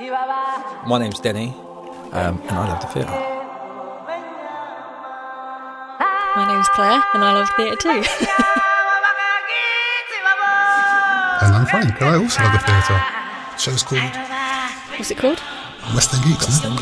My 0.00 0.98
name's 0.98 1.20
Denny, 1.20 1.48
um, 2.12 2.40
and 2.40 2.50
I 2.50 2.68
love 2.68 2.80
the 2.80 2.86
theatre. 2.86 3.10
My 6.34 6.46
name's 6.48 6.68
Claire, 6.70 7.02
and 7.12 7.22
I 7.22 7.34
love 7.34 7.50
theatre 7.54 7.76
too. 7.76 8.02
And 11.42 11.54
I'm 11.54 11.66
Frank, 11.66 12.00
and 12.00 12.10
I 12.10 12.14
also 12.16 12.42
love 12.42 12.52
the 12.52 12.58
theatre. 12.60 13.00
Show's 13.58 13.82
called 13.82 14.00
What's 14.96 15.10
it 15.10 15.18
called? 15.18 15.42
West 15.94 16.14
End 16.14 16.24
Geeks. 16.24 16.46
West 16.46 16.64
End 16.64 16.80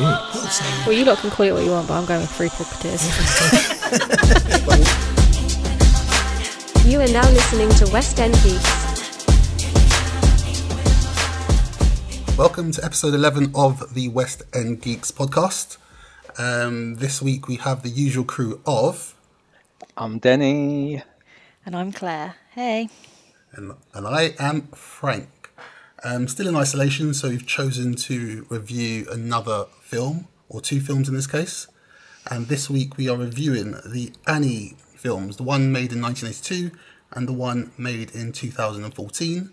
Well, 0.87 0.93
you 0.93 1.05
lot 1.05 1.19
can 1.19 1.31
call 1.31 1.47
it 1.47 1.53
what 1.53 1.65
you 1.65 1.73
want, 1.73 1.89
but 1.89 1.95
I'm 1.95 2.07
going 2.07 2.21
with 2.21 2.31
Three 2.31 2.51
Pocketeers. 2.51 3.03
You 6.89 7.01
are 7.03 7.09
now 7.09 7.29
listening 7.33 7.69
to 7.85 7.93
West 7.93 8.19
End 8.19 8.33
Geeks. 8.43 8.88
Welcome 12.39 12.71
to 12.71 12.85
episode 12.85 13.15
11 13.15 13.51
of 13.57 13.95
the 13.95 14.07
West 14.11 14.45
End 14.55 14.81
Geeks 14.81 15.11
podcast. 15.11 15.77
Um, 16.39 16.95
this 16.95 17.21
week 17.21 17.49
we 17.49 17.57
have 17.57 17.83
the 17.83 17.89
usual 17.89 18.23
crew 18.23 18.61
of, 18.65 19.17
I'm 19.97 20.21
Denny. 20.21 21.03
and 21.67 21.75
I'm 21.75 21.91
Claire. 21.91 22.37
Hey. 22.53 22.91
and, 23.55 23.73
and 23.93 24.07
I 24.07 24.35
am 24.39 24.69
Frank. 24.69 25.51
Um, 26.05 26.29
still 26.29 26.47
in 26.47 26.55
isolation, 26.55 27.13
so 27.13 27.29
we've 27.29 27.45
chosen 27.45 27.97
to 27.97 28.47
review 28.49 29.09
another 29.11 29.65
film, 29.81 30.29
or 30.49 30.61
two 30.61 30.79
films 30.81 31.09
in 31.09 31.17
this 31.17 31.27
case. 31.27 31.67
And 32.31 32.47
this 32.47 32.71
week 32.71 32.97
we 32.97 33.09
are 33.09 33.17
reviewing 33.17 33.73
the 33.85 34.13
Annie 34.29 34.77
films, 34.95 35.39
the 35.39 35.43
one 35.43 35.73
made 35.73 35.93
in 35.93 36.01
1982 36.01 36.71
and 37.11 37.27
the 37.27 37.33
one 37.33 37.73
made 37.77 38.13
in 38.13 38.31
2014. 38.31 39.51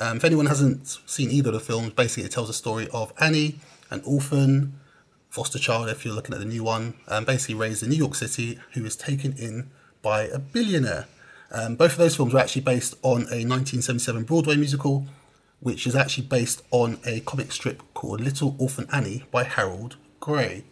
Um, 0.00 0.16
if 0.16 0.24
anyone 0.24 0.46
hasn't 0.46 0.98
seen 1.06 1.30
either 1.30 1.50
of 1.50 1.54
the 1.54 1.60
films, 1.60 1.92
basically 1.92 2.24
it 2.24 2.32
tells 2.32 2.48
the 2.48 2.54
story 2.54 2.88
of 2.92 3.12
Annie, 3.20 3.60
an 3.90 4.02
orphan, 4.04 4.74
foster 5.30 5.58
child 5.58 5.88
if 5.88 6.04
you're 6.04 6.14
looking 6.14 6.34
at 6.34 6.40
the 6.40 6.46
new 6.46 6.64
one, 6.64 6.94
um, 7.08 7.24
basically 7.24 7.54
raised 7.54 7.82
in 7.82 7.90
New 7.90 7.96
York 7.96 8.14
City, 8.14 8.58
who 8.72 8.84
is 8.84 8.96
taken 8.96 9.32
in 9.36 9.70
by 10.02 10.22
a 10.22 10.38
billionaire. 10.38 11.06
Um, 11.50 11.76
both 11.76 11.92
of 11.92 11.98
those 11.98 12.16
films 12.16 12.32
were 12.32 12.40
actually 12.40 12.62
based 12.62 12.94
on 13.02 13.22
a 13.22 13.46
1977 13.46 14.24
Broadway 14.24 14.56
musical, 14.56 15.06
which 15.60 15.86
is 15.86 15.94
actually 15.94 16.26
based 16.26 16.62
on 16.70 16.98
a 17.06 17.20
comic 17.20 17.52
strip 17.52 17.82
called 17.94 18.20
Little 18.20 18.56
Orphan 18.58 18.88
Annie 18.92 19.24
by 19.30 19.44
Harold 19.44 19.96
Gray. 20.20 20.64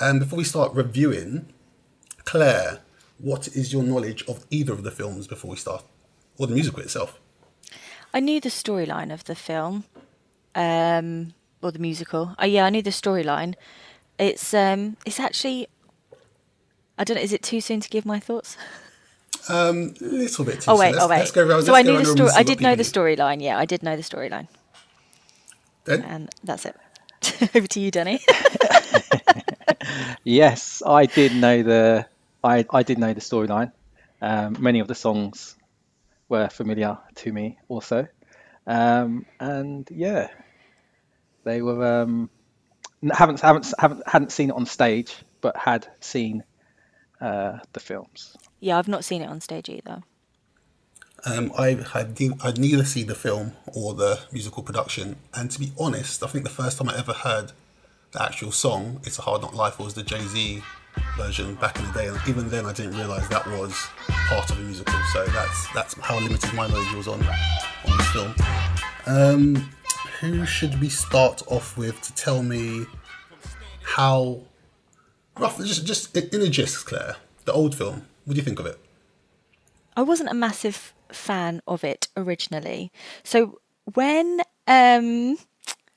Um, 0.00 0.20
before 0.20 0.38
we 0.38 0.44
start 0.44 0.72
reviewing, 0.74 1.52
Claire, 2.24 2.80
what 3.18 3.48
is 3.48 3.72
your 3.72 3.82
knowledge 3.82 4.24
of 4.28 4.46
either 4.50 4.72
of 4.72 4.84
the 4.84 4.90
films 4.90 5.26
before 5.26 5.50
we 5.50 5.56
start, 5.56 5.84
or 6.38 6.46
the 6.46 6.54
musical 6.54 6.82
itself? 6.82 7.20
I 8.14 8.20
knew 8.20 8.40
the 8.40 8.48
storyline 8.48 9.12
of 9.12 9.24
the 9.24 9.34
film, 9.34 9.84
um, 10.54 11.34
or 11.62 11.70
the 11.72 11.78
musical. 11.78 12.34
Oh, 12.38 12.44
yeah, 12.46 12.64
I 12.64 12.70
knew 12.70 12.82
the 12.82 12.90
storyline. 12.90 13.54
It's 14.18 14.52
um, 14.54 14.96
it's 15.06 15.20
actually. 15.20 15.68
I 16.98 17.04
don't 17.04 17.16
know. 17.16 17.22
Is 17.22 17.32
it 17.32 17.42
too 17.42 17.60
soon 17.60 17.80
to 17.80 17.88
give 17.88 18.04
my 18.04 18.18
thoughts? 18.18 18.56
Um, 19.48 19.94
a 20.00 20.04
little 20.04 20.44
bit. 20.44 20.60
Too 20.62 20.70
Oh 20.70 20.74
soon. 20.74 20.78
wait, 20.80 20.92
Let's- 20.94 21.04
oh 21.04 21.08
wait. 21.08 21.18
Let's 21.18 21.30
go 21.30 21.46
around. 21.46 21.62
so 21.62 21.74
I 21.74 21.82
knew 21.82 21.98
the 21.98 22.04
story. 22.04 22.30
I 22.34 22.42
did 22.42 22.60
know 22.60 22.74
the 22.74 22.82
storyline. 22.82 23.40
Yeah, 23.40 23.56
I 23.58 23.64
did 23.66 23.82
know 23.82 23.94
the 23.96 24.02
storyline. 24.02 24.48
Then? 25.84 26.02
and 26.02 26.28
that's 26.44 26.66
it. 26.66 26.76
Over 27.54 27.66
to 27.68 27.80
you, 27.80 27.90
Danny. 27.90 28.20
Yes, 30.24 30.82
I 30.84 31.06
did 31.06 31.34
know 31.34 31.62
the 31.62 32.06
I, 32.44 32.64
I 32.70 32.82
did 32.82 32.98
know 32.98 33.14
the 33.14 33.20
storyline. 33.20 33.72
Um, 34.20 34.56
many 34.60 34.80
of 34.80 34.88
the 34.88 34.94
songs 34.94 35.54
were 36.28 36.48
familiar 36.48 36.98
to 37.16 37.32
me 37.32 37.58
also, 37.68 38.06
um, 38.66 39.26
and 39.40 39.88
yeah, 39.90 40.28
they 41.44 41.62
were. 41.62 42.02
Um, 42.02 42.30
haven't 43.12 43.40
haven't 43.40 43.72
haven't 43.78 44.08
hadn't 44.08 44.32
seen 44.32 44.50
it 44.50 44.56
on 44.56 44.66
stage, 44.66 45.14
but 45.40 45.56
had 45.56 45.86
seen 46.00 46.42
uh, 47.20 47.58
the 47.72 47.80
films. 47.80 48.36
yeah, 48.60 48.78
I've 48.78 48.88
not 48.88 49.04
seen 49.04 49.22
it 49.22 49.28
on 49.28 49.40
stage 49.40 49.68
either. 49.68 50.02
Um, 51.24 51.52
I 51.58 51.74
had 51.92 52.16
I'd 52.42 52.58
neither 52.58 52.84
seen 52.84 53.06
the 53.08 53.14
film 53.14 53.52
or 53.66 53.94
the 53.94 54.20
musical 54.32 54.62
production, 54.62 55.16
and 55.34 55.50
to 55.50 55.58
be 55.58 55.72
honest, 55.78 56.22
I 56.22 56.28
think 56.28 56.44
the 56.44 56.50
first 56.50 56.78
time 56.78 56.88
I 56.88 56.98
ever 56.98 57.12
heard 57.12 57.52
the 58.12 58.22
actual 58.22 58.52
song 58.52 59.00
"It's 59.04 59.18
a 59.18 59.22
Hard 59.22 59.42
Knock 59.42 59.54
Life" 59.54 59.78
was 59.78 59.94
the 59.94 60.02
Jay 60.02 60.20
Z 60.20 60.62
version 61.16 61.54
back 61.56 61.78
in 61.78 61.86
the 61.86 61.92
day, 61.92 62.06
and 62.08 62.18
even 62.26 62.48
then 62.48 62.66
I 62.66 62.72
didn't 62.72 62.96
realise 62.96 63.26
that 63.28 63.46
was 63.46 63.74
part 64.08 64.50
of 64.50 64.58
a 64.58 64.62
musical. 64.62 64.98
So 65.12 65.24
that's 65.26 65.72
that's 65.72 65.94
how 66.00 66.18
limited 66.18 66.52
my 66.54 66.66
knowledge 66.68 66.94
was 66.94 67.08
on 67.08 67.22
on 67.22 67.96
this 67.96 68.10
film. 68.10 68.34
Um, 69.06 69.70
who 70.20 70.44
should 70.44 70.80
we 70.80 70.88
start 70.88 71.42
off 71.46 71.76
with 71.76 72.00
to 72.02 72.14
tell 72.14 72.42
me 72.42 72.86
how 73.82 74.40
roughly 75.38 75.66
just 75.66 75.86
just 75.86 76.16
in 76.16 76.42
a 76.42 76.48
gist, 76.48 76.86
Claire, 76.86 77.16
the 77.44 77.52
old 77.52 77.74
film? 77.74 78.06
What 78.24 78.34
do 78.34 78.38
you 78.38 78.44
think 78.44 78.60
of 78.60 78.66
it? 78.66 78.78
I 79.96 80.02
wasn't 80.02 80.30
a 80.30 80.34
massive 80.34 80.94
fan 81.12 81.62
of 81.66 81.84
it 81.84 82.08
originally. 82.16 82.92
So 83.24 83.60
when 83.94 84.40
um 84.66 85.38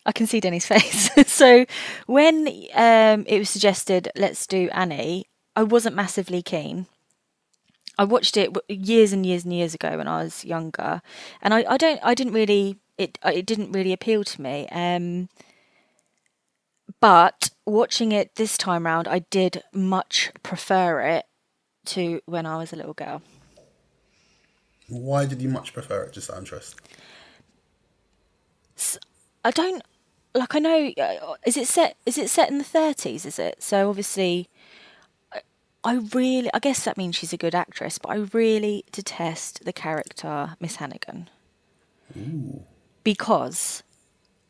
I 0.06 0.12
can 0.12 0.28
see 0.28 0.40
Denny's 0.40 0.66
face. 0.74 1.10
so 1.32 1.66
when 2.08 2.48
um 2.74 3.26
it 3.28 3.40
was 3.40 3.50
suggested 3.50 4.10
let's 4.16 4.48
do 4.48 4.70
Annie, 4.72 5.26
I 5.56 5.64
wasn't 5.64 5.96
massively 5.96 6.42
keen. 6.42 6.88
I 7.98 8.06
watched 8.06 8.38
it 8.38 8.56
years 8.68 9.14
and 9.14 9.26
years 9.26 9.44
and 9.44 9.54
years 9.54 9.74
ago 9.74 9.98
when 9.98 10.08
I 10.08 10.24
was 10.24 10.44
younger, 10.46 11.02
and 11.42 11.54
I, 11.54 11.66
I 11.70 11.78
don't 11.78 12.00
I 12.04 12.14
didn't 12.16 12.34
really 12.34 12.78
it 12.98 13.18
it 13.24 13.46
didn't 13.46 13.72
really 13.72 13.94
appeal 13.94 14.24
to 14.24 14.42
me. 14.42 14.68
Um, 14.72 15.30
but 17.00 17.50
watching 17.66 18.12
it 18.12 18.36
this 18.36 18.58
time 18.58 18.86
round, 18.86 19.08
I 19.08 19.20
did 19.20 19.64
much 19.74 20.32
prefer 20.44 21.02
it 21.02 21.26
to 21.86 22.22
when 22.26 22.46
I 22.46 22.58
was 22.58 22.72
a 22.72 22.76
little 22.76 22.94
girl. 22.94 23.22
Why 24.88 25.26
did 25.26 25.42
you 25.42 25.50
much 25.50 25.74
prefer 25.74 26.04
it? 26.04 26.14
Just 26.14 26.30
out 26.30 26.38
of 26.38 26.44
interest. 26.44 26.76
I 29.44 29.52
don't 29.52 29.84
like. 30.34 30.56
I 30.56 30.60
know. 30.60 30.92
uh, 31.02 31.34
Is 31.46 31.58
it 31.58 31.68
set? 31.68 31.98
Is 32.06 32.18
it 32.18 32.30
set 32.30 32.50
in 32.50 32.58
the 32.58 32.64
thirties? 32.64 33.26
Is 33.26 33.38
it? 33.40 33.62
So 33.64 33.90
obviously, 33.90 34.50
I- 35.34 35.42
I 35.84 35.94
really. 36.14 36.50
I 36.54 36.60
guess 36.60 36.84
that 36.86 36.98
means 36.98 37.16
she's 37.16 37.34
a 37.34 37.38
good 37.38 37.56
actress, 37.56 37.98
but 37.98 38.10
I 38.10 38.16
really 38.34 38.84
detest 38.92 39.66
the 39.66 39.74
character 39.74 40.56
Miss 40.60 40.78
Hannigan 40.78 41.30
because 43.04 43.84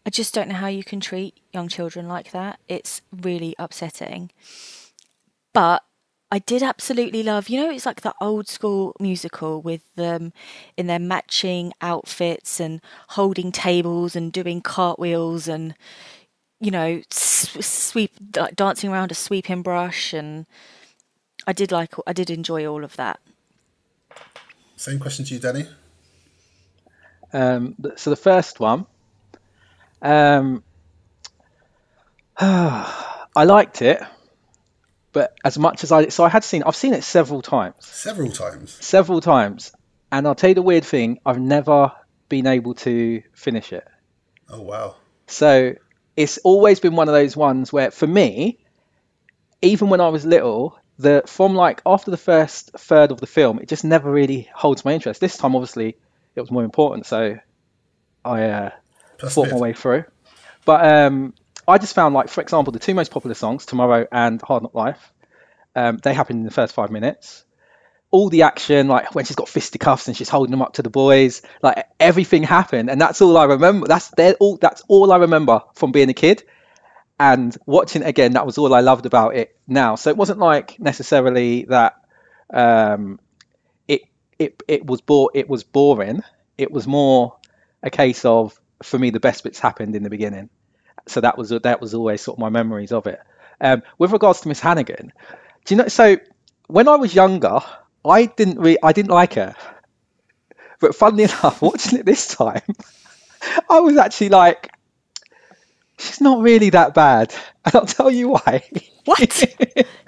I 0.06 0.10
just 0.10 0.34
don't 0.34 0.50
know 0.50 0.56
how 0.56 0.68
you 0.68 0.84
can 0.84 1.00
treat 1.00 1.40
young 1.54 1.68
children 1.68 2.08
like 2.08 2.32
that. 2.32 2.60
It's 2.68 3.02
really 3.12 3.56
upsetting. 3.60 4.32
But 5.54 5.84
I 6.34 6.40
did 6.40 6.64
absolutely 6.64 7.24
love, 7.24 7.50
you 7.50 7.62
know, 7.62 7.70
it's 7.70 7.86
like 7.86 8.02
the 8.02 8.16
old 8.22 8.48
school 8.48 8.96
musical 9.02 9.62
with 9.62 9.94
them 9.96 10.32
in 10.78 10.88
their 10.88 10.98
matching 10.98 11.74
outfits 11.82 12.62
and 12.62 12.80
holding 13.10 13.52
tables 13.52 14.16
and 14.16 14.32
doing 14.32 14.62
cartwheels 14.62 15.50
and, 15.50 15.76
you 16.62 16.72
know, 16.72 17.02
sweep, 17.10 18.14
like 18.38 18.56
dancing 18.56 18.90
around 18.90 19.12
a 19.12 19.16
sweeping 19.16 19.62
brush. 19.62 20.14
And 20.14 20.46
I 21.46 21.52
did 21.52 21.70
like, 21.70 21.96
I 22.08 22.14
did 22.14 22.30
enjoy 22.30 22.66
all 22.66 22.86
of 22.86 22.96
that. 22.96 23.20
Same 24.78 25.00
question 25.00 25.26
to 25.26 25.34
you, 25.34 25.40
Danny. 25.42 25.68
Um, 27.34 27.76
so 27.98 28.10
the 28.10 28.16
first 28.16 28.62
one, 28.62 28.86
um, 30.02 30.64
I 32.38 33.44
liked 33.44 33.82
it, 33.82 34.02
but 35.14 35.36
as 35.44 35.58
much 35.58 35.84
as 35.84 35.92
I 35.92 36.08
so 36.10 36.24
I 36.24 36.30
had 36.30 36.44
seen 36.44 36.64
I've 36.64 36.76
seen 36.76 36.94
it 36.94 37.04
several 37.04 37.42
times, 37.42 37.86
Several 37.86 38.32
times. 38.32 38.78
several 38.80 39.22
times, 39.22 39.72
and 40.12 40.28
I'll 40.28 40.36
tell 40.36 40.50
you 40.52 40.56
the 40.56 40.62
weird 40.62 40.86
thing: 40.86 41.20
I've 41.26 41.40
never 41.40 41.92
been 42.30 42.48
able 42.48 42.74
to 42.76 43.22
finish 43.34 43.74
it. 43.74 43.88
Oh 44.50 44.62
wow. 44.62 44.96
So 45.28 45.74
it's 46.18 46.38
always 46.40 46.80
been 46.80 46.96
one 46.96 47.08
of 47.08 47.14
those 47.14 47.36
ones 47.38 47.72
where, 47.72 47.90
for 47.92 48.08
me, 48.08 48.60
even 49.62 49.90
when 49.90 50.02
I 50.02 50.10
was 50.10 50.26
little, 50.26 50.78
the 50.98 51.24
from 51.26 51.56
like 51.56 51.82
after 51.86 52.12
the 52.12 52.18
first 52.18 52.72
third 52.78 53.12
of 53.12 53.20
the 53.20 53.28
film, 53.28 53.60
it 53.60 53.68
just 53.70 53.84
never 53.84 54.12
really 54.12 54.50
holds 54.54 54.84
my 54.86 54.94
interest. 54.94 55.22
This 55.22 55.38
time, 55.38 55.56
obviously, 55.56 55.96
it 56.36 56.42
was 56.42 56.52
more 56.52 56.64
important, 56.64 57.06
so 57.06 57.38
I 58.26 58.44
uh, 58.44 58.70
fought 59.30 59.52
my 59.52 59.58
way 59.58 59.74
through. 59.74 60.04
But 60.66 60.86
um, 60.86 61.34
I 61.68 61.78
just 61.78 61.96
found, 61.96 62.14
like, 62.14 62.30
for 62.30 62.42
example, 62.42 62.72
the 62.74 62.80
two 62.80 62.94
most 62.94 63.12
popular 63.12 63.34
songs, 63.34 63.66
"Tomorrow" 63.66 64.08
and 64.12 64.42
"Hard 64.42 64.64
Knock 64.64 64.74
Life," 64.74 65.14
um, 65.76 65.98
they 65.98 66.14
happened 66.14 66.40
in 66.40 66.46
the 66.46 66.52
first 66.52 66.74
five 66.74 66.92
minutes. 66.92 67.46
All 68.10 68.30
the 68.30 68.42
action, 68.42 68.88
like 68.90 69.16
when 69.16 69.24
she's 69.24 69.38
got 69.38 69.48
fisticuffs 69.48 70.08
and 70.08 70.18
she's 70.18 70.28
holding 70.28 70.52
them 70.52 70.62
up 70.62 70.74
to 70.74 70.82
the 70.82 70.90
boys, 70.90 71.42
like 71.62 71.86
everything 72.00 72.44
happened, 72.44 72.90
and 72.90 73.00
that's 73.00 73.22
all 73.22 73.38
I 73.38 73.46
remember. 73.46 73.88
That's 73.88 74.12
all. 74.40 74.58
That's 74.58 74.84
all 74.88 75.12
I 75.12 75.18
remember 75.18 75.62
from 75.76 75.92
being 75.92 76.10
a 76.10 76.14
kid, 76.14 76.44
and 77.20 77.56
watching 77.66 78.02
it 78.02 78.08
again. 78.08 78.34
That 78.34 78.46
was 78.46 78.58
all 78.58 78.74
I 78.74 78.82
loved 78.82 79.06
about 79.06 79.36
it. 79.36 79.56
Now, 79.68 79.96
so 79.96 80.10
it 80.10 80.18
wasn't 80.18 80.40
like 80.40 80.80
necessarily 80.80 81.66
that 81.66 81.94
um, 82.54 83.20
it 83.88 84.02
it 84.40 84.62
it 84.68 84.86
was 84.86 85.02
bore 85.02 85.32
it 85.34 85.48
was 85.48 85.64
boring. 85.64 86.22
It 86.58 86.72
was 86.72 86.88
more 86.88 87.38
a 87.82 87.90
case 87.90 88.26
of 88.26 88.60
for 88.84 89.00
me 89.00 89.12
the 89.12 89.20
best 89.20 89.44
bits 89.44 89.60
happened 89.60 89.96
in 89.96 90.04
the 90.04 90.10
beginning, 90.10 90.50
So 91.08 91.22
that 91.22 91.38
was 91.38 91.50
that 91.50 91.82
was 91.82 91.94
always 91.94 92.22
sort 92.22 92.38
of 92.38 92.40
my 92.40 92.50
memories 92.50 92.92
of 92.92 93.08
it. 93.08 93.20
Um, 93.60 93.84
with 93.98 94.12
regards 94.12 94.42
to 94.42 94.48
Miss 94.48 94.60
Hannigan, 94.60 95.12
do 95.66 95.76
you 95.76 95.82
know? 95.82 95.88
So 95.88 96.18
when 96.68 96.88
I 96.88 96.96
was 96.96 97.14
younger, 97.14 97.60
I 98.06 98.26
didn't 98.26 98.60
re- 98.60 98.78
I 98.82 98.94
didn't 98.94 99.12
like 99.12 99.34
her. 99.36 99.56
But 100.80 100.96
funnily 100.96 101.24
enough, 101.26 101.62
watching 101.62 102.00
it 102.00 102.06
this 102.06 102.28
time, 102.28 102.62
I 103.70 103.80
was 103.80 103.98
actually 103.98 104.30
like, 104.30 104.72
she's 105.98 106.22
not 106.22 106.42
really 106.42 106.72
that 106.72 106.94
bad, 106.94 107.34
and 107.66 107.76
I'll 107.76 107.86
tell 107.86 108.12
you 108.12 108.30
why. 108.30 108.64
What? 109.06 109.44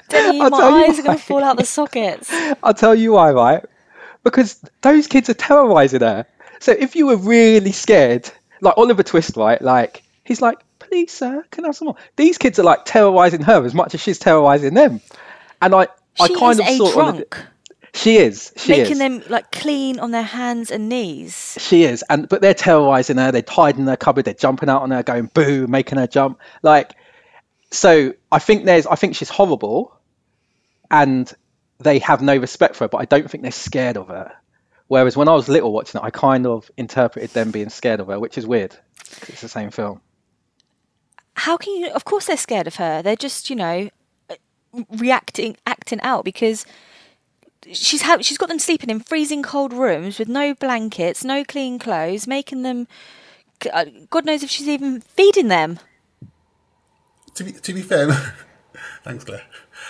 Denny, 0.10 0.38
my 0.38 0.58
eyes 0.58 1.00
are 1.00 1.04
going 1.04 1.18
to 1.18 1.24
fall 1.24 1.44
out 1.44 1.58
the 1.58 1.66
sockets. 1.66 2.30
I'll 2.62 2.74
tell 2.74 2.94
you 2.94 3.14
why, 3.14 3.32
right? 3.32 3.64
Because 4.24 4.60
those 4.82 5.08
kids 5.08 5.30
are 5.30 5.34
terrorizing 5.34 6.02
her. 6.02 6.26
So 6.60 6.72
if 6.72 6.96
you 6.96 7.08
were 7.08 7.18
really 7.18 7.72
scared, 7.72 8.30
like 8.62 8.78
Oliver 8.78 9.04
Twist, 9.04 9.36
right? 9.36 9.62
Like 9.62 10.04
he's 10.24 10.42
like, 10.42 10.60
"Please, 10.94 11.12
sir, 11.12 11.44
can 11.50 11.66
I 11.66 11.70
have 11.70 11.76
some 11.76 11.88
more?" 11.88 11.96
These 12.16 12.38
kids 12.38 12.60
are 12.60 12.64
like 12.64 12.86
terrorizing 12.86 13.42
her 13.42 13.66
as 13.66 13.74
much 13.74 13.96
as 13.96 14.02
she's 14.02 14.20
terrorizing 14.20 14.76
them. 14.76 15.02
And 15.60 15.74
I, 15.74 15.88
I 16.20 16.28
kind 16.28 16.60
of 16.60 16.68
saw 16.68 16.88
it 16.88 16.98
on 16.98 17.16
the- 17.18 17.26
drunk, 17.26 17.46
She 17.96 18.18
is. 18.18 18.54
She 18.58 18.74
is 18.74 18.78
making 18.78 18.92
is. 18.92 19.00
them 19.00 19.24
like 19.28 19.52
clean 19.52 20.00
on 20.00 20.12
their 20.12 20.22
hands 20.22 20.70
and 20.70 20.90
knees. 20.90 21.58
She 21.60 21.84
is, 21.84 22.04
and 22.10 22.30
but 22.30 22.42
they're 22.42 22.54
terrorizing 22.54 23.18
her. 23.18 23.32
They're 23.32 23.44
hiding 23.48 23.82
in 23.82 23.88
her 23.88 23.98
cupboard. 23.98 24.26
They're 24.26 24.36
jumping 24.36 24.70
out 24.70 24.84
on 24.84 24.92
her, 24.92 25.02
going 25.02 25.32
boo, 25.34 25.66
making 25.66 25.98
her 25.98 26.06
jump. 26.06 26.40
Like, 26.62 26.94
so 27.72 28.14
I 28.32 28.38
think 28.38 28.66
there's, 28.66 28.86
I 28.86 28.94
think 28.94 29.16
she's 29.16 29.30
horrible, 29.30 29.98
and 30.92 31.32
they 31.80 31.98
have 32.00 32.22
no 32.22 32.38
respect 32.38 32.76
for 32.76 32.84
her. 32.84 32.90
But 32.90 33.02
I 33.02 33.06
don't 33.06 33.30
think 33.30 33.42
they're 33.42 33.52
scared 33.52 33.98
of 33.98 34.10
her. 34.10 34.32
Whereas 34.88 35.18
when 35.18 35.28
I 35.28 35.34
was 35.34 35.50
little 35.50 35.72
watching 35.72 36.00
it, 36.00 36.04
I 36.04 36.12
kind 36.12 36.46
of 36.46 36.70
interpreted 36.78 37.32
them 37.32 37.50
being 37.50 37.70
scared 37.70 38.00
of 38.00 38.08
her, 38.08 38.20
which 38.20 38.38
is 38.38 38.46
weird. 38.46 38.76
It's 39.28 39.42
the 39.42 39.50
same 39.50 39.72
film. 39.72 40.02
How 41.36 41.58
can 41.58 41.74
you? 41.76 41.90
Of 41.92 42.06
course, 42.06 42.28
they're 42.28 42.38
scared 42.38 42.68
of 42.68 42.76
her. 42.76 43.02
They're 43.02 43.16
just, 43.16 43.50
you 43.50 43.56
know, 43.56 43.90
reacting, 44.90 45.58
acting 45.66 46.02
out 46.02 46.26
because 46.26 46.66
she's 47.72 48.04
ha- 48.04 48.20
she's 48.22 48.38
got 48.38 48.50
them 48.50 48.60
sleeping 48.60 48.90
in 48.90 49.00
freezing 49.00 49.44
cold 49.44 49.74
rooms 49.74 50.20
with 50.20 50.28
no 50.28 50.54
blankets, 50.54 51.24
no 51.24 51.44
clean 51.44 51.80
clothes, 51.80 52.28
making 52.28 52.64
them. 52.64 52.88
uh, 53.72 53.86
God 54.10 54.26
knows 54.26 54.44
if 54.44 54.50
she's 54.50 54.68
even 54.68 55.02
feeding 55.02 55.48
them. 55.48 55.80
To 57.36 57.44
be 57.44 57.52
to 57.52 57.74
be 57.74 57.82
fair, 57.82 58.12
thanks, 59.04 59.24
Claire. 59.24 59.44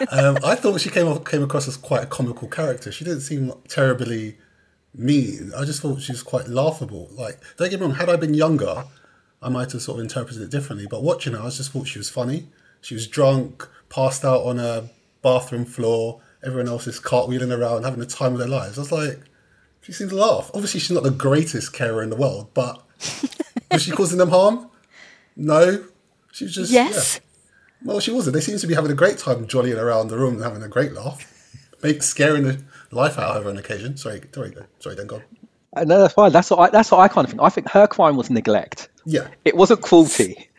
Um, 0.09 0.37
I 0.43 0.55
thought 0.55 0.81
she 0.81 0.89
came 0.89 1.07
off, 1.07 1.23
came 1.25 1.43
across 1.43 1.67
as 1.67 1.77
quite 1.77 2.03
a 2.03 2.07
comical 2.07 2.47
character. 2.47 2.91
She 2.91 3.03
didn't 3.03 3.21
seem 3.21 3.53
terribly 3.67 4.37
mean. 4.95 5.51
I 5.57 5.65
just 5.65 5.81
thought 5.81 6.01
she 6.01 6.11
was 6.11 6.23
quite 6.23 6.47
laughable. 6.47 7.09
Like, 7.11 7.39
don't 7.57 7.69
get 7.69 7.79
me 7.79 7.85
wrong. 7.85 7.95
Had 7.95 8.09
I 8.09 8.15
been 8.15 8.33
younger, 8.33 8.85
I 9.43 9.49
might 9.49 9.71
have 9.71 9.81
sort 9.81 9.99
of 9.99 10.03
interpreted 10.03 10.41
it 10.41 10.49
differently. 10.51 10.87
But 10.89 11.03
watching 11.03 11.33
her, 11.33 11.39
I 11.39 11.49
just 11.49 11.71
thought 11.71 11.87
she 11.87 11.99
was 11.99 12.09
funny. 12.09 12.47
She 12.81 12.93
was 12.95 13.07
drunk, 13.07 13.67
passed 13.89 14.23
out 14.25 14.43
on 14.43 14.59
a 14.59 14.89
bathroom 15.21 15.65
floor. 15.65 16.21
Everyone 16.43 16.67
else 16.67 16.87
is 16.87 16.99
cartwheeling 16.99 17.57
around, 17.57 17.83
having 17.83 17.99
the 17.99 18.05
time 18.05 18.33
of 18.33 18.39
their 18.39 18.47
lives. 18.47 18.77
I 18.77 18.81
was 18.81 18.91
like, 18.91 19.19
she 19.81 19.91
seems 19.93 20.11
to 20.11 20.17
laugh. 20.17 20.51
Obviously, 20.53 20.79
she's 20.79 20.91
not 20.91 21.03
the 21.03 21.11
greatest 21.11 21.73
carer 21.73 22.03
in 22.03 22.09
the 22.09 22.15
world, 22.15 22.49
but 22.53 22.81
was 23.71 23.83
she 23.83 23.91
causing 23.91 24.17
them 24.17 24.29
harm? 24.29 24.69
No. 25.35 25.85
She 26.31 26.45
was 26.45 26.55
just 26.55 26.71
Yes. 26.71 27.19
yeah. 27.21 27.89
Well, 27.89 27.99
she 27.99 28.11
wasn't. 28.11 28.33
They 28.33 28.41
seem 28.41 28.57
to 28.57 28.67
be 28.67 28.75
having 28.75 28.91
a 28.91 28.95
great 28.95 29.17
time 29.17 29.45
jollying 29.47 29.77
around 29.77 30.07
the 30.07 30.17
room 30.17 30.35
and 30.35 30.43
having 30.43 30.63
a 30.63 30.67
great 30.69 30.93
laugh, 30.93 31.29
make, 31.83 32.01
scaring 32.01 32.43
the 32.43 32.61
life 32.91 33.17
out 33.19 33.35
of 33.35 33.43
her 33.43 33.49
on 33.49 33.57
occasion. 33.57 33.97
Sorry, 33.97 34.21
sorry, 34.33 34.53
sorry, 34.79 34.95
then 34.95 35.07
go. 35.07 35.17
on. 35.17 35.23
Uh, 35.75 35.83
No, 35.83 35.99
that's 35.99 36.13
fine. 36.13 36.31
That's 36.31 36.49
what 36.49 36.59
I, 36.59 36.69
that's 36.69 36.91
what 36.91 36.99
I 36.99 37.07
kind 37.07 37.25
of 37.25 37.31
think. 37.31 37.41
I 37.41 37.49
think 37.49 37.67
her 37.69 37.87
crime 37.87 38.15
was 38.15 38.29
neglect. 38.29 38.89
Yeah, 39.05 39.27
It 39.45 39.55
wasn't 39.55 39.81
cruelty. 39.81 40.49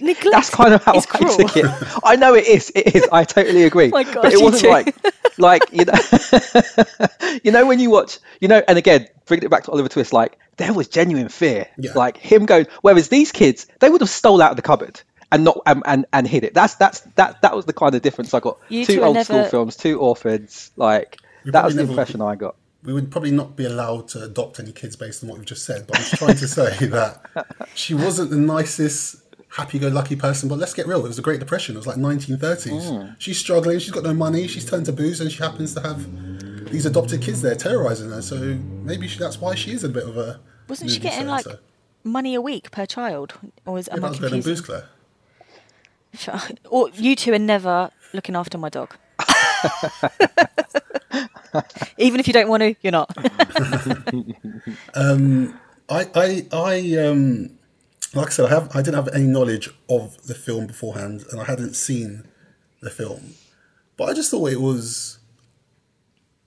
Neglect 0.00 0.24
That's 0.32 0.50
kind 0.50 0.74
of 0.74 0.84
how 0.84 0.94
I 0.94 1.00
cruel. 1.00 1.36
took 1.36 1.56
it. 1.56 1.66
I 2.04 2.14
know 2.16 2.34
it 2.34 2.46
is. 2.46 2.70
It 2.74 2.94
is. 2.94 3.08
I 3.10 3.24
totally 3.24 3.64
agree. 3.64 3.86
oh 3.86 3.90
My 3.92 4.04
God, 4.04 4.22
but 4.22 4.32
it 4.32 4.40
wasn't 4.40 4.62
two. 4.62 4.68
like, 4.68 4.94
like 5.38 5.62
you 5.72 5.84
know, 5.84 7.38
you 7.44 7.50
know 7.52 7.66
when 7.66 7.80
you 7.80 7.90
watch, 7.90 8.18
you 8.40 8.48
know, 8.48 8.62
and 8.68 8.78
again, 8.78 9.08
bringing 9.26 9.44
it 9.44 9.50
back 9.50 9.64
to 9.64 9.72
Oliver 9.72 9.88
Twist, 9.88 10.12
like 10.12 10.38
there 10.56 10.72
was 10.72 10.88
genuine 10.88 11.28
fear, 11.28 11.66
Yeah. 11.78 11.92
like 11.94 12.16
him 12.16 12.46
going. 12.46 12.66
Whereas 12.82 13.08
these 13.08 13.32
kids, 13.32 13.66
they 13.80 13.90
would 13.90 14.00
have 14.00 14.10
stole 14.10 14.40
out 14.40 14.50
of 14.52 14.56
the 14.56 14.62
cupboard 14.62 15.00
and 15.32 15.44
not 15.44 15.60
and, 15.66 15.82
and, 15.86 16.06
and 16.12 16.26
hid 16.28 16.44
it. 16.44 16.54
That's 16.54 16.74
that's 16.76 17.00
that 17.16 17.42
that 17.42 17.56
was 17.56 17.64
the 17.66 17.72
kind 17.72 17.94
of 17.94 18.02
difference 18.02 18.32
I 18.34 18.40
got. 18.40 18.58
You 18.68 18.84
two 18.84 18.96
two 18.96 19.02
are 19.02 19.06
old 19.06 19.24
school 19.24 19.44
films, 19.46 19.76
two 19.76 19.98
orphans, 20.00 20.70
like 20.76 21.16
We 21.44 21.50
that 21.52 21.64
was 21.64 21.74
the 21.74 21.82
never- 21.82 21.90
impression 21.92 22.20
I 22.22 22.36
got. 22.36 22.54
We 22.82 22.92
would 22.92 23.10
probably 23.10 23.30
not 23.30 23.56
be 23.56 23.64
allowed 23.64 24.08
to 24.08 24.24
adopt 24.24 24.58
any 24.58 24.72
kids 24.72 24.96
based 24.96 25.22
on 25.22 25.28
what 25.28 25.38
we've 25.38 25.46
just 25.46 25.64
said. 25.64 25.86
But 25.86 25.98
I'm 25.98 26.02
just 26.02 26.16
trying 26.16 26.36
to 26.36 26.48
say 26.48 26.86
that 26.86 27.46
she 27.74 27.94
wasn't 27.94 28.30
the 28.30 28.36
nicest, 28.36 29.22
happy-go-lucky 29.50 30.16
person. 30.16 30.48
But 30.48 30.58
let's 30.58 30.72
get 30.72 30.86
real. 30.86 31.04
It 31.04 31.08
was 31.08 31.16
the 31.16 31.22
Great 31.22 31.40
Depression. 31.40 31.74
It 31.74 31.78
was 31.78 31.86
like 31.86 31.98
1930s. 31.98 33.06
Hmm. 33.06 33.12
She's 33.18 33.38
struggling. 33.38 33.78
She's 33.78 33.90
got 33.90 34.04
no 34.04 34.14
money. 34.14 34.46
She's 34.46 34.68
turned 34.68 34.86
to 34.86 34.92
booze, 34.92 35.20
and 35.20 35.30
she 35.30 35.42
happens 35.42 35.74
to 35.74 35.80
have 35.80 36.70
these 36.70 36.86
adopted 36.86 37.20
kids 37.20 37.42
there 37.42 37.54
terrorizing 37.54 38.10
her. 38.10 38.22
So 38.22 38.36
maybe 38.36 39.08
she, 39.08 39.18
that's 39.18 39.40
why 39.40 39.54
she 39.54 39.72
is 39.72 39.84
a 39.84 39.88
bit 39.88 40.04
of 40.04 40.16
a. 40.16 40.40
Wasn't 40.68 40.90
she 40.90 41.00
getting 41.00 41.26
like 41.26 41.46
money 42.04 42.34
a 42.34 42.40
week 42.40 42.70
per 42.70 42.86
child, 42.86 43.34
or 43.66 43.78
is 43.78 43.88
Yeah, 43.88 43.94
am 43.94 44.00
that 44.00 44.06
I 44.06 44.10
was 44.10 44.18
better 44.20 44.30
than 44.30 44.42
booze, 44.42 44.60
Claire. 44.60 44.88
Or 46.68 46.88
you 46.90 47.14
two 47.14 47.32
are 47.32 47.38
never 47.38 47.90
looking 48.12 48.34
after 48.34 48.58
my 48.58 48.68
dog. 48.68 48.96
Even 51.98 52.20
if 52.20 52.26
you 52.26 52.32
don't 52.32 52.48
want 52.48 52.62
to, 52.62 52.74
you're 52.82 52.92
not. 52.92 53.10
I, 55.88 56.06
I, 56.14 56.46
I, 56.52 56.96
um, 57.06 57.58
like 58.14 58.28
I 58.28 58.30
said, 58.30 58.46
I 58.46 58.50
have, 58.50 58.74
I 58.74 58.82
didn't 58.82 58.94
have 58.94 59.08
any 59.14 59.26
knowledge 59.26 59.70
of 59.88 60.26
the 60.26 60.34
film 60.34 60.66
beforehand, 60.66 61.24
and 61.30 61.40
I 61.40 61.44
hadn't 61.44 61.74
seen 61.74 62.28
the 62.80 62.90
film, 62.90 63.34
but 63.96 64.08
I 64.08 64.14
just 64.14 64.30
thought 64.30 64.50
it 64.50 64.60
was, 64.60 65.18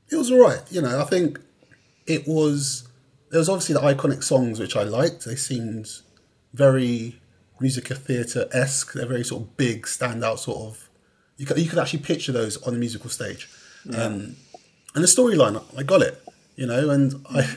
it 0.10 0.16
was 0.16 0.32
alright. 0.32 0.62
You 0.72 0.82
know, 0.82 1.00
I 1.00 1.04
think 1.06 1.40
it 2.08 2.28
was. 2.28 2.88
There 3.30 3.40
was 3.40 3.50
obviously 3.50 3.74
the 3.74 3.82
iconic 3.82 4.24
songs 4.24 4.60
which 4.60 4.76
I 4.76 4.84
liked. 4.84 5.26
They 5.26 5.36
seemed 5.36 5.88
very 6.54 7.20
musical 7.60 7.96
theatre 7.96 8.48
esque. 8.52 8.94
They're 8.94 9.08
very 9.08 9.24
sort 9.24 9.42
of 9.42 9.58
big, 9.58 9.84
standout 9.84 10.38
sort 10.38 10.60
of. 10.60 10.90
You 11.38 11.48
could, 11.48 11.58
you 11.58 11.68
could 11.68 11.80
actually 11.80 12.00
picture 12.04 12.32
those 12.32 12.62
on 12.62 12.76
a 12.76 12.78
musical 12.78 13.10
stage. 13.10 13.50
Um, 13.96 14.36
and 14.96 15.04
the 15.04 15.08
storyline, 15.08 15.62
I 15.78 15.84
got 15.84 16.02
it, 16.02 16.22
you 16.56 16.66
know, 16.68 16.90
and 16.90 17.26
I, 17.30 17.48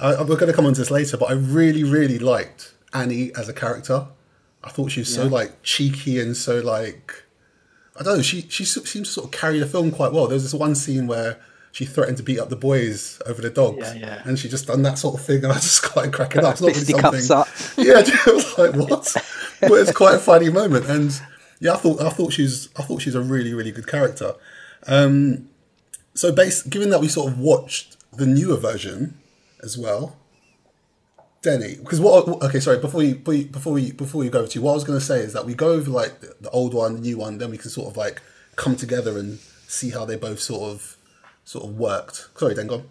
I 0.00 0.22
we're 0.22 0.36
going 0.36 0.46
to 0.48 0.52
come 0.52 0.66
on 0.66 0.74
to 0.74 0.80
this 0.80 0.90
later, 0.90 1.16
but 1.16 1.30
I 1.30 1.34
really, 1.34 1.84
really 1.84 2.18
liked 2.18 2.72
Annie 2.94 3.32
as 3.36 3.48
a 3.48 3.52
character. 3.52 4.06
I 4.64 4.70
thought 4.70 4.90
she 4.92 5.00
was 5.00 5.12
so 5.12 5.26
like 5.26 5.62
cheeky 5.62 6.20
and 6.20 6.36
so 6.36 6.60
like, 6.60 7.24
I 7.98 8.02
don't 8.02 8.18
know, 8.18 8.22
she 8.22 8.42
she 8.48 8.64
seems 8.64 8.88
to 8.92 9.04
sort 9.06 9.24
of 9.26 9.32
carry 9.32 9.58
the 9.58 9.66
film 9.66 9.90
quite 9.90 10.12
well. 10.12 10.26
There 10.28 10.34
was 10.34 10.44
this 10.44 10.54
one 10.54 10.74
scene 10.74 11.06
where 11.06 11.38
she 11.72 11.84
threatened 11.84 12.18
to 12.18 12.22
beat 12.22 12.38
up 12.38 12.48
the 12.50 12.56
boys 12.56 13.20
over 13.26 13.40
the 13.42 13.50
dogs, 13.50 13.78
Yeah, 13.78 13.94
yeah. 13.94 14.22
and 14.24 14.38
she 14.38 14.48
just 14.48 14.66
done 14.66 14.82
that 14.82 14.98
sort 14.98 15.18
of 15.18 15.24
thing, 15.26 15.42
and 15.42 15.52
I 15.52 15.56
just 15.56 15.76
started 15.84 16.12
cracking 16.12 16.44
up. 16.44 16.52
It's 16.52 16.60
not 16.62 16.74
really 16.74 16.84
something. 16.84 17.36
up. 17.36 17.48
Yeah, 17.78 18.02
it 18.04 18.26
was 18.34 18.58
like 18.58 18.74
what? 18.74 19.12
but 19.60 19.72
it's 19.72 19.92
quite 19.92 20.14
a 20.14 20.18
funny 20.20 20.48
moment, 20.50 20.86
and 20.86 21.20
yeah, 21.60 21.72
I 21.74 21.76
thought 21.76 22.00
I 22.00 22.10
thought 22.10 22.32
she's 22.32 22.68
I 22.78 22.82
thought 22.82 23.02
she's 23.02 23.14
a 23.14 23.20
really 23.20 23.54
really 23.54 23.72
good 23.72 23.86
character. 23.88 24.34
Um, 24.86 25.48
so, 26.14 26.32
based 26.32 26.70
given 26.70 26.90
that 26.90 27.00
we 27.00 27.08
sort 27.08 27.32
of 27.32 27.38
watched 27.38 27.96
the 28.12 28.26
newer 28.26 28.56
version 28.56 29.18
as 29.62 29.78
well, 29.78 30.16
Denny, 31.42 31.74
because 31.76 32.00
what? 32.00 32.28
Okay, 32.42 32.60
sorry. 32.60 32.78
Before 32.78 33.02
you 33.02 33.16
before 33.16 33.78
you 33.78 33.86
we 33.86 33.92
before 33.92 34.20
we 34.20 34.30
go 34.30 34.46
to 34.46 34.58
you, 34.58 34.64
what 34.64 34.72
I 34.72 34.74
was 34.74 34.84
going 34.84 34.98
to 34.98 35.04
say 35.04 35.18
is 35.18 35.32
that 35.32 35.44
we 35.44 35.54
go 35.54 35.72
over 35.72 35.90
like 35.90 36.20
the, 36.20 36.50
old 36.50 36.72
one, 36.72 36.94
the 36.94 37.00
new 37.00 37.18
one, 37.18 37.38
then 37.38 37.50
we 37.50 37.58
can 37.58 37.70
sort 37.70 37.88
of 37.88 37.96
like 37.96 38.22
come 38.54 38.76
together 38.76 39.18
and 39.18 39.38
see 39.66 39.90
how 39.90 40.04
they 40.04 40.16
both 40.16 40.38
sort 40.38 40.70
of 40.70 40.96
sort 41.44 41.64
of 41.64 41.76
worked. 41.76 42.28
Sorry, 42.36 42.54
then 42.54 42.68
go. 42.68 42.84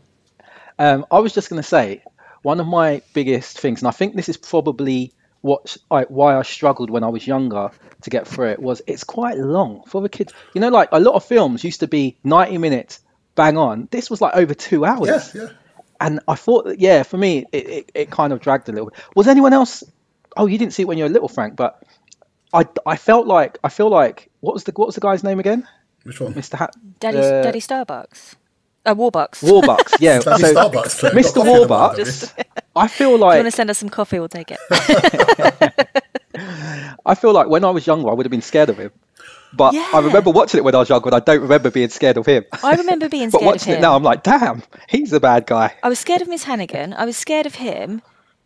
Um, 0.78 1.06
I 1.12 1.20
was 1.20 1.34
just 1.34 1.50
going 1.50 1.62
to 1.62 1.68
say 1.68 2.04
one 2.42 2.60
of 2.60 2.68
my 2.68 3.01
biggest 3.13 3.58
things, 3.60 3.82
and 3.82 3.88
I 3.88 3.92
think 3.92 4.16
this 4.16 4.28
is 4.28 4.38
probably 4.38 5.13
what 5.40 5.78
I, 5.90 6.04
why 6.04 6.36
I 6.36 6.42
struggled 6.44 6.90
when 6.90 7.04
I 7.04 7.10
was 7.10 7.25
younger 7.25 7.72
to 8.01 8.10
get 8.10 8.28
through 8.28 8.50
it 8.50 8.60
was 8.60 8.82
it's 8.86 9.04
quite 9.04 9.38
long 9.38 9.84
for 9.88 10.01
the 10.01 10.10
kids. 10.10 10.34
You 10.54 10.62
know, 10.62 10.70
like 10.70 10.90
a 10.92 11.00
lot 11.00 11.16
of 11.16 11.24
films 11.24 11.63
used 11.63 11.80
to 11.80 11.88
be 11.88 12.18
ninety 12.24 12.58
minutes, 12.58 13.00
bang 13.35 13.57
on. 13.57 13.88
This 13.91 14.09
was 14.09 14.21
like 14.21 14.35
over 14.35 14.53
two 14.53 14.85
hours, 14.85 15.33
Yeah, 15.33 15.41
yeah. 15.43 15.50
and 16.00 16.19
I 16.27 16.35
thought, 16.35 16.65
that, 16.65 16.79
yeah, 16.79 17.03
for 17.03 17.17
me, 17.17 17.45
it, 17.51 17.69
it, 17.69 17.91
it 17.93 18.11
kind 18.11 18.33
of 18.33 18.39
dragged 18.39 18.69
a 18.69 18.71
little 18.71 18.89
bit. 18.89 19.00
Was 19.15 19.27
anyone 19.27 19.53
else? 19.53 19.83
Oh, 20.38 20.45
you 20.45 20.57
didn't 20.57 20.73
see 20.73 20.83
it 20.83 20.88
when 20.88 20.97
you 20.97 21.03
were 21.03 21.09
little, 21.09 21.27
Frank, 21.27 21.55
but 21.55 21.83
I, 22.53 22.65
I 22.85 22.95
felt 22.97 23.27
like 23.27 23.57
I 23.63 23.69
feel 23.69 23.89
like 23.89 24.29
what 24.39 24.53
was 24.53 24.63
the 24.63 24.71
what 24.75 24.88
was 24.88 24.95
the 24.95 25.01
guy's 25.01 25.23
name 25.23 25.39
again? 25.39 25.67
Which 26.03 26.19
one? 26.19 26.33
Mr. 26.33 26.57
Hat, 26.57 26.75
Daddy, 27.00 27.17
uh, 27.19 27.43
Daddy 27.43 27.59
Starbucks. 27.59 28.35
Uh, 28.85 28.95
Warbucks. 28.95 29.43
Warbucks, 29.43 29.95
yeah. 30.00 30.19
Daddy 30.19 30.41
so 30.43 30.55
Starbucks. 30.55 31.11
Mr. 31.11 31.35
Got 31.35 31.45
coffee 31.45 31.53
in 31.53 31.67
the 31.67 31.67
Warbucks, 31.67 31.69
mind, 31.69 31.97
Dennis. 31.97 32.33
I 32.75 32.88
feel 32.88 33.15
If 33.15 33.19
you 33.19 33.25
want 33.25 33.45
to 33.45 33.51
send 33.51 33.69
us 33.69 33.77
some 33.77 33.89
coffee, 33.89 34.19
we'll 34.19 34.29
take 34.29 34.51
it. 34.51 34.59
I 37.05 37.15
feel 37.15 37.33
like 37.33 37.47
when 37.47 37.63
I 37.63 37.69
was 37.69 37.85
younger, 37.85 38.09
I 38.09 38.13
would 38.13 38.25
have 38.25 38.31
been 38.31 38.41
scared 38.41 38.69
of 38.69 38.77
him. 38.77 38.91
But 39.53 39.75
I 39.75 40.00
remember 40.00 40.31
watching 40.31 40.60
it 40.60 40.63
when 40.63 40.75
I 40.75 40.79
was 40.79 40.89
younger, 40.89 41.10
and 41.10 41.15
I 41.15 41.20
don't 41.20 41.41
remember 41.41 41.70
being 41.70 41.89
scared 41.89 42.17
of 42.17 42.25
him. 42.25 42.46
I 42.63 42.75
remember 42.75 43.10
being 43.10 43.29
scared 43.31 43.41
of 43.41 43.46
watching 43.46 43.74
it 43.74 43.81
now, 43.81 43.96
I'm 43.96 44.03
like, 44.03 44.24
damn, 44.24 44.63
he's 44.88 45.12
a 45.13 45.20
bad 45.20 45.46
guy. 45.46 45.75
I 45.84 45.89
was 45.89 46.00
scared 46.00 46.22
of 46.22 46.27
Miss 46.27 46.43
Hannigan. 46.43 46.93
I 46.93 47.05
was 47.05 47.17
scared 47.17 47.46
of 47.46 47.55
him. 47.55 48.01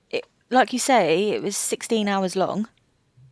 It, 0.09 0.25
like 0.49 0.73
you 0.73 0.79
say, 0.79 1.31
it 1.31 1.43
was 1.43 1.55
16 1.57 2.07
hours 2.07 2.35
long. 2.35 2.67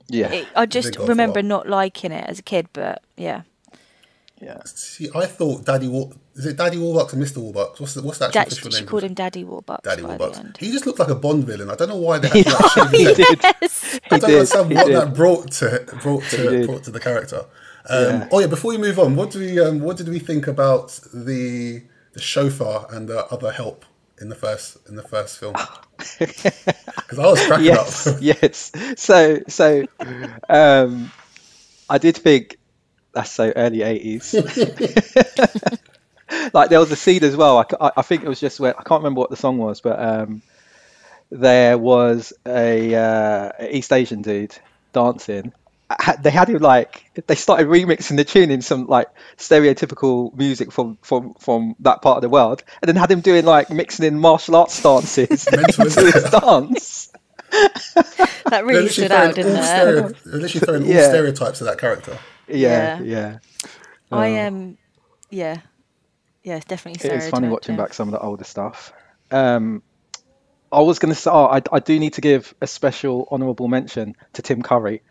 Yeah. 0.07 0.31
It, 0.31 0.47
I 0.55 0.65
just 0.65 0.97
Big 0.97 1.09
remember 1.09 1.41
not 1.41 1.67
liking 1.67 2.11
it 2.11 2.25
as 2.27 2.39
a 2.39 2.43
kid, 2.43 2.67
but 2.73 3.03
yeah. 3.17 3.43
Yeah. 4.41 4.61
See, 4.65 5.09
I 5.15 5.25
thought 5.25 5.65
Daddy 5.65 5.87
War 5.87 6.11
is 6.35 6.47
it 6.47 6.57
Daddy 6.57 6.77
Warbucks 6.77 7.13
and 7.13 7.23
Mr. 7.23 7.37
Warbucks? 7.37 7.79
What's 7.79 7.93
the 7.93 8.01
what's 8.01 8.17
the 8.17 8.25
actual 8.25 8.41
Dad, 8.41 8.47
official 8.51 8.71
she 8.71 8.79
name? 8.79 8.87
called 8.87 9.03
him 9.03 9.13
Daddy 9.13 9.43
Warbucks. 9.43 9.83
Daddy 9.83 10.01
Warbucks. 10.01 10.57
He 10.57 10.71
just 10.71 10.85
looked 10.85 10.99
like 10.99 11.09
a 11.09 11.15
Bond 11.15 11.45
villain. 11.45 11.69
I 11.69 11.75
don't 11.75 11.89
know 11.89 11.97
why 11.97 12.17
they 12.17 12.27
had 12.43 12.45
to 12.45 12.79
like, 12.79 12.91
shave 12.91 13.17
his 13.17 13.27
head. 13.27 13.55
Yes. 13.61 13.99
I 14.09 14.19
don't 14.19 14.31
understand 14.31 14.73
what 14.73 14.85
did. 14.87 14.95
that 14.95 15.13
brought 15.13 15.51
to 15.51 15.85
brought 16.01 16.23
to 16.31 16.65
brought 16.65 16.83
to 16.83 16.91
the 16.91 16.99
character. 16.99 17.45
Um, 17.89 18.03
Yeah. 18.03 18.27
Oh 18.31 18.39
yeah, 18.39 18.47
before 18.47 18.71
we 18.71 18.77
move 18.77 18.99
on, 18.99 19.15
what 19.15 19.31
do 19.31 19.39
we 19.39 19.59
um, 19.59 19.79
what 19.81 19.97
did 19.97 20.09
we 20.09 20.19
think 20.19 20.47
about 20.47 20.99
the 21.13 21.83
the 22.13 22.21
chauffeur 22.21 22.85
and 22.89 23.07
the 23.09 23.25
other 23.27 23.51
help 23.51 23.85
in 24.21 24.29
the 24.29 24.35
first 24.35 24.77
in 24.87 24.95
the 24.95 25.03
first 25.03 25.39
film? 25.39 25.55
Because 25.97 27.19
I 27.19 27.25
was 27.27 27.45
cracking 27.45 27.65
yes, 27.65 28.07
up. 28.07 28.17
yes. 28.19 28.71
So, 28.97 29.39
so, 29.47 29.85
um, 30.49 31.11
I 31.89 31.97
did 31.97 32.17
think 32.17 32.57
that's 33.13 33.31
so 33.31 33.53
early 33.55 33.83
eighties. 33.83 34.33
like 36.53 36.69
there 36.69 36.79
was 36.79 36.91
a 36.91 36.95
scene 36.95 37.23
as 37.23 37.35
well. 37.35 37.59
I, 37.59 37.91
I 37.97 38.01
think 38.01 38.23
it 38.23 38.27
was 38.27 38.39
just 38.39 38.59
where 38.59 38.77
I 38.77 38.83
can't 38.83 39.01
remember 39.01 39.19
what 39.19 39.29
the 39.29 39.35
song 39.37 39.57
was, 39.59 39.81
but 39.81 39.99
um, 39.99 40.41
there 41.29 41.77
was 41.77 42.33
a 42.45 42.95
uh, 42.95 43.51
East 43.69 43.91
Asian 43.93 44.21
dude 44.21 44.55
dancing. 44.93 45.53
Ha- 45.99 46.17
They 46.21 46.29
had 46.31 46.49
him 46.49 46.59
like 46.61 47.03
they 47.27 47.35
started 47.35 47.67
remixing 47.67 48.17
the 48.17 48.23
tune 48.23 48.51
in 48.51 48.61
some 48.61 48.87
like 48.87 49.07
stereotypical 49.37 50.35
music 50.35 50.71
from 50.71 50.97
from 51.01 51.33
from 51.35 51.75
that 51.79 52.01
part 52.01 52.17
of 52.17 52.21
the 52.21 52.29
world, 52.29 52.63
and 52.81 52.87
then 52.89 52.95
had 52.95 53.11
him 53.11 53.21
doing 53.21 53.45
like 53.45 53.69
mixing 53.69 54.05
in 54.05 54.19
martial 54.19 54.55
arts 54.55 54.81
dances 54.81 55.47
into 55.51 55.83
his 55.83 56.23
dance. 56.31 57.11
That 58.49 58.65
really 58.65 58.89
stood 58.89 59.11
out, 59.11 59.35
didn't 59.35 59.55
it? 59.55 59.63
stereo, 59.63 60.11
literally 60.25 60.65
throwing 60.65 60.83
all 60.83 60.89
Yeah. 60.89 61.07
stereotypes 61.07 61.57
to 61.59 61.63
that 61.65 61.77
character. 61.79 62.17
Yeah, 62.47 62.99
Yeah. 62.99 63.01
yeah. 63.03 63.37
I 64.11 64.27
am, 64.27 64.53
um, 64.55 64.77
yeah, 65.29 65.57
yeah, 66.43 66.57
it's 66.57 66.65
definitely. 66.65 67.09
It 67.09 67.13
is 67.15 67.29
funny 67.29 67.47
watching 67.47 67.75
stereotyped, 67.75 67.89
back 67.89 67.93
some 67.93 68.09
of 68.09 68.11
the 68.11 68.19
older 68.19 68.43
stuff. 68.43 68.93
Um, 69.31 69.81
I 70.71 70.81
was 70.81 70.99
going 70.99 71.13
to 71.13 71.19
say, 71.19 71.31
oh, 71.31 71.45
I, 71.45 71.61
I 71.71 71.79
do 71.79 71.97
need 71.99 72.13
to 72.13 72.21
give 72.21 72.53
a 72.61 72.67
special 72.67 73.27
honourable 73.31 73.67
mention 73.67 74.15
to 74.33 74.41
Tim 74.41 74.61
Curry, 74.61 75.01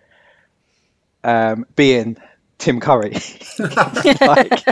um, 1.25 1.67
being 1.77 2.17
Tim 2.59 2.81
Curry. 2.81 3.11
like, 3.59 4.63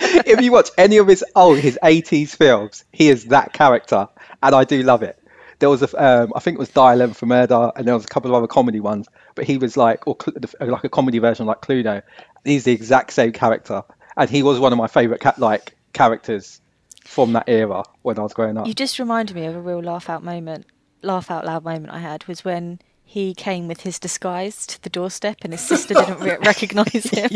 if 0.00 0.40
you 0.40 0.52
watch 0.52 0.70
any 0.78 0.98
of 0.98 1.08
his 1.08 1.24
old 1.34 1.58
his 1.58 1.78
80s 1.82 2.36
films, 2.36 2.84
he 2.92 3.08
is 3.08 3.26
that 3.26 3.52
character, 3.52 4.08
and 4.42 4.54
I 4.54 4.64
do 4.64 4.82
love 4.82 5.02
it. 5.02 5.18
There 5.58 5.68
was 5.68 5.82
a, 5.82 6.02
um, 6.02 6.32
I 6.34 6.40
think 6.40 6.56
it 6.56 6.58
was 6.58 6.70
Dial 6.70 7.02
M 7.02 7.12
for 7.12 7.26
Murder, 7.26 7.72
and 7.76 7.86
there 7.86 7.94
was 7.94 8.04
a 8.04 8.08
couple 8.08 8.30
of 8.30 8.34
other 8.34 8.46
comedy 8.46 8.80
ones, 8.80 9.08
but 9.34 9.44
he 9.44 9.58
was 9.58 9.76
like, 9.76 10.06
or 10.06 10.16
like 10.60 10.84
a 10.84 10.88
comedy 10.88 11.18
version 11.18 11.46
like 11.46 11.60
Cluedo. 11.60 12.02
He's 12.44 12.64
the 12.64 12.72
exact 12.72 13.12
same 13.12 13.32
character, 13.32 13.82
and 14.16 14.30
he 14.30 14.42
was 14.42 14.58
one 14.58 14.72
of 14.72 14.78
my 14.78 14.86
favourite 14.86 15.20
cat 15.20 15.38
like 15.38 15.76
characters 15.92 16.60
from 17.04 17.32
that 17.32 17.48
era 17.48 17.82
when 18.02 18.18
I 18.18 18.22
was 18.22 18.32
growing 18.32 18.56
up. 18.56 18.66
You 18.66 18.74
just 18.74 18.98
reminded 18.98 19.34
me 19.34 19.44
of 19.46 19.56
a 19.56 19.60
real 19.60 19.80
laugh 19.80 20.08
out 20.08 20.22
moment, 20.22 20.66
laugh 21.02 21.30
out 21.30 21.44
loud 21.44 21.64
moment 21.64 21.92
I 21.92 21.98
had 21.98 22.26
was 22.26 22.44
when 22.44 22.80
he 23.12 23.34
came 23.34 23.66
with 23.66 23.80
his 23.80 23.98
disguise 23.98 24.64
to 24.66 24.80
the 24.82 24.88
doorstep 24.88 25.38
and 25.42 25.52
his 25.52 25.60
sister 25.62 25.94
didn't 25.94 26.20
re- 26.20 26.36
recognise 26.46 27.04
him, 27.10 27.28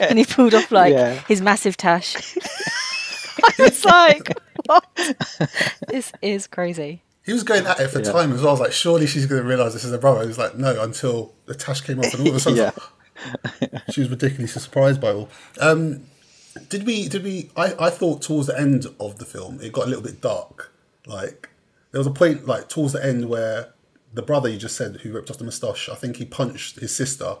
and 0.00 0.18
he 0.18 0.24
pulled 0.24 0.54
off 0.54 0.72
like 0.72 0.94
Yeah. 0.94 1.12
his 1.28 1.42
massive 1.42 1.76
tash. 1.76 2.16
I 3.42 3.52
was 3.58 3.84
like, 3.84 4.32
what? 4.64 4.86
This 5.88 6.10
is 6.22 6.46
crazy. 6.46 7.02
He 7.26 7.34
was 7.34 7.42
going 7.42 7.66
at 7.66 7.78
it 7.80 7.88
for 7.88 7.98
Yeah. 8.00 8.12
time 8.12 8.32
as 8.32 8.40
well. 8.40 8.48
I 8.48 8.52
was 8.52 8.60
like, 8.60 8.72
surely 8.72 9.06
she's 9.06 9.26
going 9.26 9.42
to 9.42 9.46
realise 9.48 9.74
this 9.74 9.84
is 9.84 9.90
her 9.92 9.98
brother. 9.98 10.22
He 10.22 10.26
was 10.28 10.38
like, 10.38 10.56
no, 10.56 10.82
until 10.82 11.34
the 11.44 11.54
tash 11.54 11.82
came 11.82 11.98
off, 11.98 12.14
and 12.14 12.22
all 12.22 12.28
of 12.28 12.34
a 12.36 12.40
sudden, 12.40 12.58
Yeah. 12.58 13.78
she 13.90 14.00
was 14.00 14.08
ridiculously 14.08 14.60
surprised 14.60 15.02
by 15.02 15.12
all. 15.12 15.28
Um, 15.60 16.04
did 16.70 16.86
we? 16.86 17.08
Did 17.08 17.24
we? 17.24 17.50
I, 17.56 17.74
I 17.78 17.90
thought 17.90 18.22
towards 18.22 18.46
the 18.46 18.58
end 18.58 18.86
of 18.98 19.18
the 19.18 19.26
film, 19.26 19.60
it 19.60 19.70
got 19.72 19.84
a 19.84 19.88
little 19.88 20.02
bit 20.02 20.22
dark. 20.22 20.72
Like 21.06 21.50
there 21.92 21.98
was 22.00 22.06
a 22.06 22.10
point, 22.10 22.46
like 22.46 22.70
towards 22.70 22.94
the 22.94 23.04
end, 23.04 23.28
where 23.28 23.74
the 24.12 24.22
brother 24.22 24.48
you 24.48 24.56
just 24.58 24.76
said 24.76 24.96
who 25.02 25.12
ripped 25.12 25.30
off 25.30 25.38
the 25.38 25.44
moustache, 25.44 25.88
I 25.88 25.94
think 25.94 26.16
he 26.16 26.24
punched 26.24 26.80
his 26.80 26.94
sister, 26.94 27.36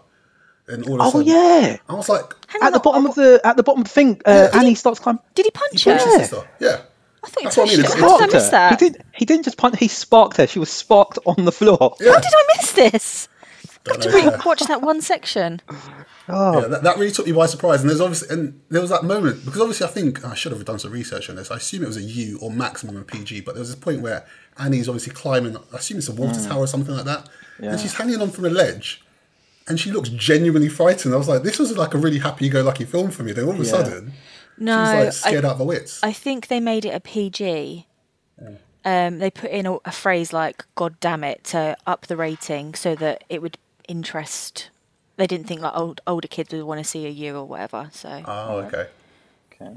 and 0.68 0.86
all 0.88 1.00
of 1.02 1.14
a 1.14 1.18
Oh 1.18 1.20
yeah, 1.20 1.76
I 1.88 1.94
was 1.94 2.08
like, 2.08 2.32
Hang 2.48 2.62
at 2.62 2.66
on, 2.68 2.72
the 2.72 2.80
bottom 2.80 3.06
of 3.06 3.14
the 3.14 3.40
at 3.44 3.56
the 3.56 3.62
bottom 3.62 3.80
of 3.82 3.88
the 3.88 3.92
thing, 3.92 4.20
uh, 4.24 4.48
Annie 4.54 4.74
starts 4.74 5.00
climbing. 5.00 5.22
Did 5.34 5.46
he 5.46 5.50
he 5.54 5.58
punch 5.58 5.84
her? 5.84 5.90
punched 5.98 6.04
his 6.06 6.14
sister. 6.30 6.48
Yeah, 6.60 6.80
I 7.24 7.28
thought 7.28 7.38
he 7.40 7.44
That's 7.44 7.56
what 7.56 7.62
I 7.62 7.66
pushed 7.66 7.76
mean, 7.78 7.86
her. 7.86 7.92
it's- 7.92 8.00
How 8.00 8.00
did 8.00 8.04
I 8.04 8.16
Sparked 8.28 8.32
miss 8.34 8.44
her. 8.46 8.50
that? 8.52 8.70
He 8.80 8.88
didn't. 8.88 9.06
He 9.14 9.24
didn't 9.24 9.44
just 9.44 9.56
punch. 9.56 9.78
He 9.78 9.88
sparked 9.88 10.36
her. 10.36 10.46
She 10.46 10.58
was 10.58 10.70
sparked 10.70 11.18
on 11.26 11.44
the 11.44 11.52
floor. 11.52 11.96
yeah. 12.00 12.12
How 12.12 12.20
did 12.20 12.32
I 12.34 12.44
miss 12.56 12.72
this? 12.72 13.28
Don't 13.84 14.02
To 14.02 14.08
know, 14.10 14.14
re- 14.14 14.22
yeah. 14.24 14.28
Uh, 14.30 14.42
watch 14.44 14.60
that 14.60 14.82
one 14.82 15.00
section. 15.00 15.62
Oh, 16.28 16.60
Yeah, 16.60 16.68
that, 16.68 16.82
that 16.82 16.98
really 16.98 17.10
took 17.12 17.26
me 17.26 17.32
by 17.32 17.46
surprise. 17.46 17.80
And 17.80 17.88
there's 17.88 18.00
obviously 18.00 18.28
and 18.28 18.60
there 18.68 18.80
was 18.80 18.90
that 18.90 19.04
moment 19.04 19.44
because 19.44 19.60
obviously 19.60 19.86
I 19.86 19.90
think 19.90 20.24
I 20.24 20.34
should 20.34 20.52
have 20.52 20.64
done 20.64 20.78
some 20.78 20.92
research 20.92 21.30
on 21.30 21.36
this. 21.36 21.50
I 21.50 21.56
assume 21.56 21.82
it 21.82 21.86
was 21.86 21.96
a 21.96 22.02
U 22.02 22.38
or 22.42 22.50
maximum 22.50 22.96
a 22.98 23.02
PG, 23.04 23.40
but 23.40 23.54
there 23.54 23.60
was 23.60 23.70
this 23.70 23.78
point 23.80 24.02
where 24.02 24.26
Annie's 24.58 24.88
obviously 24.88 25.14
climbing. 25.14 25.56
I 25.56 25.76
assume 25.76 25.98
it's 25.98 26.08
a 26.08 26.12
water 26.12 26.38
hmm. 26.38 26.48
tower 26.48 26.60
or 26.60 26.66
something 26.66 26.94
like 26.94 27.06
that, 27.06 27.28
Yeah. 27.58 27.70
and 27.70 27.80
she's 27.80 27.94
hanging 27.94 28.20
on 28.20 28.30
from 28.30 28.44
a 28.44 28.50
ledge, 28.50 29.02
and 29.66 29.80
she 29.80 29.90
looks 29.90 30.10
genuinely 30.10 30.68
frightened. 30.68 31.14
I 31.14 31.16
was 31.16 31.28
like, 31.28 31.42
this 31.42 31.58
was 31.58 31.74
like 31.76 31.94
a 31.94 31.98
really 31.98 32.18
happy-go-lucky 32.18 32.84
film 32.84 33.10
for 33.10 33.22
me. 33.22 33.32
Then 33.32 33.44
all 33.46 33.52
of 33.52 33.60
a 33.60 33.64
Yeah. 33.64 33.70
sudden, 33.70 34.12
No, 34.58 34.74
she 34.74 34.78
was 34.78 34.88
like 34.92 35.06
I- 35.06 35.10
scared 35.10 35.44
out 35.46 35.52
of 35.52 35.58
her 35.58 35.64
wits. 35.64 36.00
I 36.02 36.12
think 36.12 36.48
they 36.48 36.60
made 36.60 36.84
it 36.84 36.94
a 36.94 37.00
PG. 37.00 37.86
Hmm. 38.38 38.54
Um, 38.84 39.18
they 39.18 39.30
put 39.30 39.50
in 39.50 39.64
a, 39.66 39.76
a 39.86 39.92
phrase 39.92 40.32
like 40.34 40.64
"God 40.74 41.00
damn 41.00 41.24
it" 41.24 41.44
to 41.44 41.76
up 41.86 42.06
the 42.06 42.16
rating 42.16 42.74
so 42.74 42.94
that 42.96 43.24
it 43.30 43.40
would 43.42 43.56
interest. 43.90 44.70
They 45.16 45.26
didn't 45.26 45.46
think 45.48 45.60
like 45.60 45.76
old 45.76 46.00
older 46.06 46.28
kids 46.28 46.52
would 46.54 46.62
want 46.64 46.78
to 46.78 46.84
see 46.84 47.04
a 47.06 47.10
year 47.10 47.34
or 47.34 47.44
whatever. 47.44 47.90
So 47.92 48.22
oh, 48.24 48.58
okay. 48.60 48.86
okay. 49.52 49.76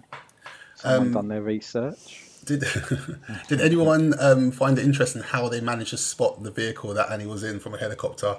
Someone 0.76 1.08
Um, 1.08 1.14
done 1.14 1.28
their 1.28 1.42
research. 1.42 2.22
Did 2.46 2.64
did 3.50 3.60
anyone 3.62 4.14
um, 4.20 4.52
find 4.52 4.78
it 4.78 4.86
interesting 4.86 5.22
how 5.24 5.50
they 5.50 5.62
managed 5.62 5.90
to 5.92 5.98
spot 5.98 6.44
the 6.44 6.52
vehicle 6.52 6.94
that 6.94 7.12
Annie 7.12 7.26
was 7.26 7.44
in 7.44 7.60
from 7.60 7.74
a 7.74 7.78
helicopter 7.78 8.38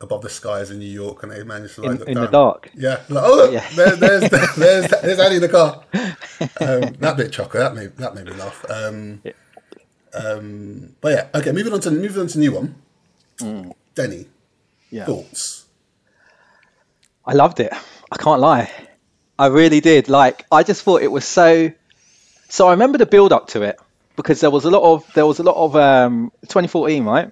above 0.00 0.22
the 0.22 0.28
skies 0.28 0.70
in 0.72 0.78
New 0.80 0.84
York, 1.02 1.22
and 1.22 1.30
they 1.30 1.44
managed 1.44 1.76
to 1.76 1.82
like 1.82 1.90
In, 1.92 1.98
look 1.98 2.08
in 2.08 2.14
the 2.14 2.26
dark. 2.26 2.70
Yeah, 2.74 3.00
like, 3.08 3.24
oh, 3.24 3.36
look, 3.36 3.52
Yeah. 3.52 3.68
there, 3.76 3.94
there's, 3.96 4.30
there's 4.56 4.90
there's 4.90 5.18
Annie 5.20 5.36
in 5.36 5.42
the 5.42 5.48
car. 5.48 5.84
Um, 6.60 6.94
that 6.98 7.16
bit 7.16 7.30
chocker, 7.30 7.58
that 7.60 7.74
made 7.76 7.96
that 7.98 8.16
made 8.16 8.24
me 8.24 8.32
laugh. 8.32 8.64
Um, 8.68 9.22
um, 10.12 10.96
but 11.00 11.12
yeah, 11.12 11.38
okay. 11.38 11.52
Moving 11.52 11.72
on 11.72 11.80
to 11.82 11.90
moving 11.92 12.20
on 12.20 12.26
to 12.28 12.38
new 12.38 12.52
one. 12.52 12.74
Denny, 13.38 14.24
Mm. 14.24 14.26
Yeah. 14.92 15.06
thoughts? 15.06 15.66
I 17.26 17.32
loved 17.34 17.60
it. 17.60 17.72
I 18.10 18.16
can't 18.16 18.40
lie. 18.40 18.70
I 19.38 19.46
really 19.46 19.80
did. 19.80 20.08
Like 20.08 20.46
I 20.52 20.62
just 20.62 20.82
thought 20.82 21.02
it 21.02 21.10
was 21.10 21.24
so 21.24 21.72
so 22.48 22.68
I 22.68 22.72
remember 22.72 22.98
the 22.98 23.06
build 23.06 23.32
up 23.32 23.48
to 23.48 23.62
it 23.62 23.80
because 24.14 24.40
there 24.40 24.50
was 24.50 24.64
a 24.66 24.70
lot 24.70 24.82
of 24.82 25.10
there 25.14 25.26
was 25.26 25.38
a 25.38 25.42
lot 25.42 25.56
of 25.56 25.74
um 25.74 26.30
2014, 26.42 27.04
right? 27.04 27.30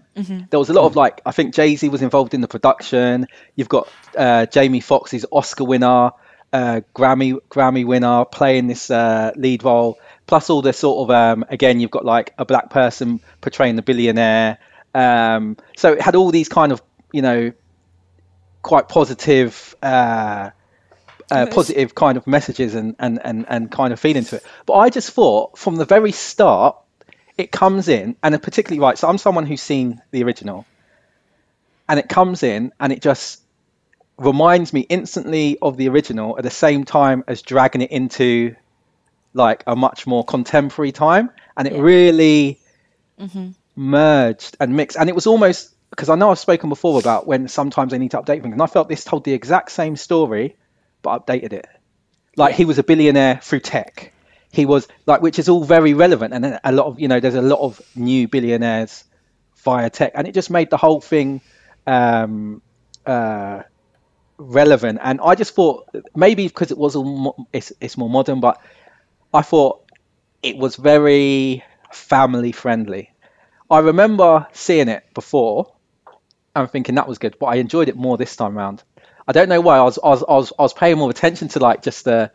There 0.51 0.59
was 0.59 0.71
a 0.71 0.73
lot 0.73 0.87
of 0.87 0.97
like 0.97 1.21
I 1.27 1.33
think 1.33 1.55
Jay-Z 1.55 1.89
was 1.89 2.03
involved 2.03 2.35
in 2.35 2.41
the 2.41 2.49
production. 2.49 3.27
You've 3.55 3.69
got 3.69 3.89
uh 4.17 4.47
Jamie 4.47 4.81
Foxx's 4.81 5.27
Oscar 5.31 5.65
winner, 5.65 6.13
uh 6.53 6.81
Grammy 6.97 7.39
Grammy 7.51 7.85
winner 7.85 8.25
playing 8.25 8.67
this 8.69 8.91
uh 8.91 9.33
lead 9.37 9.63
role 9.63 9.99
plus 10.27 10.49
all 10.49 10.63
the 10.63 10.73
sort 10.73 11.05
of 11.05 11.11
um 11.15 11.45
again 11.51 11.81
you've 11.81 11.91
got 11.91 12.05
like 12.05 12.33
a 12.39 12.45
black 12.45 12.71
person 12.71 13.21
portraying 13.41 13.77
the 13.77 13.83
billionaire. 13.83 14.59
Um 14.95 15.59
so 15.77 15.93
it 15.93 16.01
had 16.01 16.17
all 16.17 16.31
these 16.31 16.49
kind 16.49 16.73
of, 16.73 16.81
you 17.13 17.23
know, 17.23 17.53
quite 18.63 18.89
positive 18.89 19.75
uh, 19.83 20.51
uh, 21.31 21.47
positive 21.47 21.95
kind 21.95 22.19
of 22.19 22.27
messages 22.27 22.75
and, 22.75 22.97
and, 22.99 23.21
and, 23.25 23.47
and 23.49 23.71
kind 23.71 23.93
of 23.93 24.01
feeling 24.01 24.25
to 24.25 24.37
it. 24.37 24.45
But 24.67 24.75
I 24.75 24.91
just 24.91 25.13
thought 25.13 25.59
from 25.59 25.77
the 25.77 25.85
very 25.85 26.13
start, 26.13 26.77
it 27.39 27.53
comes 27.53 27.89
in, 27.89 28.17
and 28.23 28.41
particularly 28.43 28.81
right. 28.81 28.99
So 28.99 29.09
I'm 29.09 29.19
someone 29.19 29.47
who's 29.47 29.63
seen 29.63 30.03
the 30.11 30.25
original, 30.25 30.67
and 31.89 31.99
it 31.99 32.09
comes 32.09 32.43
in, 32.43 32.73
and 32.81 32.93
it 32.93 33.01
just 33.01 33.41
reminds 34.19 34.73
me 34.73 34.81
instantly 34.81 35.57
of 35.63 35.77
the 35.77 35.89
original 35.89 36.37
at 36.37 36.45
the 36.45 36.51
same 36.51 36.85
time 36.85 37.25
as 37.27 37.41
dragging 37.43 37.81
it 37.81 37.91
into 37.91 38.55
like 39.33 39.63
a 39.67 39.75
much 39.77 40.07
more 40.07 40.25
contemporary 40.25 40.93
time, 40.93 41.31
and 41.57 41.67
it 41.69 41.75
Yeah. 41.75 41.81
really 41.81 42.61
merged 43.77 44.57
and 44.61 44.77
mixed. 44.77 44.99
And 44.99 45.09
it 45.09 45.15
was 45.15 45.27
almost 45.27 45.75
because 45.91 46.09
I 46.09 46.15
know 46.15 46.31
I've 46.31 46.39
spoken 46.39 46.69
before 46.69 46.99
about 46.99 47.27
when 47.27 47.49
sometimes 47.49 47.93
they 47.93 47.99
need 47.99 48.13
to 48.13 48.19
update 48.19 48.43
things, 48.43 48.53
and 48.53 48.63
I 48.63 48.67
felt 48.67 48.89
this 48.89 49.05
told 49.05 49.25
the 49.25 49.33
exact 49.33 49.73
same 49.73 49.97
story 49.97 50.57
but 51.03 51.27
updated 51.27 51.53
it. 51.53 51.67
Like 52.37 52.55
he 52.55 52.65
was 52.65 52.79
a 52.79 52.83
billionaire 52.83 53.41
through 53.43 53.61
tech. 53.61 54.13
He 54.53 54.67
was 54.67 54.89
like, 55.07 55.23
which 55.23 55.39
is 55.39 55.49
all 55.49 55.65
very 55.65 55.95
relevant, 55.95 56.35
and 56.35 56.45
then 56.45 56.61
a 56.65 56.73
lot 56.73 56.87
of 56.87 57.01
you 57.01 57.09
know, 57.09 57.21
there's 57.21 57.35
a 57.35 57.43
lot 57.43 57.61
of 57.61 57.81
new 57.95 58.29
billionaires 58.29 59.05
via 59.65 59.91
tech, 59.91 60.13
and 60.15 60.27
it 60.27 60.35
just 60.35 60.51
made 60.51 60.71
the 60.71 60.77
whole 60.77 61.01
thing 61.01 61.41
um, 61.87 62.63
uh, 63.07 63.63
relevant. 64.39 64.99
And 65.03 65.21
I 65.23 65.35
just 65.35 65.55
thought 65.55 65.89
maybe 66.15 66.49
because 66.49 66.71
it 66.71 66.79
was 66.79 66.97
all 66.97 67.05
mo- 67.05 67.47
it's, 67.53 67.73
it's 67.81 67.97
more 67.99 68.11
modern, 68.11 68.41
but 68.41 68.61
I 69.35 69.43
thought 69.43 69.83
it 70.43 70.57
was 70.57 70.77
very 70.77 71.65
family 71.93 72.53
friendly. 72.53 73.11
I 73.71 73.81
remember 73.81 74.47
seeing 74.53 74.89
it 74.89 75.05
before, 75.15 75.73
and 76.55 76.71
thinking 76.71 76.97
that 76.97 77.09
was 77.09 77.19
good, 77.19 77.37
but 77.39 77.47
I 77.47 77.57
enjoyed 77.57 77.89
it 77.89 77.97
more 77.97 78.17
this 78.17 78.37
time 78.37 78.57
round. 78.57 78.83
I 79.27 79.33
don't 79.33 79.49
know 79.49 79.61
why. 79.61 79.79
I 79.79 79.83
was 79.83 79.99
I 80.03 80.09
was 80.09 80.23
I 80.23 80.33
was, 80.33 80.53
I 80.59 80.63
was 80.63 80.73
paying 80.73 80.99
more 80.99 81.11
attention 81.11 81.49
to 81.49 81.61
like 81.61 81.83
just 81.83 82.05
the 82.05 82.31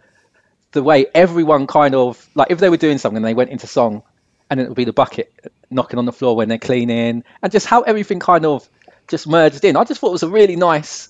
the 0.72 0.84
way 0.84 1.08
everyone 1.14 1.68
kind 1.68 1.96
of 1.96 2.28
like 2.36 2.52
if 2.52 2.60
they 2.60 2.70
were 2.70 2.78
doing 2.78 2.98
something 2.98 3.18
and 3.18 3.26
they 3.26 3.34
went 3.34 3.50
into 3.50 3.68
song, 3.68 4.04
and 4.50 4.60
it 4.60 4.68
would 4.68 4.76
be 4.76 4.86
the 4.86 4.94
bucket 4.94 5.34
knocking 5.70 6.00
on 6.00 6.06
the 6.06 6.14
floor 6.14 6.36
when 6.36 6.48
they're 6.48 6.58
cleaning, 6.58 7.24
and 7.42 7.52
just 7.52 7.66
how 7.66 7.82
everything 7.82 8.20
kind 8.20 8.46
of 8.46 8.68
just 9.08 9.28
merged 9.28 9.64
in. 9.66 9.76
I 9.76 9.84
just 9.84 10.00
thought 10.00 10.10
it 10.10 10.14
was 10.14 10.24
a 10.24 10.30
really 10.30 10.56
nice, 10.56 11.10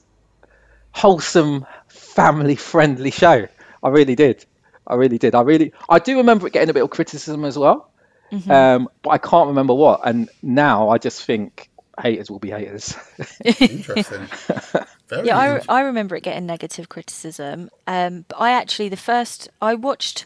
wholesome, 0.91 1.65
family 1.87 2.55
friendly 2.55 3.11
show. 3.11 3.47
I 3.83 3.89
really 3.89 4.15
did. 4.15 4.45
I 4.87 4.95
really 4.95 5.17
did. 5.17 5.35
I 5.35 5.41
really 5.41 5.73
I 5.89 5.99
do 5.99 6.17
remember 6.17 6.47
it 6.47 6.53
getting 6.53 6.69
a 6.69 6.73
bit 6.73 6.83
of 6.83 6.89
criticism 6.89 7.45
as 7.45 7.57
well. 7.57 7.91
Um, 8.51 8.89
but 9.01 9.11
I 9.11 9.17
can't 9.17 9.47
remember 9.49 9.73
what. 9.73 10.01
And 10.03 10.29
now 10.41 10.89
I 10.89 10.97
just 10.97 11.23
think 11.23 11.69
haters 12.01 12.29
will 12.29 12.39
be 12.39 12.49
haters. 12.49 12.95
Interesting. 13.59 14.27
Very 15.07 15.27
Yeah, 15.27 15.37
I. 15.37 15.61
I 15.69 15.81
remember 15.81 16.15
it 16.15 16.21
getting 16.21 16.45
negative 16.45 16.89
criticism. 16.89 17.69
Um, 17.87 18.25
but 18.27 18.37
I 18.37 18.51
actually 18.51 18.89
the 18.89 18.97
first 18.97 19.49
I 19.61 19.75
watched 19.75 20.25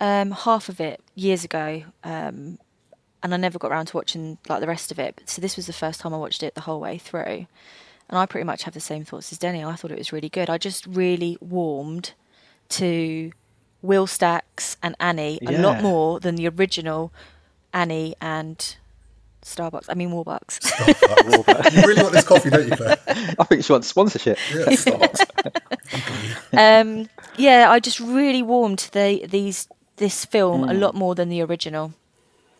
um, 0.00 0.30
half 0.30 0.68
of 0.68 0.80
it 0.80 1.00
years 1.14 1.44
ago, 1.44 1.84
um, 2.04 2.58
and 3.22 3.34
I 3.34 3.36
never 3.36 3.58
got 3.58 3.70
around 3.70 3.86
to 3.86 3.96
watching 3.96 4.38
like 4.48 4.60
the 4.60 4.66
rest 4.66 4.90
of 4.90 4.98
it. 4.98 5.22
So 5.26 5.42
this 5.42 5.56
was 5.56 5.66
the 5.66 5.72
first 5.72 6.00
time 6.00 6.14
I 6.14 6.18
watched 6.18 6.42
it 6.42 6.54
the 6.54 6.62
whole 6.62 6.80
way 6.80 6.98
through, 6.98 7.46
and 8.08 8.18
I 8.18 8.26
pretty 8.26 8.44
much 8.44 8.62
have 8.64 8.74
the 8.74 8.80
same 8.80 9.04
thoughts 9.04 9.32
as 9.32 9.38
Denny. 9.38 9.64
I 9.64 9.74
thought 9.74 9.92
it 9.92 9.98
was 9.98 10.12
really 10.12 10.28
good. 10.28 10.48
I 10.48 10.58
just 10.58 10.86
really 10.86 11.36
warmed 11.40 12.12
to 12.70 13.32
Will 13.82 14.06
Stacks 14.06 14.76
and 14.82 14.94
Annie 15.00 15.38
a 15.46 15.52
lot 15.52 15.82
more 15.82 16.20
than 16.20 16.36
the 16.36 16.48
original 16.48 17.12
Annie 17.72 18.14
and 18.20 18.76
Starbucks. 19.54 19.86
I 19.88 19.94
mean 19.94 20.10
Warbucks. 20.10 21.72
you 21.74 21.82
really 21.82 22.02
want 22.02 22.14
this 22.14 22.24
coffee, 22.26 22.50
don't 22.50 22.68
you, 22.68 22.76
Claire? 22.76 22.96
I 23.38 23.44
think 23.44 23.64
she 23.64 23.72
wants 23.72 23.88
sponsorship. 23.88 24.38
Yeah, 24.54 24.64
Starbucks. 24.66 25.22
um, 26.52 27.08
yeah, 27.36 27.70
I 27.70 27.80
just 27.80 28.00
really 28.00 28.42
warmed 28.42 28.78
to 28.80 28.92
the, 28.92 29.26
these 29.26 29.68
this 29.96 30.24
film 30.24 30.62
Mm. 30.62 30.70
a 30.70 30.74
lot 30.74 30.94
more 30.94 31.14
than 31.14 31.28
the 31.28 31.42
original. 31.42 31.92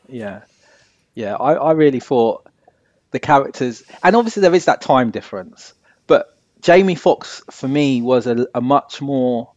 Yeah, 0.09 0.40
yeah. 1.14 1.37
I, 1.37 1.54
I 1.54 1.73
really 1.73 2.00
thought 2.00 2.47
the 3.12 3.18
characters, 3.21 3.83
and 4.02 4.16
obviously 4.16 4.40
there 4.42 4.54
is 4.54 4.64
that 4.66 4.80
time 4.80 5.11
difference, 5.11 5.73
but 6.07 6.37
Jamie 6.62 6.95
Foxx 6.97 7.42
for 7.50 7.68
me 7.68 8.02
was 8.02 8.26
a, 8.26 8.47
a 8.54 8.61
much 8.61 9.00
more 9.00 9.50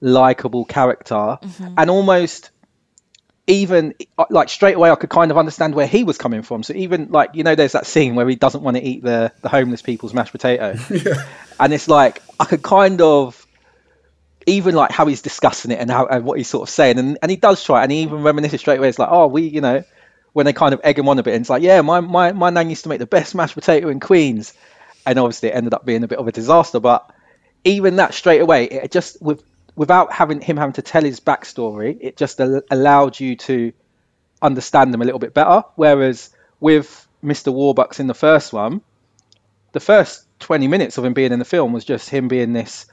likable 0.00 0.64
character, 0.64 1.38
and 1.76 1.90
almost 1.90 2.50
even 3.46 3.94
like 4.28 4.48
straight 4.48 4.74
away 4.74 4.90
I 4.90 4.96
could 4.96 5.10
kind 5.10 5.30
of 5.30 5.38
understand 5.38 5.74
where 5.74 5.86
he 5.86 6.04
was 6.04 6.18
coming 6.18 6.42
from. 6.42 6.62
So 6.62 6.74
even 6.74 7.08
like 7.10 7.30
you 7.34 7.44
know, 7.44 7.54
there's 7.54 7.72
that 7.72 7.86
scene 7.86 8.14
where 8.14 8.28
he 8.28 8.34
doesn't 8.34 8.62
want 8.62 8.76
to 8.76 8.82
eat 8.82 9.02
the 9.02 9.32
the 9.42 9.48
homeless 9.48 9.82
people's 9.82 10.12
mashed 10.12 10.32
potato, 10.32 10.76
and 11.60 11.72
it's 11.72 11.88
like 11.88 12.22
I 12.40 12.44
could 12.44 12.62
kind 12.62 13.00
of 13.00 13.46
even 14.46 14.74
like 14.74 14.90
how 14.90 15.06
he's 15.06 15.22
discussing 15.22 15.72
it 15.72 15.80
and 15.80 15.90
how 15.90 16.06
and 16.06 16.24
what 16.24 16.38
he's 16.38 16.48
sort 16.48 16.68
of 16.68 16.72
saying, 16.72 16.98
and, 16.98 17.18
and 17.20 17.30
he 17.30 17.36
does 17.36 17.62
try, 17.62 17.82
and 17.82 17.92
he 17.92 18.02
even 18.02 18.20
reminisces 18.20 18.60
straight 18.60 18.78
away. 18.78 18.88
It's 18.88 18.98
like, 18.98 19.08
oh, 19.10 19.26
we, 19.26 19.42
you 19.42 19.60
know, 19.60 19.84
when 20.32 20.46
they 20.46 20.52
kind 20.52 20.72
of 20.72 20.80
egg 20.84 20.98
him 20.98 21.08
on 21.08 21.18
a 21.18 21.22
bit, 21.22 21.34
and 21.34 21.42
it's 21.42 21.50
like, 21.50 21.62
yeah, 21.62 21.80
my 21.82 22.00
my 22.00 22.32
my 22.32 22.50
nan 22.50 22.70
used 22.70 22.84
to 22.84 22.88
make 22.88 23.00
the 23.00 23.06
best 23.06 23.34
mashed 23.34 23.54
potato 23.54 23.88
in 23.88 24.00
Queens, 24.00 24.54
and 25.04 25.18
obviously 25.18 25.50
it 25.50 25.56
ended 25.56 25.74
up 25.74 25.84
being 25.84 26.04
a 26.04 26.08
bit 26.08 26.18
of 26.18 26.26
a 26.26 26.32
disaster. 26.32 26.80
But 26.80 27.10
even 27.64 27.96
that 27.96 28.14
straight 28.14 28.40
away, 28.40 28.64
it 28.64 28.92
just 28.92 29.20
with 29.20 29.42
without 29.76 30.12
having 30.12 30.40
him 30.40 30.56
having 30.56 30.72
to 30.74 30.82
tell 30.82 31.02
his 31.02 31.20
backstory, 31.20 31.96
it 32.00 32.16
just 32.16 32.40
al- 32.40 32.62
allowed 32.70 33.20
you 33.20 33.36
to 33.36 33.72
understand 34.42 34.92
them 34.92 35.02
a 35.02 35.04
little 35.04 35.20
bit 35.20 35.34
better. 35.34 35.62
Whereas 35.76 36.30
with 36.58 37.06
Mr. 37.22 37.52
Warbucks 37.52 38.00
in 38.00 38.06
the 38.06 38.14
first 38.14 38.52
one, 38.52 38.80
the 39.72 39.80
first 39.80 40.26
20 40.40 40.68
minutes 40.68 40.98
of 40.98 41.04
him 41.04 41.12
being 41.12 41.32
in 41.32 41.38
the 41.38 41.44
film 41.44 41.72
was 41.72 41.84
just 41.84 42.08
him 42.08 42.28
being 42.28 42.52
this 42.52 42.86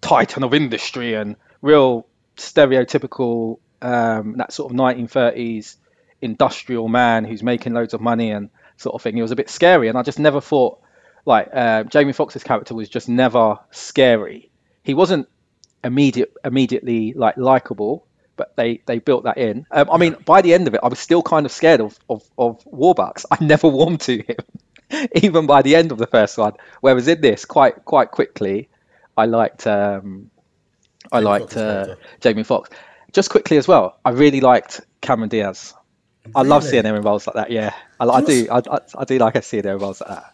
titan 0.00 0.42
of 0.42 0.52
industry 0.52 1.14
and 1.14 1.36
real 1.62 2.06
stereotypical 2.36 3.58
um, 3.80 4.36
that 4.38 4.52
sort 4.52 4.72
of 4.72 4.76
1930s 4.76 5.76
industrial 6.20 6.88
man 6.88 7.24
who's 7.24 7.42
making 7.42 7.74
loads 7.74 7.94
of 7.94 8.00
money 8.00 8.30
and 8.30 8.50
sort 8.76 8.94
of 8.94 9.02
thing. 9.02 9.16
It 9.16 9.22
was 9.22 9.30
a 9.30 9.36
bit 9.36 9.50
scary, 9.50 9.88
and 9.88 9.98
I 9.98 10.02
just 10.02 10.18
never 10.18 10.40
thought 10.40 10.78
like 11.26 11.48
uh, 11.52 11.84
Jamie 11.84 12.12
Foxx's 12.12 12.42
character 12.42 12.74
was 12.74 12.88
just 12.88 13.08
never 13.08 13.58
scary. 13.70 14.50
He 14.82 14.94
wasn't 14.94 15.28
immediate 15.84 16.34
immediately 16.44 17.12
like 17.14 17.36
likable, 17.36 18.06
but 18.36 18.56
they 18.56 18.82
they 18.86 18.98
built 19.00 19.24
that 19.24 19.38
in. 19.38 19.66
Um, 19.70 19.90
I 19.90 19.98
mean, 19.98 20.16
by 20.24 20.42
the 20.42 20.54
end 20.54 20.68
of 20.68 20.74
it, 20.74 20.80
I 20.82 20.88
was 20.88 21.00
still 21.00 21.22
kind 21.22 21.46
of 21.46 21.52
scared 21.52 21.80
of 21.80 21.98
of, 22.10 22.22
of 22.38 22.64
Warbucks. 22.64 23.26
I 23.32 23.44
never 23.44 23.68
warmed 23.68 24.02
to 24.02 24.18
him, 24.22 25.08
even 25.16 25.46
by 25.46 25.62
the 25.62 25.76
end 25.76 25.92
of 25.92 25.98
the 25.98 26.06
first 26.08 26.38
one. 26.38 26.54
Whereas 26.80 27.08
in 27.08 27.20
this, 27.20 27.44
quite 27.46 27.84
quite 27.84 28.10
quickly, 28.12 28.70
I 29.16 29.26
liked 29.26 29.66
um, 29.66 30.30
I 31.12 31.20
Jamie 31.20 31.22
liked 31.22 31.56
uh. 31.56 31.96
Jamie 32.20 32.44
Foxx 32.44 32.70
Just 33.12 33.30
quickly 33.30 33.58
as 33.58 33.68
well, 33.68 33.98
I 34.04 34.10
really 34.10 34.40
liked 34.40 34.82
Cameron 35.00 35.30
Diaz. 35.30 35.74
I 36.34 36.42
love 36.42 36.64
Really? 36.64 36.70
seeing 36.70 36.84
her 36.86 36.96
in 36.96 37.02
roles 37.02 37.26
like 37.26 37.36
that. 37.36 37.50
Yeah, 37.50 37.74
I, 38.00 38.06
I 38.06 38.22
Do. 38.22 38.48
I, 38.50 38.58
I, 38.58 38.78
I 38.98 39.04
do 39.04 39.18
like 39.18 39.42
seeing 39.44 39.64
her 39.64 39.72
in 39.72 39.78
roles 39.78 40.00
like 40.02 40.10
that. 40.10 40.33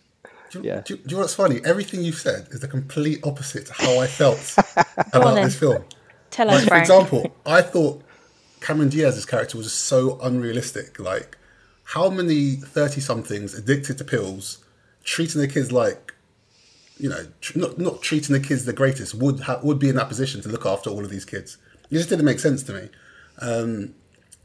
Do, 0.50 0.60
Yeah. 0.62 0.80
do, 0.84 0.96
do 0.96 1.02
you 1.06 1.16
know 1.16 1.20
what's 1.20 1.34
funny? 1.34 1.60
Everything 1.64 2.02
you've 2.02 2.16
said 2.18 2.48
is 2.50 2.60
the 2.60 2.68
complete 2.68 3.20
opposite 3.24 3.66
to 3.66 3.72
how 3.74 3.98
I 4.00 4.06
felt 4.06 4.54
about 5.12 5.34
this 5.36 5.56
film. 5.58 5.84
Tell 6.30 6.46
Like, 6.46 6.58
us, 6.62 6.64
for 6.68 6.76
example, 6.76 7.32
I 7.46 7.62
thought 7.62 8.02
Cameron 8.60 8.88
Diaz's 8.88 9.26
character 9.26 9.56
was 9.58 9.72
so 9.72 10.18
unrealistic. 10.20 10.98
Like, 10.98 11.36
how 11.84 12.08
many 12.10 12.56
30 12.56 13.00
somethings 13.00 13.54
addicted 13.54 13.98
to 13.98 14.04
pills, 14.04 14.58
treating 15.04 15.40
their 15.40 15.50
kids 15.50 15.72
like, 15.72 16.14
you 16.98 17.08
know, 17.08 17.26
tr- 17.40 17.58
not, 17.58 17.78
not 17.78 18.02
treating 18.02 18.32
the 18.32 18.40
kids 18.40 18.64
the 18.64 18.72
greatest, 18.72 19.14
would, 19.14 19.40
ha- 19.40 19.60
would 19.62 19.78
be 19.78 19.88
in 19.88 19.96
that 19.96 20.08
position 20.08 20.40
to 20.42 20.48
look 20.48 20.66
after 20.66 20.90
all 20.90 21.04
of 21.04 21.10
these 21.10 21.24
kids? 21.24 21.56
It 21.90 21.94
just 21.94 22.08
didn't 22.08 22.24
make 22.24 22.38
sense 22.38 22.62
to 22.64 22.72
me. 22.72 22.88
Um, 23.40 23.94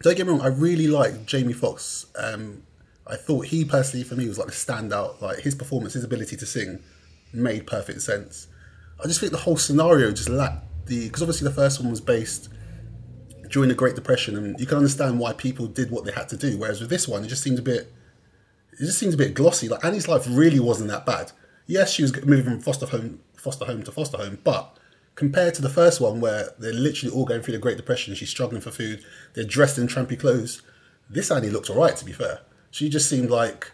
don't 0.01 0.15
get 0.17 0.25
me 0.25 0.31
wrong, 0.31 0.41
I 0.41 0.47
really 0.47 0.87
like 0.87 1.25
Jamie 1.25 1.53
Foxx. 1.53 2.07
Um, 2.17 2.63
I 3.07 3.15
thought 3.15 3.47
he 3.47 3.65
personally, 3.65 4.03
for 4.03 4.15
me, 4.15 4.27
was 4.27 4.39
like 4.39 4.47
a 4.47 4.51
standout. 4.51 5.21
Like 5.21 5.39
his 5.39 5.55
performance, 5.55 5.93
his 5.93 6.03
ability 6.03 6.35
to 6.37 6.45
sing, 6.45 6.79
made 7.33 7.67
perfect 7.67 8.01
sense. 8.01 8.47
I 9.03 9.07
just 9.07 9.19
think 9.19 9.31
the 9.31 9.39
whole 9.39 9.57
scenario 9.57 10.11
just 10.11 10.29
lacked 10.29 10.87
the 10.87 11.05
because 11.05 11.21
obviously 11.21 11.47
the 11.47 11.53
first 11.53 11.79
one 11.79 11.89
was 11.89 12.01
based 12.01 12.49
during 13.49 13.69
the 13.69 13.75
Great 13.75 13.95
Depression, 13.95 14.35
and 14.35 14.59
you 14.59 14.65
can 14.65 14.77
understand 14.77 15.19
why 15.19 15.33
people 15.33 15.67
did 15.67 15.91
what 15.91 16.05
they 16.05 16.11
had 16.11 16.29
to 16.29 16.37
do. 16.37 16.57
Whereas 16.57 16.81
with 16.81 16.89
this 16.89 17.07
one, 17.07 17.23
it 17.23 17.27
just 17.27 17.43
seemed 17.43 17.59
a 17.59 17.61
bit, 17.61 17.91
it 18.73 18.79
just 18.79 18.97
seems 18.97 19.13
a 19.13 19.17
bit 19.17 19.33
glossy. 19.33 19.67
Like 19.67 19.85
Annie's 19.85 20.07
life 20.07 20.25
really 20.27 20.59
wasn't 20.59 20.89
that 20.89 21.05
bad. 21.05 21.31
Yes, 21.67 21.91
she 21.91 22.01
was 22.01 22.25
moving 22.25 22.45
from 22.45 22.61
foster 22.61 22.85
home, 22.85 23.19
foster 23.35 23.65
home 23.65 23.83
to 23.83 23.91
foster 23.91 24.17
home, 24.17 24.39
but 24.43 24.77
compared 25.15 25.53
to 25.55 25.61
the 25.61 25.69
first 25.69 26.01
one, 26.01 26.19
where 26.19 26.49
they're 26.59 26.73
literally 26.73 27.13
all 27.15 27.25
going 27.25 27.41
through 27.41 27.53
the 27.53 27.59
Great 27.59 27.77
Depression, 27.77 28.11
and 28.11 28.17
she's 28.17 28.29
struggling 28.29 28.61
for 28.61 28.71
food, 28.71 29.03
they're 29.33 29.43
dressed 29.43 29.77
in 29.77 29.87
trampy 29.87 30.19
clothes. 30.19 30.61
This 31.09 31.31
Annie 31.31 31.49
looked 31.49 31.69
alright, 31.69 31.95
to 31.97 32.05
be 32.05 32.11
fair. 32.11 32.41
She 32.75 32.89
just 32.89 33.09
seemed 33.09 33.29
like, 33.29 33.71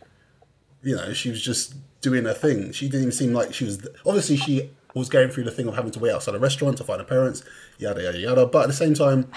you 0.84 0.96
know, 0.96 1.12
she 1.12 1.32
was 1.32 1.42
just 1.42 1.74
doing 2.02 2.26
her 2.26 2.36
thing. 2.36 2.72
She 2.72 2.86
didn't 2.86 3.02
even 3.02 3.12
seem 3.12 3.34
like 3.34 3.52
she 3.52 3.66
was. 3.66 3.88
Obviously, 4.06 4.38
she 4.38 4.70
was 4.94 5.10
going 5.10 5.30
through 5.30 5.46
the 5.46 5.50
thing 5.50 5.68
of 5.68 5.74
having 5.74 5.90
to 5.94 6.00
wait 6.00 6.12
outside 6.12 6.36
a 6.36 6.40
restaurant 6.40 6.78
to 6.78 6.84
find 6.84 7.02
her 7.02 7.08
parents, 7.08 7.44
yada 7.80 8.04
yada 8.04 8.20
yada. 8.20 8.46
But 8.46 8.62
at 8.62 8.68
the 8.68 8.76
same 8.76 8.94
time, 8.94 9.32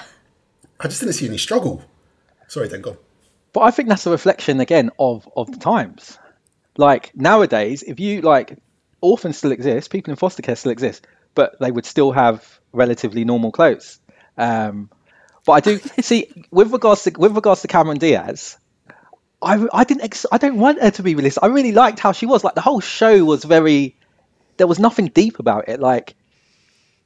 I 0.81 0.88
just 0.88 1.00
didn't 1.00 1.14
see 1.14 1.27
any 1.27 1.38
struggle. 1.38 1.83
Sorry, 2.46 2.68
then 2.68 2.83
go. 2.83 2.98
But 3.55 3.62
I 3.62 3.70
think 3.70 3.88
that's 3.88 4.07
a 4.07 4.11
reflection 4.11 4.61
again 4.61 4.90
of 4.98 5.27
of 5.35 5.50
the 5.50 5.57
times. 5.57 6.18
Like 6.77 7.16
nowadays, 7.16 7.83
if 7.85 7.98
you 7.98 8.20
like, 8.20 8.59
orphans 9.00 9.38
still 9.38 9.53
exist, 9.53 9.90
people 9.90 10.11
in 10.11 10.16
foster 10.16 10.42
care 10.42 10.57
still 10.57 10.72
exist, 10.72 11.07
but 11.35 11.59
they 11.59 11.72
would 11.72 11.87
still 11.87 12.12
have 12.12 12.61
relatively 12.74 13.24
normal 13.24 13.50
clothes. 13.50 13.98
Um, 14.37 14.90
but 15.46 15.53
I 15.53 15.61
do 15.61 15.79
see 16.03 16.31
with 16.50 16.70
regards 16.70 17.05
to 17.05 17.12
with 17.16 17.35
regards 17.35 17.62
to 17.62 17.68
Cameron 17.68 17.96
Diaz, 17.96 18.59
I 19.44 19.66
I 19.72 19.85
didn't 19.85 20.02
ex- 20.04 20.26
I 20.33 20.38
don't 20.38 20.59
want 20.59 20.80
her 20.83 20.90
to 20.92 21.02
be 21.02 21.14
realistic. 21.14 21.42
I 21.42 21.48
really 21.48 21.72
liked 21.72 21.98
how 22.00 22.12
she 22.12 22.26
was. 22.26 22.44
Like 22.44 22.54
the 22.54 22.61
whole 22.61 22.80
show 22.80 23.24
was 23.24 23.44
very. 23.44 23.96
There 24.57 24.66
was 24.66 24.78
nothing 24.78 25.09
deep 25.09 25.38
about 25.38 25.68
it. 25.68 25.80
Like 25.80 26.14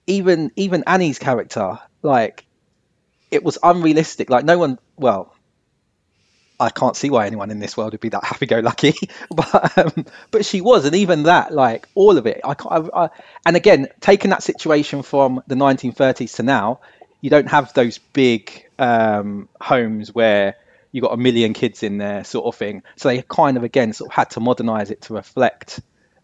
even 0.06 0.50
even 0.56 0.84
Annie's 0.86 1.18
character, 1.18 1.78
like 2.02 2.46
it 3.30 3.44
was 3.44 3.58
unrealistic. 3.62 4.30
Like 4.30 4.44
no 4.44 4.58
one, 4.58 4.78
well, 4.96 5.34
I 6.60 6.70
can't 6.70 6.96
see 6.96 7.10
why 7.10 7.26
anyone 7.26 7.50
in 7.50 7.60
this 7.60 7.76
world 7.76 7.92
would 7.92 8.00
be 8.00 8.08
that 8.08 8.24
happy-go-lucky, 8.32 8.94
but 9.34 9.78
um, 9.78 10.06
but 10.30 10.44
she 10.44 10.60
was, 10.60 10.84
and 10.84 10.94
even 10.96 11.24
that, 11.24 11.52
like 11.52 11.88
all 11.94 12.18
of 12.18 12.26
it, 12.26 12.40
I 12.44 12.54
can't. 12.54 12.90
I, 12.92 13.04
I, 13.04 13.10
and 13.46 13.56
again, 13.56 13.88
taking 14.00 14.30
that 14.30 14.42
situation 14.42 15.02
from 15.02 15.42
the 15.46 15.54
1930s 15.54 16.36
to 16.36 16.42
now, 16.42 16.80
you 17.20 17.30
don't 17.30 17.48
have 17.48 17.72
those 17.74 17.98
big 17.98 18.68
um, 18.78 19.48
homes 19.60 20.12
where 20.12 20.56
you 20.92 21.00
got 21.02 21.12
a 21.12 21.16
million 21.16 21.52
kids 21.52 21.82
in 21.82 21.98
there, 21.98 22.24
sort 22.24 22.46
of 22.46 22.54
thing. 22.54 22.82
So 22.96 23.08
they 23.08 23.22
kind 23.22 23.56
of 23.56 23.64
again 23.64 23.92
sort 23.92 24.10
of 24.10 24.14
had 24.14 24.30
to 24.30 24.40
modernize 24.40 24.90
it 24.90 25.02
to 25.02 25.14
reflect 25.14 25.80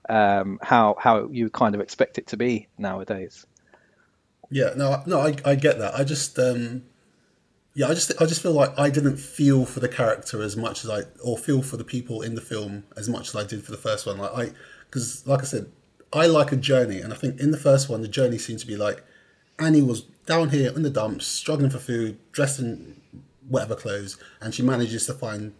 um, 0.08 0.58
how 0.62 0.96
how 0.98 1.28
you 1.28 1.50
kind 1.50 1.74
of 1.74 1.80
expect 1.80 2.18
it 2.18 2.28
to 2.28 2.36
be 2.36 2.68
nowadays. 2.78 3.46
Yeah, 4.50 4.74
no, 4.76 5.02
no, 5.06 5.20
I, 5.20 5.34
I 5.44 5.54
get 5.54 5.78
that. 5.78 5.94
I 5.94 6.04
just, 6.04 6.38
um, 6.38 6.84
Yeah, 7.74 7.88
I 7.88 7.94
just 7.94 8.12
I 8.22 8.26
just 8.26 8.40
feel 8.40 8.52
like 8.52 8.78
I 8.78 8.88
didn't 8.88 9.16
feel 9.16 9.66
for 9.66 9.80
the 9.80 9.88
character 9.88 10.40
as 10.42 10.56
much 10.56 10.84
as 10.84 10.90
I 10.90 11.02
or 11.24 11.36
feel 11.36 11.60
for 11.60 11.76
the 11.76 11.84
people 11.84 12.22
in 12.22 12.36
the 12.36 12.40
film 12.40 12.84
as 12.96 13.08
much 13.08 13.28
as 13.28 13.36
I 13.36 13.44
did 13.44 13.64
for 13.64 13.72
the 13.72 13.76
first 13.78 14.06
one. 14.06 14.18
Like 14.18 14.30
I 14.32 14.52
because 14.86 15.26
like 15.26 15.40
I 15.40 15.44
said, 15.44 15.72
I 16.12 16.26
like 16.26 16.52
a 16.52 16.56
journey, 16.56 17.00
and 17.00 17.12
I 17.12 17.16
think 17.16 17.40
in 17.40 17.50
the 17.50 17.58
first 17.58 17.88
one 17.88 18.00
the 18.00 18.08
journey 18.08 18.38
seemed 18.38 18.60
to 18.60 18.66
be 18.66 18.76
like 18.76 19.02
Annie 19.58 19.82
was 19.82 20.02
down 20.26 20.50
here 20.50 20.72
in 20.74 20.82
the 20.82 20.90
dumps, 20.90 21.26
struggling 21.26 21.70
for 21.70 21.80
food, 21.80 22.18
dressed 22.30 22.60
in 22.60 23.00
whatever 23.48 23.74
clothes, 23.74 24.16
and 24.40 24.54
she 24.54 24.62
manages 24.62 25.06
to 25.06 25.14
find 25.14 25.52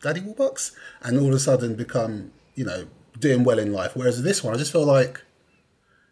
Daddy 0.00 0.20
Warbucks, 0.20 0.72
and 1.02 1.18
all 1.18 1.28
of 1.28 1.34
a 1.34 1.38
sudden 1.38 1.74
become 1.74 2.32
you 2.54 2.64
know 2.64 2.86
doing 3.18 3.44
well 3.44 3.58
in 3.58 3.72
life. 3.72 3.92
Whereas 3.94 4.22
this 4.22 4.42
one, 4.42 4.54
I 4.54 4.58
just 4.58 4.72
feel 4.72 4.84
like 4.84 5.22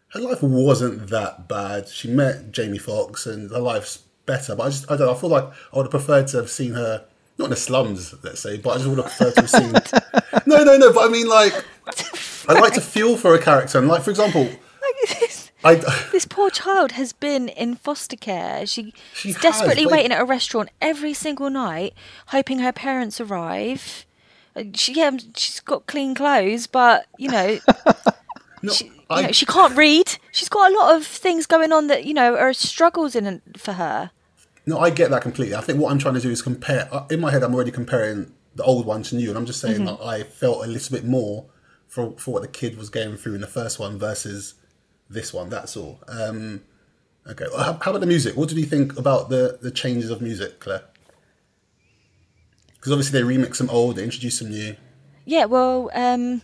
her 0.09 0.19
life 0.19 0.43
wasn't 0.43 1.09
that 1.09 1.47
bad. 1.47 1.87
She 1.87 2.07
met 2.07 2.51
Jamie 2.51 2.77
Foxx, 2.77 3.25
and 3.25 3.49
her 3.51 3.59
life's 3.59 4.03
better. 4.25 4.55
But 4.55 4.63
I 4.63 4.69
just 4.69 4.91
I 4.91 4.97
don't 4.97 5.07
know, 5.07 5.13
I 5.13 5.17
feel 5.17 5.29
like 5.29 5.45
I 5.45 5.77
would 5.77 5.85
have 5.85 5.91
preferred 5.91 6.27
to 6.27 6.37
have 6.37 6.49
seen 6.49 6.73
her 6.73 7.05
not 7.37 7.45
in 7.45 7.51
the 7.51 7.55
slums, 7.55 8.13
let's 8.23 8.41
say, 8.41 8.57
but 8.57 8.71
I 8.71 8.75
just 8.75 8.87
would 8.87 8.97
have 8.99 9.07
preferred 9.07 9.35
to 9.35 9.41
have 9.41 9.49
seen. 9.49 10.41
no, 10.45 10.63
no, 10.63 10.77
no. 10.77 10.93
But 10.93 11.07
I 11.07 11.11
mean, 11.11 11.27
like, 11.27 11.53
I 12.47 12.59
like 12.59 12.73
to 12.73 12.81
feel 12.81 13.17
for 13.17 13.35
a 13.35 13.41
character, 13.41 13.79
and 13.79 13.87
like 13.87 14.03
for 14.03 14.11
example, 14.11 14.49
I 15.63 15.75
this 16.11 16.25
poor 16.25 16.49
child 16.49 16.93
has 16.93 17.13
been 17.13 17.49
in 17.49 17.75
foster 17.75 18.15
care. 18.15 18.65
She, 18.65 18.93
She 19.13 19.29
she's 19.29 19.35
has, 19.35 19.43
desperately 19.43 19.83
but- 19.85 19.93
waiting 19.93 20.11
at 20.11 20.21
a 20.21 20.25
restaurant 20.25 20.69
every 20.81 21.13
single 21.13 21.49
night, 21.49 21.93
hoping 22.27 22.59
her 22.59 22.71
parents 22.71 23.19
arrive. 23.21 24.05
Uh, 24.55 24.63
She 24.73 24.93
yeah, 24.93 25.11
she's 25.35 25.59
got 25.59 25.85
clean 25.87 26.15
clothes, 26.15 26.67
but 26.67 27.05
you 27.17 27.29
know, 27.29 27.59
no, 28.61 28.71
she, 28.73 28.85
you 28.85 28.91
I, 29.09 29.21
know, 29.23 29.31
she 29.31 29.45
can't 29.45 29.75
read. 29.77 30.17
She's 30.31 30.49
got 30.49 30.71
a 30.71 30.75
lot 30.77 30.95
of 30.95 31.05
things 31.05 31.45
going 31.45 31.71
on 31.71 31.87
that 31.87 32.05
you 32.05 32.13
know 32.13 32.35
are 32.37 32.53
struggles 32.53 33.15
in 33.15 33.41
for 33.57 33.73
her. 33.73 34.11
No, 34.65 34.77
I 34.77 34.89
get 34.91 35.09
that 35.09 35.21
completely. 35.23 35.55
I 35.55 35.61
think 35.61 35.79
what 35.79 35.91
I'm 35.91 35.97
trying 35.99 36.13
to 36.13 36.19
do 36.21 36.29
is 36.29 36.41
compare. 36.41 36.87
uh, 36.91 37.05
In 37.09 37.19
my 37.19 37.31
head, 37.31 37.41
I'm 37.43 37.53
already 37.55 37.71
comparing 37.71 38.31
the 38.55 38.63
old 38.63 38.85
one 38.85 39.01
to 39.03 39.15
new, 39.15 39.29
and 39.29 39.37
I'm 39.37 39.45
just 39.47 39.59
saying 39.61 39.85
that 39.85 39.99
I 40.03 40.23
felt 40.23 40.63
a 40.63 40.67
little 40.67 40.95
bit 40.95 41.05
more 41.05 41.45
for 41.87 42.11
for 42.17 42.31
what 42.33 42.41
the 42.41 42.47
kid 42.47 42.77
was 42.77 42.89
going 42.89 43.17
through 43.17 43.35
in 43.35 43.41
the 43.41 43.47
first 43.47 43.79
one 43.79 43.97
versus 43.97 44.55
this 45.11 45.33
one. 45.33 45.49
That's 45.49 45.75
all. 45.77 45.99
Um, 46.07 46.61
okay. 47.27 47.45
Well, 47.51 47.63
how, 47.63 47.73
how 47.81 47.91
about 47.91 48.01
the 48.01 48.07
music? 48.07 48.35
What 48.35 48.49
did 48.49 48.57
you 48.57 48.65
think 48.65 48.97
about 48.97 49.29
the 49.29 49.59
the 49.61 49.71
changes 49.71 50.09
of 50.09 50.21
music, 50.21 50.59
Claire? 50.59 50.83
Because 52.75 52.91
obviously 52.93 53.21
they 53.21 53.27
remix 53.27 53.57
some 53.57 53.69
old, 53.69 53.97
they 53.97 54.03
introduce 54.03 54.39
some 54.39 54.49
new. 54.49 54.75
Yeah, 55.25 55.45
well, 55.45 55.91
um, 55.93 56.41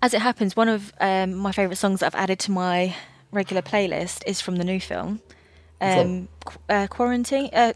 as 0.00 0.14
it 0.14 0.20
happens, 0.20 0.54
one 0.54 0.68
of 0.68 0.92
um, 1.00 1.34
my 1.34 1.50
favourite 1.50 1.78
songs 1.78 1.98
that 2.00 2.14
I've 2.14 2.22
added 2.22 2.38
to 2.40 2.52
my 2.52 2.94
regular 3.32 3.62
playlist 3.62 4.22
is 4.24 4.40
from 4.40 4.56
the 4.56 4.64
new 4.64 4.80
film, 4.80 5.20
um, 5.80 6.28
qu- 6.44 6.60
uh, 6.68 6.86
Quarantine. 6.86 7.50
Uh, 7.52 7.72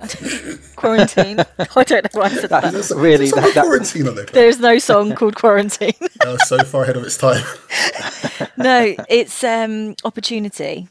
quarantine. 0.76 1.40
I 1.74 1.84
don't 1.84 2.04
know 2.04 2.20
why 2.20 2.26
I 2.26 2.28
said 2.28 2.50
that. 2.50 2.72
There's 2.72 2.90
Really, 2.92 3.30
there's 3.30 3.32
that- 3.32 3.54
that- 3.54 3.64
quarantine 3.64 4.08
on 4.08 4.14
there. 4.14 4.26
There's 4.26 4.60
no 4.60 4.78
song 4.78 5.14
called 5.14 5.36
Quarantine. 5.36 5.94
That 6.20 6.28
was 6.28 6.48
so 6.48 6.58
far 6.64 6.82
ahead 6.84 6.96
of 6.96 7.04
its 7.04 7.16
time. 7.16 7.44
no, 8.56 8.94
it's 9.08 9.42
um, 9.44 9.94
Opportunity. 10.04 10.88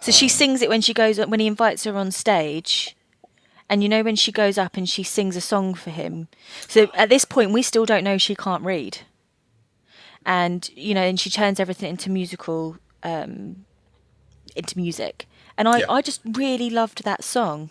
So 0.00 0.12
she 0.12 0.28
sings 0.28 0.62
it 0.62 0.68
when 0.68 0.80
she 0.80 0.94
goes 0.94 1.18
when 1.18 1.40
he 1.40 1.46
invites 1.46 1.84
her 1.84 1.96
on 1.96 2.10
stage. 2.10 2.96
And 3.70 3.82
you 3.82 3.88
know 3.88 4.02
when 4.02 4.16
she 4.16 4.32
goes 4.32 4.56
up 4.56 4.76
and 4.76 4.88
she 4.88 5.02
sings 5.02 5.36
a 5.36 5.40
song 5.40 5.74
for 5.74 5.90
him. 5.90 6.28
So 6.68 6.88
at 6.94 7.08
this 7.10 7.24
point 7.24 7.52
we 7.52 7.62
still 7.62 7.84
don't 7.84 8.04
know 8.04 8.16
she 8.16 8.34
can't 8.34 8.64
read. 8.64 8.98
And 10.24 10.68
you 10.74 10.94
know, 10.94 11.02
and 11.02 11.18
she 11.20 11.30
turns 11.30 11.60
everything 11.60 11.90
into 11.90 12.10
musical 12.10 12.76
um 13.02 13.64
into 14.56 14.76
music. 14.78 15.26
And 15.58 15.68
I, 15.68 15.78
Yeah. 15.80 15.86
I 15.90 16.00
just 16.02 16.20
really 16.24 16.70
loved 16.70 17.04
that 17.04 17.22
song. 17.24 17.70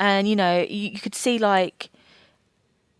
And 0.00 0.28
you 0.28 0.36
know, 0.36 0.60
you, 0.60 0.90
you 0.90 1.00
could 1.00 1.14
see 1.14 1.38
like 1.38 1.90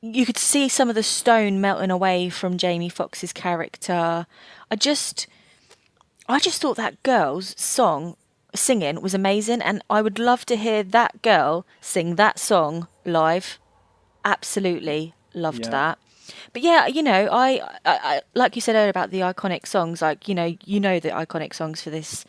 you 0.00 0.24
could 0.24 0.38
see 0.38 0.68
some 0.68 0.88
of 0.88 0.94
the 0.94 1.02
stone 1.02 1.60
melting 1.60 1.90
away 1.90 2.28
from 2.28 2.56
Jamie 2.56 2.88
Foxx's 2.88 3.32
character. 3.32 4.26
I 4.70 4.76
just 4.76 5.26
I 6.28 6.38
just 6.38 6.60
thought 6.60 6.76
that 6.76 7.02
girl's 7.02 7.54
song 7.60 8.16
singing 8.54 9.00
was 9.02 9.14
amazing 9.14 9.60
and 9.60 9.82
I 9.90 10.02
would 10.02 10.18
love 10.18 10.46
to 10.46 10.56
hear 10.56 10.82
that 10.82 11.22
girl 11.22 11.66
sing 11.80 12.16
that 12.16 12.38
song 12.38 12.88
live. 13.04 13.58
Absolutely 14.24 15.14
loved 15.34 15.64
Yeah. 15.64 15.70
that. 15.70 15.98
But 16.52 16.62
yeah, 16.62 16.86
you 16.86 17.02
know, 17.02 17.28
I, 17.30 17.60
I, 17.84 17.98
I 18.02 18.22
like 18.34 18.54
you 18.54 18.60
said 18.60 18.74
earlier 18.76 18.90
about 18.90 19.10
the 19.10 19.20
iconic 19.20 19.66
songs, 19.66 20.02
like 20.02 20.28
you 20.28 20.34
know, 20.34 20.56
you 20.64 20.78
know 20.80 21.00
the 21.00 21.08
iconic 21.10 21.54
songs 21.54 21.80
for 21.82 21.90
this 21.90 22.24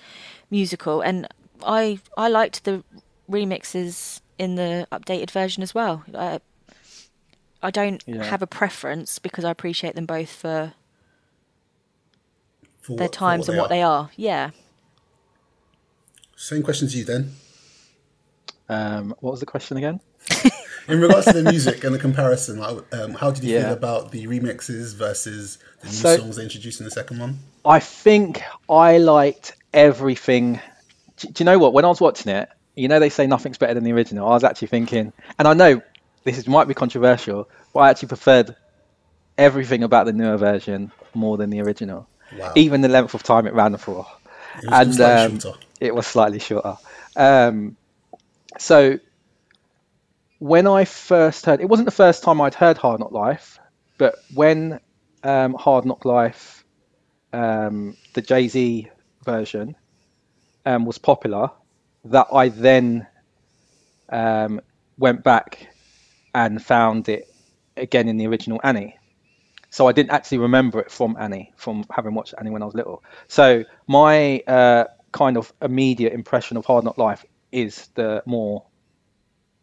musical, 0.49 1.01
and 1.01 1.27
I 1.63 1.99
I 2.17 2.29
liked 2.29 2.63
the 2.63 2.83
remixes 3.29 4.21
in 4.39 4.55
the 4.55 4.87
updated 4.91 5.29
version 5.29 5.61
as 5.61 5.75
well. 5.75 6.03
Uh, 6.13 6.39
I 7.61 7.69
don't 7.71 8.01
Yeah. 8.07 8.23
have 8.23 8.41
a 8.41 8.47
preference 8.47 9.19
because 9.19 9.43
I 9.45 9.51
appreciate 9.51 9.93
them 9.95 10.05
both 10.07 10.29
for 10.29 10.73
For 12.81 12.95
their 12.95 13.05
what- 13.07 13.13
for 13.13 13.19
times 13.19 13.49
and 13.49 13.57
what 13.57 13.69
they 13.69 13.81
are. 13.83 14.09
Yeah. 14.15 14.51
Same 16.35 16.63
question 16.63 16.87
to 16.87 16.97
you 16.97 17.03
then. 17.03 17.35
Um, 18.69 19.13
what 19.19 19.31
was 19.31 19.39
the 19.41 19.45
question 19.45 19.77
again? 19.77 19.99
In 20.87 21.01
regards 21.01 21.25
to 21.27 21.33
the 21.33 21.43
music 21.51 21.83
and 21.83 21.93
the 21.93 21.99
comparison, 21.99 22.61
um, 22.61 23.13
how 23.15 23.29
did 23.31 23.43
you 23.43 23.55
Yeah. 23.55 23.63
feel 23.65 23.73
about 23.73 24.11
the 24.11 24.25
remixes 24.27 24.95
versus 24.95 25.57
the 25.81 25.87
new 25.87 25.93
So- 25.93 26.17
songs 26.17 26.35
they 26.37 26.43
introduced 26.43 26.79
in 26.79 26.85
the 26.85 26.91
second 26.91 27.19
one? 27.19 27.39
I 27.65 27.79
think 27.79 28.41
I 28.69 28.97
liked 28.99 29.53
everything. 29.73 30.59
Do, 31.17 31.27
do 31.27 31.41
you 31.41 31.45
know 31.45 31.59
what? 31.59 31.73
When 31.73 31.83
I 31.83 31.89
was 31.89 31.99
watching 31.99 32.31
it, 32.31 32.49
you 32.79 32.87
know 32.87 32.99
they 32.99 33.09
say 33.09 33.27
nothing's 33.27 33.57
better 33.57 33.73
than 33.73 33.83
the 33.83 33.91
original. 33.91 34.27
I 34.27 34.31
was 34.31 34.43
actually 34.43 34.69
thinking, 34.69 35.11
and 35.37 35.47
I 35.47 35.53
know 35.53 35.81
this 36.23 36.37
is, 36.37 36.47
might 36.47 36.67
be 36.67 36.73
controversial, 36.73 37.49
but 37.73 37.79
I 37.81 37.89
actually 37.89 38.07
preferred 38.07 38.55
everything 39.37 39.83
about 39.83 40.05
the 40.05 40.13
newer 40.13 40.37
version 40.37 40.91
more 41.13 41.37
than 41.37 41.49
the 41.49 41.61
original. 41.61 42.07
Wow. 42.37 42.53
Even 42.55 42.81
the 42.81 42.87
length 42.87 43.13
of 43.13 43.23
time 43.23 43.47
it 43.47 43.53
ran 43.53 43.75
for. 43.77 44.05
It 44.63 44.69
was 44.69 44.79
and 44.79 44.95
slightly 44.95 45.25
um, 45.25 45.39
shorter. 45.39 45.59
it 45.81 45.95
was 45.95 46.07
slightly 46.07 46.39
shorter. 46.39 46.77
Um, 47.15 47.75
so 48.57 48.99
when 50.39 50.65
I 50.65 50.85
first 50.85 51.45
heard, 51.45 51.59
it 51.59 51.67
wasn't 51.67 51.85
the 51.85 51.91
first 51.91 52.23
time 52.23 52.39
I'd 52.39 52.55
heard 52.55 52.77
Hard 52.77 53.01
Knock 53.01 53.11
Life, 53.11 53.59
but 53.97 54.15
when 54.33 54.79
um, 55.23 55.53
Hard 55.53 55.85
Knock 55.85 56.05
Life, 56.05 56.63
um, 57.33 57.97
the 58.13 58.21
Jay 58.21 58.47
Z 58.47 58.89
version, 59.25 59.75
um, 60.65 60.85
was 60.85 60.97
popular, 60.97 61.51
that 62.05 62.27
I 62.31 62.49
then 62.49 63.07
um, 64.09 64.61
went 64.97 65.23
back 65.23 65.67
and 66.33 66.63
found 66.63 67.09
it 67.09 67.33
again 67.77 68.07
in 68.07 68.17
the 68.17 68.27
original 68.27 68.59
Annie. 68.63 68.97
So 69.69 69.87
I 69.87 69.91
didn't 69.91 70.11
actually 70.11 70.39
remember 70.39 70.79
it 70.79 70.91
from 70.91 71.15
Annie, 71.19 71.53
from 71.55 71.85
having 71.91 72.13
watched 72.13 72.33
Annie 72.37 72.49
when 72.49 72.61
I 72.61 72.65
was 72.65 72.73
little. 72.73 73.03
So 73.27 73.65
my 73.87 74.39
uh, 74.47 74.85
kind 75.11 75.37
of 75.37 75.53
immediate 75.61 76.13
impression 76.13 76.57
of 76.57 76.65
Hard 76.65 76.85
Knock 76.85 76.97
Life 76.97 77.25
is 77.51 77.87
the 77.95 78.23
more 78.25 78.65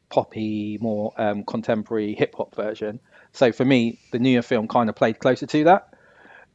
poppy, 0.08 0.78
more 0.80 1.12
um, 1.16 1.44
contemporary 1.44 2.14
hip 2.14 2.34
hop 2.36 2.54
version. 2.54 3.00
So 3.32 3.52
for 3.52 3.64
me, 3.64 3.98
the 4.12 4.18
newer 4.18 4.42
film 4.42 4.68
kind 4.68 4.88
of 4.88 4.94
played 4.94 5.18
closer 5.18 5.46
to 5.46 5.64
that. 5.64 5.94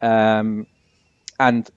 Um, 0.01 0.67
and 1.39 1.69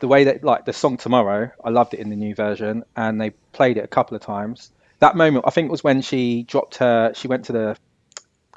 the 0.00 0.08
way 0.08 0.24
that, 0.24 0.44
like 0.44 0.64
the 0.64 0.72
song 0.72 0.96
Tomorrow, 0.96 1.50
I 1.64 1.70
loved 1.70 1.94
it 1.94 2.00
in 2.00 2.10
the 2.10 2.16
new 2.16 2.34
version, 2.34 2.84
and 2.96 3.20
they 3.20 3.30
played 3.52 3.76
it 3.76 3.84
a 3.84 3.88
couple 3.88 4.16
of 4.16 4.22
times. 4.22 4.70
That 5.00 5.16
moment, 5.16 5.44
I 5.46 5.50
think, 5.50 5.70
was 5.70 5.84
when 5.84 6.02
she 6.02 6.42
dropped 6.42 6.76
her. 6.76 7.12
She 7.14 7.28
went 7.28 7.46
to 7.46 7.52
the 7.52 7.76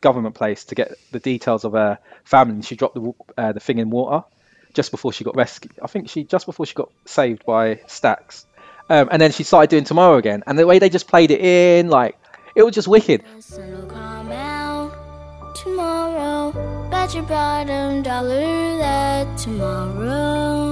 government 0.02 0.36
place 0.36 0.65
to 0.65 0.76
get 0.76 0.93
the 1.12 1.19
details 1.19 1.65
of 1.65 1.73
her 1.73 2.00
family. 2.23 2.56
and 2.56 2.65
She 2.65 2.76
dropped 2.76 2.95
the 2.95 3.13
uh, 3.38 3.52
the 3.54 3.60
thing 3.60 3.80
in 3.80 3.89
water 3.89 4.26
just 4.73 4.91
before 4.91 5.12
she 5.12 5.23
got 5.23 5.36
rescued. 5.36 5.73
I 5.82 5.88
think 5.88 6.10
she 6.10 6.23
just 6.23 6.45
before 6.45 6.65
she 6.65 6.76
got 6.76 6.91
saved 7.06 7.45
by 7.45 7.82
stacks 7.88 8.45
um, 8.89 9.10
and 9.12 9.21
then 9.21 9.32
she 9.32 9.43
started 9.43 9.69
doing 9.69 9.84
Tomorrow 9.84 10.17
again. 10.17 10.43
And 10.47 10.58
the 10.58 10.65
way 10.65 10.80
they 10.80 10.89
just 10.89 11.08
played 11.08 11.32
it 11.32 11.41
in, 11.41 11.89
like 11.89 12.17
it 12.56 12.63
was 12.63 12.73
just 12.73 12.88
wicked. 12.88 13.23
tomorrow. 15.56 16.54
Bet 16.89 17.13
your 17.13 17.23
bottom 17.23 18.04
dollar 18.04 18.78
that 18.78 19.38
tomorrow 19.38 20.66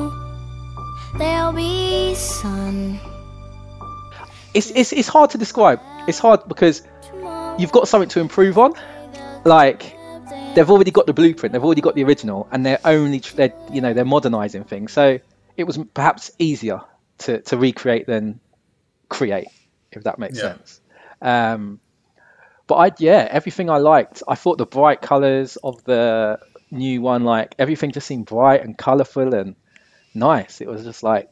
there'll 1.18 1.54
be 1.54 2.16
sun. 2.16 3.00
It's 4.54 4.72
it's 4.72 4.94
it's 4.94 5.08
hard 5.08 5.32
to 5.32 5.38
describe. 5.38 5.80
It's 6.08 6.20
hard 6.20 6.48
because 6.48 6.82
you've 7.58 7.72
got 7.72 7.88
something 7.88 8.10
to 8.10 8.20
improve 8.20 8.58
on. 8.58 8.74
Like 9.44 9.96
they've 10.56 10.70
already 10.70 10.92
got 10.92 11.06
the 11.08 11.14
blueprint, 11.14 11.54
they've 11.54 11.64
already 11.64 11.82
got 11.82 11.96
the 11.96 12.04
original, 12.04 12.48
and 12.52 12.66
they're 12.66 12.80
only 12.86 13.20
they're 13.20 13.54
you 13.72 13.82
know 13.82 13.94
they're 13.94 14.06
modernizing 14.06 14.64
things. 14.64 14.92
So 14.94 15.20
it 15.58 15.64
was 15.66 15.78
perhaps 15.94 16.32
easier 16.40 16.82
to 17.20 17.42
to 17.42 17.58
recreate 17.58 18.08
than 18.08 18.40
create, 19.10 19.48
if 19.92 20.04
that 20.04 20.20
makes 20.20 20.38
Yeah. 20.38 20.54
sense. 20.54 20.82
Um, 21.22 21.80
but 22.68 22.76
I 22.76 22.92
yeah, 22.98 23.28
everything 23.30 23.70
I 23.70 23.78
liked. 23.78 24.24
I 24.28 24.36
thought 24.36 24.58
the 24.58 24.66
bright 24.66 25.02
colors 25.02 25.58
of 25.58 25.84
the 25.84 26.40
new 26.72 27.02
one, 27.02 27.24
like 27.24 27.56
everything 27.60 27.92
just 27.92 28.08
seemed 28.08 28.26
bright 28.26 28.64
and 28.64 28.78
colorful 28.78 29.34
and 29.34 29.56
nice. 30.16 30.62
It 30.62 30.68
was 30.68 30.84
just 30.84 31.04
like 31.04 31.30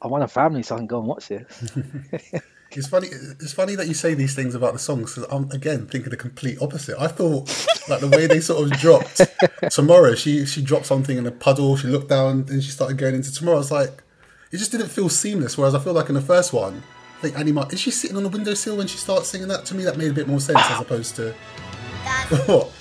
I 0.00 0.06
want 0.08 0.24
a 0.24 0.28
family 0.28 0.62
so 0.62 0.74
I 0.74 0.78
can 0.78 0.86
go 0.86 0.98
and 0.98 1.08
watch 1.08 1.28
this. 1.28 1.72
It's 2.76 2.88
funny. 2.88 3.06
It's 3.06 3.52
funny 3.52 3.76
that 3.76 3.86
you 3.86 3.94
say 3.94 4.14
these 4.14 4.34
things 4.34 4.54
about 4.54 4.72
the 4.72 4.78
songs 4.78 5.14
because 5.14 5.30
I'm 5.30 5.50
again 5.52 5.86
thinking 5.86 6.10
the 6.10 6.16
complete 6.16 6.60
opposite. 6.60 6.96
I 6.98 7.06
thought 7.06 7.48
like 7.88 8.00
the 8.00 8.08
way 8.08 8.26
they 8.26 8.40
sort 8.40 8.64
of 8.64 8.78
dropped 8.78 9.20
tomorrow. 9.70 10.14
She 10.14 10.44
she 10.44 10.60
dropped 10.62 10.86
something 10.86 11.16
in 11.16 11.26
a 11.26 11.30
puddle. 11.30 11.76
She 11.76 11.86
looked 11.86 12.08
down 12.08 12.46
and 12.48 12.62
she 12.62 12.70
started 12.70 12.98
going 12.98 13.14
into 13.14 13.32
tomorrow. 13.32 13.60
It's 13.60 13.70
like, 13.70 14.02
it 14.50 14.56
just 14.56 14.72
didn't 14.72 14.88
feel 14.88 15.08
seamless. 15.08 15.56
Whereas 15.56 15.74
I 15.74 15.78
feel 15.78 15.92
like 15.92 16.08
in 16.08 16.14
the 16.14 16.20
first 16.20 16.52
one, 16.52 16.82
I 17.18 17.20
think 17.22 17.38
Annie 17.38 17.52
Mar- 17.52 17.68
is 17.70 17.80
she 17.80 17.90
sitting 17.90 18.16
on 18.16 18.24
the 18.24 18.28
windowsill 18.28 18.76
when 18.76 18.88
she 18.88 18.98
starts 18.98 19.28
singing 19.28 19.48
that? 19.48 19.64
To 19.66 19.74
me, 19.74 19.84
that 19.84 19.96
made 19.96 20.10
a 20.10 20.14
bit 20.14 20.26
more 20.26 20.40
sense 20.40 20.58
as 20.58 20.80
opposed 20.80 21.16
to 21.16 21.32
what. 22.46 22.72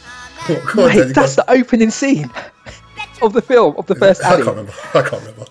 Mate, 0.76 1.14
that's 1.14 1.36
the 1.36 1.46
opening 1.48 1.90
scene 1.90 2.30
of 3.24 3.34
the 3.34 3.42
film 3.42 3.76
of 3.78 3.86
the 3.88 3.96
first 3.96 4.24
I 4.24 4.34
Annie. 4.36 4.44
can't 4.44 4.56
remember. 4.58 4.74
I 4.94 5.02
can't 5.02 5.22
remember. 5.22 5.46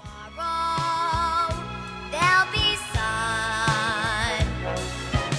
There'll 2.10 2.52
be 2.52 2.76
sun. 2.92 4.46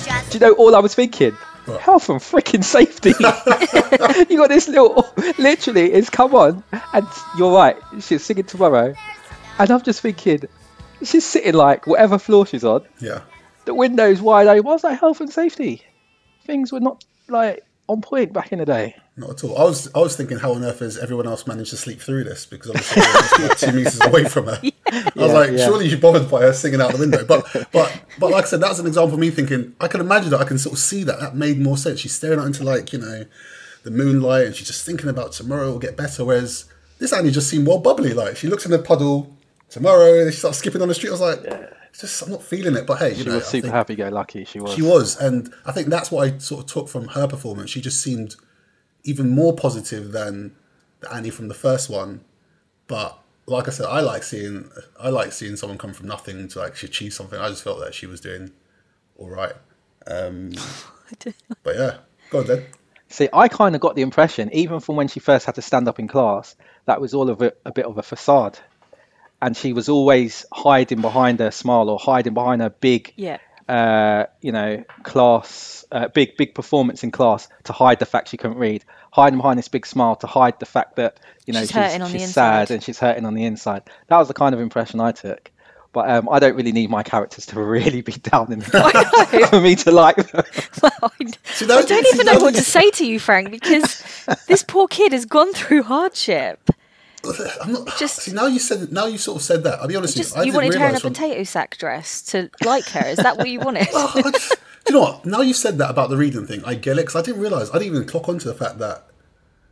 Just 0.05 0.31
Do 0.31 0.37
you 0.37 0.39
know 0.45 0.53
all 0.53 0.75
I 0.75 0.79
was 0.79 0.95
thinking? 0.95 1.31
What? 1.65 1.79
Health 1.79 2.09
and 2.09 2.19
freaking 2.19 2.63
safety. 2.63 3.09
you 4.29 4.37
got 4.37 4.49
this 4.49 4.67
little, 4.67 5.07
literally, 5.37 5.93
it's 5.93 6.09
come 6.09 6.35
on, 6.35 6.61
and 6.93 7.07
you're 7.37 7.53
right. 7.53 7.77
She's 8.01 8.23
singing 8.23 8.43
tomorrow, 8.43 8.93
and 9.59 9.71
I'm 9.71 9.81
just 9.81 10.01
thinking, 10.01 10.41
she's 11.03 11.25
sitting 11.25 11.53
like 11.53 11.87
whatever 11.87 12.17
floor 12.19 12.45
she's 12.45 12.65
on, 12.65 12.83
Yeah. 12.99 13.21
the 13.63 13.73
windows 13.73 14.21
wide 14.21 14.47
open. 14.47 14.63
What's 14.65 14.81
that 14.83 14.99
health 14.99 15.21
and 15.21 15.31
safety? 15.31 15.81
Things 16.45 16.73
were 16.73 16.81
not 16.81 17.05
like 17.29 17.63
on 17.87 18.01
point 18.01 18.33
back 18.33 18.51
in 18.51 18.59
the 18.59 18.65
day. 18.65 18.97
Not 19.15 19.29
at 19.29 19.43
all. 19.43 19.57
I 19.57 19.63
was 19.63 19.93
I 19.93 19.99
was 19.99 20.15
thinking, 20.15 20.39
how 20.39 20.53
on 20.53 20.63
earth 20.63 20.79
has 20.79 20.97
everyone 20.97 21.27
else 21.27 21.45
managed 21.45 21.69
to 21.69 21.77
sleep 21.77 21.99
through 22.01 22.23
this? 22.23 22.47
Because 22.47 22.71
obviously 22.71 23.01
they 23.03 23.43
were 23.43 23.49
like 23.49 23.57
two 23.59 23.71
meters 23.71 24.01
away 24.01 24.23
from 24.25 24.45
her. 24.47 24.59
I 24.63 25.03
was 25.03 25.11
Yeah, 25.15 25.25
like, 25.25 25.51
yeah. 25.51 25.65
surely 25.65 25.87
you're 25.87 25.99
bothered 25.99 26.31
by 26.31 26.41
her 26.41 26.53
singing 26.53 26.81
out 26.81 26.91
the 26.93 26.97
window. 26.97 27.23
But 27.23 27.45
but 27.71 28.01
but 28.19 28.31
like 28.31 28.45
I 28.45 28.47
said, 28.47 28.61
that's 28.61 28.79
an 28.79 28.87
example 28.87 29.13
of 29.13 29.19
me 29.19 29.29
thinking. 29.29 29.75
I 29.79 29.87
can 29.87 30.01
imagine 30.01 30.31
that. 30.31 30.41
I 30.41 30.45
can 30.45 30.57
sort 30.57 30.73
of 30.73 30.79
see 30.79 31.03
that. 31.03 31.19
That 31.19 31.35
made 31.35 31.59
more 31.59 31.77
sense. 31.77 31.99
She's 31.99 32.13
staring 32.15 32.39
out 32.39 32.47
into 32.47 32.63
like 32.63 32.91
you 32.91 32.97
know 32.99 33.25
the 33.83 33.91
moonlight, 33.91 34.47
and 34.47 34.55
she's 34.55 34.65
just 34.67 34.83
thinking 34.83 35.09
about 35.09 35.31
tomorrow 35.33 35.71
will 35.71 35.79
get 35.79 35.95
better. 35.95 36.25
Whereas 36.25 36.65
this 36.97 37.13
Annie 37.13 37.29
just 37.29 37.49
seemed 37.49 37.65
more 37.65 37.79
bubbly. 37.81 38.13
Like 38.13 38.35
she 38.37 38.47
looks 38.47 38.65
in 38.65 38.71
the 38.71 38.79
puddle 38.79 39.31
tomorrow, 39.69 40.21
and 40.23 40.33
she 40.33 40.39
starts 40.39 40.57
skipping 40.57 40.81
on 40.81 40.87
the 40.87 40.95
street. 40.95 41.09
I 41.09 41.11
was 41.11 41.21
like, 41.21 41.39
it's 41.89 42.01
just 42.01 42.19
I'm 42.23 42.31
not 42.31 42.41
feeling 42.41 42.75
it. 42.75 42.87
But 42.87 42.97
hey, 42.97 43.09
you 43.09 43.23
She 43.23 43.29
know, 43.29 43.35
was 43.35 43.45
super 43.45 43.69
happy-go-lucky. 43.69 44.45
She 44.45 44.59
was. 44.59 44.73
she 44.73 44.81
was, 44.81 45.19
and 45.21 45.53
I 45.67 45.71
think 45.71 45.89
that's 45.89 46.09
what 46.09 46.27
I 46.27 46.37
sort 46.39 46.61
of 46.63 46.71
took 46.71 46.89
from 46.89 47.09
her 47.09 47.27
performance. 47.27 47.69
She 47.69 47.79
just 47.79 48.01
seemed 48.01 48.35
even 49.03 49.29
more 49.29 49.53
positive 49.55 50.11
than 50.11 50.55
the 51.01 51.13
Annie 51.13 51.29
from 51.29 51.47
the 51.47 51.53
first 51.53 51.89
one. 51.89 52.21
But 52.87 53.17
like 53.45 53.67
I 53.67 53.71
said, 53.71 53.85
I 53.85 54.01
like 54.01 54.23
seeing 54.23 54.69
I 54.99 55.09
like 55.09 55.31
seeing 55.31 55.55
someone 55.55 55.77
come 55.77 55.93
from 55.93 56.07
nothing 56.07 56.47
to 56.49 56.61
actually 56.61 56.89
achieve 56.89 57.13
something. 57.13 57.39
I 57.39 57.49
just 57.49 57.63
felt 57.63 57.79
that 57.79 57.93
she 57.93 58.05
was 58.05 58.21
doing 58.21 58.51
all 59.17 59.29
right. 59.29 59.53
Um, 60.07 60.51
but 61.63 61.75
yeah, 61.75 61.97
go 62.29 62.39
on 62.39 62.47
then. 62.47 62.65
See, 63.09 63.29
I 63.31 63.47
kind 63.47 63.75
of 63.75 63.81
got 63.81 63.95
the 63.95 64.01
impression, 64.01 64.51
even 64.53 64.79
from 64.79 64.95
when 64.95 65.07
she 65.07 65.19
first 65.19 65.45
had 65.45 65.55
to 65.55 65.61
stand 65.61 65.87
up 65.87 65.99
in 65.99 66.07
class, 66.07 66.55
that 66.85 66.99
was 66.99 67.13
all 67.13 67.29
of 67.29 67.41
a, 67.43 67.53
a 67.63 67.71
bit 67.71 67.85
of 67.85 67.99
a 67.99 68.01
facade. 68.01 68.57
And 69.39 69.55
she 69.55 69.71
was 69.73 69.87
always 69.87 70.45
hiding 70.51 71.01
behind 71.01 71.39
her 71.39 71.51
smile 71.51 71.89
or 71.89 71.99
hiding 71.99 72.33
behind 72.33 72.61
her 72.61 72.71
big, 72.71 73.13
Yeah. 73.15 73.37
Uh, 73.69 74.25
you 74.41 74.51
know, 74.51 74.83
class, 75.03 75.85
uh, 75.91 76.07
big, 76.09 76.37
big 76.37 76.53
performance 76.55 77.03
in 77.03 77.11
class 77.11 77.47
to 77.65 77.73
hide 77.73 77.99
the 77.99 78.05
fact 78.05 78.29
she 78.29 78.37
couldn't 78.37 78.57
read, 78.57 78.83
hiding 79.11 79.37
behind 79.37 79.57
this 79.59 79.67
big 79.67 79.85
smile 79.85 80.15
to 80.17 80.27
hide 80.27 80.59
the 80.59 80.65
fact 80.65 80.95
that, 80.97 81.19
you 81.45 81.53
know, 81.53 81.59
She's 81.61 81.69
she's, 81.69 81.75
hurting 81.77 82.01
on 82.01 82.11
the 82.11 82.19
she's 82.19 82.27
inside. 82.29 82.67
sad 82.67 82.71
and 82.73 82.83
she's 82.83 82.99
hurting 82.99 83.25
on 83.25 83.33
the 83.33 83.45
inside. 83.45 83.83
That 84.07 84.17
was 84.17 84.27
the 84.27 84.33
kind 84.33 84.53
of 84.55 84.61
impression 84.61 84.99
I 84.99 85.11
took. 85.11 85.49
But 85.93 86.09
um, 86.09 86.27
I 86.31 86.39
don't 86.39 86.55
really 86.55 86.71
need 86.71 86.89
my 86.89 87.03
characters 87.03 87.45
to 87.47 87.61
really 87.63 88.01
be 88.01 88.13
down 88.13 88.51
in 88.51 88.59
the 88.59 89.47
for 89.51 89.61
me 89.61 89.75
to 89.75 89.91
like 89.91 90.15
them. 90.15 90.43
Well, 90.81 90.91
I, 91.03 91.25
See, 91.53 91.65
that- 91.65 91.77
I 91.77 91.81
don't 91.85 92.07
even 92.15 92.25
know 92.25 92.39
what 92.39 92.55
to 92.55 92.61
say 92.63 92.89
to 92.91 93.05
you, 93.05 93.19
Frank, 93.19 93.51
because 93.51 94.01
this 94.47 94.63
poor 94.63 94.87
kid 94.87 95.11
has 95.11 95.25
gone 95.25 95.53
through 95.53 95.83
hardship. 95.83 96.69
Uh, 97.23 97.33
I'm 97.61 97.73
not. 97.73 97.97
Just- 97.97 98.21
see 98.21 98.33
now 98.33 98.47
you 98.47 98.59
said 98.59 98.91
now 98.91 99.05
you 99.05 99.17
sort 99.17 99.37
of 99.37 99.43
said 99.43 99.63
that. 99.63 99.79
I'll 99.79 99.87
be 99.87 99.95
honest 99.95 100.17
Just 100.17 100.35
with 100.35 100.37
you. 100.37 100.41
I 100.41 100.45
you 100.45 100.51
didn't 100.51 100.55
wanted 100.55 100.73
her 100.73 100.77
in 100.77 100.81
a 100.81 100.85
realise 100.85 101.01
from- 101.01 101.13
potato 101.13 101.43
sack 101.43 101.77
dress 101.77 102.21
to 102.23 102.49
like 102.63 102.85
her. 102.89 103.07
Is 103.07 103.17
that 103.17 103.37
what 103.37 103.49
you 103.49 103.59
wanted? 103.59 103.87
Oh, 103.93 104.11
I 104.15 104.31
just- 104.31 104.55
do 104.85 104.93
you 104.93 104.99
know 104.99 105.05
what? 105.05 105.25
Now 105.25 105.41
you 105.41 105.53
said 105.53 105.77
that 105.77 105.89
about 105.89 106.09
the 106.09 106.17
reading 106.17 106.45
thing, 106.45 106.61
I 106.65 106.75
get 106.75 106.97
it 106.97 107.01
because 107.01 107.15
I 107.15 107.21
didn't 107.21 107.41
realize. 107.41 107.69
I 107.69 107.73
didn't 107.73 107.95
even 107.95 108.07
clock 108.07 108.27
onto 108.27 108.45
the 108.45 108.53
fact 108.53 108.79
that 108.79 109.05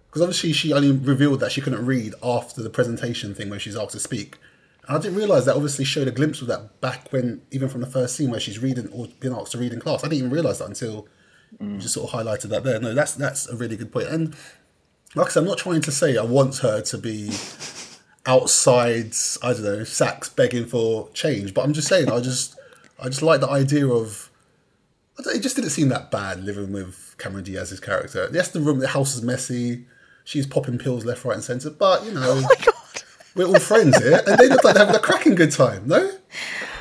because 0.08 0.22
obviously 0.22 0.54
she 0.54 0.74
only 0.74 0.92
revealed 0.92 1.40
that 1.42 1.52
she 1.52 1.62
couldn't 1.62 1.86
read 1.86 2.14
after 2.24 2.62
the 2.62 2.70
presentation 2.70 3.34
thing 3.34 3.50
where 3.50 3.60
she's 3.60 3.76
asked 3.76 3.92
to 3.92 4.00
speak. 4.00 4.38
And 4.88 4.98
I 4.98 5.00
didn't 5.02 5.18
realize 5.18 5.46
that 5.46 5.56
obviously 5.56 5.86
showed 5.86 6.08
a 6.08 6.12
glimpse 6.12 6.42
of 6.42 6.48
that 6.48 6.82
back 6.82 7.12
when 7.12 7.42
even 7.52 7.70
from 7.70 7.82
the 7.82 7.88
first 7.88 8.16
scene 8.16 8.30
where 8.32 8.40
she's 8.40 8.60
reading 8.60 8.90
or 8.92 9.08
being 9.20 9.34
asked 9.34 9.54
to 9.54 9.58
read 9.58 9.74
in 9.74 9.80
class. 9.80 10.04
I 10.04 10.08
didn't 10.08 10.20
even 10.20 10.32
realize 10.32 10.60
that 10.60 10.68
until 10.68 11.08
mm. 11.62 11.74
you 11.74 11.78
just 11.78 11.94
sort 11.94 12.12
of 12.12 12.20
highlighted 12.20 12.50
that 12.50 12.64
there. 12.64 12.80
No, 12.80 12.94
that's 12.94 13.14
that's 13.14 13.48
a 13.48 13.56
really 13.56 13.78
good 13.78 13.92
point. 13.92 14.08
And 14.08 14.36
like 15.16 15.28
I 15.28 15.30
said, 15.32 15.40
I'm 15.42 15.48
not 15.48 15.58
trying 15.58 15.82
to 15.82 15.92
say 15.92 16.18
I 16.18 16.24
want 16.24 16.58
her 16.60 16.82
to 16.82 16.98
be 16.98 17.32
outside, 18.26 19.14
I 19.44 19.54
don't 19.54 19.64
know, 19.64 19.84
sacks 19.84 20.30
begging 20.30 20.66
for 20.66 21.10
change, 21.14 21.54
but 21.54 21.64
I'm 21.64 21.74
just 21.74 21.88
saying 21.88 22.10
I 22.10 22.20
just 22.22 22.56
I 23.00 23.06
just 23.06 23.22
like 23.22 23.42
the 23.42 23.50
idea 23.50 23.88
of 23.88 24.30
I 25.20 25.24
don't, 25.24 25.36
it 25.36 25.42
just 25.42 25.56
didn't 25.56 25.72
seem 25.72 25.90
that 25.90 26.12
bad 26.12 26.44
living 26.44 26.72
with 26.72 27.16
Cameron 27.18 27.44
Diaz's 27.44 27.80
character. 27.80 28.30
Yes, 28.32 28.50
the 28.50 28.62
room, 28.62 28.80
the 28.80 28.88
house 28.88 29.16
is 29.16 29.22
messy. 29.22 29.86
She's 30.24 30.46
popping 30.48 30.78
pills 30.78 31.04
left, 31.04 31.26
right, 31.26 31.34
and 31.36 31.44
centre. 31.44 31.72
But 31.72 32.06
you 32.06 32.14
know, 32.14 32.22
oh 32.44 32.72
we're 33.36 33.48
all 33.48 33.60
friends 33.60 33.98
here, 33.98 34.22
and 34.26 34.38
they 34.38 34.48
look 34.48 34.64
like 34.64 34.76
they're 34.76 34.86
having 34.86 35.00
a 35.00 35.04
cracking 35.04 35.36
good 35.36 35.52
time. 35.52 35.88
No, 35.88 36.12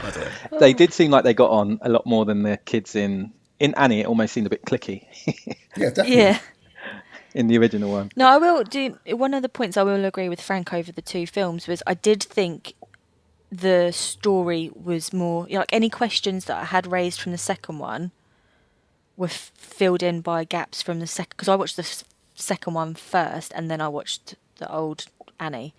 I 0.02 0.10
don't 0.10 0.52
know. 0.52 0.58
they 0.58 0.72
did 0.72 0.92
seem 0.92 1.10
like 1.10 1.24
they 1.24 1.34
got 1.34 1.50
on 1.50 1.78
a 1.82 1.88
lot 1.88 2.06
more 2.06 2.24
than 2.24 2.42
the 2.42 2.58
kids 2.58 2.94
in 2.94 3.32
in 3.58 3.74
Annie. 3.74 4.00
It 4.00 4.06
almost 4.06 4.32
seemed 4.32 4.46
a 4.46 4.50
bit 4.50 4.64
clicky 4.64 5.06
Yeah, 5.76 5.88
definitely. 5.90 6.16
yeah. 6.16 6.38
In 7.34 7.46
the 7.48 7.56
original 7.58 7.90
one. 7.90 8.10
No, 8.16 8.26
I 8.28 8.38
will 8.38 8.64
do. 8.64 8.98
One 9.06 9.34
of 9.34 9.42
the 9.42 9.48
points 9.48 9.76
I 9.76 9.82
will 9.82 10.04
agree 10.04 10.28
with 10.28 10.40
Frank 10.40 10.72
over 10.72 10.90
the 10.92 11.02
two 11.02 11.26
films 11.26 11.66
was 11.66 11.82
I 11.86 11.94
did 11.94 12.22
think 12.22 12.74
the 13.50 13.90
story 13.92 14.70
was 14.74 15.12
more 15.12 15.46
like 15.50 15.72
any 15.72 15.90
questions 15.90 16.44
that 16.46 16.56
I 16.56 16.64
had 16.64 16.86
raised 16.86 17.20
from 17.20 17.32
the 17.32 17.38
second 17.38 17.78
one 17.78 18.12
were 19.16 19.26
f- 19.26 19.50
filled 19.56 20.02
in 20.02 20.20
by 20.20 20.44
gaps 20.44 20.82
from 20.82 21.00
the 21.00 21.06
second 21.06 21.30
because 21.30 21.48
I 21.48 21.56
watched 21.56 21.76
the 21.76 21.82
s- 21.82 22.04
second 22.34 22.74
one 22.74 22.94
first 22.94 23.52
and 23.54 23.70
then 23.70 23.80
I 23.80 23.88
watched 23.88 24.36
the 24.58 24.70
old 24.72 25.06
Annie, 25.38 25.74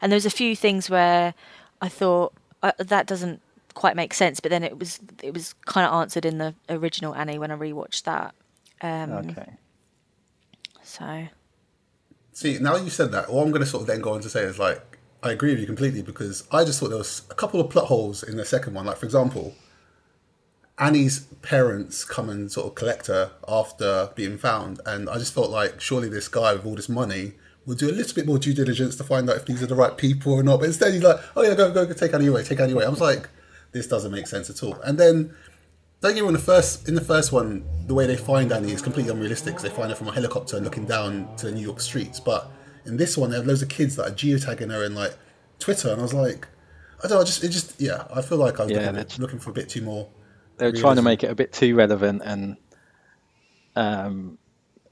and 0.00 0.10
there 0.10 0.16
was 0.16 0.26
a 0.26 0.30
few 0.30 0.54
things 0.56 0.88
where 0.88 1.34
I 1.82 1.88
thought 1.88 2.32
uh, 2.62 2.72
that 2.78 3.06
doesn't 3.06 3.40
quite 3.74 3.96
make 3.96 4.14
sense, 4.14 4.40
but 4.40 4.50
then 4.50 4.62
it 4.64 4.78
was 4.78 4.98
it 5.22 5.34
was 5.34 5.54
kind 5.66 5.86
of 5.86 5.92
answered 5.92 6.24
in 6.24 6.38
the 6.38 6.54
original 6.68 7.14
Annie 7.14 7.38
when 7.38 7.50
I 7.50 7.56
rewatched 7.56 8.04
that. 8.04 8.34
Um, 8.80 9.12
Okay. 9.12 9.46
So 10.82 11.28
See, 12.32 12.58
now 12.58 12.76
you 12.76 12.90
said 12.90 13.12
that, 13.12 13.28
all 13.28 13.42
I'm 13.42 13.50
going 13.50 13.62
to 13.62 13.66
sort 13.66 13.82
of 13.82 13.86
then 13.86 14.00
go 14.00 14.14
on 14.14 14.20
to 14.20 14.30
say 14.30 14.42
is 14.42 14.58
like, 14.58 14.98
I 15.22 15.32
agree 15.32 15.50
with 15.50 15.60
you 15.60 15.66
completely 15.66 16.02
because 16.02 16.46
I 16.50 16.64
just 16.64 16.80
thought 16.80 16.88
there 16.88 16.98
was 16.98 17.22
a 17.30 17.34
couple 17.34 17.60
of 17.60 17.68
plot 17.68 17.86
holes 17.86 18.22
in 18.22 18.36
the 18.36 18.44
second 18.44 18.74
one. 18.74 18.86
Like, 18.86 18.96
for 18.96 19.04
example, 19.04 19.54
Annie's 20.78 21.20
parents 21.42 22.04
come 22.04 22.30
and 22.30 22.50
sort 22.50 22.68
of 22.68 22.74
collect 22.74 23.08
her 23.08 23.32
after 23.46 24.10
being 24.14 24.38
found, 24.38 24.80
and 24.86 25.10
I 25.10 25.18
just 25.18 25.34
felt 25.34 25.50
like 25.50 25.80
surely 25.80 26.08
this 26.08 26.28
guy 26.28 26.54
with 26.54 26.64
all 26.64 26.76
this 26.76 26.88
money 26.88 27.32
would 27.66 27.76
do 27.76 27.90
a 27.90 27.92
little 27.92 28.14
bit 28.14 28.26
more 28.26 28.38
due 28.38 28.54
diligence 28.54 28.96
to 28.96 29.04
find 29.04 29.28
out 29.28 29.36
if 29.36 29.44
these 29.44 29.62
are 29.62 29.66
the 29.66 29.74
right 29.74 29.98
people 29.98 30.32
or 30.32 30.42
not. 30.42 30.60
But 30.60 30.66
instead, 30.66 30.94
he's 30.94 31.02
like, 31.02 31.20
"Oh 31.36 31.42
yeah, 31.42 31.54
go 31.54 31.70
go, 31.70 31.84
go 31.84 31.92
take 31.92 32.14
Annie 32.14 32.28
away, 32.28 32.42
take 32.42 32.58
Annie 32.60 32.72
away." 32.72 32.86
I 32.86 32.88
was 32.88 33.00
like, 33.00 33.28
this 33.72 33.86
doesn't 33.86 34.10
make 34.10 34.26
sense 34.26 34.48
at 34.50 34.62
all. 34.62 34.80
And 34.80 34.98
then 34.98 35.34
don't 36.00 36.12
get 36.14 36.16
me 36.16 36.22
wrong. 36.22 36.32
The 36.32 36.38
first 36.38 36.88
in 36.88 36.94
the 36.94 37.00
first 37.00 37.32
one, 37.32 37.64
the 37.86 37.94
way 37.94 38.06
they 38.06 38.16
find 38.16 38.52
Annie 38.52 38.72
is 38.72 38.82
completely 38.82 39.12
unrealistic. 39.12 39.54
'cause 39.54 39.62
they 39.62 39.70
find 39.70 39.90
her 39.90 39.96
from 39.96 40.08
a 40.08 40.12
helicopter 40.12 40.60
looking 40.60 40.86
down 40.86 41.28
to 41.36 41.46
the 41.46 41.52
New 41.52 41.62
York 41.62 41.80
streets. 41.80 42.20
But 42.20 42.50
in 42.86 42.96
this 42.96 43.16
one, 43.16 43.30
they 43.30 43.36
have 43.36 43.46
loads 43.46 43.62
of 43.62 43.68
kids 43.68 43.96
that 43.96 44.06
are 44.08 44.14
geotagging 44.14 44.70
her 44.70 44.82
in 44.84 44.94
like 44.94 45.16
Twitter, 45.58 45.90
and 45.90 46.00
I 46.00 46.02
was 46.02 46.14
like, 46.14 46.48
I 47.02 47.08
don't 47.08 47.16
know. 47.16 47.20
I 47.20 47.24
just 47.24 47.44
it 47.44 47.48
just 47.50 47.80
yeah. 47.80 48.04
I 48.14 48.22
feel 48.22 48.38
like 48.38 48.60
I 48.60 48.64
was 48.64 48.72
Yeah, 48.72 48.90
looking, 48.90 49.06
looking 49.18 49.38
for 49.38 49.50
a 49.50 49.54
bit 49.54 49.68
too 49.68 49.82
more. 49.82 50.08
They 50.58 50.66
were 50.66 50.72
trying 50.72 50.96
to 50.96 51.02
make 51.02 51.24
it 51.24 51.30
a 51.30 51.34
bit 51.34 51.52
too 51.52 51.74
relevant 51.74 52.22
and 52.24 52.56
um, 53.76 54.38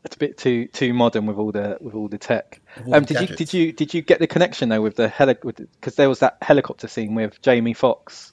it's 0.05 0.17
a 0.17 0.19
bit 0.19 0.39
too 0.39 0.67
too 0.69 0.93
modern 0.95 1.27
with 1.27 1.37
all 1.37 1.53
the 1.53 1.77
with 1.81 1.95
all 1.95 2.09
the 2.09 2.19
tech. 2.19 2.61
all 2.87 2.95
Um, 2.95 3.03
the 3.03 3.07
did 3.07 3.21
you 3.21 3.27
did 3.29 3.53
you 3.53 3.73
did 3.73 3.95
you 3.95 4.03
get 4.03 4.19
the 4.21 4.27
connection 4.27 4.69
though 4.69 4.81
with 4.83 4.97
the 4.97 5.09
heli 5.09 5.35
because 5.35 5.97
there 5.97 6.09
was 6.09 6.21
that 6.21 6.39
helicopter 6.43 6.89
scene 6.89 7.15
with 7.15 7.41
Jamie 7.43 7.75
Foxx 7.75 8.33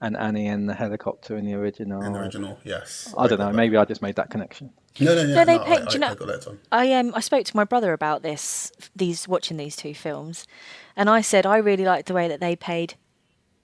and 0.00 0.16
Annie 0.16 0.46
in 0.46 0.66
the 0.66 0.74
helicopter 0.74 1.36
in 1.36 1.44
the 1.44 1.54
original. 1.54 2.02
in 2.02 2.12
the 2.12 2.18
original. 2.20 2.58
Yes, 2.64 3.12
I 3.18 3.26
don't 3.26 3.38
know. 3.38 3.46
that. 3.46 3.54
Maybe 3.54 3.76
I 3.76 3.84
just 3.84 4.02
made 4.02 4.16
that 4.16 4.30
connection. 4.30 4.72
No, 4.98 5.14
no, 5.14 5.22
no. 5.24 5.34
No, 5.34 5.44
they 5.44 5.58
no, 5.58 5.64
paid- 5.64 5.78
I, 5.78 5.84
do 5.84 5.92
you 5.92 5.98
know- 6.00 6.06
I 6.08 6.14
got 6.14 6.26
that, 6.28 6.58
I 6.72 6.92
um 6.94 7.12
I 7.14 7.20
spoke 7.20 7.44
to 7.46 7.56
my 7.56 7.64
brother 7.64 7.92
about 7.92 8.22
this 8.22 8.72
these 8.96 9.28
watching 9.28 9.56
these 9.56 9.76
two 9.76 9.94
films, 9.94 10.46
and 10.96 11.08
I 11.10 11.20
said 11.20 11.46
I 11.46 11.58
really 11.58 11.84
liked 11.84 12.08
the 12.08 12.14
way 12.14 12.28
that 12.28 12.40
they 12.40 12.56
paid 12.56 12.94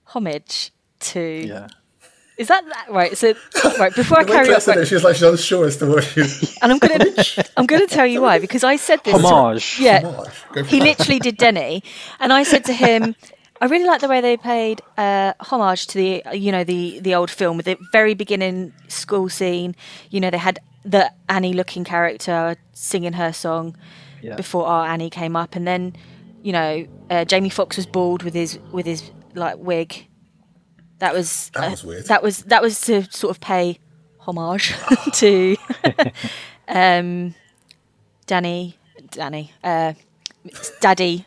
homage 0.05 0.71
to. 0.99 1.19
Yeah. 1.47 1.67
Is 2.37 2.49
that, 2.49 2.63
that 2.65 2.85
right? 2.91 3.17
So 3.17 3.33
right 3.79 3.93
before 3.95 4.19
I 4.19 4.23
The 4.23 4.29
way 4.31 4.35
carry 4.35 4.45
Claire 4.45 4.55
on, 4.55 4.61
said 4.61 4.75
it, 4.75 4.79
right, 4.81 4.87
she 4.87 4.97
like 4.99 5.15
she's 5.15 5.23
unsure 5.23 5.65
as 5.65 5.77
to 5.77 5.87
what 5.87 6.03
she. 6.03 6.21
and 6.61 6.71
I'm 6.71 6.77
gonna 6.77 7.05
I'm 7.57 7.65
gonna 7.65 7.87
tell 7.87 8.05
you 8.05 8.21
why 8.21 8.37
because 8.37 8.63
I 8.63 8.75
said 8.75 9.03
this. 9.03 9.17
to- 9.19 9.27
Homage. 9.27 9.79
yeah, 9.79 10.01
Homage. 10.05 10.67
He 10.69 10.77
it. 10.77 10.83
literally 10.83 11.19
did 11.19 11.37
Denny, 11.37 11.83
and 12.19 12.31
I 12.31 12.43
said 12.43 12.63
to 12.65 12.73
him, 12.73 13.15
I 13.61 13.65
really 13.65 13.85
like 13.85 14.01
the 14.01 14.07
way 14.07 14.21
they 14.21 14.37
paid 14.37 14.81
uh, 14.97 15.33
homage 15.39 15.87
to 15.87 15.97
the 15.97 16.23
you 16.37 16.51
know 16.51 16.63
the 16.63 16.99
the 16.99 17.15
old 17.15 17.29
film 17.31 17.57
with 17.57 17.65
the 17.65 17.77
very 17.91 18.13
beginning 18.13 18.73
school 18.87 19.29
scene. 19.29 19.75
You 20.09 20.19
know 20.19 20.29
they 20.29 20.37
had 20.37 20.59
the 20.85 21.11
Annie 21.27 21.53
looking 21.53 21.83
character 21.83 22.55
singing 22.73 23.13
her 23.13 23.33
song 23.33 23.75
Yeah. 24.21 24.35
before 24.35 24.65
our 24.67 24.87
Annie 24.87 25.09
came 25.09 25.35
up, 25.35 25.55
and 25.55 25.65
then 25.67 25.95
you 26.43 26.51
know 26.53 26.85
uh, 27.09 27.25
Jamie 27.25 27.49
Foxx 27.49 27.77
was 27.77 27.85
bald 27.85 28.23
with 28.23 28.33
his 28.33 28.59
with 28.71 28.85
his 28.85 29.09
like 29.33 29.57
wig. 29.57 30.07
That 30.99 31.13
was 31.13 31.49
That 31.53 31.67
uh, 31.67 31.69
was 31.71 31.83
weird. 31.83 32.05
That 32.05 32.23
was 32.23 32.43
that 32.43 32.61
was 32.61 32.79
to 32.81 33.03
sort 33.11 33.31
of 33.31 33.39
pay 33.41 33.79
homage 34.19 34.73
to 35.13 35.55
um, 36.67 37.33
Danny 38.25 38.77
Danny 39.11 39.51
uh, 39.63 39.93
Daddy 40.79 41.25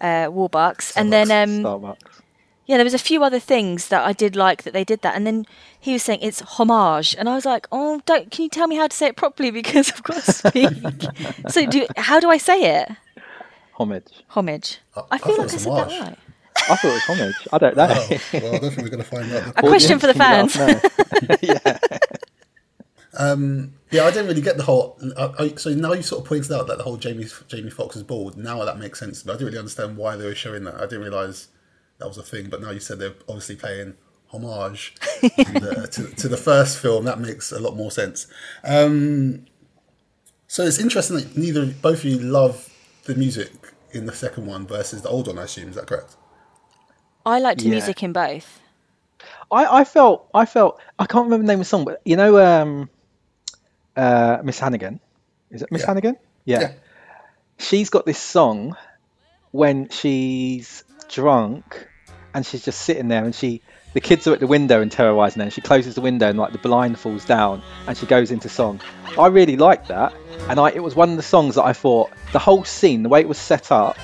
uh, 0.00 0.26
Warbucks, 0.28 0.92
and 0.96 1.12
then 1.12 1.30
um, 1.30 1.64
Starbucks. 1.64 2.20
yeah, 2.66 2.76
there 2.76 2.84
was 2.84 2.94
a 2.94 2.98
few 2.98 3.22
other 3.24 3.38
things 3.40 3.88
that 3.88 4.04
I 4.04 4.12
did 4.12 4.36
like 4.36 4.62
that 4.64 4.72
they 4.72 4.84
did 4.84 5.02
that, 5.02 5.14
and 5.14 5.26
then 5.26 5.46
he 5.78 5.92
was 5.92 6.02
saying 6.02 6.20
it's 6.22 6.40
homage, 6.40 7.14
and 7.18 7.28
I 7.28 7.34
was 7.34 7.44
like, 7.44 7.66
oh, 7.72 8.00
don't 8.06 8.30
can 8.30 8.44
you 8.44 8.48
tell 8.48 8.66
me 8.66 8.76
how 8.76 8.86
to 8.86 8.96
say 8.96 9.06
it 9.08 9.16
properly 9.16 9.50
because 9.60 9.90
I've 9.92 10.02
got 10.02 10.22
to 10.22 10.32
speak. 10.32 10.68
so, 11.48 11.66
do 11.66 11.86
how 11.96 12.20
do 12.20 12.30
I 12.30 12.38
say 12.38 12.80
it? 12.80 12.90
Homage. 13.74 14.22
Homage. 14.28 14.78
I- 14.96 15.00
I 15.00 15.04
I 15.12 15.18
feel 15.18 15.36
thought 15.36 15.38
like 15.38 15.50
I 15.50 15.54
was 15.54 15.62
said 15.62 15.72
that 15.72 15.88
right. 16.00 16.18
I 16.70 16.76
thought 16.76 16.84
it 16.84 16.92
was 16.92 17.02
homage. 17.04 17.48
I 17.52 17.58
don't 17.58 17.76
know. 17.76 17.86
Oh, 17.90 18.18
well, 18.34 18.54
I 18.54 18.58
don't 18.58 18.70
think 18.70 18.82
we're 18.82 18.88
going 18.88 19.02
to 19.02 19.10
find 19.10 19.32
out. 19.32 19.48
A 19.56 19.62
question 19.62 19.98
for 19.98 20.06
the 20.06 20.14
Can 20.14 20.44
you 20.44 20.48
fans. 20.50 20.56
let 21.28 22.13
us 23.16 23.38
know? 23.38 23.70
yeah. 23.90 24.00
Yeah, 24.02 24.04
I 24.06 24.10
didn't 24.10 24.26
really 24.28 24.40
get 24.42 24.56
the 24.56 24.64
whole. 24.64 24.98
I, 25.16 25.30
I, 25.38 25.48
so 25.56 25.70
now 25.70 25.92
you 25.92 26.02
sort 26.02 26.22
of 26.22 26.28
pointed 26.28 26.50
out 26.52 26.66
that 26.66 26.78
the 26.78 26.84
whole 26.84 26.96
Jamie 26.96 27.26
Jamie 27.48 27.70
Foxx 27.70 27.94
is 27.96 28.02
bald. 28.02 28.36
Now 28.36 28.64
that 28.64 28.78
makes 28.78 28.98
sense. 28.98 29.22
But 29.22 29.32
I 29.32 29.34
didn't 29.36 29.46
really 29.46 29.58
understand 29.58 29.96
why 29.96 30.16
they 30.16 30.24
were 30.26 30.34
showing 30.34 30.64
that. 30.64 30.74
I 30.76 30.80
didn't 30.80 31.02
realize 31.02 31.48
that 31.98 32.08
was 32.08 32.18
a 32.18 32.22
thing. 32.22 32.48
But 32.50 32.60
now 32.60 32.70
you 32.70 32.80
said 32.80 32.98
they're 32.98 33.14
obviously 33.28 33.56
paying 33.56 33.94
homage 34.28 34.94
to, 35.20 35.28
the, 35.28 35.88
to, 35.92 36.16
to 36.16 36.28
the 36.28 36.36
first 36.36 36.78
film. 36.80 37.04
That 37.04 37.20
makes 37.20 37.52
a 37.52 37.60
lot 37.60 37.76
more 37.76 37.90
sense. 37.92 38.26
Um, 38.64 39.46
so 40.48 40.64
it's 40.64 40.78
interesting 40.80 41.16
that 41.16 41.36
neither 41.36 41.66
both 41.66 41.98
of 42.00 42.04
you 42.06 42.18
love 42.18 42.68
the 43.04 43.14
music 43.14 43.52
in 43.92 44.06
the 44.06 44.12
second 44.12 44.46
one 44.46 44.66
versus 44.66 45.02
the 45.02 45.08
old 45.08 45.28
one. 45.28 45.38
I 45.38 45.44
assume 45.44 45.68
is 45.68 45.76
that 45.76 45.86
correct? 45.86 46.16
I 47.24 47.38
liked 47.38 47.60
the 47.60 47.66
Yeah. 47.66 47.72
music 47.72 48.02
in 48.02 48.12
both. 48.12 48.60
I, 49.50 49.80
I 49.80 49.84
felt 49.84 50.28
I 50.34 50.46
felt 50.46 50.80
I 50.98 51.06
can't 51.06 51.24
remember 51.24 51.46
the 51.46 51.52
name 51.52 51.60
of 51.60 51.66
the 51.66 51.68
song, 51.68 51.84
but 51.84 52.00
you 52.04 52.16
know, 52.16 52.38
um, 52.44 52.90
uh, 53.96 54.38
Miss 54.42 54.58
Hannigan, 54.58 55.00
is 55.50 55.62
it 55.62 55.70
Miss 55.72 55.82
Yeah. 55.82 55.86
Hannigan? 55.86 56.16
Yeah. 56.44 56.60
Yeah. 56.60 56.72
she's 57.58 57.90
got 57.90 58.04
this 58.06 58.18
song 58.18 58.76
when 59.50 59.88
she's 59.88 60.84
drunk 61.08 61.88
and 62.34 62.44
she's 62.44 62.64
just 62.64 62.80
sitting 62.82 63.08
there 63.08 63.24
and 63.24 63.34
she 63.34 63.62
the 63.92 64.00
kids 64.00 64.26
are 64.26 64.32
at 64.32 64.40
the 64.40 64.46
window 64.48 64.80
and 64.82 64.90
terrorizing 64.90 65.38
her 65.40 65.44
and 65.44 65.52
she 65.52 65.60
closes 65.60 65.94
the 65.94 66.00
window 66.00 66.28
and 66.28 66.36
like 66.38 66.50
the 66.52 66.58
blind 66.58 66.98
falls 66.98 67.24
down 67.24 67.62
and 67.86 67.96
she 67.96 68.06
goes 68.06 68.32
into 68.32 68.48
song 68.48 68.80
i 69.16 69.28
really 69.28 69.56
liked 69.56 69.86
that 69.88 70.12
and 70.48 70.58
i 70.58 70.68
it 70.70 70.82
was 70.82 70.96
one 70.96 71.10
of 71.10 71.16
the 71.16 71.22
songs 71.22 71.54
that 71.54 71.62
i 71.62 71.72
thought 71.72 72.10
the 72.32 72.38
whole 72.40 72.64
scene 72.64 73.04
the 73.04 73.08
way 73.08 73.20
it 73.20 73.28
was 73.28 73.38
set 73.38 73.70
up 73.70 73.96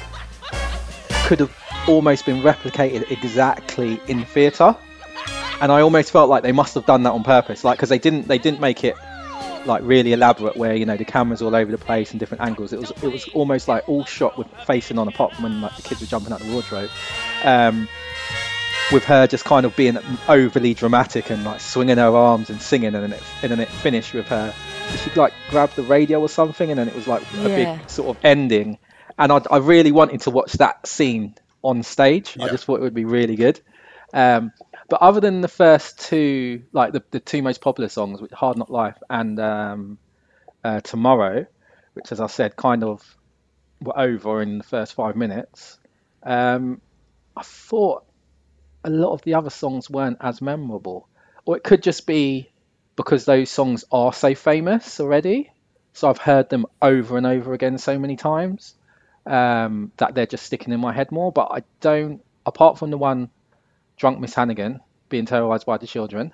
could 1.27 1.41
have 1.41 1.57
almost 1.89 2.25
been 2.25 2.41
replicated 2.43 3.11
exactly 3.11 4.01
in 4.07 4.25
theatre 4.25 4.77
and 5.61 5.73
i 5.73 5.81
almost 5.81 6.13
felt 6.13 6.31
like 6.31 6.45
they 6.45 6.53
must 6.53 6.75
have 6.75 6.87
done 6.87 7.03
that 7.03 7.11
on 7.13 7.25
purpose 7.25 7.65
like 7.65 7.77
because 7.77 7.89
they 7.89 7.99
didn't 7.99 8.29
they 8.29 8.39
didn't 8.39 8.61
make 8.61 8.85
it 8.85 8.95
like 9.67 9.83
really 9.85 10.13
elaborate 10.13 10.57
where 10.57 10.75
you 10.75 10.87
know 10.87 10.97
the 10.97 11.05
cameras 11.05 11.43
all 11.43 11.55
over 11.55 11.71
the 11.71 11.79
place 11.79 12.11
and 12.11 12.21
different 12.21 12.43
angles. 12.43 12.73
It 12.73 12.81
was 12.81 12.91
it 13.03 13.09
was 13.09 13.29
almost 13.29 13.69
like 13.69 13.89
all 13.89 14.05
shot 14.05 14.37
with 14.39 14.49
facing 14.67 14.99
on 14.99 15.09
a 15.09 15.13
pop 15.13 15.39
when 15.41 15.61
like 15.61 15.77
the 15.77 15.83
kids 15.83 16.01
were 16.01 16.07
jumping 16.07 16.33
out 16.33 16.41
the 16.41 16.53
wardrobe 16.53 16.91
um 17.45 17.89
with 18.93 19.05
her 19.05 19.27
just 19.27 19.45
kind 19.45 19.65
of 19.65 19.77
being 19.77 19.97
overly 20.29 20.75
dramatic 20.75 21.31
and 21.31 21.45
like 21.45 21.61
swinging 21.61 21.97
her 21.99 22.15
arms 22.17 22.51
and 22.51 22.61
singing 22.61 22.95
and 22.95 23.05
then 23.05 23.13
it, 23.13 23.23
and 23.43 23.53
then 23.53 23.61
it 23.61 23.69
finished 23.69 24.13
with 24.15 24.27
her 24.27 24.53
she 25.05 25.11
like 25.11 25.33
grabbed 25.49 25.77
the 25.77 25.83
radio 25.83 26.21
or 26.21 26.29
something 26.29 26.71
and 26.71 26.79
then 26.79 26.89
it 26.89 26.95
was 26.95 27.07
like 27.07 27.23
a 27.45 27.49
Yeah. 27.49 27.77
big 27.77 27.91
sort 27.91 28.17
of 28.17 28.25
ending. 28.25 28.79
And 29.17 29.31
I, 29.31 29.41
I 29.51 29.59
really 29.59 29.93
wanted 29.93 30.23
to 30.23 30.31
watch 30.31 30.55
that 30.55 30.87
scene 30.87 31.35
on 31.63 31.83
stage. 31.83 32.37
I 32.41 32.49
just 32.49 32.65
thought 32.65 32.77
it 32.81 32.83
would 32.83 32.95
be 32.95 33.05
really 33.05 33.37
good. 33.37 33.61
Um 34.13 34.53
but 34.91 35.01
other 35.01 35.21
than 35.21 35.41
the 35.41 35.49
first 35.49 36.01
two, 36.01 36.65
like 36.73 36.93
the, 36.93 37.03
the 37.13 37.21
two 37.21 37.43
most 37.43 37.61
popular 37.61 37.89
songs, 37.89 38.21
which 38.21 38.33
Hard 38.33 38.59
Knock 38.59 38.71
Life 38.71 38.99
and 39.09 39.39
um, 39.39 39.99
uh, 40.65 40.81
Tomorrow, 40.81 41.47
which, 41.95 42.11
as 42.11 42.21
I 42.21 42.27
said, 42.27 42.57
kind 42.57 42.83
of 42.83 43.03
were 43.81 43.99
over 43.99 44.43
in 44.43 44.59
the 44.59 44.65
first 44.65 44.95
five 44.95 45.15
minutes, 45.15 45.79
um, 46.25 46.81
I 47.37 47.43
thought 47.43 48.05
a 48.83 48.91
lot 48.91 49.13
of 49.13 49.23
the 49.23 49.35
other 49.35 49.49
songs 49.49 49.89
weren't 49.89 50.19
as 50.21 50.43
memorable. 50.43 51.09
Or 51.45 51.57
it 51.57 51.63
could 51.63 51.85
just 51.85 52.05
be 52.05 52.51
because 52.97 53.25
those 53.25 53.49
songs 53.49 53.85
are 53.93 54.13
so 54.13 54.35
famous 54.35 54.99
already. 54.99 55.53
So 55.93 56.11
I've 56.11 56.19
heard 56.19 56.49
them 56.49 56.67
over 56.83 57.17
and 57.17 57.27
over 57.27 57.53
again 57.53 57.79
so 57.79 57.97
many 57.97 58.17
times 58.17 58.75
um, 59.25 59.93
that 59.99 60.17
they're 60.17 60.27
just 60.27 60.47
sticking 60.47 60.75
in 60.75 60.81
my 60.81 60.93
head 60.93 61.13
more. 61.13 61.31
But 61.31 61.53
I 61.53 61.63
don't, 61.81 62.23
apart 62.45 62.77
from 62.77 62.91
the 62.91 62.99
one 62.99 63.31
drunk 64.01 64.19
Miss 64.19 64.35
Hannigan 64.35 64.81
being 65.11 65.27
terrorized 65.27 65.67
by 65.67 65.77
the 65.77 65.87
children, 65.87 66.33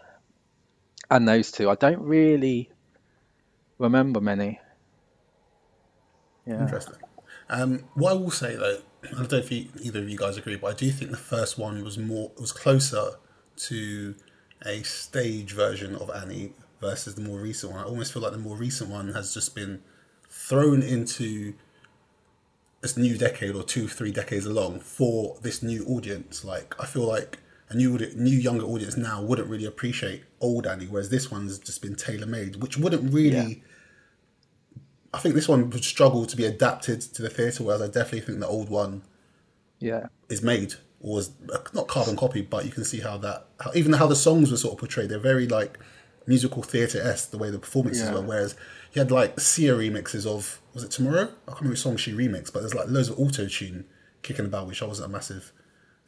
and 1.10 1.28
those 1.28 1.50
two. 1.50 1.68
I 1.68 1.74
don't 1.74 2.00
really 2.00 2.70
remember 3.78 4.20
many. 4.20 4.60
Yeah. 6.46 6.62
Interesting. 6.62 6.96
Um, 7.50 7.84
what 7.94 8.12
I 8.12 8.14
will 8.14 8.30
say 8.30 8.54
though, 8.54 8.78
I 9.04 9.16
don't 9.16 9.32
know 9.32 9.38
if 9.38 9.50
you, 9.50 9.66
either 9.82 9.98
of 9.98 10.08
you 10.08 10.16
guys 10.16 10.36
agree, 10.36 10.56
but 10.56 10.68
I 10.68 10.74
do 10.74 10.90
think 10.90 11.10
the 11.10 11.16
first 11.16 11.58
one 11.58 11.82
was 11.82 11.98
more 11.98 12.30
was 12.38 12.52
closer 12.52 13.16
to 13.56 14.14
a 14.64 14.82
stage 14.84 15.52
version 15.52 15.96
of 15.96 16.08
Annie 16.10 16.52
versus 16.80 17.16
the 17.16 17.20
more 17.20 17.40
recent 17.40 17.72
one. 17.72 17.80
I 17.82 17.84
almost 17.84 18.12
feel 18.12 18.22
like 18.22 18.32
the 18.32 18.38
more 18.38 18.56
recent 18.56 18.90
one 18.90 19.12
has 19.12 19.34
just 19.34 19.54
been 19.56 19.82
thrown 20.28 20.82
into 20.82 21.54
this 22.80 22.96
new 22.96 23.18
decade 23.18 23.56
or 23.56 23.64
two, 23.64 23.88
three 23.88 24.12
decades 24.12 24.46
along 24.46 24.80
for 24.80 25.36
this 25.42 25.64
new 25.64 25.84
audience. 25.86 26.44
Like 26.44 26.76
I 26.78 26.86
feel 26.86 27.06
like 27.08 27.40
a 27.68 27.74
new 27.76 27.98
new 28.14 28.36
younger 28.36 28.64
audience 28.64 28.96
now 28.96 29.20
wouldn't 29.22 29.48
really 29.48 29.64
appreciate 29.66 30.22
old 30.40 30.66
Annie, 30.66 30.86
whereas 30.86 31.08
this 31.08 31.30
one's 31.30 31.58
just 31.58 31.82
been 31.82 31.96
tailor 31.96 32.26
made, 32.26 32.56
which 32.62 32.76
wouldn't 32.78 33.12
really. 33.12 33.62
I 35.14 35.18
think 35.18 35.34
this 35.34 35.48
one 35.48 35.70
would 35.70 35.84
struggle 35.84 36.26
to 36.26 36.36
be 36.36 36.44
adapted 36.44 37.00
to 37.00 37.22
the 37.22 37.30
theatre, 37.30 37.62
whereas 37.64 37.80
I 37.80 37.86
definitely 37.86 38.20
think 38.20 38.40
the 38.40 38.46
old 38.46 38.68
one 38.68 39.02
Yeah. 39.80 40.06
is 40.28 40.42
made 40.42 40.74
or 41.00 41.16
was 41.16 41.30
uh, 41.52 41.58
not 41.72 41.88
carbon 41.88 42.16
copy, 42.16 42.42
but 42.42 42.64
you 42.66 42.70
can 42.70 42.84
see 42.84 43.00
how 43.00 43.16
that, 43.18 43.46
how, 43.60 43.70
even 43.74 43.94
how 43.94 44.06
the 44.06 44.16
songs 44.16 44.50
were 44.50 44.56
sort 44.56 44.72
of 44.74 44.78
portrayed. 44.78 45.08
They're 45.08 45.18
very 45.18 45.46
like 45.46 45.78
musical 46.26 46.62
theatre 46.62 47.00
esque 47.00 47.30
the 47.30 47.38
way 47.38 47.50
the 47.50 47.58
performances 47.58 48.04
Yeah. 48.08 48.14
were. 48.14 48.20
Whereas 48.22 48.56
you 48.92 49.00
had 49.00 49.10
like 49.10 49.40
Sia 49.40 49.74
remixes 49.74 50.26
of 50.26 50.60
was 50.74 50.84
it 50.84 50.90
Tomorrow? 50.90 51.22
I 51.22 51.50
can't 51.50 51.60
remember 51.60 51.70
which 51.70 51.80
song 51.80 51.96
she 51.96 52.12
remixed, 52.12 52.52
but 52.52 52.60
there's 52.60 52.74
like 52.74 52.88
loads 52.88 53.08
of 53.08 53.18
auto 53.18 53.46
tune 53.48 53.86
kicking 54.22 54.44
about, 54.44 54.66
which 54.66 54.82
I 54.82 54.86
wasn't 54.86 55.08
a 55.08 55.12
massive 55.12 55.52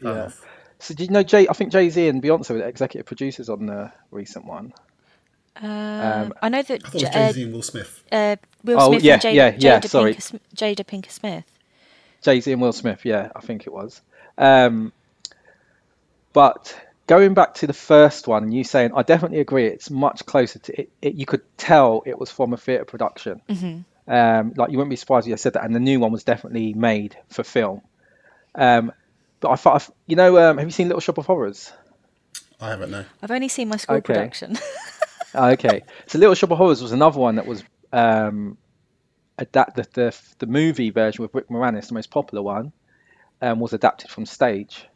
fan 0.02 0.14
Yeah. 0.16 0.24
of. 0.24 0.40
So 0.80 0.94
did 0.94 1.08
you 1.08 1.12
know 1.12 1.22
Jay? 1.22 1.48
I 1.48 1.52
think 1.54 1.72
Jay 1.72 1.90
Z 1.90 2.08
and 2.08 2.22
Beyonce 2.22 2.50
were 2.50 2.58
the 2.58 2.66
executive 2.66 3.06
producers 3.06 3.48
on 3.48 3.66
the 3.66 3.92
recent 4.10 4.44
one. 4.44 4.72
Um, 5.56 6.32
I 6.40 6.48
know 6.48 6.62
that 6.62 6.86
I 6.86 6.88
thought 6.88 6.94
it 6.94 6.94
was 6.94 7.02
J- 7.02 7.10
Jay 7.12 7.28
uh, 7.28 7.32
Z 7.32 7.42
and 7.42 7.52
Will 7.52 7.62
Smith. 7.62 8.04
uh, 8.12 8.36
Will 8.62 8.78
Oh, 8.80 8.90
Smith 8.92 9.02
yeah, 9.04 9.14
and 9.14 9.22
Jada, 9.22 9.34
yeah, 9.34 9.54
yeah, 9.58 9.80
Jada, 9.80 9.88
sorry. 9.88 10.14
Pinkett, 10.14 10.22
Sm- 10.22 10.36
Jada 10.54 10.84
Pinkett 10.86 11.10
Smith. 11.10 11.44
Jay 12.22 12.40
Z 12.40 12.52
and 12.52 12.62
Will 12.62 12.72
Smith, 12.72 13.04
yeah, 13.04 13.30
I 13.34 13.40
think 13.40 13.66
it 13.66 13.72
was. 13.72 14.00
Um, 14.36 14.92
but 16.32 16.78
going 17.08 17.34
back 17.34 17.54
to 17.54 17.66
the 17.66 17.72
first 17.72 18.28
one, 18.28 18.44
and 18.44 18.54
you 18.54 18.62
saying, 18.64 18.92
I 18.94 19.02
definitely 19.02 19.40
agree. 19.40 19.66
It's 19.66 19.90
much 19.90 20.24
closer 20.26 20.58
to 20.60 20.80
it. 20.82 20.90
it 21.02 21.14
you 21.14 21.26
could 21.26 21.42
tell 21.56 22.02
it 22.06 22.18
was 22.18 22.30
from 22.30 22.52
a 22.52 22.56
theatre 22.56 22.84
production. 22.84 23.40
Um, 24.06 24.54
like 24.56 24.70
you 24.70 24.78
wouldn't 24.78 24.90
be 24.90 24.96
surprised 24.96 25.26
if 25.26 25.32
I 25.32 25.36
said 25.36 25.54
that. 25.54 25.64
And 25.64 25.74
the 25.74 25.80
new 25.80 26.00
one 26.00 26.12
was 26.12 26.24
definitely 26.24 26.72
made 26.74 27.16
for 27.28 27.42
film. 27.42 27.82
Um, 28.54 28.92
but 29.40 29.50
I 29.50 29.56
thought, 29.56 29.88
you 30.06 30.16
know, 30.16 30.38
um, 30.38 30.58
have 30.58 30.66
you 30.66 30.72
seen 30.72 30.88
Little 30.88 31.00
Shop 31.00 31.18
of 31.18 31.26
Horrors? 31.26 31.72
I 32.60 32.70
haven't 32.70 32.90
no. 32.90 33.04
I've 33.22 33.30
only 33.30 33.48
seen 33.48 33.68
my 33.68 33.76
school 33.76 33.96
Okay. 33.96 34.14
production. 34.14 34.58
Oh, 35.34 35.50
okay. 35.50 35.82
So 36.06 36.18
Little 36.18 36.34
Shop 36.34 36.50
of 36.50 36.58
Horrors 36.58 36.82
was 36.82 36.92
another 36.92 37.20
one 37.20 37.36
that 37.36 37.46
was 37.46 37.62
um, 37.92 38.56
adapt 39.36 39.76
the, 39.76 39.86
the 39.92 40.20
the 40.38 40.46
movie 40.46 40.90
version 40.90 41.22
with 41.22 41.34
Rick 41.34 41.48
Moranis, 41.48 41.88
the 41.88 41.94
most 41.94 42.10
popular 42.10 42.42
one, 42.42 42.72
um, 43.42 43.60
was 43.60 43.72
adapted 43.72 44.10
from 44.10 44.26
stage, 44.26 44.86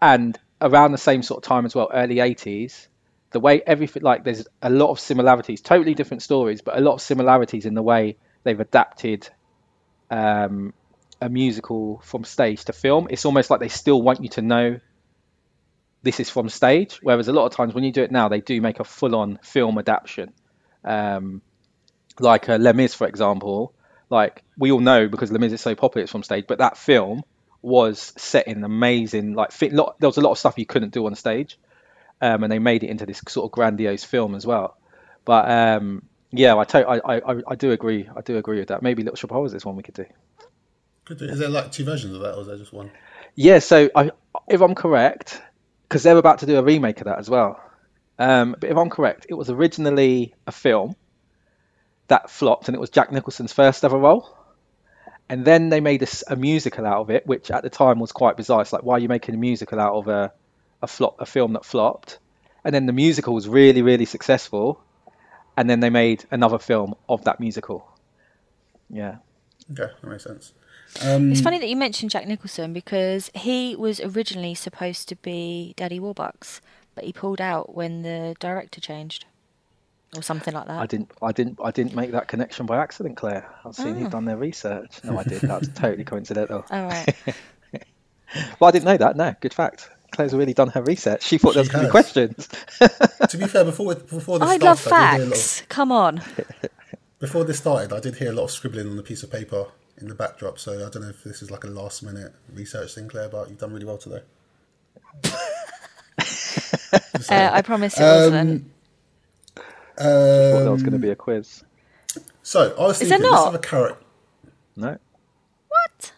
and 0.00 0.38
around 0.60 0.92
the 0.92 0.98
same 0.98 1.22
sort 1.22 1.44
of 1.44 1.48
time 1.48 1.66
as 1.66 1.74
well, 1.74 1.90
early 1.92 2.16
'80s. 2.16 2.88
The 3.32 3.38
way 3.38 3.62
everything 3.64 4.02
like 4.02 4.24
there's 4.24 4.48
a 4.60 4.70
lot 4.70 4.90
of 4.90 4.98
similarities, 4.98 5.60
totally 5.60 5.94
different 5.94 6.22
stories, 6.22 6.62
but 6.62 6.76
a 6.76 6.80
lot 6.80 6.94
of 6.94 7.00
similarities 7.00 7.64
in 7.66 7.74
the 7.74 7.82
way 7.82 8.16
they've 8.42 8.58
adapted 8.58 9.28
um, 10.10 10.72
a 11.20 11.28
musical 11.28 12.00
from 12.04 12.24
stage 12.24 12.64
to 12.66 12.72
film. 12.72 13.08
It's 13.10 13.24
almost 13.24 13.50
like 13.50 13.60
they 13.60 13.68
still 13.68 14.00
want 14.00 14.22
you 14.22 14.28
to 14.30 14.42
know 14.42 14.80
this 16.02 16.20
is 16.20 16.30
from 16.30 16.48
stage. 16.48 16.98
Whereas 17.02 17.28
a 17.28 17.32
lot 17.32 17.46
of 17.46 17.52
times 17.52 17.74
when 17.74 17.84
you 17.84 17.92
do 17.92 18.02
it 18.02 18.10
now, 18.10 18.28
they 18.28 18.40
do 18.40 18.60
make 18.60 18.80
a 18.80 18.84
full-on 18.84 19.38
film 19.42 19.78
adaptation. 19.78 20.32
Um, 20.84 21.42
like 22.18 22.48
uh, 22.48 22.56
Les 22.56 22.72
Mis, 22.72 22.94
for 22.94 23.06
example. 23.06 23.74
Like 24.08 24.42
we 24.58 24.72
all 24.72 24.80
know 24.80 25.08
because 25.08 25.30
Les 25.30 25.38
Mis 25.38 25.52
is 25.52 25.60
so 25.60 25.74
popular, 25.74 26.02
it's 26.04 26.12
from 26.12 26.22
stage. 26.22 26.46
But 26.48 26.58
that 26.58 26.76
film 26.76 27.22
was 27.62 28.12
set 28.16 28.48
in 28.48 28.64
amazing 28.64 29.34
like 29.34 29.52
fit, 29.52 29.72
lot, 29.72 29.96
there 30.00 30.08
was 30.08 30.16
a 30.16 30.20
lot 30.22 30.30
of 30.30 30.38
stuff 30.38 30.58
you 30.58 30.64
couldn't 30.64 30.94
do 30.94 31.04
on 31.04 31.14
stage 31.14 31.58
um, 32.22 32.42
and 32.42 32.50
they 32.50 32.58
made 32.58 32.82
it 32.82 32.88
into 32.88 33.04
this 33.04 33.20
sort 33.28 33.44
of 33.44 33.50
grandiose 33.50 34.02
film 34.02 34.34
as 34.34 34.46
well 34.46 34.78
but 35.26 35.46
um, 35.50 36.02
yeah 36.30 36.56
I, 36.56 36.64
to- 36.64 36.88
I, 36.88 37.16
I 37.18 37.42
I 37.48 37.54
do 37.56 37.70
agree 37.72 38.08
I 38.16 38.22
do 38.22 38.38
agree 38.38 38.60
with 38.60 38.68
that 38.68 38.82
maybe 38.82 39.02
Little 39.02 39.16
Shop 39.16 39.30
of 39.30 39.34
Horrors 39.34 39.52
is 39.52 39.62
one 39.66 39.76
we 39.76 39.82
Could 39.82 39.92
do- 39.94 40.06
Is 41.10 41.38
there 41.38 41.48
like 41.48 41.72
two 41.72 41.84
versions 41.84 42.14
of 42.14 42.20
that, 42.22 42.34
or 42.34 42.42
is 42.42 42.46
there 42.46 42.56
just 42.56 42.72
one? 42.72 42.90
Yeah, 43.34 43.58
so 43.58 43.90
I, 43.94 44.10
if 44.48 44.60
I'm 44.60 44.74
correct, 44.74 45.40
because 45.88 46.02
they're 46.02 46.16
about 46.16 46.40
to 46.40 46.46
do 46.46 46.58
a 46.58 46.62
remake 46.62 47.00
of 47.00 47.06
that 47.06 47.18
as 47.18 47.28
well. 47.28 47.60
Um, 48.18 48.54
but 48.58 48.70
if 48.70 48.76
I'm 48.76 48.90
correct, 48.90 49.26
it 49.28 49.34
was 49.34 49.50
originally 49.50 50.34
a 50.46 50.52
film 50.52 50.94
that 52.08 52.30
flopped, 52.30 52.68
and 52.68 52.74
it 52.74 52.80
was 52.80 52.90
Jack 52.90 53.12
Nicholson's 53.12 53.52
first 53.52 53.84
ever 53.84 53.96
role. 53.98 54.36
And 55.28 55.44
then 55.44 55.68
they 55.68 55.80
made 55.80 56.06
a 56.26 56.34
musical 56.34 56.84
out 56.84 57.02
of 57.02 57.10
it, 57.10 57.24
which 57.24 57.52
at 57.52 57.62
the 57.62 57.70
time 57.70 58.00
was 58.00 58.10
quite 58.10 58.36
bizarre. 58.36 58.62
It's 58.62 58.72
like, 58.72 58.82
why 58.82 58.96
are 58.96 58.98
you 58.98 59.08
making 59.08 59.34
a 59.34 59.38
musical 59.38 59.78
out 59.78 59.94
of 59.94 60.08
a 60.08 60.32
a 60.82 60.86
flop, 60.86 61.20
a 61.20 61.26
film 61.26 61.52
that 61.52 61.64
flopped? 61.64 62.18
And 62.64 62.74
then 62.74 62.86
the 62.86 62.92
musical 62.92 63.32
was 63.32 63.48
really, 63.48 63.82
really 63.82 64.06
successful, 64.06 64.82
and 65.56 65.70
then 65.70 65.80
they 65.80 65.90
made 65.90 66.24
another 66.30 66.58
film 66.58 66.94
of 67.08 67.24
that 67.24 67.38
musical. 67.38 67.88
Yeah. 68.90 69.16
Okay, 69.70 69.92
that 70.02 70.08
makes 70.08 70.24
sense. 70.24 70.52
Um, 71.02 71.30
It's 71.32 71.40
funny 71.40 71.58
that 71.58 71.68
you 71.68 71.76
mentioned 71.76 72.10
Jack 72.10 72.26
Nicholson 72.26 72.72
because 72.72 73.30
he 73.34 73.76
was 73.76 74.00
originally 74.00 74.54
supposed 74.54 75.08
to 75.08 75.16
be 75.16 75.74
Daddy 75.76 76.00
Warbucks, 76.00 76.60
but 76.94 77.04
he 77.04 77.12
pulled 77.12 77.40
out 77.40 77.74
when 77.74 78.02
the 78.02 78.34
director 78.40 78.80
changed, 78.80 79.24
or 80.16 80.22
something 80.22 80.52
like 80.52 80.66
that. 80.66 80.80
I 80.80 80.86
didn't, 80.86 81.10
I 81.22 81.32
didn't, 81.32 81.58
I 81.62 81.70
didn't 81.70 81.94
make 81.94 82.10
that 82.12 82.26
connection 82.28 82.66
by 82.66 82.78
accident, 82.78 83.16
Claire. 83.16 83.48
I've 83.64 83.74
seen 83.76 83.98
you've 83.98 84.10
done 84.10 84.24
their 84.24 84.36
research. 84.36 85.02
No, 85.04 85.16
I 85.18 85.22
did. 85.22 85.42
That 85.42 85.60
was 85.60 85.68
totally 85.74 86.04
coincidental. 86.04 86.64
All 86.70 86.84
right. 86.86 87.14
Well, 88.60 88.68
I 88.68 88.70
didn't 88.70 88.84
know 88.84 88.96
that. 88.96 89.16
No, 89.16 89.34
good 89.40 89.52
fact. 89.52 89.90
Claire's 90.12 90.32
really 90.32 90.54
done 90.54 90.68
her 90.68 90.82
research. 90.82 91.24
She 91.24 91.36
thought 91.36 91.54
there 91.54 91.62
was 91.62 91.68
going 91.68 91.82
to 91.84 91.88
be 91.88 91.90
questions. 91.90 92.46
to 93.28 93.36
be 93.36 93.46
fair, 93.46 93.64
before 93.64 93.92
before 93.96 94.38
this 94.38 94.48
I 94.48 94.56
started, 94.56 94.64
love 94.64 94.86
I 94.92 95.16
did 95.16 95.18
hear 95.18 95.26
of- 95.26 95.30
facts. 95.32 95.62
Come 95.68 95.90
on. 95.90 96.22
before 97.18 97.42
this 97.44 97.58
started, 97.58 97.92
I 97.92 97.98
did 97.98 98.14
hear 98.16 98.30
a 98.30 98.32
lot 98.32 98.44
of 98.44 98.50
scribbling 98.52 98.88
on 98.88 98.96
a 98.98 99.02
piece 99.02 99.24
of 99.24 99.32
paper 99.32 99.66
in 100.00 100.08
the 100.08 100.14
backdrop. 100.14 100.58
So 100.58 100.72
I 100.74 100.90
don't 100.90 101.02
know 101.02 101.08
if 101.08 101.22
this 101.24 101.42
is 101.42 101.50
like 101.50 101.64
a 101.64 101.68
last 101.68 102.02
minute 102.02 102.32
research 102.52 102.94
thing, 102.94 103.08
Claire, 103.08 103.28
but 103.28 103.48
you've 103.48 103.58
done 103.58 103.72
really 103.72 103.86
well 103.86 103.98
today. 103.98 104.22
Uh. 107.30 107.50
I 107.52 107.62
promise 107.62 107.98
it 107.98 108.02
Um, 108.02 108.32
wasn't. 108.32 108.70
thought 109.54 110.62
there 110.62 110.72
was 110.72 110.82
going 110.82 110.92
to 110.94 110.98
be 110.98 111.10
a 111.10 111.16
quiz. 111.16 111.62
so 112.42 112.74
I 112.78 112.82
was 112.82 113.00
Is 113.00 113.08
there 113.08 113.18
thinking, 113.18 113.30
let's 113.30 113.44
not? 113.44 113.52
have 113.52 113.54
a 113.54 113.58
character. 113.66 114.04
No, 114.76 114.98
What? 115.68 116.12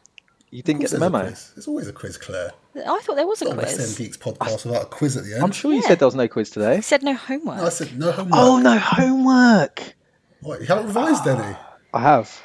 you 0.50 0.62
didn't 0.62 0.80
get 0.82 0.90
the 0.90 0.98
memo. 0.98 1.22
quiz. 1.26 1.50
There's 1.54 1.68
always 1.68 1.88
a 1.88 1.92
quiz, 1.92 2.16
Claire. 2.16 2.52
I 2.76 3.00
thought 3.02 3.16
there 3.16 3.26
was 3.26 3.42
a 3.42 3.46
Not 3.46 3.54
a 3.54 3.56
West 3.58 3.98
Geeks 3.98 4.16
podcast 4.16 4.64
without 4.64 4.82
a 4.84 4.86
quiz 4.86 5.16
at 5.16 5.24
the 5.24 5.34
end. 5.34 5.42
I'm 5.42 5.52
sure 5.52 5.72
you 5.72 5.80
Yeah. 5.82 5.88
said 5.88 5.98
there 5.98 6.06
was 6.08 6.14
no 6.14 6.28
quiz 6.28 6.50
today. 6.50 6.76
He 6.76 6.82
said 6.82 7.02
no 7.02 7.14
homework. 7.14 7.60
I 7.60 7.68
said 7.68 7.98
no 7.98 8.12
homework. 8.12 8.40
Oh 8.40 8.58
no, 8.58 8.78
homework. 8.78 9.94
What, 10.40 10.60
you 10.60 10.66
haven't 10.66 10.86
revised 10.86 11.26
any? 11.26 11.56
I 11.92 12.00
have. 12.00 12.40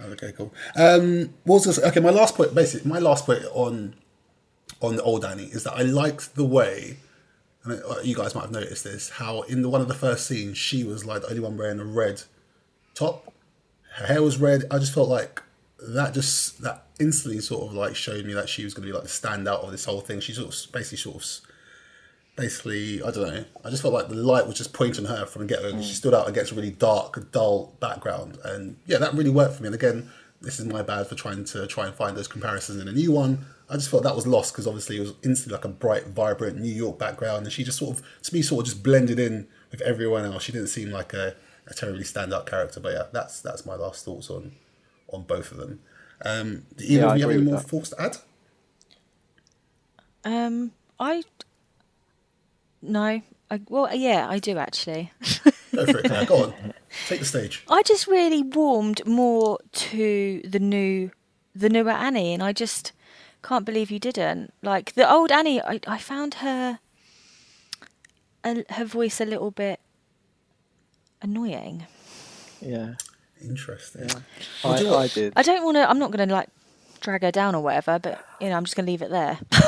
Oh, 0.00 0.10
Okay, 0.12 0.32
cool. 0.36 0.52
Um, 0.76 1.34
what 1.44 1.56
was 1.56 1.64
this? 1.64 1.78
Okay, 1.78 2.00
my 2.00 2.10
last 2.10 2.34
point, 2.34 2.54
basically, 2.54 2.88
my 2.88 2.98
last 2.98 3.26
point 3.26 3.44
on 3.52 3.94
on 4.82 4.96
the 4.96 5.02
old 5.02 5.24
Annie 5.24 5.44
is 5.44 5.64
that 5.64 5.74
I 5.74 5.82
liked 5.82 6.34
the 6.34 6.44
way, 6.44 6.98
and 7.64 7.82
uh, 7.82 8.00
you 8.02 8.14
guys 8.14 8.34
might 8.34 8.42
have 8.42 8.50
noticed 8.50 8.84
this, 8.84 9.08
how 9.10 9.42
in 9.42 9.62
the 9.62 9.68
one 9.68 9.80
of 9.80 9.88
the 9.88 9.94
first 9.94 10.26
scenes 10.26 10.58
she 10.58 10.84
was 10.84 11.04
like 11.04 11.22
the 11.22 11.28
only 11.28 11.40
one 11.40 11.56
wearing 11.56 11.80
a 11.80 11.84
red 11.84 12.22
top. 12.94 13.32
Her 13.94 14.06
hair 14.06 14.22
was 14.22 14.38
red. 14.38 14.64
I 14.70 14.78
just 14.78 14.92
felt 14.92 15.08
like 15.08 15.42
that 15.78 16.12
just 16.12 16.60
that 16.62 16.84
instantly 16.98 17.40
sort 17.40 17.68
of 17.68 17.74
like 17.74 17.96
showed 17.96 18.24
me 18.24 18.34
that 18.34 18.48
she 18.48 18.64
was 18.64 18.74
going 18.74 18.86
to 18.86 18.92
be 18.92 18.94
like 18.94 19.04
the 19.04 19.08
standout 19.08 19.64
of 19.64 19.70
this 19.70 19.86
whole 19.86 20.00
thing. 20.00 20.20
She 20.20 20.32
sort 20.32 20.54
of 20.54 20.72
basically 20.72 20.98
sort 20.98 21.16
of 21.16 21.45
basically, 22.36 23.02
I 23.02 23.10
don't 23.10 23.26
know. 23.34 23.44
I 23.64 23.70
just 23.70 23.82
felt 23.82 23.94
like 23.94 24.08
the 24.08 24.14
light 24.14 24.46
was 24.46 24.56
just 24.56 24.72
pointing 24.72 25.06
her 25.06 25.26
from 25.26 25.42
the 25.42 25.48
get 25.48 25.62
go. 25.62 25.80
She 25.80 25.94
stood 25.94 26.14
out 26.14 26.28
against 26.28 26.52
a 26.52 26.54
really 26.54 26.70
dark, 26.70 27.32
dull 27.32 27.74
background, 27.80 28.38
and 28.44 28.76
yeah, 28.86 28.98
that 28.98 29.14
really 29.14 29.30
worked 29.30 29.56
for 29.56 29.62
me. 29.62 29.68
And 29.68 29.74
again, 29.74 30.10
this 30.40 30.60
is 30.60 30.66
my 30.66 30.82
bad 30.82 31.06
for 31.06 31.14
trying 31.14 31.44
to 31.46 31.66
try 31.66 31.86
and 31.86 31.94
find 31.94 32.16
those 32.16 32.28
comparisons 32.28 32.80
in 32.80 32.88
a 32.88 32.92
new 32.92 33.10
one. 33.10 33.46
I 33.68 33.74
just 33.74 33.90
felt 33.90 34.04
that 34.04 34.14
was 34.14 34.26
lost 34.28 34.52
because 34.52 34.66
obviously 34.66 34.98
it 34.98 35.00
was 35.00 35.14
instantly 35.24 35.56
like 35.56 35.64
a 35.64 35.68
bright, 35.68 36.06
vibrant 36.08 36.58
New 36.58 36.72
York 36.72 36.98
background, 36.98 37.44
and 37.44 37.52
she 37.52 37.64
just 37.64 37.78
sort 37.78 37.98
of, 37.98 38.04
to 38.22 38.34
me, 38.34 38.42
sort 38.42 38.60
of 38.60 38.66
just 38.72 38.82
blended 38.84 39.18
in 39.18 39.48
with 39.72 39.80
everyone 39.80 40.24
else. 40.24 40.44
She 40.44 40.52
didn't 40.52 40.68
seem 40.68 40.90
like 40.90 41.12
a, 41.14 41.34
a 41.66 41.74
terribly 41.74 42.04
standout 42.04 42.46
character. 42.46 42.78
But 42.78 42.92
yeah, 42.92 43.02
that's 43.12 43.40
that's 43.40 43.66
my 43.66 43.74
last 43.74 44.04
thoughts 44.04 44.30
on 44.30 44.52
on 45.12 45.22
both 45.22 45.50
of 45.50 45.58
them. 45.58 45.80
Um, 46.24 46.66
do 46.76 46.84
either 46.84 46.94
Yeah, 46.94 47.10
of 47.12 47.16
you 47.18 47.22
have 47.22 47.30
any 47.32 47.42
more 47.42 47.56
that. 47.56 47.68
thoughts 47.68 47.90
to 47.90 48.00
add? 48.00 48.16
Um, 50.24 50.72
I. 51.00 51.22
No. 52.82 53.22
I, 53.50 53.60
well, 53.68 53.94
yeah, 53.94 54.26
I 54.28 54.38
do 54.38 54.58
actually. 54.58 55.12
Go 55.72 55.86
for 55.86 55.98
it, 55.98 56.04
Claire. 56.06 56.26
Go 56.26 56.44
on, 56.44 56.74
take 57.08 57.20
the 57.20 57.26
stage. 57.26 57.64
I 57.68 57.82
just 57.82 58.06
really 58.06 58.42
warmed 58.42 59.06
more 59.06 59.58
to 59.72 60.40
the 60.44 60.58
new, 60.58 61.10
the 61.54 61.68
newer 61.68 61.92
Annie, 61.92 62.34
and 62.34 62.42
I 62.42 62.52
just 62.52 62.92
can't 63.42 63.64
believe 63.64 63.90
you 63.90 64.00
didn't. 64.00 64.52
Like 64.62 64.94
the 64.94 65.10
old 65.10 65.30
Annie, 65.30 65.62
I, 65.62 65.80
I 65.86 65.98
found 65.98 66.34
her, 66.34 66.80
her 68.44 68.84
voice 68.84 69.20
a 69.20 69.24
little 69.24 69.52
bit 69.52 69.78
annoying. 71.22 71.86
Yeah, 72.60 72.94
Interesting. 73.42 74.08
I, 74.64 74.78
do 74.78 74.94
I 74.94 75.08
did. 75.08 75.32
I 75.36 75.42
don't 75.42 75.64
want 75.64 75.76
to. 75.76 75.88
I'm 75.88 75.98
not 75.98 76.10
going 76.10 76.26
to 76.28 76.34
like 76.34 76.48
drag 77.00 77.22
her 77.22 77.30
down 77.30 77.54
or 77.54 77.62
whatever, 77.62 77.98
but 77.98 78.24
you 78.40 78.48
know, 78.48 78.56
I'm 78.56 78.64
just 78.64 78.76
going 78.76 78.86
to 78.86 78.92
leave 78.92 79.02
it 79.02 79.10
there. 79.10 79.38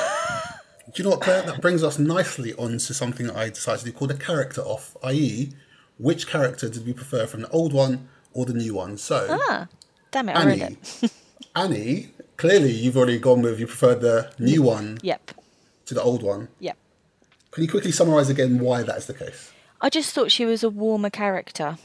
Do 0.94 1.02
you 1.02 1.04
know 1.04 1.10
what, 1.10 1.20
Claire? 1.20 1.42
That 1.42 1.60
brings 1.60 1.82
us 1.84 1.98
nicely 1.98 2.54
on 2.54 2.72
to 2.78 2.94
something 2.94 3.26
that 3.26 3.36
I 3.36 3.48
decided 3.50 3.80
to 3.80 3.84
do 3.86 3.92
called 3.92 4.10
a 4.10 4.16
character 4.16 4.62
off, 4.62 4.96
i.e., 5.04 5.52
which 5.98 6.26
character 6.26 6.68
did 6.68 6.86
we 6.86 6.92
prefer 6.92 7.26
from 7.26 7.42
the 7.42 7.50
old 7.50 7.72
one 7.72 8.08
or 8.32 8.46
the 8.46 8.54
new 8.54 8.74
one? 8.74 8.96
So, 8.96 9.26
ah, 9.30 9.66
damn 10.10 10.28
it, 10.28 10.36
I 10.36 10.42
Annie, 10.50 10.78
it. 11.02 11.12
Annie, 11.56 12.10
clearly 12.36 12.70
you've 12.72 12.96
already 12.96 13.18
gone 13.18 13.42
with 13.42 13.60
you 13.60 13.66
preferred 13.66 14.00
the 14.00 14.32
new 14.38 14.62
one 14.62 14.98
Yep, 15.02 15.32
to 15.86 15.94
the 15.94 16.02
old 16.02 16.22
one. 16.22 16.48
yep. 16.60 16.76
Can 17.50 17.64
you 17.64 17.68
quickly 17.70 17.90
summarise 17.92 18.30
again 18.30 18.58
why 18.60 18.82
that 18.82 18.96
is 18.96 19.06
the 19.06 19.14
case? 19.14 19.52
I 19.80 19.90
just 19.90 20.14
thought 20.14 20.30
she 20.30 20.44
was 20.44 20.62
a 20.62 20.70
warmer 20.70 21.10
character. 21.10 21.78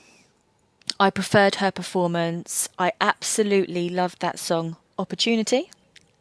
I 1.00 1.10
preferred 1.10 1.56
her 1.56 1.72
performance. 1.72 2.70
I 2.78 2.92
absolutely 3.02 3.90
loved 3.90 4.20
that 4.22 4.40
song 4.40 4.78
Opportunity. 5.00 5.72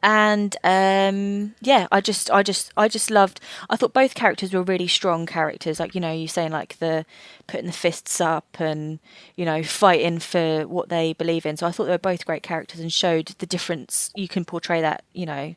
And 0.02 0.56
um, 0.64 1.54
yeah, 1.60 1.86
I 1.92 2.00
just 2.00 2.30
I 2.30 2.42
just 2.42 2.72
I 2.76 2.88
just 2.88 3.10
loved 3.10 3.40
I 3.70 3.76
thought 3.76 3.92
both 3.92 4.14
characters 4.14 4.52
were 4.52 4.62
really 4.62 4.88
strong 4.88 5.26
characters. 5.26 5.78
Like, 5.78 5.94
you 5.94 6.00
know, 6.00 6.12
you 6.12 6.26
saying 6.26 6.50
like 6.50 6.78
the 6.78 7.06
putting 7.46 7.66
the 7.66 7.72
fists 7.72 8.20
up 8.20 8.56
and, 8.58 8.98
you 9.36 9.44
know, 9.44 9.62
fighting 9.62 10.18
for 10.18 10.66
what 10.66 10.88
they 10.88 11.12
believe 11.12 11.46
in. 11.46 11.56
So 11.56 11.66
I 11.66 11.70
thought 11.70 11.84
they 11.84 11.92
were 11.92 11.98
both 11.98 12.26
great 12.26 12.42
characters 12.42 12.80
and 12.80 12.92
showed 12.92 13.26
the 13.38 13.46
difference 13.46 14.10
you 14.16 14.26
can 14.26 14.44
portray 14.44 14.80
that, 14.80 15.04
you 15.12 15.26
know, 15.26 15.54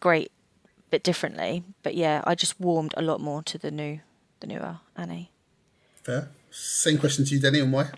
great 0.00 0.30
but 0.90 1.02
differently. 1.02 1.64
But 1.82 1.94
yeah, 1.94 2.22
I 2.26 2.34
just 2.34 2.60
warmed 2.60 2.92
a 2.96 3.02
lot 3.02 3.20
more 3.20 3.42
to 3.44 3.56
the 3.56 3.70
new 3.70 4.00
the 4.40 4.46
newer 4.48 4.80
Annie. 4.96 5.30
Fair. 6.02 6.28
Same 6.50 6.98
question 6.98 7.24
to 7.24 7.34
you, 7.34 7.40
Denny, 7.40 7.60
and 7.60 7.72
why? 7.72 7.90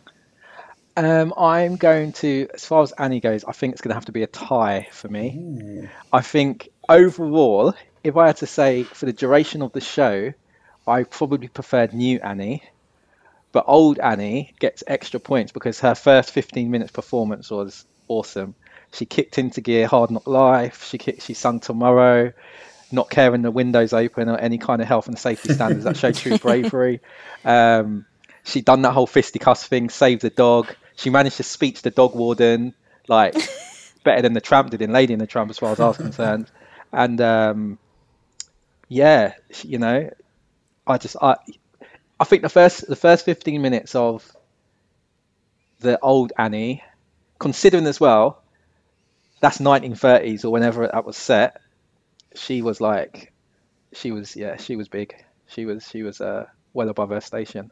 Um, 0.97 1.35
I'm 1.37 1.77
going 1.77 2.13
to, 2.15 2.49
as 2.55 2.65
far 2.65 2.83
as 2.83 2.93
Annie 2.93 3.21
goes, 3.21 3.45
I 3.45 3.53
think 3.53 3.73
it's 3.73 3.83
going 3.83 3.91
to 3.91 3.95
have 3.95 4.05
to 4.07 4.13
be 4.13 4.23
a 4.23 4.29
tie 4.29 4.89
for 4.93 5.09
me. 5.09 5.89
I 6.13 6.21
think 6.21 6.69
overall, 6.89 7.75
if 8.05 8.17
I 8.17 8.29
had 8.29 8.37
to 8.39 8.47
say 8.47 8.85
for 8.85 9.07
the 9.07 9.13
duration 9.13 9.63
of 9.63 9.73
the 9.73 9.81
show, 9.81 10.33
I 10.87 11.03
probably 11.05 11.49
preferred 11.49 11.95
new 11.95 12.21
Annie, 12.21 12.63
but 13.51 13.65
old 13.67 13.99
Annie 13.99 14.55
gets 14.61 14.85
extra 14.87 15.19
points 15.19 15.51
because 15.51 15.81
her 15.81 15.95
first 15.95 16.31
15 16.31 16.71
minutes 16.71 16.93
performance 16.93 17.51
was 17.51 17.85
awesome. 18.07 18.55
She 18.93 19.07
kicked 19.07 19.39
into 19.39 19.61
gear, 19.61 19.89
hard 19.89 20.11
knock 20.11 20.27
life. 20.29 20.85
She 20.85 20.99
kicked, 20.99 21.23
she 21.23 21.35
sung 21.35 21.59
tomorrow, 21.59 22.33
not 22.93 23.11
caring 23.11 23.43
the 23.43 23.51
windows 23.51 23.93
open 23.93 24.29
or 24.29 24.39
any 24.39 24.59
kind 24.59 24.81
of 24.81 24.87
health 24.87 25.09
and 25.09 25.19
safety 25.19 25.53
standards 25.53 25.85
that 25.85 25.97
show 25.97 26.13
true 26.13 26.39
bravery. 26.39 27.01
Um, 27.45 28.07
she 28.45 28.61
done 28.61 28.83
that 28.83 28.93
whole 28.93 29.07
fisticuffs 29.07 29.67
thing, 29.67 29.89
saved 29.89 30.23
the 30.23 30.31
dog. 30.31 30.73
She 30.97 31.11
managed 31.11 31.37
to 31.39 31.43
speech 31.43 31.83
the 31.83 31.91
dog 31.91 32.15
warden 32.15 32.75
like 33.09 33.35
better 34.05 34.23
than 34.23 34.33
the 34.33 34.41
tramp 34.41 34.71
did 34.71 34.83
in 34.83 34.93
Lady 34.93 35.13
and 35.13 35.21
the 35.21 35.27
Tramp, 35.27 35.51
as 35.51 35.59
far 35.59 35.73
as 35.73 35.81
I 35.81 35.89
was 35.89 35.97
concerned. 35.97 36.51
And 36.93 37.21
um, 37.21 37.79
yeah, 38.89 39.35
you 39.63 39.79
know, 39.79 40.11
I 40.87 40.99
just 40.99 41.17
I 41.21 41.37
I 42.21 42.25
think 42.25 42.43
the 42.43 42.49
first 42.49 42.87
the 42.87 42.97
first 42.97 43.25
fifteen 43.25 43.63
minutes 43.63 43.95
of 43.95 44.31
the 45.81 45.99
old 46.01 46.33
Annie, 46.39 46.83
considering 47.39 47.87
as 47.87 48.01
well, 48.01 48.43
that's 49.41 49.59
1930s 49.59 50.45
or 50.45 50.51
whenever 50.51 50.87
that 50.87 51.05
was 51.05 51.17
set. 51.17 51.61
She 52.35 52.63
was 52.63 52.81
like, 52.81 53.33
she 53.93 54.11
was 54.11 54.35
yeah, 54.35 54.57
she 54.57 54.77
was 54.77 54.89
big. 54.89 55.15
She 55.49 55.67
was 55.67 55.87
she 55.89 56.03
was 56.03 56.21
uh, 56.21 56.47
well 56.73 56.89
above 56.89 57.11
her 57.11 57.21
station. 57.21 57.71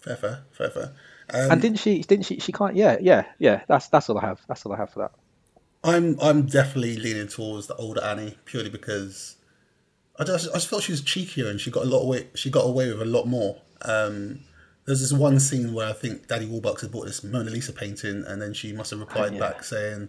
Fair, 0.00 0.16
fair, 0.16 0.44
fair, 0.52 0.70
fair. 0.70 0.92
Um, 1.32 1.52
And 1.52 1.62
didn't 1.62 1.78
she? 1.78 2.02
Didn't 2.02 2.26
she? 2.26 2.38
She 2.40 2.52
can't. 2.52 2.76
Yeah, 2.76 2.96
yeah, 3.00 3.24
yeah. 3.38 3.62
That's 3.68 3.88
that's 3.88 4.08
all 4.10 4.18
I 4.18 4.22
have. 4.26 4.40
That's 4.48 4.64
all 4.66 4.72
I 4.72 4.76
have 4.76 4.90
for 4.90 5.00
that. 5.00 5.12
I'm 5.82 6.18
I'm 6.20 6.46
definitely 6.46 6.96
leaning 6.96 7.28
towards 7.28 7.66
the 7.66 7.74
older 7.76 8.02
Annie 8.02 8.36
purely 8.44 8.70
because 8.70 9.36
I 10.18 10.24
just 10.24 10.48
I 10.50 10.54
just 10.54 10.68
felt 10.68 10.82
she 10.82 10.92
was 10.92 11.02
cheekier 11.02 11.48
and 11.48 11.60
she 11.60 11.70
got 11.70 11.84
a 11.84 11.86
lot 11.88 12.00
away 12.00 12.28
she 12.34 12.50
got 12.50 12.64
away 12.66 12.88
with 12.92 13.02
a 13.02 13.04
lot 13.06 13.26
more. 13.26 13.58
Um, 13.82 14.40
there's 14.86 15.00
this 15.00 15.12
one 15.12 15.40
scene 15.40 15.72
where 15.72 15.88
I 15.88 15.92
think 15.94 16.26
Daddy 16.28 16.46
Warbucks 16.46 16.82
had 16.82 16.92
bought 16.92 17.06
this 17.06 17.24
Mona 17.24 17.50
Lisa 17.50 17.72
painting 17.72 18.22
and 18.26 18.40
then 18.40 18.52
she 18.52 18.72
must 18.72 18.90
have 18.90 19.00
replied 19.00 19.38
back 19.38 19.62
saying, 19.64 20.08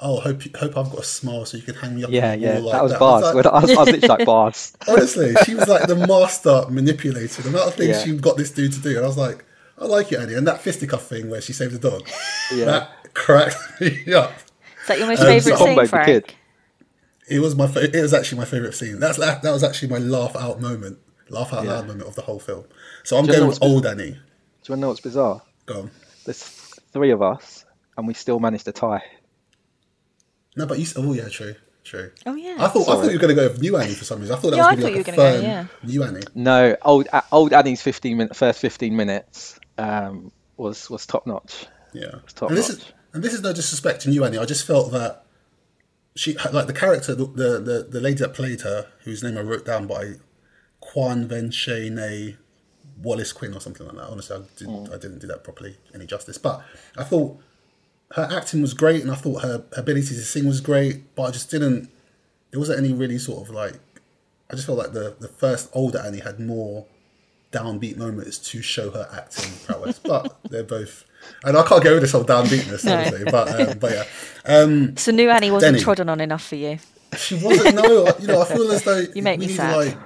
"Oh, 0.00 0.18
hope 0.20 0.42
hope 0.56 0.76
I've 0.76 0.90
got 0.90 0.98
a 1.00 1.04
smile 1.04 1.44
so 1.44 1.56
you 1.56 1.62
can 1.62 1.74
hang 1.76 1.94
me 1.96 2.04
up." 2.04 2.10
Yeah, 2.10 2.34
yeah, 2.34 2.58
like 2.58 2.72
that 2.72 2.82
was 2.82 2.92
I 2.92 2.98
bars. 2.98 3.22
like- 3.34 3.46
I 3.52 3.60
was, 3.60 3.70
I 3.70 3.74
was 3.74 3.86
literally 3.90 4.08
like 4.08 4.26
bars. 4.34 4.76
Honestly, 4.88 5.34
she 5.44 5.54
was 5.54 5.68
like 5.68 5.86
the 5.88 5.94
master 6.08 6.64
manipulator. 6.70 7.42
The 7.42 7.48
amount 7.50 7.68
of 7.68 7.74
things 7.74 7.96
Yeah. 7.98 8.04
she 8.04 8.16
got 8.16 8.36
this 8.36 8.50
dude 8.50 8.72
to 8.72 8.80
do, 8.80 8.96
and 8.96 9.04
I 9.04 9.08
was 9.08 9.16
like, 9.18 9.44
I 9.78 9.84
like 9.86 10.10
it, 10.12 10.18
Annie. 10.20 10.34
And 10.34 10.46
that 10.46 10.60
fisticuff 10.60 11.02
thing 11.06 11.28
where 11.28 11.40
she 11.40 11.52
saved 11.52 11.74
the 11.74 11.90
dog, 11.90 12.08
Yeah. 12.52 12.64
that 12.64 13.14
cracked 13.14 13.56
me 13.80 14.12
up. 14.14 14.32
Is 14.82 14.88
that 14.88 14.98
your 14.98 15.06
most 15.08 15.20
Um, 15.20 15.26
favourite 15.26 15.58
so- 15.58 15.64
scene, 15.64 15.76
Comboed 15.76 15.82
the 15.82 15.88
Frank? 15.88 16.06
kid. 16.06 16.34
It 17.28 17.40
was 17.40 17.56
my 17.56 17.66
fa- 17.66 17.96
it 17.96 18.00
was 18.00 18.14
actually 18.14 18.38
my 18.38 18.44
favorite 18.44 18.74
scene. 18.74 19.00
That's 19.00 19.18
that, 19.18 19.42
that 19.42 19.50
was 19.52 19.64
actually 19.64 19.88
my 19.88 19.98
laugh 19.98 20.36
out 20.36 20.60
moment, 20.60 20.98
laugh 21.28 21.52
out 21.52 21.64
Yeah. 21.64 21.72
loud 21.74 21.88
moment 21.88 22.08
of 22.08 22.14
the 22.14 22.22
whole 22.22 22.38
film. 22.38 22.64
So 23.02 23.16
I'm 23.18 23.26
Do 23.26 23.32
you 23.32 23.38
going 23.38 23.48
with 23.48 23.58
old 23.62 23.84
Annie. 23.84 24.12
Do 24.12 24.12
you 24.12 24.16
want 24.16 24.20
to 24.68 24.76
know 24.76 24.88
what's 24.88 25.00
bizarre? 25.00 25.42
Go 25.66 25.80
on. 25.80 25.90
There's 26.24 26.42
three 26.92 27.10
of 27.10 27.22
us, 27.22 27.64
and 27.98 28.06
we 28.06 28.14
still 28.14 28.38
managed 28.38 28.64
to 28.66 28.72
tie. 28.72 29.02
No, 30.56 30.66
but 30.66 30.78
you. 30.78 30.84
s- 30.84 30.94
Oh 30.96 31.12
yeah, 31.12 31.28
true, 31.28 31.54
true. 31.84 32.10
Oh, 32.24 32.34
yeah. 32.34 32.56
I 32.60 32.68
thought 32.68 32.88
I 32.88 32.92
thought 32.94 33.06
you 33.06 33.12
were 33.12 33.18
going 33.18 33.34
to 33.34 33.42
go 33.42 33.48
with 33.48 33.60
new 33.60 33.76
Annie 33.76 33.94
for 33.94 34.04
some 34.04 34.20
reason. 34.20 34.34
I 34.36 34.38
thought 34.38 34.50
that 34.50 34.56
Yeah, 34.56 34.70
was 34.70 34.78
I 34.78 34.88
going 34.90 35.04
to 35.04 35.10
be 35.10 35.12
thought 35.12 35.16
like 35.16 35.42
you 35.42 35.42
a 35.42 35.42
were 35.42 35.48
gonna 35.50 35.66
firm 35.66 35.68
go, 35.82 35.92
new 35.92 36.02
Annie. 36.04 36.26
No, 36.34 36.76
old 36.82 37.08
old 37.32 37.52
Annie's 37.52 37.82
fifteen 37.82 38.16
min- 38.18 38.28
first 38.28 38.60
fifteen 38.60 38.96
minutes 38.96 39.58
um, 39.78 40.32
was 40.56 40.88
was 40.90 41.06
top 41.06 41.26
notch. 41.26 41.66
Yeah, 41.92 42.16
top 42.34 42.50
and 42.50 42.58
this 42.58 42.68
is 42.70 42.78
notch. 42.78 42.92
and 43.14 43.22
this 43.22 43.32
is 43.34 43.42
no 43.42 43.52
disrespect 43.52 44.02
to 44.02 44.10
you, 44.10 44.24
Annie. 44.24 44.38
I 44.38 44.44
just 44.44 44.66
felt 44.66 44.92
that 44.92 45.24
she 46.14 46.34
like 46.52 46.66
the 46.66 46.72
character, 46.72 47.14
the 47.14 47.26
the, 47.26 47.60
the, 47.60 47.86
the 47.90 48.00
lady 48.00 48.18
that 48.20 48.34
played 48.34 48.62
her, 48.62 48.88
whose 49.04 49.22
name 49.22 49.36
I 49.36 49.42
wrote 49.42 49.64
down 49.64 49.86
by 49.86 50.14
Kwan 50.80 51.28
Venshane 51.28 52.36
Wallace 53.02 53.32
Quinn 53.32 53.54
or 53.54 53.60
something 53.60 53.86
like 53.86 53.96
that. 53.96 54.08
Honestly, 54.08 54.36
I, 54.36 54.40
did, 54.58 54.68
Mm. 54.68 54.88
I 54.94 54.98
didn't 54.98 55.18
do 55.18 55.26
that 55.26 55.44
properly 55.44 55.76
any 55.94 56.06
justice, 56.06 56.38
but 56.38 56.62
I 56.96 57.04
thought 57.04 57.38
her 58.12 58.28
acting 58.30 58.62
was 58.62 58.72
great, 58.72 59.02
and 59.02 59.10
I 59.10 59.16
thought 59.16 59.42
her, 59.42 59.48
her 59.74 59.80
ability 59.80 60.08
to 60.08 60.22
sing 60.22 60.46
was 60.46 60.60
great, 60.60 61.14
but 61.14 61.24
I 61.24 61.30
just 61.30 61.50
didn't. 61.50 61.90
There 62.50 62.60
wasn't 62.60 62.78
any 62.78 62.92
really 62.92 63.18
sort 63.18 63.46
of 63.48 63.54
like. 63.54 63.74
I 64.50 64.54
just 64.54 64.64
felt 64.66 64.78
like 64.78 64.92
the 64.92 65.16
the 65.18 65.28
first 65.28 65.68
older 65.72 65.98
Annie 65.98 66.20
had 66.20 66.38
more 66.40 66.86
downbeat 67.52 67.96
moments 67.96 68.38
to 68.50 68.60
show 68.62 68.90
her 68.90 69.08
acting 69.12 69.50
prowess, 69.64 69.98
but 69.98 70.36
they're 70.50 70.62
both. 70.64 71.04
And 71.44 71.56
I 71.56 71.62
can't 71.66 71.82
go 71.82 71.92
with 71.94 72.02
this 72.02 72.12
whole 72.12 72.24
downbeatness, 72.24 72.84
No. 72.84 72.94
obviously, 72.96 73.24
but 73.30 73.60
um, 73.70 73.78
but 73.78 73.92
yeah, 73.92 74.04
um, 74.44 74.96
So 74.96 75.10
new 75.12 75.28
Annie 75.30 75.50
wasn't 75.50 75.74
Denny. 75.74 75.84
trodden 75.84 76.08
on 76.08 76.20
enough 76.20 76.44
for 76.46 76.56
you. 76.56 76.78
she 77.16 77.34
wasn't. 77.36 77.74
No, 77.76 78.06
you 78.18 78.26
know, 78.28 78.40
I 78.42 78.44
feel 78.44 78.70
as 78.72 78.82
though 78.84 79.04
You 79.14 79.22
make 79.22 79.40
me 79.40 79.48
sad. 79.48 79.76
like. 79.76 79.96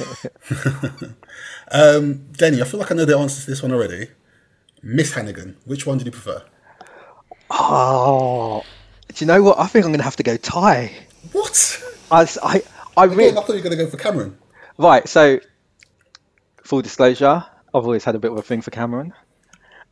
um, 1.70 2.26
Denny, 2.32 2.60
I 2.60 2.64
feel 2.64 2.80
like 2.80 2.90
I 2.90 2.94
know 2.94 3.04
the 3.04 3.16
answer 3.18 3.42
to 3.44 3.50
this 3.50 3.62
one 3.62 3.72
already. 3.72 4.08
Miss 4.82 5.12
Hannigan, 5.14 5.56
which 5.64 5.86
one 5.86 5.98
did 5.98 6.06
you 6.06 6.12
prefer? 6.12 6.42
Oh, 7.50 8.62
do 9.14 9.24
you 9.24 9.26
know 9.26 9.42
what? 9.42 9.58
I 9.58 9.66
think 9.66 9.84
I'm 9.84 9.90
going 9.92 9.98
to 10.00 10.04
have 10.04 10.16
to 10.16 10.22
go 10.22 10.36
tie. 10.36 10.92
What? 11.32 11.82
I 12.10 12.26
I, 12.96 13.04
Again, 13.04 13.16
really 13.16 13.30
I 13.30 13.34
thought 13.34 13.48
you 13.50 13.54
were 13.54 13.60
going 13.60 13.76
to 13.78 13.84
go 13.84 13.88
for 13.90 13.96
Cameron. 13.96 14.36
right. 14.78 15.08
So, 15.08 15.40
full 16.64 16.82
disclosure, 16.82 17.44
I've 17.74 17.84
always 17.84 18.04
had 18.04 18.14
a 18.14 18.18
bit 18.18 18.32
of 18.32 18.38
a 18.38 18.42
thing 18.42 18.62
for 18.62 18.70
Cameron. 18.70 19.12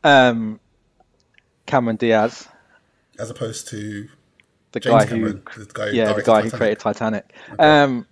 Um, 0.03 0.59
Cameron 1.65 1.95
Diaz, 1.95 2.47
as 3.17 3.29
opposed 3.29 3.69
to 3.69 4.09
the 4.73 4.79
James 4.79 5.03
guy 5.03 5.09
Cameron, 5.09 5.43
who 5.49 5.63
the 5.63 5.73
guy 5.73 5.89
who 5.89 5.95
yeah, 5.95 6.13
the 6.13 6.23
guy 6.23 6.41
who 6.41 6.51
created 6.51 6.79
Titanic. 6.79 7.31
Um, 7.57 8.05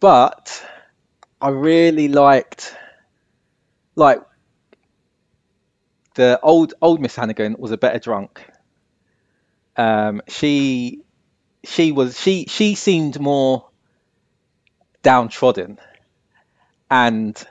but 0.00 0.66
I 1.40 1.50
really 1.50 2.08
liked 2.08 2.74
like 3.94 4.22
the 6.14 6.40
old 6.42 6.74
old 6.82 7.00
Miss 7.00 7.14
Hannigan 7.14 7.56
was 7.58 7.70
a 7.70 7.78
better 7.78 7.98
drunk. 7.98 8.44
Um, 9.76 10.22
she 10.26 11.02
she 11.62 11.92
was 11.92 12.18
she 12.18 12.46
she 12.46 12.74
seemed 12.74 13.20
more 13.20 13.68
downtrodden 15.02 15.78
and 16.90 17.42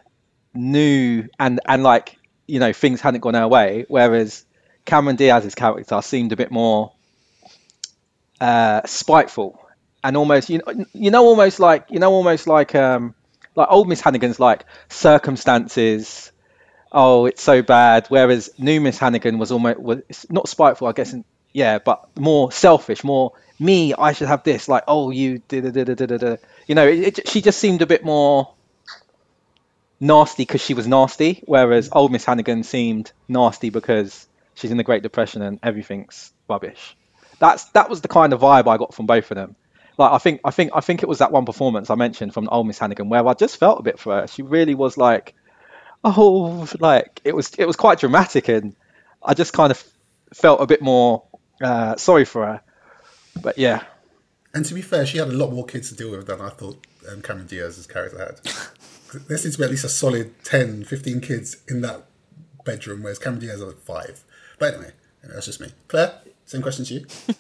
knew 0.54 1.28
and 1.40 1.60
and 1.66 1.84
like 1.84 2.18
you 2.48 2.60
know 2.60 2.74
things 2.74 3.02
hadn't 3.02 3.22
gone 3.22 3.36
her 3.36 3.48
way. 3.48 3.86
Whereas 3.88 4.46
Cameron 4.86 5.16
Diaz's 5.16 5.56
character 5.56 6.02
seemed 6.02 6.32
a 6.32 6.36
bit 6.36 6.52
more 6.52 6.92
uh, 8.42 8.82
spiteful 8.86 9.60
and 10.04 10.18
almost 10.18 10.50
you 10.50 10.60
know 10.60 10.86
you 10.94 11.12
know 11.12 11.26
almost 11.26 11.60
like 11.60 11.86
you 11.90 12.00
know 12.00 12.12
almost 12.12 12.48
like 12.48 12.76
um 12.76 13.14
like 13.56 13.68
old 13.70 13.88
Miss 13.88 14.02
Hannigan's 14.02 14.40
like 14.40 14.66
circumstances. 14.90 16.32
Oh 16.92 17.26
it's 17.26 17.42
so 17.44 17.62
bad. 17.62 18.08
Whereas 18.08 18.50
new 18.58 18.82
Miss 18.82 18.98
Hannigan 18.98 19.38
was 19.38 19.52
almost 19.52 19.80
was 19.80 20.26
not 20.30 20.50
spiteful 20.50 20.88
I 20.88 20.94
guess 20.94 21.16
yeah 21.54 21.80
but 21.80 22.10
more 22.18 22.52
selfish 22.52 23.04
more 23.04 23.34
me 23.60 23.94
I 23.94 24.14
should 24.14 24.28
have 24.28 24.44
this 24.44 24.68
like 24.68 24.84
oh 24.88 25.10
you 25.12 25.40
da. 25.40 25.58
you 26.68 26.76
know 26.76 26.88
it, 26.88 27.20
it, 27.20 27.28
she 27.28 27.42
just 27.42 27.60
seemed 27.60 27.82
a 27.82 27.88
bit 27.88 28.04
more 28.04 28.54
nasty 30.00 30.44
because 30.44 30.62
she 30.62 30.74
was 30.74 30.88
nasty 30.88 31.44
whereas 31.46 31.90
old 31.92 32.12
Miss 32.12 32.26
Hannigan 32.26 32.64
seemed 32.64 33.12
nasty 33.28 33.70
because 33.70 34.28
she's 34.56 34.72
in 34.72 34.78
the 34.78 34.84
Great 34.84 35.04
Depression 35.04 35.42
and 35.42 35.60
everything's 35.64 36.32
rubbish 36.48 36.96
that's 37.40 37.66
that 37.72 37.90
was 37.90 38.02
the 38.02 38.08
kind 38.08 38.34
of 38.34 38.42
vibe 38.42 38.68
I 38.68 38.78
got 38.78 38.94
from 38.94 39.06
both 39.06 39.32
of 39.32 39.36
them. 39.36 39.56
Like 39.98 40.12
I 40.12 40.18
think 40.18 40.42
I 40.44 40.52
think 40.52 40.72
I 40.76 40.82
think 40.82 41.02
it 41.02 41.10
was 41.10 41.20
that 41.20 41.32
one 41.32 41.46
performance 41.46 41.90
I 41.90 41.96
mentioned 41.96 42.34
from 42.34 42.48
old 42.50 42.68
Miss 42.68 42.78
Hannigan 42.78 43.10
where 43.10 43.26
I 43.26 43.34
just 43.34 43.58
felt 43.58 43.80
a 43.80 43.84
bit 43.84 43.98
for 43.98 44.22
her. 44.22 44.28
She 44.28 44.44
really 44.44 44.76
was 44.76 44.98
like, 44.98 45.34
oh, 46.04 46.68
like 46.80 47.22
it 47.24 47.36
was 47.36 47.54
it 47.58 47.66
was 47.66 47.76
quite 47.76 48.00
dramatic 48.00 48.50
and 48.50 48.76
I 49.24 49.34
just 49.34 49.54
kind 49.54 49.72
of 49.72 49.84
felt 50.34 50.62
a 50.62 50.68
bit 50.68 50.82
more 50.82 51.24
uh, 51.62 51.96
sorry 51.96 52.26
for 52.26 52.46
her. 52.46 52.62
But 53.42 53.58
yeah, 53.58 53.84
And 54.54 54.66
to 54.66 54.74
be 54.74 54.82
fair, 54.82 55.06
she 55.06 55.18
had 55.18 55.28
a 55.30 55.34
lot 55.34 55.52
more 55.52 55.66
kids 55.66 55.90
to 55.90 55.96
deal 55.96 56.12
with 56.12 56.28
than 56.28 56.42
I 56.42 56.50
thought 56.50 56.86
um, 57.10 57.22
Cameron 57.22 57.48
Diaz's 57.48 57.88
character 57.88 58.20
had. 58.20 58.40
There 59.14 59.38
seems 59.38 59.56
to 59.56 59.60
be 59.60 59.66
at 59.66 59.72
least 59.72 59.86
a 59.86 59.90
solid 59.90 60.44
10, 60.44 60.86
15 60.86 61.22
kids 61.22 61.58
in 61.68 61.82
that 61.82 62.06
bedroom, 62.66 63.04
whereas 63.04 63.20
Cameron 63.20 63.42
Diaz 63.42 63.62
had 63.62 63.74
five. 63.76 64.24
But 64.58 64.76
anyway, 64.76 64.92
that's 65.24 65.46
just 65.46 65.62
me. 65.62 65.72
Claire, 65.88 66.20
same 66.46 66.62
question 66.62 66.86
to 66.86 66.94
you. 66.94 67.06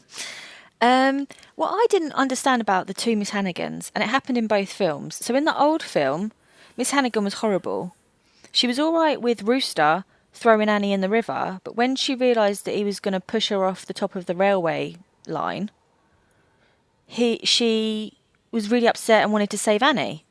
Um, 0.82 1.28
what 1.56 1.72
I 1.74 1.86
didn't 1.90 2.14
understand 2.14 2.62
about 2.62 2.88
the 2.88 2.94
two 2.94 3.18
Miss 3.18 3.32
Hannigans, 3.32 3.92
and 3.94 4.04
it 4.04 4.10
happened 4.10 4.38
in 4.38 4.48
both 4.48 4.72
films. 4.72 5.16
So 5.16 5.36
in 5.36 5.44
the 5.44 5.58
old 5.58 5.84
film, 5.84 6.32
Miss 6.78 6.92
Hannigan 6.92 7.24
was 7.26 7.36
horrible. 7.36 7.96
She 8.52 8.68
was 8.68 8.80
all 8.80 8.94
right 8.94 9.22
with 9.22 9.44
Rooster 9.44 10.06
throwing 10.34 10.70
Annie 10.70 10.94
in 10.94 11.02
the 11.02 11.10
river, 11.10 11.60
but 11.64 11.76
when 11.76 11.96
she 11.96 12.16
realised 12.16 12.66
that 12.66 12.76
he 12.76 12.84
was 12.84 13.00
going 13.00 13.14
to 13.14 13.20
push 13.20 13.50
her 13.50 13.66
off 13.66 13.86
the 13.86 13.94
top 13.94 14.16
of 14.16 14.26
the 14.26 14.36
railway 14.36 14.96
line, 15.28 15.70
he 17.06 17.42
she 17.44 18.14
was 18.52 18.72
really 18.72 18.88
upset 18.88 19.24
and 19.24 19.34
wanted 19.34 19.50
to 19.50 19.58
save 19.58 19.84
Annie. 19.84 20.24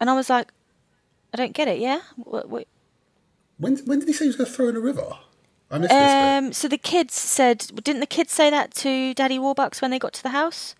And 0.00 0.10
I 0.10 0.14
was 0.14 0.28
like, 0.28 0.52
I 1.32 1.36
don't 1.36 1.52
get 1.52 1.68
it. 1.68 1.78
Yeah, 1.78 2.00
what, 2.16 2.48
what, 2.48 2.66
When, 3.58 3.76
when 3.78 3.98
did 3.98 4.08
he 4.08 4.14
say 4.14 4.24
he 4.24 4.28
was 4.28 4.36
going 4.36 4.46
to 4.46 4.52
throw 4.52 4.68
in 4.68 4.76
a 4.76 4.80
river? 4.80 5.16
I 5.70 5.78
missed 5.78 5.90
this 5.90 6.12
bit. 6.12 6.44
Um, 6.46 6.52
so 6.52 6.68
the 6.68 6.78
kids 6.78 7.14
said, 7.14 7.58
didn't 7.82 8.00
the 8.00 8.06
kids 8.06 8.32
say 8.32 8.50
that 8.50 8.72
to 8.74 9.14
Daddy 9.14 9.38
Warbucks 9.38 9.82
when 9.82 9.90
they 9.90 9.98
got 9.98 10.12
to 10.14 10.22
the 10.22 10.30
house? 10.30 10.74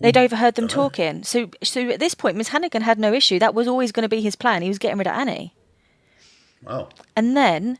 They'd 0.00 0.16
overheard 0.16 0.56
them 0.56 0.68
talking. 0.68 1.22
So, 1.22 1.50
so 1.62 1.88
at 1.88 2.00
this 2.00 2.14
point, 2.14 2.36
Miss 2.36 2.48
Hannigan 2.48 2.82
had 2.82 2.98
no 2.98 3.12
issue. 3.12 3.38
That 3.38 3.54
was 3.54 3.66
always 3.66 3.92
going 3.92 4.02
to 4.02 4.08
be 4.08 4.20
his 4.20 4.36
plan. 4.36 4.60
He 4.62 4.68
was 4.68 4.78
getting 4.78 4.98
rid 4.98 5.06
of 5.06 5.14
Annie. 5.14 5.54
Wow. 6.62 6.88
And 7.16 7.36
then, 7.36 7.78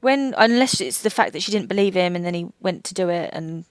when 0.00 0.34
unless 0.38 0.80
it's 0.80 1.02
the 1.02 1.10
fact 1.10 1.32
that 1.32 1.42
she 1.42 1.52
didn't 1.52 1.68
believe 1.68 1.94
him, 1.94 2.16
and 2.16 2.24
then 2.24 2.34
he 2.34 2.48
went 2.60 2.84
to 2.84 2.94
do 2.94 3.08
it, 3.08 3.30
and 3.32 3.64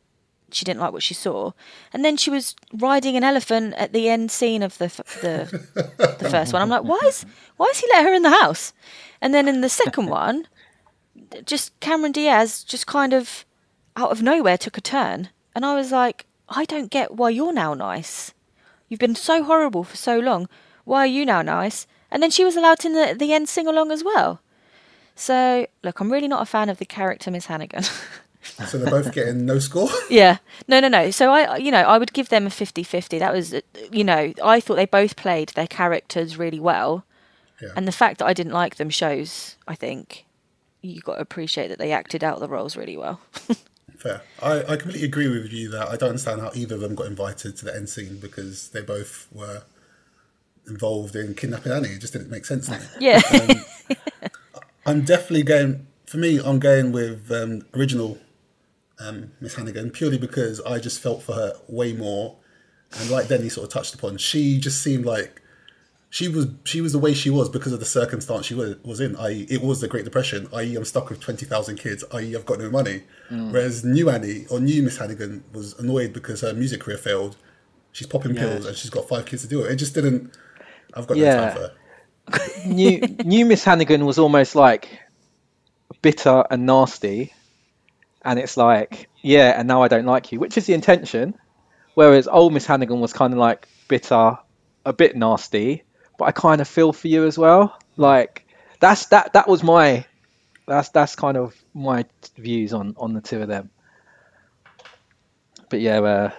she 0.53 0.65
didn't 0.65 0.79
like 0.79 0.93
what 0.93 1.03
she 1.03 1.13
saw, 1.13 1.51
and 1.93 2.03
then 2.03 2.17
she 2.17 2.29
was 2.29 2.55
riding 2.73 3.15
an 3.15 3.23
elephant 3.23 3.73
at 3.75 3.93
the 3.93 4.09
end 4.09 4.31
scene 4.31 4.63
of 4.63 4.77
the 4.77 4.85
f- 4.85 5.19
the 5.21 6.15
the 6.19 6.29
first 6.29 6.53
one. 6.53 6.61
I'm 6.61 6.69
like, 6.69 6.83
why 6.83 6.99
is 7.05 7.25
why 7.57 7.67
is 7.67 7.79
he 7.79 7.87
let 7.93 8.05
her 8.05 8.13
in 8.13 8.23
the 8.23 8.29
house? 8.29 8.73
And 9.21 9.33
then 9.33 9.47
in 9.47 9.61
the 9.61 9.69
second 9.69 10.07
one, 10.23 10.47
just 11.45 11.79
Cameron 11.79 12.11
Diaz 12.11 12.63
just 12.63 12.87
kind 12.87 13.13
of 13.13 13.45
out 13.95 14.11
of 14.11 14.21
nowhere 14.21 14.57
took 14.57 14.77
a 14.77 14.81
turn, 14.81 15.29
and 15.55 15.65
I 15.65 15.75
was 15.75 15.91
like, 15.91 16.25
I 16.49 16.65
don't 16.65 16.91
get 16.91 17.15
why 17.15 17.29
you're 17.29 17.53
now 17.53 17.73
nice. 17.73 18.33
You've 18.89 18.99
been 18.99 19.15
so 19.15 19.43
horrible 19.43 19.83
for 19.83 19.95
so 19.95 20.19
long. 20.19 20.49
Why 20.83 20.99
are 20.99 21.07
you 21.07 21.25
now 21.25 21.41
nice? 21.41 21.87
And 22.11 22.21
then 22.21 22.31
she 22.31 22.43
was 22.43 22.57
allowed 22.57 22.79
to 22.79 22.87
in 22.87 22.93
the, 22.93 23.15
the 23.17 23.33
end 23.33 23.47
sing 23.47 23.67
along 23.67 23.91
as 23.91 24.03
well. 24.03 24.41
So 25.15 25.67
look, 25.83 25.99
I'm 25.99 26.11
really 26.11 26.27
not 26.27 26.41
a 26.41 26.45
fan 26.45 26.69
of 26.69 26.77
the 26.77 26.85
character 26.85 27.31
Miss 27.31 27.45
Hannigan. 27.45 27.83
So 28.67 28.77
they're 28.77 28.89
both 28.89 29.13
getting 29.13 29.45
no 29.45 29.59
score? 29.59 29.89
yeah, 30.09 30.37
no, 30.67 30.79
no, 30.79 30.87
no. 30.87 31.11
So 31.11 31.31
I, 31.31 31.57
you 31.57 31.71
know, 31.71 31.81
I 31.81 31.97
would 31.97 32.13
give 32.13 32.29
them 32.29 32.47
a 32.47 32.49
50-50. 32.49 33.19
That 33.19 33.33
was, 33.33 33.53
you 33.91 34.03
know, 34.03 34.33
I 34.43 34.59
thought 34.59 34.75
they 34.75 34.85
both 34.85 35.15
played 35.15 35.49
their 35.49 35.67
characters 35.67 36.37
really 36.37 36.59
well, 36.59 37.05
Yeah. 37.61 37.69
and 37.75 37.87
the 37.87 37.91
fact 37.91 38.17
that 38.19 38.25
I 38.25 38.33
didn't 38.33 38.53
like 38.53 38.75
them 38.77 38.89
shows. 38.89 39.55
I 39.67 39.75
think 39.75 40.25
you 40.81 41.01
got 41.01 41.15
to 41.15 41.21
appreciate 41.21 41.67
that 41.67 41.77
they 41.77 41.91
acted 41.91 42.23
out 42.23 42.39
the 42.39 42.47
roles 42.47 42.75
really 42.75 42.97
well. 42.97 43.21
Fair. 43.97 44.21
I, 44.41 44.63
I 44.63 44.75
completely 44.77 45.03
agree 45.05 45.27
with 45.27 45.53
you 45.53 45.69
that 45.69 45.89
I 45.89 45.95
don't 45.95 46.09
understand 46.09 46.41
how 46.41 46.49
either 46.55 46.73
of 46.75 46.81
them 46.81 46.95
got 46.95 47.05
invited 47.05 47.55
to 47.57 47.65
the 47.65 47.75
end 47.75 47.87
scene 47.89 48.17
because 48.19 48.69
they 48.69 48.81
both 48.81 49.27
were 49.31 49.61
involved 50.67 51.15
in 51.15 51.35
kidnapping 51.35 51.71
Annie. 51.71 51.89
It 51.89 51.99
just 52.01 52.13
didn't 52.13 52.31
make 52.31 52.45
sense 52.45 52.65
to 52.67 52.79
me. 52.79 52.85
Yeah. 52.99 53.21
I'm 54.85 55.01
definitely 55.03 55.43
going. 55.43 55.85
For 56.07 56.17
me, 56.17 56.39
I'm 56.43 56.59
going 56.59 56.91
with 56.91 57.31
um, 57.31 57.61
original 57.75 58.17
um, 59.01 59.31
Miss 59.39 59.55
Hannigan 59.55 59.91
purely 59.91 60.17
because 60.17 60.61
I 60.61 60.79
just 60.79 60.99
felt 60.99 61.23
for 61.23 61.33
her 61.33 61.53
way 61.67 61.93
more, 61.93 62.37
and 62.99 63.09
like 63.09 63.27
Denny 63.27 63.49
sort 63.49 63.67
of 63.67 63.73
touched 63.73 63.93
upon, 63.93 64.17
she 64.17 64.59
just 64.59 64.81
seemed 64.81 65.05
like 65.05 65.41
she 66.09 66.27
was 66.27 66.47
she 66.65 66.81
was 66.81 66.91
the 66.91 66.99
way 66.99 67.13
she 67.13 67.29
was 67.29 67.49
because 67.49 67.71
of 67.71 67.79
the 67.79 67.85
circumstance 67.85 68.45
she 68.45 68.53
was, 68.53 68.75
was 68.83 68.99
in. 68.99 69.15
I.e., 69.15 69.47
it 69.49 69.61
was 69.61 69.79
the 69.81 69.87
Great 69.87 70.03
Depression. 70.03 70.47
I.e., 70.53 70.75
I'm 70.75 70.85
stuck 70.85 71.09
with 71.09 71.19
twenty 71.19 71.45
thousand 71.45 71.77
kids. 71.77 72.03
I.e., 72.13 72.35
I've 72.35 72.45
got 72.45 72.59
no 72.59 72.69
money. 72.69 73.03
Whereas 73.29 73.85
new 73.85 74.09
Annie 74.09 74.45
or 74.49 74.59
new 74.59 74.83
Miss 74.83 74.97
Hannigan 74.97 75.43
was 75.53 75.77
annoyed 75.79 76.11
because 76.11 76.41
her 76.41 76.53
music 76.53 76.81
career 76.81 76.97
failed. 76.97 77.37
She's 77.93 78.07
popping 78.07 78.35
pills 78.35 78.65
and 78.65 78.75
she's 78.75 78.89
got 78.89 79.07
five 79.07 79.25
kids 79.25 79.41
to 79.43 79.47
do 79.47 79.63
it. 79.63 79.71
It 79.71 79.75
just 79.77 79.93
didn't. 79.93 80.33
I've 80.93 81.07
got 81.07 81.17
no 81.17 81.25
time 81.25 81.53
for 81.53 81.59
her. 81.59 82.65
new 82.65 82.99
new 83.23 83.45
Miss 83.45 83.63
Hannigan 83.63 84.05
was 84.05 84.19
almost 84.19 84.53
like 84.53 84.99
bitter 86.01 86.43
and 86.51 86.65
nasty, 86.65 87.33
and 88.23 88.39
it's 88.39 88.57
like, 88.57 89.09
yeah, 89.21 89.57
and 89.57 89.67
now 89.67 89.81
I 89.81 89.87
don't 89.87 90.05
like 90.05 90.31
you, 90.31 90.39
which 90.39 90.57
is 90.57 90.65
the 90.65 90.73
intention. 90.73 91.35
Whereas 91.93 92.27
old 92.27 92.53
Miss 92.53 92.65
Hannigan 92.65 92.99
was 92.99 93.13
kind 93.13 93.33
of 93.33 93.39
like 93.39 93.67
bitter, 93.87 94.37
a 94.85 94.93
bit 94.93 95.15
nasty, 95.15 95.83
but 96.17 96.25
I 96.25 96.31
kind 96.31 96.61
of 96.61 96.67
feel 96.67 96.93
for 96.93 97.07
you 97.07 97.25
as 97.25 97.37
well. 97.37 97.77
Like 97.97 98.47
that's 98.79 99.07
that 99.07 99.33
that 99.33 99.47
was 99.47 99.63
my 99.63 100.05
that's 100.67 100.89
that's 100.89 101.15
kind 101.15 101.37
of 101.37 101.55
my 101.73 102.05
views 102.37 102.73
on 102.73 102.95
on 102.97 103.13
the 103.13 103.21
two 103.21 103.41
of 103.41 103.47
them. 103.47 103.69
But 105.69 105.81
yeah, 105.81 105.99
uh, 105.99 106.31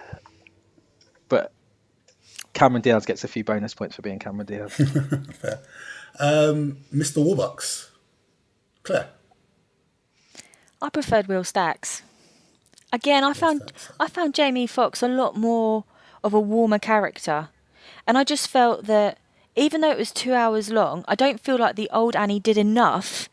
but 1.29 1.51
Cameron 2.53 2.81
Diaz 2.81 3.05
gets 3.05 3.23
a 3.23 3.27
few 3.27 3.43
bonus 3.43 3.73
points 3.73 3.95
for 3.95 4.01
being 4.01 4.19
Cameron 4.19 4.47
Diaz. 4.47 4.79
Um, 6.19 6.77
Mr. 6.93 7.25
Warbucks, 7.25 7.89
Claire. 8.83 9.09
I 10.83 10.89
preferred 10.89 11.27
Will 11.27 11.45
Stacks. 11.45 12.01
Again, 12.91 13.23
I 13.23 13.31
found 13.31 13.71
I 14.01 14.09
found 14.09 14.33
Jamie 14.33 14.67
Foxx 14.67 15.01
a 15.01 15.07
lot 15.07 15.37
more 15.37 15.85
of 16.25 16.33
a 16.33 16.41
warmer 16.41 16.77
character, 16.77 17.47
and 18.05 18.17
I 18.17 18.25
just 18.25 18.49
felt 18.49 18.85
that 18.87 19.17
even 19.55 19.79
though 19.79 19.91
it 19.91 19.97
was 19.97 20.11
two 20.11 20.33
hours 20.33 20.69
long, 20.69 21.05
I 21.07 21.15
don't 21.15 21.39
feel 21.39 21.57
like 21.57 21.77
the 21.77 21.89
old 21.93 22.17
Annie 22.17 22.41
did 22.41 22.57
enough 22.57 23.29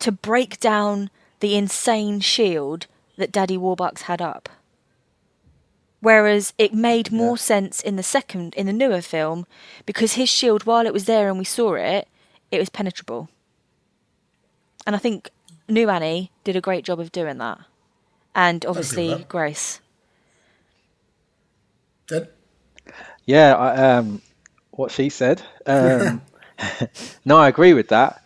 to 0.00 0.12
break 0.12 0.60
down 0.60 1.08
the 1.40 1.56
insane 1.56 2.20
shield 2.20 2.86
that 3.16 3.32
Daddy 3.32 3.56
Warbucks 3.56 4.02
had 4.02 4.20
up. 4.20 4.50
Whereas 6.00 6.52
it 6.58 6.74
made 6.74 7.10
more 7.10 7.38
sense 7.38 7.80
in 7.80 7.96
the 7.96 8.02
second, 8.02 8.54
in 8.54 8.66
the 8.66 8.72
newer 8.72 9.00
film, 9.00 9.46
because 9.86 10.14
his 10.14 10.28
shield, 10.28 10.66
while 10.66 10.84
it 10.84 10.92
was 10.92 11.06
there 11.06 11.30
and 11.30 11.38
we 11.38 11.44
saw 11.44 11.72
it, 11.74 12.06
it 12.50 12.58
was 12.58 12.68
penetrable. 12.68 13.30
And 14.86 14.94
I 14.94 14.98
think 14.98 15.30
New 15.68 15.88
Annie 15.88 16.30
did 16.44 16.56
a 16.56 16.60
great 16.60 16.84
job 16.84 17.00
of 17.00 17.12
doing 17.12 17.38
that. 17.38 17.58
And 18.34 18.64
obviously 18.64 19.08
that. 19.08 19.28
Grace. 19.28 19.80
Den? 22.06 22.28
Yeah, 23.26 23.54
I, 23.54 23.96
um, 23.96 24.22
what 24.70 24.90
she 24.90 25.08
said. 25.08 25.42
Um, 25.66 26.22
no, 27.24 27.36
I 27.36 27.48
agree 27.48 27.74
with 27.74 27.88
that. 27.88 28.22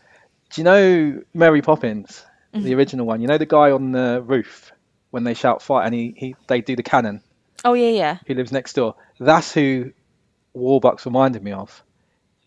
Do 0.51 0.61
you 0.61 0.65
know 0.65 1.23
Mary 1.35 1.61
Poppins, 1.61 2.25
the 2.53 2.75
original 2.75 3.07
one? 3.07 3.21
You 3.21 3.27
know 3.27 3.39
the 3.39 3.47
guy 3.47 3.71
on 3.73 3.93
the 3.93 4.23
roof 4.25 4.73
when 5.11 5.25
they 5.25 5.35
shout 5.35 5.61
fight 5.61 5.87
and 5.87 5.95
he, 5.95 6.15
he 6.17 6.37
they 6.47 6.61
do 6.61 6.77
the 6.77 6.83
cannon. 6.83 7.21
Oh 7.65 7.75
yeah, 7.75 7.91
yeah. 7.91 8.19
Who 8.27 8.35
lives 8.35 8.53
next 8.53 8.75
door? 8.75 8.95
That's 9.19 9.53
who 9.53 9.93
Warbucks 10.57 11.05
reminded 11.05 11.43
me 11.43 11.53
of. 11.53 11.83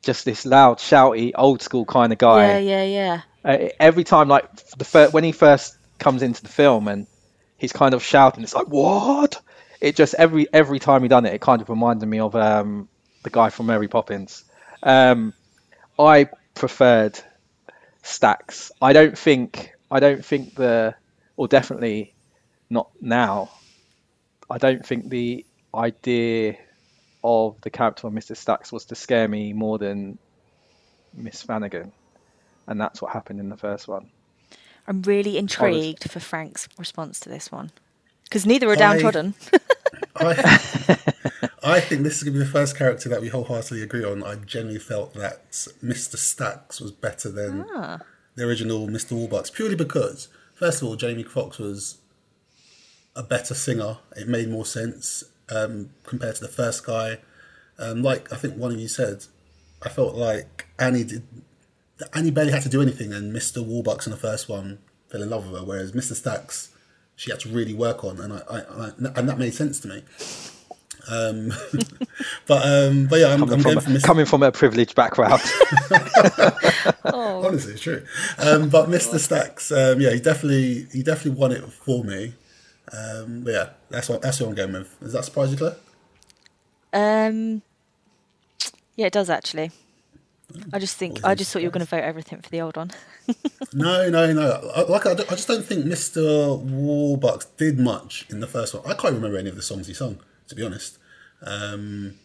Just 0.03 0.25
this 0.25 0.45
loud, 0.45 0.77
shouty, 0.79 1.31
old 1.35 1.61
school 1.61 1.85
kind 1.85 2.11
of 2.13 2.17
guy. 2.19 2.59
Yeah, 2.59 2.59
yeah, 2.59 2.83
yeah. 2.83 3.21
uh, 3.43 3.69
every 3.79 4.03
time 4.03 4.27
like 4.27 4.53
the 4.77 4.85
fir- 4.85 5.09
when 5.09 5.23
he 5.23 5.31
first 5.31 5.77
comes 5.97 6.21
into 6.21 6.41
the 6.41 6.49
film 6.49 6.87
and 6.87 7.07
he's 7.57 7.73
kind 7.73 7.93
of 7.93 8.03
shouting 8.03 8.43
it's 8.43 8.55
like 8.55 8.67
what 8.67 9.41
it 9.81 9.95
just 9.95 10.13
every 10.15 10.47
every 10.53 10.79
time 10.79 11.01
he 11.01 11.07
done 11.07 11.25
it 11.25 11.33
it 11.33 11.41
kind 11.41 11.61
of 11.61 11.69
reminded 11.69 12.05
me 12.07 12.19
of 12.19 12.35
um 12.35 12.87
the 13.23 13.29
guy 13.29 13.49
from 13.49 13.65
mary 13.65 13.87
poppins 13.87 14.45
um 14.83 15.33
i 15.97 16.27
preferred 16.55 17.19
stacks 18.01 18.71
i 18.81 18.93
don't 18.93 19.17
think 19.17 19.71
i 19.91 19.99
don't 19.99 20.23
think 20.23 20.55
the 20.55 20.95
or 21.35 21.47
definitely 21.47 22.13
not 22.69 22.89
now 23.01 23.49
i 24.49 24.57
don't 24.57 24.85
think 24.85 25.09
the 25.09 25.45
idea 25.75 26.57
of 27.23 27.59
the 27.61 27.69
character 27.69 28.07
of 28.07 28.13
mr 28.13 28.35
stacks 28.35 28.71
was 28.71 28.85
to 28.85 28.95
scare 28.95 29.27
me 29.27 29.53
more 29.53 29.77
than 29.77 30.17
miss 31.13 31.41
Flanagan 31.41 31.91
and 32.69 32.79
that's 32.79 33.01
what 33.01 33.11
happened 33.11 33.39
in 33.39 33.49
the 33.49 33.57
first 33.57 33.87
one. 33.87 34.11
I'm 34.87 35.01
really 35.01 35.37
intrigued 35.37 36.09
for 36.09 36.19
Frank's 36.19 36.69
response 36.77 37.19
to 37.21 37.29
this 37.29 37.51
one. 37.51 37.71
Because 38.23 38.45
neither 38.45 38.69
are 38.69 38.75
downtrodden. 38.75 39.33
I, 40.15 40.33
I 41.63 41.79
think 41.79 42.03
this 42.03 42.17
is 42.17 42.23
going 42.23 42.33
to 42.33 42.39
be 42.39 42.45
the 42.45 42.51
first 42.51 42.77
character 42.77 43.09
that 43.09 43.21
we 43.21 43.29
wholeheartedly 43.29 43.81
agree 43.81 44.03
on. 44.03 44.23
I 44.23 44.35
genuinely 44.35 44.79
felt 44.79 45.15
that 45.15 45.51
Mr. 45.83 46.15
Stacks 46.15 46.79
was 46.79 46.91
better 46.91 47.31
than 47.31 47.65
ah. 47.73 47.99
the 48.35 48.43
original 48.43 48.87
Mr. 48.87 49.13
Warbucks, 49.13 49.51
purely 49.51 49.75
because, 49.75 50.27
first 50.53 50.83
of 50.83 50.87
all, 50.87 50.95
Jamie 50.95 51.23
Foxx 51.23 51.57
was 51.57 51.97
a 53.15 53.23
better 53.23 53.55
singer. 53.55 53.97
It 54.15 54.27
made 54.27 54.47
more 54.47 54.65
sense 54.65 55.23
um, 55.51 55.91
compared 56.03 56.35
to 56.35 56.41
the 56.41 56.47
first 56.47 56.85
guy. 56.85 57.19
Um, 57.77 58.01
like 58.03 58.31
I 58.31 58.35
think 58.35 58.55
one 58.55 58.71
of 58.71 58.79
you 58.79 58.87
said, 58.87 59.25
I 59.81 59.89
felt 59.89 60.15
like 60.15 60.67
Annie 60.77 61.03
did. 61.03 61.23
Annie 62.13 62.31
barely 62.31 62.51
had 62.51 62.61
to 62.63 62.69
do 62.69 62.81
anything, 62.81 63.11
and 63.11 63.35
Mr. 63.35 63.65
Warbucks 63.65 64.05
in 64.05 64.11
the 64.11 64.17
first 64.17 64.47
one 64.47 64.79
fell 65.09 65.21
in 65.21 65.29
love 65.29 65.49
with 65.49 65.59
her, 65.59 65.65
whereas 65.65 65.91
Mr. 65.91 66.13
Stacks 66.13 66.69
she 67.19 67.31
had 67.31 67.41
to 67.41 67.49
really 67.49 67.73
work 67.73 68.05
on, 68.05 68.19
and 68.21 68.31
I, 68.31 68.41
I, 68.49 68.57
I 68.59 68.91
and 69.15 69.27
that 69.27 69.37
made 69.37 69.53
sense 69.53 69.81
to 69.81 69.89
me. 69.89 70.03
Um, 71.09 71.51
but 72.47 72.65
um, 72.65 73.07
but 73.07 73.19
yeah, 73.19 73.33
I'm, 73.33 73.43
I'm 73.43 73.49
Coming 73.49 73.63
going 73.63 73.79
from, 73.79 73.93
for 73.93 73.99
Mr. 73.99 74.03
coming 74.03 74.25
from 74.25 74.43
a 74.43 74.51
privileged 74.51 74.95
background. 74.95 75.41
Honestly, 77.03 77.73
it's 77.73 77.81
true. 77.81 78.05
Um, 78.37 78.69
but 78.69 78.89
Mr. 78.89 79.19
Stacks, 79.19 79.71
um, 79.71 79.99
yeah, 79.99 80.11
he 80.11 80.19
definitely 80.19 80.87
he 80.93 81.03
definitely 81.03 81.39
won 81.39 81.51
it 81.51 81.63
for 81.63 82.03
me. 82.03 82.33
Um, 82.91 83.41
but 83.43 83.51
yeah, 83.53 83.69
that's 83.89 84.09
what 84.09 84.21
that's 84.21 84.39
what 84.39 84.49
I'm 84.49 84.55
going 84.55 84.73
with. 84.73 84.99
Does 84.99 85.13
that 85.13 85.25
surprise 85.25 85.51
you, 85.51 85.57
Claire? 85.57 85.75
Um, 86.93 87.61
yeah, 88.95 89.07
it 89.07 89.13
does 89.13 89.29
actually. 89.29 89.71
I 90.73 90.79
just 90.79 90.97
think 90.97 91.23
I 91.23 91.35
just 91.35 91.51
thought 91.51 91.61
you 91.61 91.67
were 91.67 91.71
going 91.71 91.85
to 91.85 91.89
vote 91.89 92.03
everything 92.03 92.41
for 92.41 92.49
the 92.49 92.61
old 92.61 92.77
one. 92.77 92.91
No, 93.71 94.09
no, 94.09 94.33
no. 94.33 94.71
I, 94.75 94.81
like 94.81 95.05
I, 95.05 95.11
I 95.11 95.15
just 95.15 95.47
don't 95.47 95.63
think 95.63 95.85
Mr. 95.85 96.59
Warbucks 96.65 97.45
did 97.57 97.77
much 97.77 98.25
in 98.31 98.39
the 98.39 98.47
first 98.47 98.73
one. 98.73 98.81
I 98.87 98.95
can't 98.95 99.13
remember 99.13 99.37
any 99.37 99.49
of 99.49 99.55
the 99.55 99.61
songs 99.61 99.85
he 99.85 99.93
sung, 99.93 100.19
to 100.47 100.55
be 100.55 100.65
honest. 100.65 100.97
Um, 101.43 102.15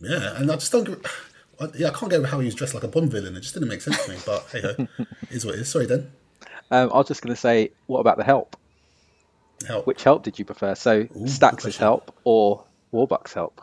yeah, 0.00 0.36
and 0.36 0.50
I 0.50 0.54
just 0.56 0.72
don't. 0.72 0.88
I, 1.60 1.68
yeah, 1.76 1.88
I 1.88 1.90
can't 1.92 2.10
get 2.10 2.18
over 2.18 2.26
how 2.26 2.40
he 2.40 2.46
was 2.46 2.56
dressed 2.56 2.74
like 2.74 2.82
a 2.82 2.88
Bond 2.88 3.12
villain. 3.12 3.36
It 3.36 3.42
just 3.42 3.54
didn't 3.54 3.68
make 3.68 3.80
sense 3.82 4.04
to 4.04 4.10
me. 4.10 4.18
But 4.26 4.44
hey 4.50 4.60
ho, 4.62 4.88
is 5.30 5.46
what 5.46 5.54
it 5.54 5.60
is. 5.60 5.68
Sorry, 5.68 5.86
Den. 5.86 6.10
um, 6.72 6.90
I 6.92 6.96
was 6.96 7.06
just 7.06 7.22
going 7.22 7.32
to 7.32 7.40
say, 7.40 7.70
what 7.86 8.00
about 8.00 8.16
the 8.16 8.24
help? 8.24 8.56
Help. 9.66 9.86
Which 9.86 10.02
help 10.04 10.22
did 10.22 10.38
you 10.38 10.44
prefer? 10.44 10.74
So 10.74 11.04
good 11.04 11.28
Stacks' 11.30 11.76
help 11.76 12.14
or 12.24 12.64
Warbucks' 12.92 13.32
help? 13.32 13.60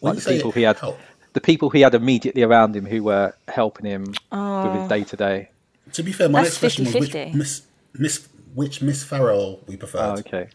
When 0.00 0.14
Like 0.14 0.24
the 0.24 0.30
people 0.30 0.52
he 0.52 0.62
had, 0.62 0.76
help, 0.78 0.98
the 1.32 1.40
people 1.40 1.70
he 1.70 1.80
had 1.80 1.94
immediately 1.94 2.42
around 2.42 2.74
him 2.76 2.86
who 2.86 3.02
were 3.02 3.34
helping 3.48 3.86
him 3.86 4.04
with 4.04 4.18
Oh. 4.32 4.80
his 4.80 4.88
day 4.88 5.04
to 5.04 5.16
day. 5.16 5.50
to 5.92 6.02
be 6.02 6.12
fair, 6.12 6.28
my 6.28 6.42
That's 6.42 6.60
next 6.62 6.76
question 6.76 6.84
was 6.84 6.94
which 6.94 7.12
50-50. 7.12 7.34
Miss 7.34 7.62
Miss 7.94 8.28
which 8.54 8.82
Miss 8.82 9.02
Farrell 9.04 9.60
we 9.66 9.76
preferred. 9.76 10.00
Oh, 10.00 10.18
okay. 10.20 10.48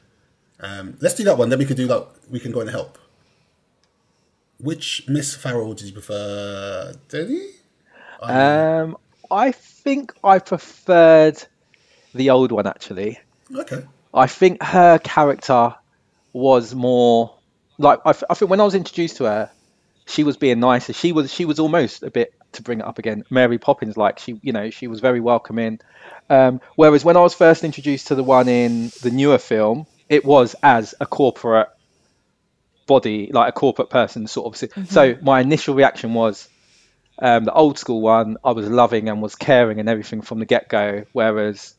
Um, 0.60 0.98
let's 1.02 1.16
do 1.16 1.24
that 1.26 1.38
one. 1.38 1.50
Then 1.50 1.60
we 1.60 1.66
could 1.66 1.78
do 1.78 1.88
that. 1.88 2.08
We 2.30 2.40
can 2.40 2.52
go 2.52 2.62
and 2.62 2.70
help. 2.70 2.98
Which 4.60 5.04
Miss 5.08 5.36
Farrell 5.36 5.74
did 5.74 5.88
you 5.88 5.94
prefer, 5.94 6.94
Denny? 7.10 7.50
Um, 8.22 8.96
I 9.30 9.52
think 9.52 10.14
I 10.24 10.40
preferred 10.40 11.44
the 12.16 12.30
old 12.30 12.52
one 12.54 12.66
actually. 12.68 13.20
Okay. 13.54 13.84
I 14.14 14.28
think 14.28 14.62
her 14.62 15.00
character 15.00 15.76
was 16.34 16.74
more 16.74 17.36
like 17.78 18.00
I, 18.06 18.12
I 18.30 18.34
think 18.34 18.50
when 18.50 18.62
I 18.62 18.64
was 18.64 18.76
introduced 18.76 19.18
to 19.18 19.26
her, 19.26 19.52
she 20.06 20.24
was 20.24 20.38
being 20.38 20.60
nicer. 20.60 20.94
She 20.94 21.12
was 21.12 21.34
she 21.34 21.46
was 21.46 21.60
almost 21.60 22.04
a 22.04 22.12
bit 22.12 22.34
to 22.54 22.62
bring 22.62 22.80
it 22.80 22.86
up 22.86 23.00
again, 23.00 23.24
Mary 23.30 23.58
Poppins 23.58 23.98
like. 23.98 24.20
She 24.20 24.40
you 24.42 24.52
know 24.52 24.70
she 24.70 24.88
was 24.88 25.00
very 25.00 25.20
welcoming. 25.20 25.80
Um, 26.30 26.62
whereas 26.76 27.04
when 27.04 27.18
I 27.18 27.22
was 27.22 27.34
first 27.34 27.64
introduced 27.64 28.08
to 28.08 28.16
the 28.16 28.24
one 28.24 28.48
in 28.48 28.92
the 29.02 29.12
newer 29.12 29.38
film, 29.38 29.88
it 30.10 30.24
was 30.24 30.56
as 30.64 30.96
a 31.00 31.06
corporate 31.06 31.70
body, 32.86 33.30
like 33.32 33.50
a 33.50 33.52
corporate 33.52 33.90
person 33.90 34.28
sort 34.28 34.64
of. 34.64 34.88
So 34.90 35.18
my 35.22 35.42
initial 35.42 35.76
reaction 35.76 36.14
was 36.14 36.48
um, 37.20 37.46
the 37.46 37.54
old 37.54 37.78
school 37.78 38.02
one. 38.02 38.38
I 38.44 38.52
was 38.52 38.70
loving 38.70 39.10
and 39.10 39.22
was 39.22 39.36
caring 39.36 39.80
and 39.80 39.90
everything 39.90 40.22
from 40.22 40.40
the 40.40 40.46
get 40.46 40.70
go. 40.70 41.04
Whereas 41.14 41.76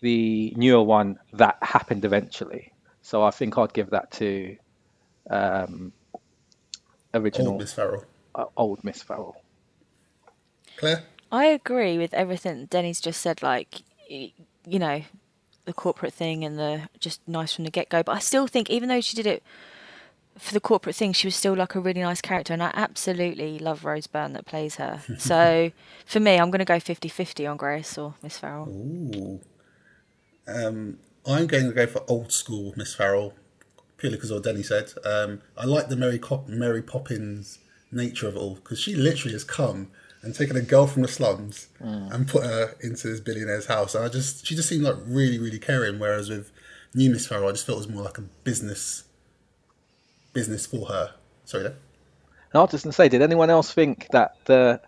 the 0.00 0.52
newer 0.56 0.82
one 0.82 1.18
that 1.32 1.58
happened 1.62 2.04
eventually. 2.04 2.72
So 3.02 3.22
I 3.22 3.30
think 3.30 3.56
I'd 3.56 3.72
give 3.72 3.90
that 3.90 4.10
to 4.12 4.56
um, 5.30 5.92
original 7.14 7.52
Old 7.52 7.60
Miss 7.60 7.72
Farrell. 7.72 8.04
uh, 8.34 8.44
old 8.56 8.84
Miss 8.84 9.02
Farrell. 9.02 9.42
Claire? 10.76 11.04
I 11.32 11.46
agree 11.46 11.98
with 11.98 12.14
everything 12.14 12.66
Denny's 12.66 13.00
just 13.00 13.20
said. 13.20 13.42
Like, 13.42 13.82
you 14.08 14.78
know, 14.78 15.02
the 15.64 15.72
corporate 15.72 16.12
thing 16.12 16.44
and 16.44 16.58
the 16.58 16.88
just 17.00 17.20
nice 17.26 17.54
from 17.54 17.64
the 17.64 17.70
get 17.70 17.88
go. 17.88 18.02
But 18.02 18.16
I 18.16 18.18
still 18.20 18.46
think, 18.46 18.70
even 18.70 18.88
though 18.88 19.00
she 19.00 19.16
did 19.16 19.26
it 19.26 19.42
for 20.38 20.52
the 20.52 20.60
corporate 20.60 20.94
thing, 20.96 21.12
she 21.12 21.26
was 21.26 21.34
still 21.34 21.54
like 21.54 21.74
a 21.74 21.80
really 21.80 22.00
nice 22.00 22.20
character. 22.20 22.52
And 22.52 22.62
I 22.62 22.70
absolutely 22.74 23.58
love 23.58 23.84
Rose 23.84 24.06
Byrne 24.06 24.32
that 24.34 24.46
plays 24.46 24.76
her. 24.76 25.02
so 25.18 25.72
for 26.04 26.20
me, 26.20 26.36
I'm 26.38 26.50
going 26.50 26.60
to 26.60 26.64
go 26.64 26.78
50 26.78 27.08
50 27.08 27.46
on 27.46 27.56
Grace 27.56 27.98
or 27.98 28.14
Miss 28.22 28.38
Farrell. 28.38 28.68
Ooh. 28.68 29.40
Um, 30.48 30.98
I'm 31.26 31.46
going 31.46 31.66
to 31.66 31.72
go 31.72 31.86
for 31.86 32.04
old 32.08 32.32
school 32.32 32.72
Miss 32.76 32.94
Farrell, 32.94 33.34
purely 33.96 34.16
because 34.16 34.30
of 34.30 34.36
what 34.36 34.44
Denny 34.44 34.62
said. 34.62 34.92
Um, 35.04 35.42
I 35.56 35.64
like 35.64 35.88
the 35.88 35.96
Mary, 35.96 36.18
Cop- 36.18 36.48
Mary 36.48 36.82
Poppins 36.82 37.58
nature 37.90 38.28
of 38.28 38.36
it 38.36 38.38
all, 38.38 38.54
because 38.56 38.78
she 38.78 38.94
literally 38.94 39.32
has 39.32 39.44
come 39.44 39.90
and 40.22 40.34
taken 40.34 40.56
a 40.56 40.60
girl 40.60 40.86
from 40.86 41.02
the 41.02 41.08
slums 41.08 41.68
and 41.80 42.26
put 42.26 42.42
her 42.42 42.74
into 42.80 43.08
this 43.08 43.20
billionaire's 43.20 43.66
house. 43.66 43.94
And 43.94 44.04
I 44.04 44.08
just, 44.08 44.46
she 44.46 44.56
just 44.56 44.68
seemed 44.68 44.82
like 44.82 44.96
really, 45.06 45.38
really 45.38 45.58
caring. 45.58 45.98
Whereas 45.98 46.28
with 46.28 46.50
new 46.94 47.10
Miss 47.10 47.26
Farrell, 47.26 47.48
I 47.48 47.52
just 47.52 47.64
felt 47.64 47.76
it 47.76 47.86
was 47.86 47.88
more 47.88 48.02
like 48.02 48.18
a 48.18 48.22
business, 48.42 49.04
business 50.32 50.66
for 50.66 50.86
her. 50.86 51.14
Sorry, 51.44 51.62
there. 51.64 51.76
And 52.52 52.58
I 52.58 52.60
was 52.60 52.70
just 52.72 52.84
going 52.84 52.90
to 52.90 52.96
say, 52.96 53.08
did 53.08 53.22
anyone 53.22 53.50
else 53.50 53.72
think 53.72 54.08
that 54.12 54.36
the 54.46 54.80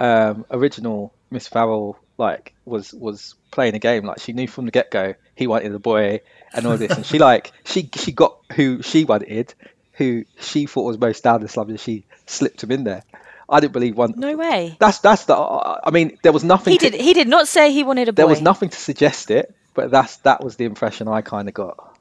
um, 0.00 0.44
original 0.50 1.12
Miss 1.30 1.46
Farrell 1.46 1.98
like 2.22 2.54
was 2.64 2.94
was 2.94 3.34
playing 3.50 3.74
a 3.74 3.78
game? 3.78 4.04
Like 4.04 4.20
she 4.20 4.32
knew 4.32 4.48
from 4.48 4.64
the 4.64 4.70
get 4.70 4.90
go 4.90 5.14
he 5.34 5.46
wanted 5.46 5.74
a 5.74 5.78
boy 5.78 6.20
and 6.54 6.66
all 6.66 6.76
this, 6.76 6.92
and 6.92 7.04
she 7.04 7.18
like 7.18 7.52
she 7.64 7.90
she 7.94 8.12
got 8.12 8.38
who 8.54 8.82
she 8.82 9.04
wanted, 9.04 9.54
who 9.92 10.24
she 10.40 10.66
thought 10.66 10.84
was 10.84 10.98
most 10.98 11.22
down 11.22 11.40
the 11.40 11.48
slums, 11.48 11.70
and 11.70 11.80
she 11.80 12.04
slipped 12.26 12.62
him 12.62 12.70
in 12.70 12.84
there. 12.84 13.02
I 13.48 13.60
didn't 13.60 13.72
believe 13.72 13.96
one. 13.96 14.14
No 14.16 14.36
way. 14.36 14.76
That's 14.78 14.98
that's 15.00 15.24
the. 15.26 15.36
I 15.36 15.90
mean, 15.90 16.18
there 16.22 16.32
was 16.32 16.44
nothing. 16.44 16.72
He 16.72 16.78
to, 16.78 16.90
did. 16.90 17.00
He 17.00 17.12
did 17.12 17.28
not 17.28 17.48
say 17.48 17.72
he 17.72 17.82
wanted 17.82 18.08
a 18.08 18.12
boy. 18.12 18.16
There 18.16 18.28
was 18.28 18.40
nothing 18.40 18.70
to 18.70 18.78
suggest 18.78 19.30
it, 19.30 19.54
but 19.74 19.90
that's 19.90 20.16
that 20.18 20.42
was 20.42 20.56
the 20.56 20.64
impression 20.64 21.08
I 21.08 21.20
kind 21.20 21.48
of 21.48 21.54
got, 21.54 21.98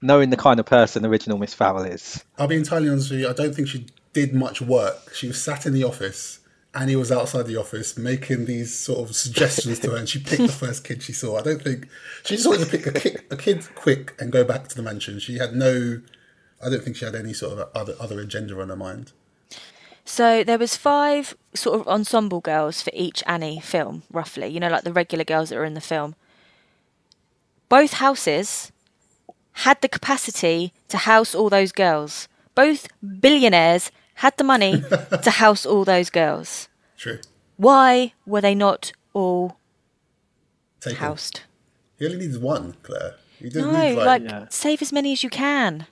knowing 0.00 0.30
the 0.30 0.36
kind 0.36 0.60
of 0.60 0.66
person 0.66 1.04
original 1.04 1.38
Miss 1.38 1.54
Farrell 1.54 1.84
is. 1.84 2.24
I'll 2.38 2.46
be 2.46 2.56
entirely 2.56 2.88
honest 2.88 3.10
with 3.10 3.20
you. 3.20 3.28
I 3.28 3.32
don't 3.32 3.54
think 3.54 3.68
she 3.68 3.86
did 4.12 4.32
much 4.32 4.62
work. 4.62 5.12
She 5.14 5.26
was 5.26 5.42
sat 5.42 5.66
in 5.66 5.74
the 5.74 5.84
office, 5.84 6.40
and 6.76 6.90
he 6.90 6.96
was 6.96 7.10
outside 7.10 7.46
the 7.46 7.56
office 7.56 7.96
making 7.96 8.44
these 8.44 8.72
sort 8.78 9.08
of 9.08 9.16
suggestions 9.16 9.78
to 9.80 9.92
her, 9.92 9.96
and 9.96 10.08
she 10.08 10.18
picked 10.18 10.42
the 10.42 10.48
first 10.48 10.84
kid 10.84 11.02
she 11.02 11.12
saw. 11.12 11.38
I 11.38 11.42
don't 11.42 11.62
think 11.62 11.88
she 12.22 12.36
just 12.36 12.46
wanted 12.46 12.66
to 12.66 12.70
pick 12.70 12.86
a 12.86 12.92
kid, 12.92 13.22
a 13.30 13.36
kid 13.36 13.66
quick 13.74 14.14
and 14.20 14.30
go 14.30 14.44
back 14.44 14.68
to 14.68 14.76
the 14.76 14.82
mansion. 14.82 15.18
She 15.18 15.38
had 15.38 15.54
no. 15.54 16.02
I 16.64 16.68
don't 16.68 16.82
think 16.82 16.96
she 16.96 17.06
had 17.06 17.14
any 17.14 17.32
sort 17.32 17.58
of 17.58 17.70
other 17.74 17.94
other 17.98 18.20
agenda 18.20 18.60
on 18.60 18.68
her 18.68 18.76
mind. 18.76 19.12
So 20.04 20.44
there 20.44 20.58
was 20.58 20.76
five 20.76 21.34
sort 21.54 21.80
of 21.80 21.88
ensemble 21.88 22.40
girls 22.40 22.82
for 22.82 22.90
each 22.92 23.24
Annie 23.26 23.58
film, 23.58 24.02
roughly. 24.12 24.48
You 24.48 24.60
know, 24.60 24.68
like 24.68 24.84
the 24.84 24.92
regular 24.92 25.24
girls 25.24 25.48
that 25.48 25.56
are 25.56 25.64
in 25.64 25.74
the 25.74 25.80
film. 25.80 26.14
Both 27.70 27.94
houses 27.94 28.70
had 29.64 29.80
the 29.80 29.88
capacity 29.88 30.74
to 30.88 30.98
house 30.98 31.34
all 31.34 31.48
those 31.48 31.72
girls. 31.72 32.28
Both 32.54 32.88
billionaires 33.20 33.90
had 34.16 34.36
the 34.36 34.44
money 34.44 34.82
to 35.22 35.30
house 35.30 35.64
all 35.64 35.84
those 35.84 36.10
girls. 36.10 36.68
True. 36.96 37.18
Why 37.56 38.12
were 38.26 38.40
they 38.40 38.54
not 38.54 38.92
all 39.14 39.56
Take 40.80 40.96
housed? 40.98 41.40
He 41.98 42.04
only 42.06 42.18
needs 42.18 42.38
one, 42.38 42.74
Claire. 42.82 43.14
You 43.40 43.50
didn't 43.50 43.72
No, 43.72 43.80
need 43.88 43.94
like, 43.96 44.22
like. 44.22 44.30
Yeah. 44.30 44.46
save 44.50 44.82
as 44.82 44.92
many 44.92 45.12
as 45.12 45.22
you 45.22 45.30
can 45.30 45.86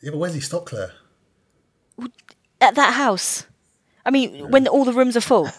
yeah, 0.00 0.10
but 0.10 0.18
where's 0.18 0.34
he 0.34 0.40
stop, 0.40 0.66
Claire? 0.66 0.92
at 2.60 2.74
that 2.76 2.94
house. 2.94 3.46
I 4.06 4.10
mean, 4.10 4.50
when 4.50 4.66
all 4.68 4.84
the 4.84 4.92
rooms 4.92 5.16
are 5.16 5.20
full. 5.20 5.48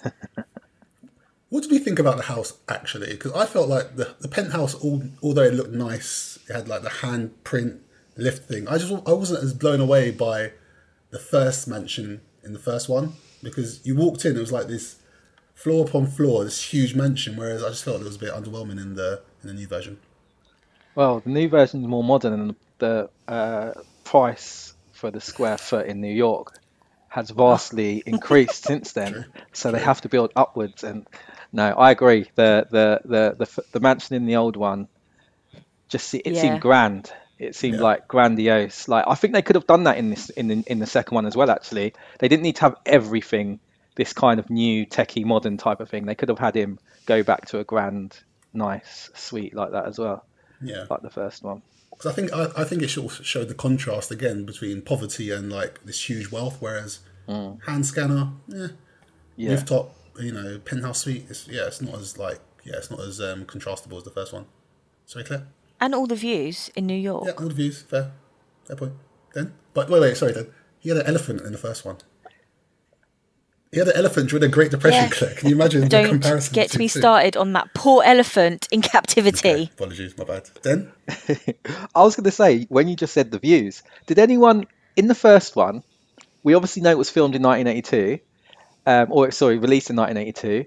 What 1.50 1.64
did 1.64 1.72
we 1.72 1.80
think 1.80 1.98
about 1.98 2.18
the 2.18 2.24
house 2.24 2.54
actually? 2.68 3.10
Because 3.10 3.34
I 3.34 3.48
felt 3.48 3.68
like 3.70 3.96
the, 3.96 4.16
the 4.20 4.28
penthouse, 4.28 4.76
all, 4.76 5.02
although 5.24 5.42
it 5.46 5.56
looked 5.56 5.72
nice, 5.74 6.38
it 6.48 6.54
had 6.54 6.68
like 6.68 6.84
the 6.84 6.90
handprint 6.90 7.80
lift 8.18 8.48
thing. 8.48 8.68
I 8.68 8.78
just 8.78 8.92
I 9.08 9.14
wasn't 9.14 9.44
as 9.44 9.54
blown 9.56 9.80
away 9.80 10.12
by 10.12 10.52
the 11.12 11.20
first 11.20 11.68
mansion 11.68 12.22
in 12.44 12.54
the 12.54 12.60
first 12.60 12.88
one 12.90 13.14
because 13.42 13.86
you 13.86 13.96
walked 13.96 14.26
in, 14.26 14.36
it 14.36 14.40
was 14.40 14.52
like 14.52 14.68
this 14.68 14.98
floor 15.56 15.88
upon 15.88 16.08
floor, 16.08 16.44
this 16.44 16.74
huge 16.74 16.96
mansion. 16.96 17.36
Whereas 17.36 17.64
I 17.64 17.70
just 17.70 17.84
felt 17.84 18.02
it 18.02 18.06
was 18.06 18.16
a 18.16 18.20
bit 18.20 18.34
underwhelming 18.34 18.82
in 18.82 18.96
the 18.96 19.22
in 19.42 19.48
the 19.48 19.54
new 19.54 19.68
version. 19.68 20.00
Well, 20.96 21.20
the 21.22 21.30
new 21.30 21.48
version 21.50 21.82
is 21.82 21.88
more 21.88 22.04
modern, 22.04 22.34
and 22.34 22.56
the 22.80 23.10
uh, 23.28 23.72
price 24.04 24.74
for 24.94 25.12
the 25.12 25.22
square 25.22 25.58
foot 25.58 25.86
in 25.88 26.02
New 26.02 26.14
York 26.14 26.60
has 27.08 27.30
vastly 27.30 28.04
increased 28.06 28.66
since 28.66 28.92
then. 28.92 29.26
So 29.54 29.72
they 29.72 29.80
have 29.80 30.02
to 30.02 30.10
build 30.10 30.32
upwards. 30.36 30.84
And 30.84 31.08
no, 31.52 31.70
I 31.70 31.92
agree. 31.92 32.30
The 32.36 32.68
the 32.70 33.02
the 33.06 33.46
the, 33.46 33.64
the 33.72 33.80
mansion 33.80 34.16
in 34.16 34.26
the 34.26 34.36
old 34.36 34.56
one 34.56 34.88
just 35.88 36.14
it 36.14 36.26
Yeah. 36.26 36.42
seemed 36.42 36.62
grand. 36.62 37.12
It 37.40 37.56
seemed 37.56 37.76
Yeah. 37.78 37.82
like 37.84 38.08
grandiose. 38.08 38.88
Like 38.88 39.06
I 39.08 39.16
think 39.16 39.34
they 39.34 39.42
could 39.42 39.56
have 39.56 39.66
done 39.68 39.84
that 39.86 39.98
in 39.98 40.10
this 40.10 40.30
in 40.30 40.48
the, 40.50 40.64
in 40.68 40.80
the 40.80 40.86
second 40.86 41.16
one 41.16 41.26
as 41.26 41.36
well. 41.36 41.50
Actually, 41.50 41.94
they 42.20 42.28
didn't 42.28 42.44
need 42.44 42.58
to 42.58 42.62
have 42.64 42.76
everything 42.86 43.60
this 43.96 44.14
kind 44.14 44.40
of 44.40 44.50
new 44.50 44.86
techie 44.86 45.26
modern 45.26 45.58
type 45.58 45.80
of 45.80 45.90
thing. 45.90 46.06
They 46.06 46.16
could 46.16 46.30
have 46.30 46.40
had 46.40 46.56
him 46.56 46.80
go 47.06 47.24
back 47.24 47.48
to 47.48 47.60
a 47.60 47.64
grand, 47.64 48.18
nice 48.54 49.10
suite 49.14 49.54
like 49.56 49.72
that 49.72 49.86
as 49.88 49.98
well, 50.00 50.26
Yeah, 50.62 50.86
like 50.90 51.02
the 51.02 51.10
first 51.10 51.44
one. 51.44 51.62
because 51.92 52.06
I 52.12 52.14
think 52.14 52.32
I, 52.34 52.48
I 52.58 52.64
think 52.66 52.82
it 52.82 52.96
of 52.98 53.26
showed 53.26 53.48
the 53.50 53.56
contrast 53.56 54.12
again 54.12 54.46
between 54.46 54.82
poverty 54.82 55.32
and 55.32 55.52
like 55.52 55.84
this 55.86 56.10
huge 56.10 56.32
wealth. 56.32 56.58
Whereas 56.60 57.00
hand 57.28 57.86
scanner, 57.86 58.32
yeah, 58.48 58.68
Yeah. 59.38 59.52
rooftop, 59.52 59.96
you 60.20 60.32
know, 60.34 60.60
penthouse 60.60 61.00
suite. 61.00 61.26
It's, 61.30 61.48
yeah, 61.48 61.68
it's 61.68 61.82
not 61.82 61.96
as 61.96 62.18
like 62.18 62.40
yeah, 62.66 62.76
it's 62.78 62.92
not 62.92 63.00
as 63.02 63.20
um, 63.22 63.46
contrastable 63.46 63.98
as 63.98 64.04
the 64.04 64.12
first 64.12 64.34
one. 64.34 64.46
Sorry, 65.06 65.24
Claire. 65.26 65.48
And 65.82 65.96
all 65.96 66.08
the 66.08 66.16
views 66.16 66.70
in 66.76 66.86
New 66.86 66.98
York. 66.98 67.26
Yeah, 67.26 67.34
all 67.34 67.48
the 67.48 67.54
views, 67.54 67.82
fair, 67.82 68.12
fair 68.66 68.76
point. 68.76 68.94
Then, 69.34 69.54
but 69.74 69.90
wait, 69.90 70.02
wait, 70.02 70.18
sorry, 70.18 70.34
then 70.34 70.48
he 70.80 70.90
had 70.90 70.98
an 71.00 71.08
elephant 71.08 71.42
in 71.42 71.52
the 71.52 71.58
first 71.58 71.86
one. 71.86 71.98
He 73.72 73.78
had 73.78 73.88
an 73.88 73.98
elephant 73.98 74.30
during 74.30 74.42
the 74.42 74.48
Great 74.48 74.72
Depression. 74.72 75.04
Yeah. 75.04 75.10
Claire. 75.10 75.36
Can 75.36 75.50
you 75.50 75.56
imagine 75.56 75.82
the 75.82 75.90
Don't 75.90 76.10
comparison? 76.10 76.54
get 76.54 76.76
me 76.78 76.88
two? 76.90 77.00
started 77.00 77.38
on 77.38 77.54
that 77.54 77.72
poor 77.76 78.04
elephant 78.04 78.68
in 78.72 78.82
captivity. 78.82 79.50
Okay, 79.50 79.70
apologies, 79.72 80.18
my 80.18 80.24
bad. 80.24 80.50
Then, 80.64 80.92
I 81.96 82.04
was 82.04 82.16
going 82.16 82.24
to 82.24 82.32
say, 82.32 82.66
when 82.70 82.88
you 82.88 82.96
just 82.96 83.14
said 83.14 83.30
the 83.30 83.38
views, 83.38 83.84
did 84.08 84.18
anyone 84.18 84.66
in 84.96 85.08
the 85.08 85.14
first 85.14 85.56
one? 85.56 85.84
We 86.42 86.56
obviously 86.56 86.82
know 86.82 86.90
it 86.90 86.98
was 86.98 87.12
filmed 87.12 87.36
in 87.36 87.44
1982, 87.44 88.20
um, 88.88 89.08
or 89.12 89.30
sorry, 89.30 89.60
released 89.60 89.92
in 89.92 89.98
1982, 89.98 90.66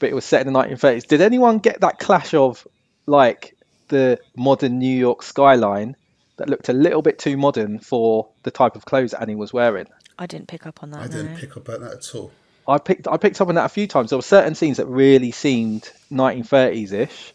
but 0.00 0.08
it 0.08 0.14
was 0.14 0.24
set 0.24 0.46
in 0.46 0.50
the 0.50 0.58
1930s. 0.58 1.06
Did 1.06 1.20
anyone 1.20 1.58
get 1.58 1.82
that 1.82 1.98
clash 1.98 2.32
of 2.32 2.66
like 3.04 3.57
the 3.88 4.20
modern 4.36 4.78
New 4.78 4.96
York 4.96 5.22
skyline 5.22 5.96
that 6.36 6.48
looked 6.48 6.68
a 6.68 6.72
little 6.72 7.02
bit 7.02 7.18
too 7.18 7.36
modern 7.36 7.78
for 7.78 8.28
the 8.42 8.50
type 8.50 8.76
of 8.76 8.84
clothes 8.84 9.14
Annie 9.14 9.34
was 9.34 9.52
wearing? 9.52 9.86
I 10.18 10.26
didn't 10.26 10.48
pick 10.48 10.66
up 10.66 10.82
on 10.82 10.90
that. 10.92 11.02
I 11.02 11.06
didn't 11.06 11.36
pick 11.36 11.56
up 11.56 11.68
on 11.68 11.82
that 11.82 11.92
at 11.92 12.14
all. 12.14 12.32
I 12.66 12.78
picked 12.78 13.08
I 13.08 13.16
picked 13.16 13.40
up 13.40 13.48
on 13.48 13.54
that 13.54 13.64
a 13.64 13.70
few 13.70 13.86
times. 13.86 14.10
There 14.10 14.18
were 14.18 14.22
certain 14.22 14.54
scenes 14.54 14.76
that 14.76 14.86
really 14.86 15.30
seemed 15.30 15.90
1930s 16.12 16.92
ish. 16.92 17.34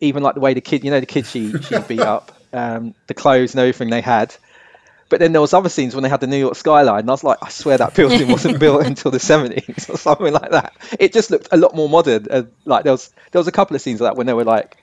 Even 0.00 0.22
like 0.22 0.34
the 0.34 0.40
way 0.40 0.54
the 0.54 0.60
kid, 0.60 0.84
you 0.84 0.90
know, 0.90 1.00
the 1.00 1.06
kid 1.06 1.26
she 1.26 1.52
she 1.62 1.78
beat 1.88 2.00
up, 2.00 2.32
um, 2.52 2.94
the 3.06 3.14
clothes 3.14 3.54
and 3.54 3.60
everything 3.60 3.90
they 3.90 4.02
had. 4.02 4.34
But 5.08 5.20
then 5.20 5.32
there 5.32 5.40
was 5.40 5.54
other 5.54 5.70
scenes 5.70 5.94
when 5.94 6.02
they 6.02 6.10
had 6.10 6.20
the 6.20 6.26
New 6.26 6.36
York 6.36 6.54
skyline, 6.54 7.00
and 7.00 7.08
I 7.08 7.12
was 7.12 7.24
like, 7.24 7.38
I 7.40 7.48
swear 7.48 7.78
that 7.78 7.94
building 7.94 8.28
wasn't 8.30 8.60
built 8.60 8.84
until 8.84 9.10
the 9.10 9.18
70s 9.18 9.88
or 9.92 9.96
something 9.96 10.32
like 10.32 10.50
that. 10.50 10.74
It 11.00 11.14
just 11.14 11.30
looked 11.30 11.48
a 11.50 11.56
lot 11.56 11.74
more 11.74 11.88
modern. 11.88 12.26
And 12.30 12.52
like 12.66 12.84
there 12.84 12.92
was 12.92 13.10
there 13.32 13.40
was 13.40 13.48
a 13.48 13.52
couple 13.52 13.74
of 13.74 13.80
scenes 13.80 14.00
like 14.00 14.12
that 14.12 14.18
when 14.18 14.26
they 14.26 14.34
were 14.34 14.44
like 14.44 14.76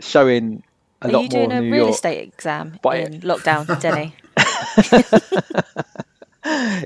showing 0.00 0.62
a 1.02 1.08
Are 1.08 1.10
lot 1.12 1.22
you 1.22 1.28
doing 1.28 1.48
more 1.50 1.58
a 1.58 1.60
New 1.62 1.72
real 1.72 1.80
York. 1.84 1.94
estate 1.94 2.28
exam 2.28 2.78
But- 2.82 2.96
in 2.98 3.20
lockdown, 3.22 3.80
Denny? 3.80 4.14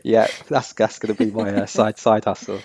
Yeah, 0.03 0.27
that's 0.49 0.73
that's 0.73 0.99
going 0.99 1.15
to 1.15 1.25
be 1.25 1.31
my 1.31 1.51
uh, 1.55 1.67
side 1.67 1.99
side 1.99 2.25
hustle. 2.25 2.61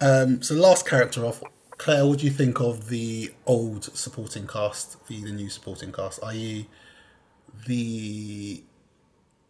Um, 0.00 0.42
so, 0.42 0.54
last 0.54 0.86
character 0.86 1.24
off, 1.24 1.42
Claire. 1.78 2.04
What 2.06 2.18
do 2.18 2.26
you 2.26 2.30
think 2.30 2.60
of 2.60 2.88
the 2.88 3.32
old 3.46 3.84
supporting 3.96 4.46
cast, 4.46 5.06
the, 5.06 5.22
the 5.24 5.30
new 5.32 5.48
supporting 5.48 5.92
cast, 5.92 6.22
i.e., 6.24 6.68
the 7.66 8.62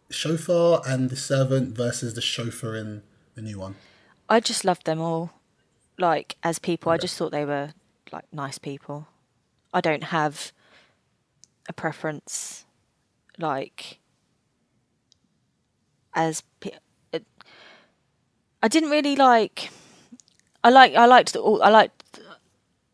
chauffeur 0.09 0.79
and 0.87 1.09
the 1.09 1.17
servant 1.17 1.75
versus 1.75 2.13
the 2.13 2.21
chauffeur 2.21 2.75
in 2.77 3.01
the 3.35 3.41
new 3.41 3.59
one? 3.59 3.75
I 4.29 4.39
just 4.39 4.63
loved 4.63 4.85
them 4.85 5.01
all. 5.01 5.31
Like 5.97 6.37
as 6.43 6.59
people, 6.59 6.91
I 6.91 6.97
just 6.97 7.17
thought 7.17 7.31
they 7.31 7.43
were 7.45 7.73
like 8.13 8.25
nice 8.31 8.59
people. 8.59 9.07
I 9.77 9.81
don't 9.81 10.05
have 10.05 10.51
a 11.69 11.73
preference, 11.73 12.65
like 13.37 13.99
as 16.15 16.41
pe- 16.61 16.79
it, 17.13 17.23
I 18.63 18.67
didn't 18.67 18.89
really 18.89 19.15
like. 19.15 19.69
I 20.63 20.71
like 20.71 20.95
I 20.95 21.05
liked 21.05 21.33
the, 21.33 21.41
all 21.41 21.61
I 21.61 21.69
liked 21.69 22.19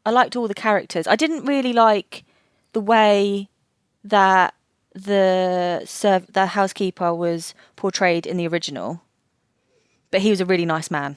I 0.06 0.12
liked 0.12 0.36
all 0.36 0.50
the 0.50 0.54
characters. 0.54 1.08
I 1.08 1.16
didn't 1.16 1.46
really 1.46 1.72
like 1.72 2.26
the 2.74 2.82
way 2.82 3.48
that 4.04 4.54
the 4.94 5.84
serv- 5.86 6.34
the 6.34 6.48
housekeeper 6.48 7.14
was 7.16 7.54
portrayed 7.78 8.26
in 8.28 8.36
the 8.36 8.48
original, 8.48 9.04
but 10.12 10.20
he 10.20 10.30
was 10.32 10.42
a 10.42 10.46
really 10.46 10.66
nice 10.66 10.92
man. 10.92 11.16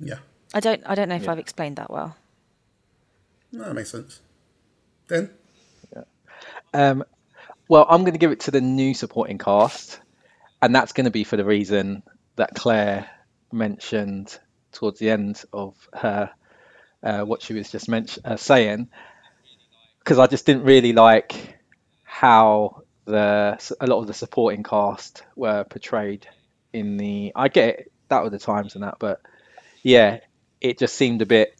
Yeah, 0.00 0.20
I 0.54 0.60
don't 0.60 0.82
I 0.86 0.94
don't 0.94 1.10
know 1.10 1.16
if 1.16 1.24
Yeah. 1.24 1.32
I've 1.32 1.38
explained 1.38 1.76
that 1.76 1.90
well. 1.90 2.16
No, 3.52 3.64
that 3.64 3.74
makes 3.74 3.90
sense. 3.90 4.20
Then, 5.08 5.30
Um, 6.74 7.04
well, 7.68 7.86
I'm 7.88 8.02
going 8.02 8.12
to 8.12 8.18
give 8.18 8.32
it 8.32 8.40
to 8.40 8.50
the 8.50 8.60
new 8.60 8.94
supporting 8.94 9.38
cast, 9.38 10.00
and 10.60 10.74
that's 10.74 10.92
going 10.92 11.06
to 11.06 11.10
be 11.10 11.24
for 11.24 11.36
the 11.36 11.44
reason 11.44 12.02
that 12.36 12.54
Claire 12.54 13.08
mentioned 13.52 14.38
towards 14.72 14.98
the 14.98 15.10
end 15.10 15.42
of 15.52 15.74
her 15.92 16.30
uh, 17.02 17.22
what 17.22 17.42
she 17.42 17.54
was 17.54 17.70
just 17.70 17.88
mention- 17.88 18.22
uh, 18.24 18.36
saying, 18.36 18.88
because 20.00 20.18
I 20.18 20.26
just 20.26 20.46
didn't 20.46 20.64
really 20.64 20.92
like 20.92 21.58
how 22.04 22.82
the 23.04 23.58
a 23.80 23.86
lot 23.86 24.00
of 24.00 24.06
the 24.06 24.14
supporting 24.14 24.62
cast 24.62 25.22
were 25.36 25.64
portrayed 25.64 26.26
in 26.72 26.96
the. 26.96 27.32
I 27.34 27.48
get 27.48 27.68
it, 27.68 27.92
that 28.08 28.22
were 28.22 28.30
the 28.30 28.38
times 28.38 28.74
and 28.74 28.84
that, 28.84 28.96
but 28.98 29.20
yeah, 29.82 30.18
it 30.60 30.78
just 30.78 30.94
seemed 30.94 31.22
a 31.22 31.26
bit. 31.26 31.57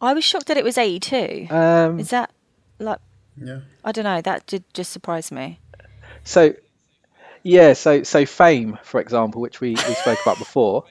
I 0.00 0.14
was 0.14 0.24
shocked 0.24 0.46
that 0.46 0.56
it 0.56 0.64
was 0.64 0.78
82. 0.78 1.48
Um, 1.50 1.98
Is 1.98 2.10
that 2.10 2.30
like 2.78 3.00
yeah, 3.36 3.60
I 3.84 3.92
don't 3.92 4.04
know, 4.04 4.20
that 4.20 4.46
did 4.46 4.64
just 4.74 4.92
surprise 4.92 5.30
me. 5.30 5.60
So, 6.24 6.54
yeah, 7.42 7.72
so 7.72 8.02
so 8.02 8.26
Fame, 8.26 8.78
for 8.82 9.00
example, 9.00 9.40
which 9.40 9.60
we, 9.60 9.70
we 9.70 9.94
spoke 9.94 10.18
about 10.22 10.38
before, 10.38 10.84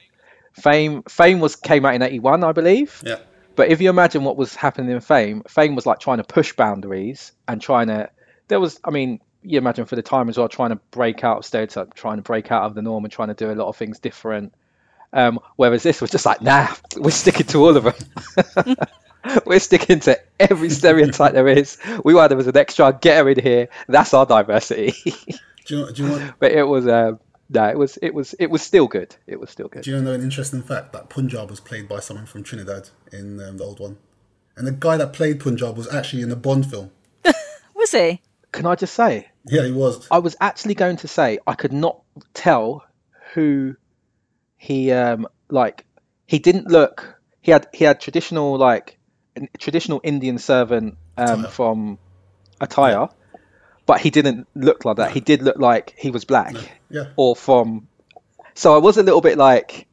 Fame 0.54 1.02
Fame 1.08 1.40
was 1.40 1.56
came 1.56 1.84
out 1.84 1.94
in 1.94 2.02
'81, 2.02 2.44
I 2.44 2.52
believe. 2.52 3.02
yeah, 3.04 3.18
But 3.56 3.68
if 3.68 3.80
you 3.80 3.90
imagine 3.90 4.24
what 4.24 4.36
was 4.36 4.54
happening 4.54 4.90
in 4.90 5.00
Fame, 5.00 5.42
Fame 5.48 5.74
was 5.74 5.86
like 5.86 5.98
trying 6.00 6.18
to 6.18 6.24
push 6.24 6.52
boundaries 6.52 7.32
and 7.46 7.60
trying 7.60 7.88
to. 7.88 8.10
There 8.48 8.60
was, 8.60 8.80
I 8.82 8.90
mean, 8.90 9.20
you 9.42 9.58
imagine 9.58 9.84
for 9.84 9.96
the 9.96 10.02
time 10.02 10.28
as 10.28 10.38
well, 10.38 10.48
trying 10.48 10.70
to 10.70 10.80
break 10.90 11.22
out 11.22 11.38
of 11.38 11.44
stereotype, 11.44 11.94
trying 11.94 12.16
to 12.16 12.22
break 12.22 12.50
out 12.50 12.64
of 12.64 12.74
the 12.74 12.82
norm, 12.82 13.04
and 13.04 13.12
trying 13.12 13.28
to 13.28 13.34
do 13.34 13.50
a 13.50 13.54
lot 13.54 13.68
of 13.68 13.76
things 13.76 13.98
different. 13.98 14.54
Um, 15.12 15.40
whereas 15.56 15.82
this 15.82 16.00
was 16.00 16.10
just 16.10 16.26
like, 16.26 16.42
nah, 16.42 16.68
we're 16.96 17.10
sticking 17.10 17.46
to 17.46 17.58
all 17.64 17.76
of 17.76 17.84
them. 17.84 18.76
we're 19.46 19.58
sticking 19.60 20.00
to 20.00 20.20
every 20.38 20.70
stereotype 20.70 21.32
there 21.32 21.48
is. 21.48 21.78
We 22.04 22.14
want 22.14 22.30
there 22.30 22.36
was 22.36 22.46
an 22.46 22.56
extra, 22.56 22.96
get 23.00 23.18
her 23.18 23.28
in 23.30 23.40
here. 23.40 23.68
That's 23.88 24.12
our 24.14 24.26
diversity. 24.26 24.92
Do 25.66 25.80
you 25.80 25.92
do 25.92 26.02
you 26.02 26.10
want 26.10 26.34
but 26.38 26.52
it 26.52 26.62
was 26.62 26.88
um 26.88 27.20
no, 27.50 27.64
it 27.68 27.78
was 27.78 27.98
it 27.98 28.14
was 28.14 28.34
it 28.38 28.50
was 28.50 28.62
still 28.62 28.86
good. 28.86 29.14
It 29.26 29.38
was 29.40 29.50
still 29.50 29.68
good. 29.68 29.82
do 29.82 29.90
you 29.90 30.00
know 30.00 30.12
an 30.12 30.22
interesting 30.22 30.62
fact 30.62 30.92
that 30.92 31.08
Punjab 31.08 31.50
was 31.50 31.60
played 31.60 31.88
by 31.88 32.00
someone 32.00 32.26
from 32.26 32.42
Trinidad 32.42 32.90
in 33.12 33.40
um, 33.40 33.56
the 33.58 33.64
old 33.64 33.80
one, 33.80 33.98
and 34.56 34.66
the 34.66 34.72
guy 34.72 34.96
that 34.96 35.12
played 35.12 35.40
Punjab 35.40 35.76
was 35.76 35.92
actually 35.92 36.22
in 36.22 36.28
the 36.28 36.36
Bond 36.36 36.70
film. 36.70 36.90
Was 37.74 37.92
he? 37.92 38.20
Can 38.52 38.66
I 38.66 38.74
just 38.74 38.94
say, 38.94 39.28
Yeah, 39.44 39.64
he 39.64 39.72
was. 39.72 40.06
I 40.10 40.18
was 40.18 40.36
actually 40.40 40.74
going 40.74 40.96
to 40.98 41.08
say 41.08 41.38
I 41.46 41.54
could 41.54 41.72
not 41.72 42.00
tell 42.34 42.84
who 43.34 43.76
he 44.58 44.92
um 44.92 45.26
like 45.48 45.86
he 46.26 46.38
didn't 46.38 46.68
look 46.68 47.18
he 47.40 47.50
had 47.50 47.66
he 47.72 47.84
had 47.84 48.00
traditional 48.00 48.58
like 48.58 48.98
traditional 49.58 50.00
Indian 50.04 50.36
servant 50.38 50.98
um 51.16 51.40
Attire. 51.40 51.50
from 51.50 51.98
attire, 52.60 53.08
but 53.86 54.00
he 54.00 54.10
didn't 54.10 54.46
look 54.54 54.84
like 54.84 54.96
that. 54.96 55.12
He 55.12 55.20
did 55.20 55.42
look 55.42 55.58
like 55.58 55.94
he 55.96 56.10
was 56.10 56.24
black 56.24 56.54
Yeah, 56.90 57.06
or 57.16 57.34
from. 57.36 57.88
So 58.54 58.74
I 58.74 58.78
was 58.78 58.96
a 58.96 59.02
little 59.02 59.20
bit 59.20 59.38
like, 59.38 59.86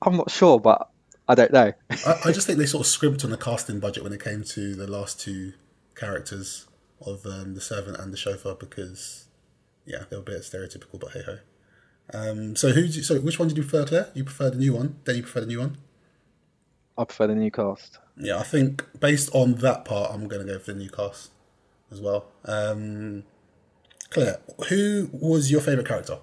I'm 0.00 0.16
not 0.16 0.30
sure, 0.30 0.60
but 0.60 0.88
I 1.28 1.34
don't 1.34 1.52
know. 1.52 1.72
I, 1.90 2.20
I 2.26 2.32
just 2.32 2.46
think 2.46 2.58
they 2.58 2.66
sort 2.66 2.82
of 2.82 2.86
scrimped 2.86 3.24
on 3.24 3.30
the 3.30 3.36
casting 3.36 3.80
budget 3.80 4.04
when 4.04 4.12
it 4.12 4.22
came 4.22 4.44
to 4.44 4.74
the 4.74 4.86
last 4.86 5.20
two 5.20 5.54
characters 5.96 6.66
of 7.04 7.26
um, 7.26 7.54
the 7.54 7.60
servant 7.60 7.98
and 7.98 8.12
the 8.12 8.16
chauffeur 8.16 8.54
because, 8.54 9.26
yeah, 9.84 10.04
they 10.08 10.16
were 10.16 10.22
a 10.22 10.24
bit 10.24 10.42
stereotypical, 10.42 11.00
but 11.00 11.12
hey 11.12 11.22
ho. 11.26 11.38
Um, 12.14 12.56
so 12.56 12.70
who? 12.70 12.88
So 12.88 13.18
which 13.20 13.38
one 13.38 13.48
did 13.48 13.56
you 13.56 13.62
prefer, 13.62 13.86
Claire? 13.86 14.08
You 14.14 14.24
prefer 14.24 14.50
the 14.50 14.58
new 14.58 14.74
one? 14.74 14.96
Then 15.04 15.16
you 15.16 15.22
prefer 15.22 15.40
the 15.40 15.46
new 15.46 15.60
one? 15.60 15.78
I 16.98 17.04
prefer 17.04 17.26
the 17.26 17.34
new 17.34 17.50
cast. 17.50 17.98
Yeah, 18.18 18.38
I 18.38 18.42
think 18.42 18.84
based 19.00 19.30
on 19.32 19.54
that 19.56 19.84
part, 19.86 20.12
I'm 20.12 20.28
going 20.28 20.46
to 20.46 20.52
go 20.52 20.58
for 20.58 20.72
the 20.72 20.78
new 20.78 20.90
cast 20.90 21.30
as 21.90 22.00
well. 22.00 22.26
Um, 22.44 23.24
Claire, 24.10 24.40
who 24.68 25.08
was 25.12 25.50
your 25.50 25.62
favourite 25.62 25.88
character 25.88 26.18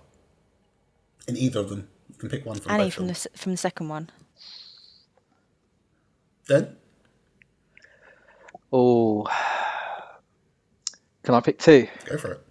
in 1.27 1.35
either 1.35 1.61
of 1.61 1.69
them? 1.69 1.87
You 2.09 2.15
can 2.19 2.29
pick 2.29 2.45
one 2.45 2.59
from 2.59 2.71
Annie 2.71 2.91
from 2.91 3.07
the 3.07 3.27
from 3.35 3.53
the 3.53 3.57
second 3.57 3.87
one. 3.89 4.09
Then 6.47 6.75
Oh, 8.71 9.27
can 11.23 11.33
I 11.33 11.39
pick 11.41 11.57
two? 11.57 11.87
go 12.05 12.17
for 12.17 12.33
it. 12.33 12.45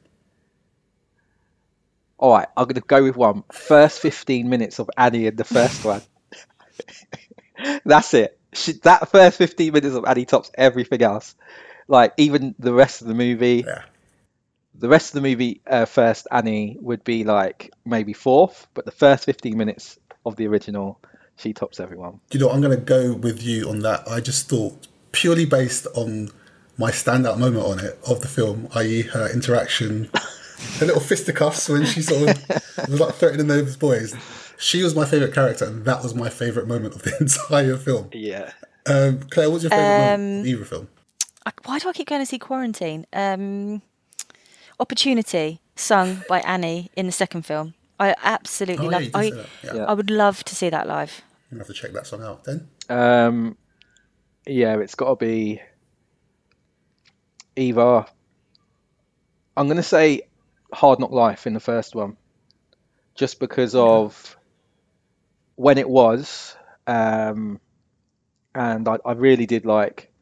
All 2.19 2.33
right, 2.33 2.49
I'm 2.57 2.65
going 2.65 2.75
to 2.75 2.81
go 2.81 3.03
with 3.03 3.17
one. 3.17 3.45
First 3.53 4.01
15 4.01 4.49
minutes 4.49 4.79
of 4.81 4.91
Annie 4.97 5.27
in 5.27 5.37
the 5.37 5.45
first 5.45 5.85
one. 5.85 6.03
That's 7.85 8.13
it. 8.15 8.39
She, 8.53 8.73
that 8.73 9.09
first 9.11 9.39
15 9.39 9.73
minutes 9.73 9.95
of 9.95 10.05
Annie 10.05 10.25
tops 10.25 10.51
everything 10.55 11.03
else. 11.03 11.35
Like, 11.87 12.15
even 12.17 12.55
the 12.59 12.73
rest 12.75 13.03
of 13.03 13.09
the 13.09 13.15
movie, 13.15 13.65
Yeah, 13.67 13.83
the 14.75 14.89
rest 14.89 15.11
of 15.11 15.23
the 15.23 15.29
movie, 15.29 15.61
uh, 15.67 15.85
first 15.85 16.27
Annie 16.31 16.77
would 16.81 17.05
be 17.05 17.25
like 17.25 17.73
maybe 17.85 18.13
fourth, 18.13 18.67
but 18.75 18.85
the 18.85 18.91
first 18.91 19.25
15 19.25 19.57
minutes 19.57 19.99
of 20.27 20.37
the 20.37 20.47
original, 20.47 21.01
she 21.37 21.53
tops 21.53 21.81
everyone. 21.81 22.21
you 22.33 22.41
know, 22.41 22.51
I'm 22.51 22.61
going 22.61 22.77
to 22.77 22.85
go 22.85 23.15
with 23.15 23.43
you 23.43 23.69
on 23.69 23.81
that. 23.81 24.09
I 24.09 24.21
just 24.21 24.49
thought 24.49 24.87
purely 25.13 25.47
based 25.47 25.87
on 25.95 26.31
my 26.77 26.91
standout 26.91 27.39
moment 27.39 27.65
on 27.65 27.79
it 27.81 27.99
of 28.09 28.21
the 28.21 28.29
film, 28.29 28.69
i.e., 28.75 29.03
her 29.03 29.29
interaction, 29.33 30.11
her 30.79 30.87
little 30.87 31.01
fisticuffs 31.01 31.69
when 31.69 31.85
she 31.85 32.03
sort 32.03 32.31
of 32.31 32.49
was 32.89 33.01
like 33.01 33.15
threatening 33.15 33.47
those 33.47 33.77
boys. 33.77 34.15
She 34.59 34.83
was 34.83 34.95
my 34.95 35.05
favorite 35.05 35.33
character, 35.35 35.65
and 35.67 35.85
that 35.85 36.03
was 36.03 36.15
my 36.15 36.29
favorite 36.29 36.67
moment 36.67 36.95
of 36.95 37.03
the 37.03 37.17
entire 37.21 37.77
film. 37.77 38.09
Yeah. 38.13 38.53
Um, 38.87 39.21
Claire, 39.31 39.51
what's 39.51 39.63
your 39.65 39.71
favorite 39.71 39.87
moment 39.87 40.41
of 40.41 40.47
Um, 40.47 40.47
either 40.47 40.65
film? 40.65 40.89
I, 41.47 41.53
why 41.65 41.79
do 41.79 41.89
I 41.89 41.93
keep 41.93 42.09
going 42.09 42.21
to 42.23 42.27
see 42.27 42.39
Quarantine? 42.39 43.07
Um, 43.13 43.83
Opportunity, 44.81 45.61
sung 45.77 46.23
by 46.29 46.39
Annie 46.41 46.91
in 46.97 47.07
the 47.07 47.13
second 47.13 47.43
film. 47.45 47.75
I 48.01 48.15
absolutely 48.23 48.87
Oh, 48.87 48.91
love. 48.91 49.03
you 49.03 49.11
did 49.11 49.17
I. 49.17 49.23
Yeah. 49.25 49.45
Yeah. 49.75 49.85
I 49.87 49.93
would 49.93 50.09
love 50.11 50.45
to 50.45 50.55
see 50.55 50.71
that 50.71 50.87
live. 50.87 51.21
I'm 51.51 51.59
have 51.59 51.67
to 51.67 51.73
check 51.73 51.93
that 51.93 52.07
song 52.07 52.23
out 52.23 52.45
then. 52.45 52.69
Um, 52.89 53.57
yeah, 54.47 54.77
it's 54.79 54.95
got 54.95 55.09
to 55.09 55.17
be 55.17 55.61
Eva. 57.57 58.07
I'm 59.57 59.67
going 59.67 59.77
to 59.79 59.83
say 59.83 60.23
Hard 60.73 61.01
Knock 61.01 61.11
Life 61.11 61.47
in 61.47 61.55
the 61.55 61.61
first 61.61 61.95
one, 61.95 62.17
just 63.15 63.41
because 63.41 63.75
of 63.75 64.37
when 65.57 65.79
it 65.79 65.89
was, 65.89 66.57
um, 66.87 67.61
and 68.55 68.89
I, 68.89 68.99
I 69.05 69.13
really 69.13 69.47
did 69.47 69.67
like. 69.67 70.13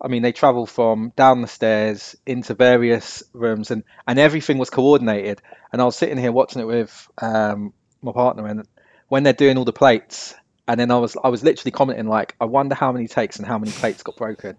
I 0.00 0.08
mean, 0.08 0.22
they 0.22 0.32
travel 0.32 0.66
from 0.66 1.12
down 1.14 1.42
the 1.42 1.48
stairs 1.48 2.16
into 2.26 2.54
various 2.54 3.22
rooms, 3.32 3.70
and 3.70 3.84
and 4.06 4.18
everything 4.18 4.58
was 4.58 4.70
coordinated. 4.70 5.40
And 5.72 5.80
I 5.80 5.84
was 5.84 5.96
sitting 5.96 6.18
here 6.18 6.32
watching 6.32 6.60
it 6.60 6.66
with 6.66 7.08
um, 7.18 7.72
my 8.02 8.12
partner, 8.12 8.46
and 8.46 8.66
when 9.08 9.22
they're 9.22 9.32
doing 9.32 9.56
all 9.56 9.64
the 9.64 9.72
plates, 9.72 10.34
and 10.66 10.78
then 10.78 10.90
I 10.90 10.98
was 10.98 11.16
I 11.22 11.28
was 11.28 11.42
literally 11.44 11.70
commenting 11.70 12.08
like, 12.08 12.34
I 12.40 12.46
wonder 12.46 12.74
how 12.74 12.92
many 12.92 13.08
takes 13.08 13.36
and 13.36 13.46
how 13.46 13.58
many 13.58 13.72
plates 13.72 14.02
got 14.02 14.16
broken. 14.16 14.56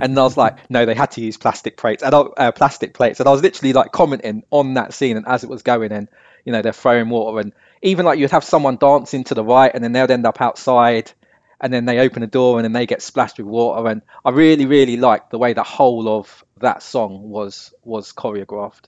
And 0.00 0.18
I 0.18 0.22
was 0.22 0.36
like, 0.36 0.70
no, 0.70 0.84
they 0.84 0.94
had 0.94 1.12
to 1.12 1.20
use 1.20 1.36
plastic 1.36 1.76
plates 1.76 2.02
and 2.02 2.14
uh, 2.14 2.52
plastic 2.52 2.94
plates. 2.94 3.20
And 3.20 3.28
I 3.28 3.32
was 3.32 3.42
literally 3.42 3.72
like 3.72 3.92
commenting 3.92 4.44
on 4.50 4.74
that 4.74 4.92
scene 4.92 5.16
and 5.16 5.26
as 5.26 5.44
it 5.44 5.50
was 5.50 5.62
going, 5.62 5.92
and 5.92 6.08
you 6.44 6.52
know 6.52 6.62
they're 6.62 6.72
throwing 6.72 7.08
water, 7.08 7.40
and 7.40 7.52
even 7.82 8.04
like 8.04 8.18
you'd 8.18 8.30
have 8.30 8.44
someone 8.44 8.76
dancing 8.76 9.24
to 9.24 9.34
the 9.34 9.44
right, 9.44 9.70
and 9.74 9.82
then 9.82 9.92
they'd 9.92 10.10
end 10.10 10.26
up 10.26 10.40
outside, 10.40 11.12
and 11.60 11.72
then 11.72 11.84
they 11.84 12.00
open 12.00 12.22
a 12.22 12.26
door 12.26 12.58
and 12.58 12.64
then 12.64 12.72
they 12.72 12.86
get 12.86 13.02
splashed 13.02 13.38
with 13.38 13.46
water. 13.46 13.88
And 13.88 14.02
I 14.24 14.30
really, 14.30 14.66
really 14.66 14.96
liked 14.96 15.30
the 15.30 15.38
way 15.38 15.52
the 15.52 15.62
whole 15.62 16.08
of 16.08 16.44
that 16.58 16.82
song 16.82 17.30
was 17.30 17.72
was 17.82 18.12
choreographed. 18.12 18.84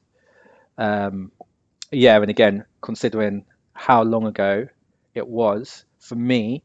Um, 0.76 1.32
yeah, 1.90 2.20
and 2.20 2.30
again, 2.30 2.64
considering 2.80 3.44
how 3.72 4.02
long 4.02 4.26
ago 4.26 4.68
it 5.14 5.26
was 5.26 5.84
for 5.98 6.14
me, 6.14 6.62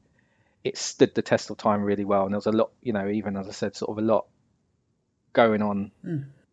it 0.64 0.78
stood 0.78 1.16
the 1.16 1.22
test 1.22 1.50
of 1.50 1.58
time 1.58 1.82
really 1.82 2.06
well. 2.06 2.24
And 2.24 2.34
there 2.34 2.38
was 2.38 2.48
a 2.48 2.52
lot, 2.52 2.72
you 2.82 2.94
know, 2.94 3.08
even 3.08 3.38
as 3.38 3.48
I 3.48 3.52
said, 3.52 3.76
sort 3.76 3.92
of 3.92 4.04
a 4.04 4.08
lot 4.08 4.26
going 5.34 5.62
on, 5.62 5.92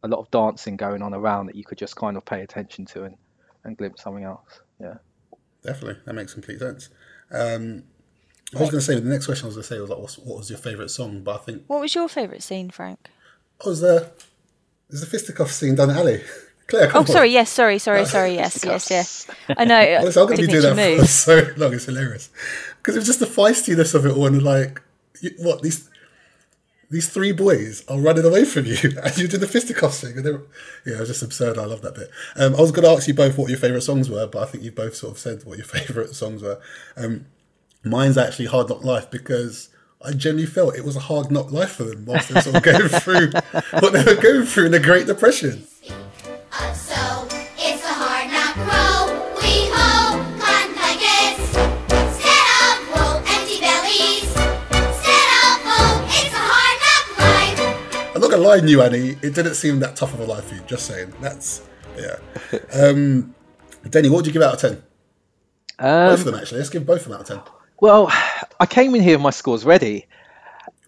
a 0.02 0.08
lot 0.08 0.18
of 0.20 0.30
dancing 0.30 0.76
going 0.76 1.02
on 1.02 1.14
around 1.14 1.46
that 1.46 1.54
you 1.56 1.64
could 1.64 1.78
just 1.78 1.96
kind 1.96 2.16
of 2.16 2.24
pay 2.24 2.40
attention 2.42 2.84
to 2.86 3.04
and, 3.04 3.16
and 3.64 3.76
glimpse 3.76 4.02
something 4.02 4.24
else. 4.24 4.60
Yeah. 4.80 4.94
Definitely, 5.62 6.00
that 6.06 6.14
makes 6.14 6.32
complete 6.34 6.58
sense. 6.58 6.88
Um, 7.30 7.84
I 8.56 8.58
was 8.60 8.70
going 8.70 8.80
to 8.80 8.86
say 8.86 8.94
the 8.98 9.02
next 9.08 9.26
question 9.26 9.44
I 9.44 9.48
was 9.48 9.54
going 9.56 9.62
to 9.62 9.68
say 9.68 9.78
was 9.80 9.90
like, 9.90 10.26
what 10.26 10.38
was 10.38 10.50
your 10.50 10.58
favourite 10.58 10.90
song? 10.90 11.22
But 11.22 11.34
I 11.36 11.38
think 11.44 11.64
What 11.68 11.80
was 11.80 11.94
your 11.94 12.08
favourite 12.08 12.42
scene, 12.42 12.70
Frank? 12.70 13.10
oh, 13.64 13.68
was 13.70 13.80
there 13.82 14.10
there's 14.88 15.02
a 15.02 15.06
fisticuff 15.06 15.52
scene 15.52 15.74
down 15.76 15.88
the 15.88 15.94
alley. 15.94 16.22
Claire, 16.66 16.86
come 16.88 16.96
Oh, 16.96 17.00
on. 17.00 17.06
sorry. 17.06 17.30
Yes. 17.30 17.50
Sorry. 17.50 17.78
Sorry. 17.78 18.04
Sorry. 18.06 18.34
Yes. 18.34 18.64
Yes. 18.64 18.90
Yes. 18.90 19.26
I 19.56 19.64
know. 19.64 19.76
Honestly, 20.00 20.22
I'm 20.22 20.26
going 20.28 20.36
to 20.38 20.46
be 20.46 20.52
doing 20.52 20.62
to 20.62 20.74
that 20.74 20.98
for 21.00 21.06
so 21.06 21.46
long. 21.56 21.74
It's 21.74 21.84
hilarious 21.84 22.30
because 22.78 22.96
it 22.96 23.00
was 23.00 23.06
just 23.06 23.20
the 23.20 23.26
feistiness 23.26 23.94
of 23.94 24.06
it 24.06 24.12
all, 24.16 24.26
and 24.26 24.42
like, 24.42 24.80
you, 25.20 25.30
what 25.38 25.62
these 25.62 25.89
these 26.90 27.08
three 27.08 27.30
boys 27.30 27.84
are 27.88 28.00
running 28.00 28.24
away 28.24 28.44
from 28.44 28.66
you, 28.66 28.76
and 29.02 29.16
you 29.16 29.28
did 29.28 29.40
the 29.40 29.46
fisticuffs 29.46 30.00
thing. 30.00 30.16
And 30.16 30.26
they 30.26 30.32
were, 30.32 30.46
yeah, 30.84 30.96
it 30.96 31.00
was 31.00 31.08
just 31.08 31.22
absurd. 31.22 31.56
I 31.56 31.64
love 31.64 31.82
that 31.82 31.94
bit. 31.94 32.10
Um, 32.36 32.54
I 32.56 32.60
was 32.60 32.72
going 32.72 32.84
to 32.84 32.90
ask 32.90 33.06
you 33.06 33.14
both 33.14 33.38
what 33.38 33.48
your 33.48 33.58
favourite 33.58 33.82
songs 33.82 34.10
were, 34.10 34.26
but 34.26 34.42
I 34.42 34.46
think 34.46 34.64
you 34.64 34.72
both 34.72 34.96
sort 34.96 35.12
of 35.12 35.18
said 35.18 35.44
what 35.44 35.56
your 35.56 35.66
favourite 35.66 36.10
songs 36.10 36.42
were. 36.42 36.60
Um, 36.96 37.26
mine's 37.84 38.18
actually 38.18 38.46
Hard 38.46 38.68
Knock 38.68 38.84
Life 38.84 39.10
because 39.10 39.70
I 40.02 40.12
genuinely 40.12 40.50
felt 40.50 40.76
it 40.76 40.84
was 40.84 40.96
a 40.96 41.00
hard 41.00 41.30
knock 41.30 41.52
life 41.52 41.72
for 41.72 41.84
them 41.84 42.06
whilst 42.06 42.28
they 42.28 42.34
were 42.34 42.40
sort 42.40 42.56
of 42.56 42.62
going 42.62 42.88
through 42.88 43.30
what 43.80 43.92
they 43.92 44.02
were 44.02 44.20
going 44.20 44.46
through 44.46 44.66
in 44.66 44.72
the 44.72 44.80
Great 44.80 45.06
Depression. 45.06 45.66
Not 58.30 58.36
gonna 58.36 58.48
lie, 58.48 58.56
you 58.66 58.82
Annie, 58.82 59.10
it 59.22 59.34
didn't 59.34 59.54
seem 59.54 59.80
that 59.80 59.96
tough 59.96 60.14
of 60.14 60.20
a 60.20 60.24
life 60.24 60.44
for 60.44 60.54
you. 60.54 60.60
Just 60.62 60.86
saying. 60.86 61.12
That's 61.20 61.62
yeah. 61.96 62.16
Um, 62.72 63.34
Denny, 63.88 64.08
what 64.08 64.18
would 64.18 64.26
you 64.26 64.32
give 64.32 64.42
out 64.42 64.54
of 64.54 64.60
ten? 64.60 64.82
both 65.78 66.20
of 66.20 66.26
Um, 66.26 66.32
them 66.32 66.34
actually. 66.40 66.58
Let's 66.58 66.70
give 66.70 66.86
both 66.86 67.00
of 67.02 67.04
them 67.08 67.14
out 67.14 67.20
of 67.22 67.26
ten. 67.26 67.40
well, 67.80 68.08
I 68.60 68.66
came 68.66 68.94
in 68.94 69.02
here 69.02 69.16
with 69.16 69.22
my 69.22 69.30
scores 69.30 69.64
ready, 69.64 70.06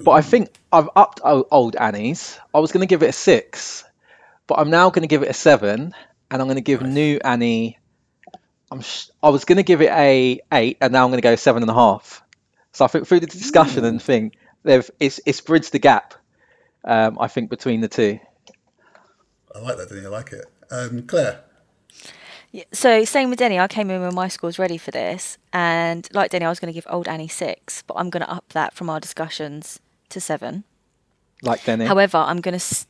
but 0.00 0.12
I 0.12 0.20
think 0.20 0.50
I've 0.72 0.88
upped 0.94 1.20
old 1.24 1.76
Annie's. 1.76 2.38
I 2.54 2.60
was 2.60 2.72
going 2.72 2.82
to 2.82 2.86
give 2.86 3.02
it 3.02 3.08
a 3.08 3.12
six, 3.12 3.84
but 4.46 4.58
I'm 4.58 4.70
now 4.70 4.90
going 4.90 5.02
to 5.02 5.08
give 5.08 5.22
it 5.22 5.30
a 5.30 5.34
seven, 5.34 5.94
and 6.30 6.42
I'm 6.42 6.46
going 6.46 6.56
to 6.56 6.60
give 6.60 6.82
new 6.82 7.18
Annie. 7.24 7.78
I'm 8.70 8.80
sh- 8.82 9.08
I 9.22 9.30
was 9.30 9.44
going 9.44 9.56
to 9.56 9.62
give 9.62 9.82
it 9.82 9.90
a 9.90 10.40
eight, 10.52 10.78
and 10.80 10.92
now 10.92 11.04
I'm 11.04 11.10
going 11.10 11.18
to 11.18 11.22
go 11.22 11.36
seven 11.36 11.62
and 11.62 11.70
a 11.70 11.74
half. 11.74 12.22
So 12.72 12.84
I 12.84 12.88
think 12.88 13.06
through 13.06 13.20
the 13.20 13.26
discussion 13.26 13.84
and 13.84 14.00
thing, 14.02 14.32
they've 14.62 14.88
it's 15.00 15.20
it's 15.26 15.40
bridged 15.40 15.72
the 15.72 15.78
gap. 15.78 16.14
Um, 16.84 17.16
I 17.20 17.28
think 17.28 17.50
between 17.50 17.80
the 17.80 17.88
two. 17.88 18.18
I 19.54 19.58
like 19.60 19.76
that, 19.76 19.88
Denny. 19.88 20.06
I 20.06 20.08
like 20.08 20.32
it. 20.32 20.44
Um, 20.70 21.02
Claire. 21.06 21.40
Yeah, 22.50 22.64
So 22.72 23.04
same 23.04 23.30
with 23.30 23.38
Denny. 23.38 23.58
I 23.58 23.68
came 23.68 23.90
in 23.90 24.02
with 24.02 24.14
my 24.14 24.28
scores 24.28 24.58
ready 24.58 24.76
for 24.78 24.90
this, 24.90 25.38
and 25.52 26.08
like 26.12 26.30
Denny, 26.30 26.44
I 26.44 26.48
was 26.48 26.60
going 26.60 26.72
to 26.72 26.74
give 26.76 26.86
Old 26.90 27.08
Annie 27.08 27.28
six, 27.28 27.82
but 27.86 27.94
I'm 27.94 28.10
going 28.10 28.24
to 28.24 28.30
up 28.30 28.50
that 28.52 28.74
from 28.74 28.90
our 28.90 29.00
discussions 29.00 29.80
to 30.10 30.20
seven. 30.20 30.64
Like 31.42 31.64
Denny. 31.64 31.86
However, 31.86 32.18
I'm 32.18 32.40
going 32.40 32.52
to. 32.52 32.56
S- 32.56 32.86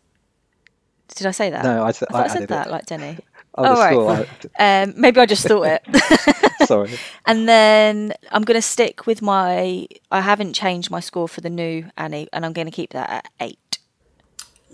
Did 1.15 1.27
I 1.27 1.31
say 1.31 1.51
that? 1.51 1.65
No, 1.65 1.85
I 1.85 1.93
said- 1.93 2.09
I, 2.11 2.13
thought 2.13 2.21
I 2.21 2.25
I 2.25 2.29
said 2.39 2.49
that, 2.49 2.67
it. 2.67 2.71
like 2.71 2.87
Denny. 2.87 3.19
Oh, 3.55 3.65
the 3.65 3.71
Oh, 3.71 4.07
right. 4.07 4.29
Um, 4.89 4.95
maybe 4.97 5.21
I 5.21 5.27
just 5.27 5.47
thought 5.47 5.65
it. 5.67 6.67
Sorry. 6.67 6.91
and 7.27 7.47
then 7.47 8.15
I'm 8.31 8.45
going 8.45 8.57
to 8.57 8.63
stick 8.63 9.07
with 9.07 9.21
my. 9.21 9.87
I 10.11 10.23
haven't 10.23 10.55
changed 10.55 10.91
my 10.91 11.01
score 11.01 11.29
for 11.29 11.43
the 11.43 11.51
new 11.51 11.85
Annie, 11.99 12.29
and 12.33 12.47
I'm 12.47 12.55
going 12.55 12.65
to 12.67 12.71
keep 12.71 12.95
that 12.95 13.11
at 13.11 13.29
eight. 13.41 13.79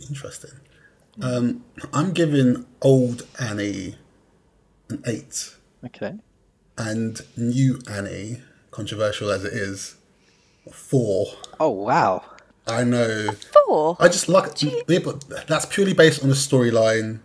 Interesting. 0.08 0.50
Um, 1.20 1.64
I'm 1.92 2.12
giving 2.12 2.64
old 2.80 3.26
Annie 3.40 3.96
an 4.88 5.02
eight, 5.06 5.54
Okay. 5.84 6.14
and 6.76 7.20
new 7.36 7.80
Annie, 7.90 8.40
controversial 8.70 9.30
as 9.30 9.44
it 9.44 9.52
is, 9.52 9.96
a 10.66 10.70
four. 10.72 11.26
Oh 11.58 11.70
wow. 11.70 12.22
I 12.68 12.84
know. 12.84 13.30
Four. 13.66 13.96
I 13.98 14.08
just 14.08 14.28
like, 14.28 14.62
yeah, 14.62 14.98
but 15.02 15.24
that's 15.48 15.64
purely 15.66 15.94
based 15.94 16.22
on 16.22 16.28
the 16.28 16.34
storyline. 16.34 17.20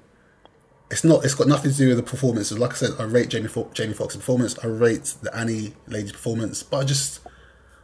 It's 0.90 1.04
not. 1.04 1.24
It's 1.26 1.36
got 1.36 1.48
nothing 1.48 1.72
to 1.72 1.78
do 1.78 1.88
with 1.90 1.98
the 1.98 2.04
performances. 2.04 2.58
Like 2.58 2.72
I 2.72 2.76
said, 2.76 2.92
I 3.00 3.04
rate 3.04 3.30
Jamie 3.30 3.48
Fo- 3.48 3.70
Jamie 3.74 3.94
Foxx's 3.94 4.18
performance. 4.18 4.58
I 4.64 4.68
rate 4.68 5.14
the 5.22 5.36
Annie 5.36 5.74
lady's 5.88 6.12
performance, 6.14 6.64
but 6.64 6.78
I 6.78 6.84
just 6.86 7.20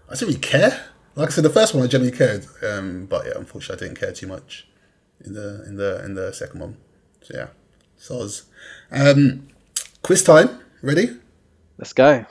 I 0.10 0.14
didn't 0.14 0.28
really 0.30 0.40
care. 0.40 0.86
Like 1.16 1.28
I 1.30 1.32
said, 1.32 1.44
the 1.44 1.50
first 1.50 1.74
one 1.74 1.84
I 1.84 1.88
genuinely 1.88 2.18
cared, 2.18 2.46
um, 2.64 3.06
but 3.08 3.26
yeah, 3.26 3.34
unfortunately, 3.36 3.86
I 3.86 3.88
didn't 3.90 4.00
care 4.00 4.14
too 4.14 4.28
much 4.28 4.68
in 5.26 5.34
the 5.34 5.64
in 5.66 5.76
the 5.76 6.04
in 6.04 6.16
the 6.16 6.32
second 6.34 6.60
one. 6.60 6.78
So 7.22 7.38
yeah, 7.38 7.48
soz. 8.00 8.44
Um, 8.92 9.48
quiz 10.02 10.24
time. 10.24 10.60
Ready? 10.82 11.18
Let's 11.78 11.94
go. 11.94 12.26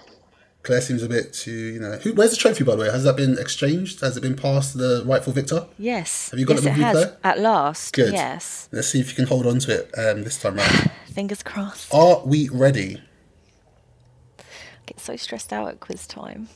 Claire 0.63 0.81
seems 0.81 1.03
a 1.03 1.09
bit 1.09 1.33
too, 1.33 1.51
you 1.51 1.81
know. 1.81 1.93
Who? 1.93 2.13
Where's 2.15 2.31
the 2.31 2.37
trophy, 2.37 2.65
by 2.65 2.75
the 2.75 2.83
way? 2.83 2.91
Has 2.91 3.05
that 3.05 3.17
been 3.17 3.39
exchanged? 3.39 4.01
Has 4.01 4.17
it 4.17 4.21
been 4.21 4.37
passed 4.37 4.73
to 4.73 4.79
the 4.79 5.03
rightful 5.07 5.33
victor? 5.33 5.67
Yes. 5.79 6.31
Have 6.31 6.39
you 6.39 6.47
got 6.47 6.57
yes, 6.57 6.65
it 6.65 6.69
it 6.71 6.77
you, 6.77 6.83
has 6.83 6.97
Claire? 6.97 7.17
at 7.25 7.39
last. 7.39 7.95
Good. 7.95 8.13
Yes. 8.13 8.69
Let's 8.73 8.89
see 8.89 9.01
if 9.01 9.11
you 9.11 9.15
can 9.15 9.27
hold 9.27 9.47
on 9.47 9.61
to 9.61 9.73
it 9.73 9.91
um, 9.97 10.25
this 10.25 10.41
time 10.41 10.57
round. 10.57 10.91
Fingers 11.13 11.43
crossed. 11.43 11.95
Are 11.95 12.23
we 12.25 12.49
ready? 12.49 13.01
get 14.89 15.01
so 15.01 15.17
stressed 15.17 15.53
out 15.53 15.69
at 15.69 15.81
quiz 15.81 16.07
time. 16.07 16.49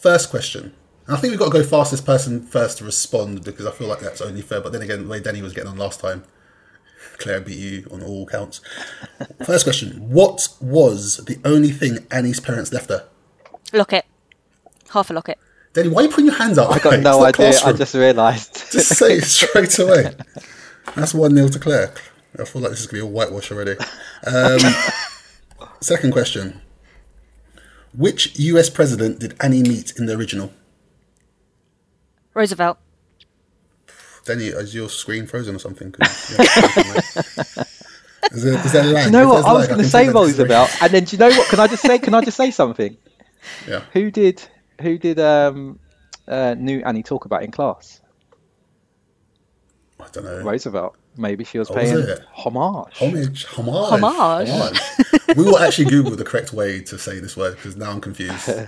First 0.00 0.30
question. 0.30 0.74
And 1.10 1.16
I 1.16 1.20
think 1.20 1.32
we've 1.32 1.40
got 1.40 1.46
to 1.46 1.58
go 1.58 1.64
fastest 1.64 2.06
person 2.06 2.40
first 2.40 2.78
to 2.78 2.84
respond 2.84 3.42
because 3.42 3.66
I 3.66 3.72
feel 3.72 3.88
like 3.88 3.98
that's 3.98 4.20
only 4.20 4.42
fair. 4.42 4.60
But 4.60 4.70
then 4.70 4.80
again, 4.80 5.02
the 5.02 5.08
way 5.08 5.18
Danny 5.18 5.42
was 5.42 5.52
getting 5.52 5.68
on 5.68 5.76
last 5.76 5.98
time, 5.98 6.22
Claire 7.18 7.40
beat 7.40 7.58
you 7.58 7.88
on 7.90 8.00
all 8.00 8.26
counts. 8.26 8.60
First 9.44 9.64
question. 9.64 10.08
What 10.08 10.46
was 10.60 11.16
the 11.26 11.40
only 11.44 11.72
thing 11.72 12.06
Annie's 12.12 12.38
parents 12.38 12.72
left 12.72 12.90
her? 12.90 13.08
Locket. 13.72 14.04
Half 14.90 15.10
a 15.10 15.14
locket. 15.14 15.36
Danny, 15.72 15.88
why 15.88 16.02
are 16.02 16.04
you 16.04 16.10
putting 16.10 16.26
your 16.26 16.36
hands 16.36 16.58
up? 16.58 16.70
I 16.70 16.78
got 16.78 17.00
no 17.00 17.24
idea. 17.24 17.58
I 17.64 17.72
just 17.72 17.94
realised. 17.96 18.54
Just 18.70 18.96
say 18.96 19.14
it 19.14 19.24
straight 19.24 19.76
away. 19.80 20.14
That's 20.94 21.12
1 21.12 21.34
0 21.34 21.48
to 21.48 21.58
Claire. 21.58 21.92
I 22.38 22.44
feel 22.44 22.62
like 22.62 22.70
this 22.70 22.82
is 22.82 22.86
going 22.86 23.00
to 23.00 23.06
be 23.06 23.10
a 23.10 23.12
whitewash 23.12 23.50
already. 23.50 23.74
Um, 24.24 24.60
second 25.80 26.12
question. 26.12 26.60
Which 27.92 28.38
US 28.38 28.70
president 28.70 29.18
did 29.18 29.34
Annie 29.40 29.62
meet 29.62 29.94
in 29.98 30.06
the 30.06 30.16
original? 30.16 30.52
Roosevelt. 32.34 32.78
Danny, 34.24 34.46
is 34.46 34.74
your 34.74 34.88
screen 34.88 35.26
frozen 35.26 35.56
or 35.56 35.58
something? 35.58 35.90
'Cause, 35.92 36.36
yeah, 36.38 36.44
is, 38.32 38.42
there, 38.44 38.54
is 38.64 38.72
there 38.72 38.84
lag? 38.84 39.06
you 39.06 39.10
know 39.12 39.28
what? 39.30 39.44
I 39.44 39.52
was 39.52 39.66
going 39.66 39.78
to 39.80 39.84
say 39.88 40.04
take 40.04 40.12
that 40.12 40.20
into 40.20 40.42
Roosevelt, 40.42 40.70
and 40.82 40.92
then 40.92 41.04
do 41.04 41.16
you 41.16 41.18
know 41.18 41.30
what? 41.30 41.48
Can 41.48 41.58
I 41.60 41.66
just 41.66 41.82
say? 41.82 41.98
Can 41.98 42.14
I 42.14 42.20
just 42.22 42.36
say 42.36 42.50
something? 42.50 42.96
Yeah. 43.66 43.84
Who 43.94 44.10
did? 44.10 44.42
Who 44.82 44.98
did? 44.98 45.18
Um, 45.18 45.78
uh, 46.28 46.54
new 46.58 46.82
Annie 46.84 47.02
talk 47.02 47.24
about 47.24 47.42
in 47.42 47.50
class? 47.50 48.02
I 49.98 50.06
don't 50.12 50.24
know. 50.24 50.42
Roosevelt. 50.42 50.94
Maybe 51.16 51.44
she 51.44 51.58
was 51.58 51.70
Oh, 51.70 51.74
paying 51.74 51.98
it? 51.98 52.20
homage. 52.32 52.96
Homage. 52.98 53.44
Homage. 53.46 54.02
Homage. 54.02 54.48
Homage. 54.48 55.36
we 55.36 55.44
will 55.44 55.58
actually 55.58 55.86
Google 55.90 56.12
the 56.16 56.24
correct 56.24 56.52
way 56.52 56.80
to 56.82 56.98
say 56.98 57.18
this 57.18 57.36
word 57.36 57.56
because 57.56 57.76
now 57.76 57.90
I'm 57.90 58.00
confused. 58.00 58.48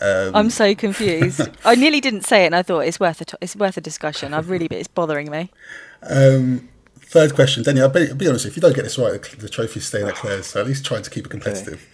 Um, 0.00 0.30
I'm 0.36 0.50
so 0.50 0.74
confused. 0.76 1.40
I 1.64 1.74
nearly 1.74 2.00
didn't 2.00 2.22
say 2.24 2.44
it, 2.44 2.46
and 2.46 2.54
I 2.56 2.62
thought 2.62 2.80
it's 2.80 3.00
worth 3.00 3.20
a 3.20 3.24
t- 3.24 3.36
it's 3.40 3.56
worth 3.56 3.76
a 3.76 3.80
discussion. 3.80 4.32
I've 4.32 4.48
really 4.48 4.66
it's 4.70 4.86
bothering 4.86 5.28
me. 5.28 5.50
Um, 6.04 6.68
third 7.00 7.34
question, 7.34 7.64
Danny. 7.64 7.80
I'll 7.80 7.88
be, 7.88 8.08
I'll 8.08 8.14
be 8.14 8.28
honest. 8.28 8.46
If 8.46 8.54
you 8.54 8.62
don't 8.62 8.76
get 8.76 8.84
this 8.84 8.96
right, 8.96 9.20
the, 9.20 9.36
the 9.36 9.48
trophy's 9.48 9.86
staying 9.86 10.06
at 10.06 10.14
Claire's. 10.14 10.46
So 10.46 10.60
at 10.60 10.66
least 10.68 10.84
try 10.86 11.00
to 11.00 11.10
keep 11.10 11.26
it 11.26 11.30
competitive. 11.30 11.84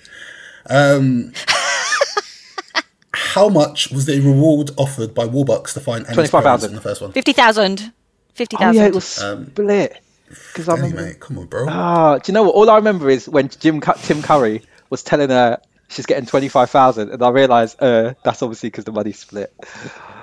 Um, 0.68 1.32
how 3.14 3.48
much 3.48 3.90
was 3.90 4.04
the 4.06 4.20
reward 4.20 4.70
offered 4.76 5.14
by 5.14 5.26
Warbucks 5.26 5.72
to 5.74 5.80
find 5.80 6.04
Annie's 6.04 6.28
25,000. 6.30 6.70
in 6.70 6.74
the 6.76 6.82
first 6.82 7.00
one? 7.00 7.12
Fifty 7.12 7.32
thousand. 7.32 7.92
Fifty 8.34 8.56
Oh 8.56 8.60
thousand. 8.60 8.82
yeah, 8.82 8.88
it 8.88 8.94
was 8.94 9.04
split. 9.04 9.96
Because 10.28 10.68
I 10.68 10.76
Danny, 10.76 10.88
remember. 10.88 11.10
mate, 11.10 11.20
come 11.20 11.38
on, 11.38 11.46
bro. 11.46 11.66
Ah, 11.68 12.18
do 12.18 12.30
you 12.30 12.34
know 12.34 12.42
what? 12.42 12.54
All 12.54 12.68
I 12.70 12.76
remember 12.76 13.08
is 13.08 13.28
when 13.28 13.48
Jim 13.48 13.80
Tim 13.80 14.22
Curry 14.22 14.62
was 14.90 15.02
telling 15.02 15.30
her 15.30 15.60
she's 15.88 16.06
getting 16.06 16.26
twenty 16.26 16.48
five 16.48 16.70
thousand, 16.70 17.10
and 17.10 17.22
I 17.22 17.28
realised, 17.30 17.80
uh, 17.82 18.14
that's 18.24 18.42
obviously 18.42 18.68
because 18.70 18.84
the 18.84 18.92
money's 18.92 19.18
split. 19.18 19.52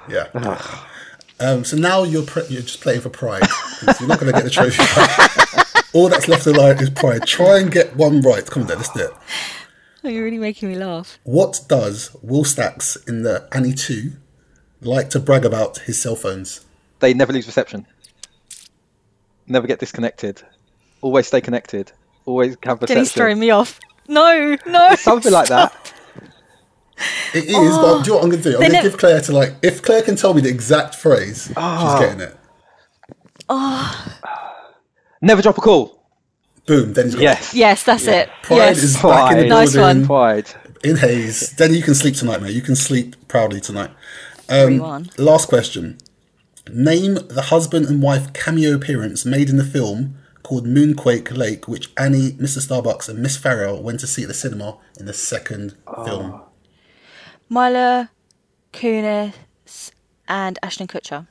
Yeah. 0.09 0.27
Um, 1.39 1.63
so 1.63 1.75
now 1.77 2.03
you're 2.03 2.23
pre- 2.23 2.45
you're 2.49 2.61
just 2.61 2.81
playing 2.81 3.01
for 3.01 3.09
pride. 3.09 3.43
You're 3.99 4.07
not 4.09 4.19
going 4.19 4.31
to 4.33 4.39
get 4.39 4.43
the 4.43 4.49
trophy. 4.51 5.81
All 5.93 6.07
that's 6.09 6.27
left 6.27 6.45
alive 6.45 6.79
is 6.81 6.89
pride. 6.89 7.25
Try 7.25 7.59
and 7.59 7.71
get 7.71 7.95
one 7.95 8.21
right. 8.21 8.45
Come 8.45 8.63
on, 8.63 8.67
then, 8.67 8.77
let's 8.77 8.91
do 8.93 9.01
it. 9.05 9.11
Oh, 10.03 10.09
you're 10.09 10.23
really 10.23 10.37
making 10.39 10.69
me 10.69 10.75
laugh. 10.75 11.17
What 11.23 11.61
does 11.67 12.15
Will 12.21 12.43
Stacks 12.43 12.95
in 13.07 13.23
the 13.23 13.47
Annie 13.51 13.73
2 13.73 14.11
like 14.81 15.09
to 15.11 15.19
brag 15.19 15.45
about 15.45 15.79
his 15.79 15.99
cell 16.01 16.15
phones? 16.15 16.65
They 16.99 17.13
never 17.13 17.33
lose 17.33 17.45
reception. 17.47 17.85
Never 19.51 19.67
get 19.67 19.79
disconnected. 19.79 20.41
Always 21.01 21.27
stay 21.27 21.41
connected. 21.41 21.91
Always 22.25 22.55
have 22.63 22.79
Jenny's 22.85 23.11
throwing 23.11 23.31
reception. 23.31 23.39
me 23.41 23.49
off. 23.49 23.81
No, 24.07 24.57
no. 24.65 24.95
Something 24.95 25.33
like 25.33 25.49
that. 25.49 25.93
It 27.33 27.45
is, 27.45 27.77
but 27.77 28.03
do 28.03 28.11
you 28.11 28.11
know 28.11 28.15
what 28.15 28.23
I'm 28.23 28.29
going 28.29 28.43
to 28.43 28.49
do? 28.49 28.55
I'm 28.55 28.59
going 28.61 28.71
to 28.71 28.77
ne- 28.77 28.83
give 28.83 28.97
Claire 28.97 29.19
to 29.19 29.33
like, 29.33 29.55
if 29.61 29.81
Claire 29.81 30.03
can 30.03 30.15
tell 30.15 30.33
me 30.33 30.39
the 30.39 30.47
exact 30.47 30.95
phrase, 30.95 31.51
oh. 31.57 31.97
she's 31.97 32.07
getting 32.07 32.21
it. 32.21 32.37
Oh. 33.49 34.19
Never 35.21 35.41
drop 35.41 35.57
a 35.57 35.61
call. 35.61 36.01
Boom, 36.65 36.93
then 36.93 37.07
he's 37.07 37.15
got 37.15 37.21
Yes. 37.21 37.53
Yes, 37.53 37.83
that's 37.83 38.07
it. 38.07 38.29
Pride 38.43 38.55
yes. 38.55 38.83
is 38.83 39.01
back 39.01 39.33
in 39.33 39.37
the 39.39 39.43
Pride. 39.43 39.49
Nice 39.49 39.73
building. 39.73 39.99
one. 39.99 40.05
Pride. 40.05 40.49
In 40.85 40.95
Hayes. 40.95 41.49
Then 41.57 41.73
you 41.73 41.81
can 41.81 41.93
sleep 41.93 42.15
tonight, 42.15 42.41
mate. 42.41 42.53
You 42.53 42.61
can 42.61 42.77
sleep 42.77 43.27
proudly 43.27 43.59
tonight. 43.59 43.89
Um, 44.47 45.09
Last 45.17 45.49
question. 45.49 45.97
Name 46.69 47.15
the 47.27 47.43
husband 47.49 47.87
and 47.87 48.01
wife 48.01 48.33
cameo 48.33 48.75
appearance 48.75 49.25
made 49.25 49.49
in 49.49 49.57
the 49.57 49.63
film 49.63 50.15
called 50.43 50.65
Moonquake 50.65 51.35
Lake, 51.35 51.67
which 51.67 51.91
Annie, 51.97 52.31
Mr. 52.33 52.59
Starbucks, 52.59 53.09
and 53.09 53.19
Miss 53.19 53.37
Farrell 53.37 53.81
went 53.81 53.99
to 54.01 54.07
see 54.07 54.23
at 54.23 54.27
the 54.27 54.33
cinema 54.33 54.77
in 54.99 55.05
the 55.05 55.13
second 55.13 55.75
ah. 55.87 56.03
film. 56.03 56.41
Mila 57.49 58.11
Kunis 58.73 59.33
and 60.27 60.59
Ashton 60.63 60.87
Kutcher. 60.87 61.27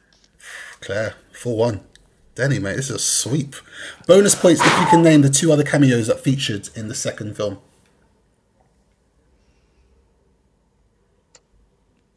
Claire, 0.80 1.14
4 1.32 1.56
1. 1.56 1.80
Denny, 2.34 2.58
mate, 2.58 2.76
this 2.76 2.90
is 2.90 2.96
a 2.96 2.98
sweep. 2.98 3.54
Bonus 4.06 4.34
points 4.34 4.60
if 4.64 4.80
you 4.80 4.86
can 4.86 5.02
name 5.02 5.22
the 5.22 5.28
two 5.28 5.52
other 5.52 5.64
cameos 5.64 6.06
that 6.06 6.20
featured 6.20 6.70
in 6.74 6.88
the 6.88 6.94
second 6.94 7.36
film. 7.36 7.58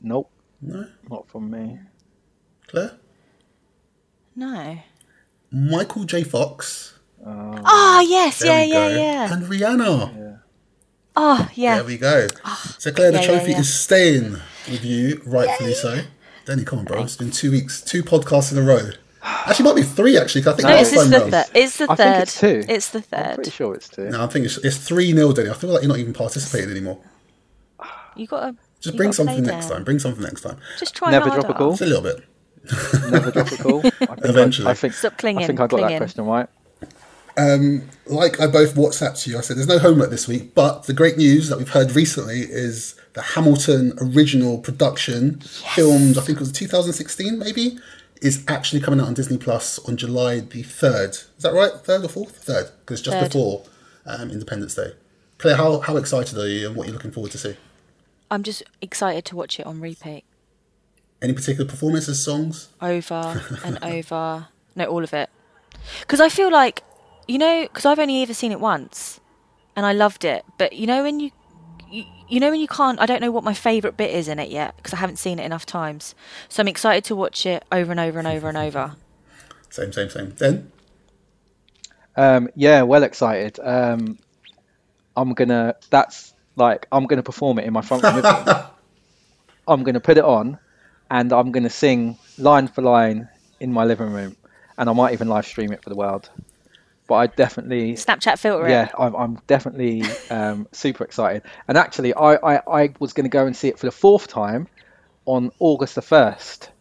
Nope, 0.02 0.30
No? 0.62 0.88
not 1.10 1.28
from 1.30 1.50
me. 1.50 1.80
Claire? 2.68 2.98
No. 4.36 4.78
Michael 5.52 6.04
J. 6.06 6.24
Fox. 6.24 6.98
Oh 7.26 8.06
yes, 8.08 8.40
There 8.40 8.64
yeah, 8.66 8.74
yeah, 8.74 8.90
go. 8.90 8.96
yeah. 8.96 9.34
And 9.34 9.46
Rihanna. 9.46 10.40
Oh 11.16 11.50
yeah. 11.54 11.76
There 11.76 11.84
we 11.86 11.98
go. 11.98 12.28
Ah, 12.44 12.76
so, 12.80 12.92
Claire, 12.92 13.12
the 13.12 13.20
yeah, 13.20 13.24
yeah, 13.24 13.28
trophy 13.38 13.52
yeah. 13.52 13.60
is 13.60 13.74
staying 13.74 14.32
with 14.70 14.84
you, 14.84 15.22
rightfully 15.26 15.74
so. 15.74 16.02
Danny, 16.46 16.64
come 16.66 16.80
on, 16.80 16.86
bro. 16.86 17.04
It's 17.04 17.16
been 17.16 17.32
two 17.32 17.52
weeks, 17.52 17.82
two 17.82 18.04
podcasts 18.04 18.52
in 18.52 18.58
a 18.58 18.62
row. 18.62 18.90
Actually, 19.22 19.70
it 19.70 19.70
might 19.70 19.76
be 19.82 19.84
three, 19.88 20.18
actually, 20.18 20.42
'cause 20.42 20.54
I 20.54 20.56
think 20.58 20.68
No, 20.68 20.76
it's, 20.76 20.92
it's 20.92 21.10
the 21.10 21.20
round- 21.20 21.32
third. 21.32 21.46
It's 21.54 21.78
the 21.78 21.86
I 21.90 21.96
third. 21.96 22.14
think 22.14 22.24
it's 22.24 22.40
two. 22.40 22.64
It's 22.68 22.90
the 22.90 23.04
I'm 23.14 23.36
pretty 23.36 23.52
sure 23.52 23.74
it's 23.76 23.88
two. 23.88 24.10
No, 24.10 24.24
I 24.24 24.28
think 24.28 24.46
it's, 24.46 24.58
it's 24.58 24.78
3 24.78 25.14
0, 25.14 25.32
Denny. 25.32 25.50
I 25.50 25.54
feel 25.54 25.70
like 25.70 25.84
you're 25.84 25.88
not 25.90 26.00
even 26.00 26.12
participating 26.14 26.72
anymore. 26.72 27.00
You 28.18 28.28
gotta 28.28 28.56
Just 28.82 28.98
bring 28.98 29.14
something 29.14 29.44
next 29.44 29.68
down. 29.68 29.78
time. 29.78 29.84
Bring 29.86 30.00
something 30.00 30.24
next 30.24 30.42
time. 30.42 30.58
Just 30.78 30.94
try 30.96 31.12
Never 31.12 31.30
harder. 31.30 31.42
drop 31.44 31.56
a 31.56 31.58
call. 31.58 31.70
Just 31.72 31.82
a 31.84 31.86
little 31.86 32.02
bit. 32.04 32.24
Never 33.10 33.32
drop 33.32 33.52
a 33.52 33.58
call. 33.58 33.80
I 33.86 33.90
think 33.90 34.26
Eventually. 34.26 34.68
I, 34.68 34.72
I 34.72 34.74
think, 34.74 34.94
Stop 34.94 35.18
clinging, 35.18 35.44
I 35.44 35.48
think 35.48 35.60
I 35.60 35.64
got 35.64 35.70
clinging. 35.72 35.90
that 35.90 35.98
question 35.98 36.26
right. 36.26 36.48
like 38.06 38.40
I 38.40 38.48
both 38.48 38.76
WhatsApped 38.76 39.26
you, 39.28 39.38
I 39.38 39.42
said 39.42 39.58
there's 39.58 39.68
no 39.68 39.80
homework 39.80 40.10
this 40.10 40.28
week, 40.28 40.54
but 40.54 40.84
the 40.84 40.94
great 40.94 41.18
news 41.18 41.50
that 41.50 41.58
we've 41.58 41.70
heard 41.70 41.92
recently 41.94 42.42
is 42.42 42.96
the 43.14 43.22
Hamilton 43.22 43.94
original 44.00 44.60
production, 44.60 45.40
filmed 45.40 46.18
I 46.18 46.22
think 46.22 46.38
it 46.38 46.42
was 46.42 46.52
2016 46.52 47.38
maybe, 47.38 47.78
is 48.22 48.44
actually 48.48 48.82
coming 48.82 49.00
out 49.00 49.08
on 49.08 49.14
Disney 49.14 49.38
Plus 49.38 49.80
on 49.80 49.98
July 49.98 50.40
the 50.40 50.64
3rd. 50.64 51.10
Is 51.10 51.44
that 51.44 51.54
right? 51.54 51.72
3rd 51.72 52.06
or 52.06 52.26
4th? 52.26 52.46
3rd, 52.46 52.72
because 52.82 53.02
just 53.02 53.18
Third. 53.18 53.32
before 53.32 53.66
um, 54.06 54.30
Independence 54.32 54.76
Day. 54.76 54.94
Claire, 55.38 55.58
how, 55.58 55.80
how 55.80 55.98
excited 55.98 56.38
are 56.38 56.48
you 56.48 56.68
and 56.68 56.76
what 56.76 56.84
are 56.84 56.88
you're 56.88 56.94
looking 56.94 57.12
forward 57.12 57.32
to 57.34 57.38
see? 57.38 57.56
I'm 58.32 58.44
just 58.44 58.64
excited 58.82 59.26
to 59.26 59.36
watch 59.36 59.60
it 59.60 59.66
on 59.66 59.80
repeat, 59.80 60.24
Any 61.24 61.34
particular 61.34 61.68
performances, 61.70 62.22
songs? 62.22 62.68
over 62.82 63.42
and 63.64 63.82
over. 63.82 64.48
No, 64.76 64.86
all 64.86 65.04
of 65.04 65.14
it. 65.14 65.30
Because 66.02 66.20
I 66.20 66.28
feel 66.28 66.52
like, 66.52 66.84
you 67.28 67.38
know, 67.38 67.64
because 67.64 67.86
I've 67.86 67.98
only 67.98 68.22
ever 68.22 68.34
seen 68.34 68.52
it 68.52 68.60
once, 68.60 69.22
and 69.76 69.86
I 69.86 69.94
loved 69.94 70.26
it. 70.26 70.44
But 70.58 70.74
you 70.74 70.86
know 70.86 71.02
when 71.04 71.22
you, 71.22 71.32
you, 71.90 72.04
you 72.28 72.40
know 72.42 72.52
when 72.52 72.60
you 72.60 72.68
can't. 72.68 73.00
I 73.00 73.06
don't 73.06 73.22
know 73.22 73.32
what 73.32 73.46
my 73.46 73.54
favourite 73.54 73.96
bit 73.96 74.12
is 74.12 74.28
in 74.28 74.38
it 74.38 74.50
yet 74.50 74.76
because 74.76 74.94
I 74.94 74.98
haven't 74.98 75.16
seen 75.16 75.40
it 75.40 75.46
enough 75.46 75.66
times. 75.66 76.14
So 76.50 76.62
I'm 76.62 76.68
excited 76.68 77.06
to 77.06 77.16
watch 77.16 77.46
it 77.46 77.64
over 77.72 77.92
and 77.92 78.00
over 78.02 78.20
and 78.20 78.28
over 78.28 78.50
and 78.50 78.58
over. 78.58 78.96
Same, 79.70 79.92
same, 79.92 80.08
same. 80.12 80.36
Then? 80.38 80.72
Um, 82.16 82.48
yeah, 82.56 82.84
well 82.84 83.02
excited. 83.02 83.60
Um, 83.60 84.20
I'm 85.16 85.34
gonna. 85.34 85.76
That's 85.90 86.34
like 86.56 86.86
I'm 86.92 87.08
gonna 87.08 87.24
perform 87.24 87.58
it 87.58 87.66
in 87.66 87.74
my 87.74 87.82
front 87.82 88.04
room. 88.04 88.24
I'm 89.68 89.82
gonna 89.84 90.00
put 90.00 90.18
it 90.20 90.24
on, 90.24 90.60
and 91.10 91.32
I'm 91.32 91.52
gonna 91.52 91.70
sing 91.70 92.18
line 92.38 92.68
for 92.68 92.82
line 92.82 93.30
in 93.60 93.72
my 93.72 93.86
living 93.86 94.12
room, 94.12 94.36
and 94.78 94.90
I 94.90 94.94
might 94.94 95.14
even 95.14 95.28
live 95.28 95.46
stream 95.46 95.72
it 95.72 95.84
for 95.84 95.90
the 95.90 95.96
world. 95.96 96.30
But 97.08 97.16
I 97.16 97.28
definitely, 97.28 97.94
Snapchat 97.94 98.40
filter 98.40 98.68
yeah, 98.68 98.86
it. 98.86 98.92
I'm, 98.98 99.16
I'm 99.16 99.36
definitely 99.46 100.04
um, 100.30 100.68
super 100.72 101.04
excited. 101.04 101.44
And 101.68 101.78
actually, 101.78 102.14
I, 102.14 102.36
I, 102.36 102.62
I 102.84 102.94
was 103.00 103.14
going 103.14 103.26
to 103.26 103.30
go 103.30 103.46
and 103.46 103.56
see 103.56 103.68
it 103.68 103.78
for 103.78 103.88
the 103.88 103.92
fourth 103.92 104.28
time 104.28 104.68
on 105.26 105.52
August 105.60 105.96
the 105.96 106.02
first, 106.02 106.72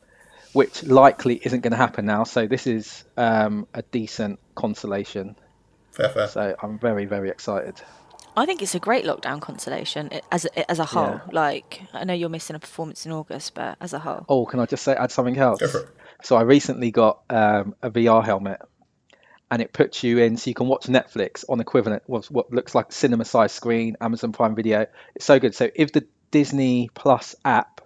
which 0.53 0.85
likely 0.85 1.41
isn't 1.45 1.61
going 1.61 1.73
to 1.73 1.77
happen 1.77 2.07
now. 2.07 2.23
So 2.23 2.47
this 2.47 2.67
is 2.67 3.05
um, 3.17 3.67
a 3.75 3.83
decent 3.83 4.39
consolation. 4.55 5.35
Fair, 5.91 6.09
fair. 6.09 6.29
So 6.29 6.57
I'm 6.63 6.79
very, 6.79 7.05
very 7.05 7.29
excited. 7.29 7.83
I 8.37 8.47
think 8.47 8.63
it's 8.63 8.75
a 8.75 8.79
great 8.79 9.05
lockdown 9.05 9.41
consolation 9.41 10.11
as 10.31 10.45
a, 10.47 10.71
as 10.71 10.79
a 10.79 10.85
whole. 10.85 11.05
Yeah. 11.05 11.21
Like 11.31 11.83
I 11.93 12.05
know 12.05 12.15
you're 12.15 12.29
missing 12.29 12.57
a 12.57 12.59
performance 12.59 13.05
in 13.07 13.13
August, 13.13 13.55
but 13.55 13.77
as 13.81 13.93
a 13.93 13.99
whole, 13.99 14.25
Oh, 14.29 14.47
can 14.47 14.61
I 14.61 14.67
just 14.67 14.83
say 14.85 14.95
add 14.95 15.11
something 15.11 15.37
else? 15.37 15.61
Go. 15.61 15.85
So 16.23 16.37
I 16.37 16.43
recently 16.43 16.91
got 16.91 17.21
um, 17.29 17.75
a 17.83 17.91
VR 17.91 18.25
helmet, 18.25 18.61
and 19.51 19.61
it 19.61 19.73
puts 19.73 20.03
you 20.03 20.19
in 20.19 20.37
so 20.37 20.49
you 20.49 20.55
can 20.55 20.69
watch 20.69 20.87
Netflix 20.87 21.45
on 21.49 21.61
equivalent 21.61 22.05
what 22.07 22.27
what 22.31 22.53
looks 22.53 22.75
like 22.75 22.89
a 22.89 22.93
cinema 22.93 23.25
size 23.25 23.53
screen, 23.53 23.97
Amazon 24.01 24.33
Prime 24.33 24.55
Video. 24.55 24.87
It's 25.15 25.25
so 25.25 25.39
good. 25.39 25.55
So 25.55 25.69
if 25.75 25.93
the 25.93 26.07
Disney 26.31 26.89
Plus 26.95 27.35
app 27.45 27.83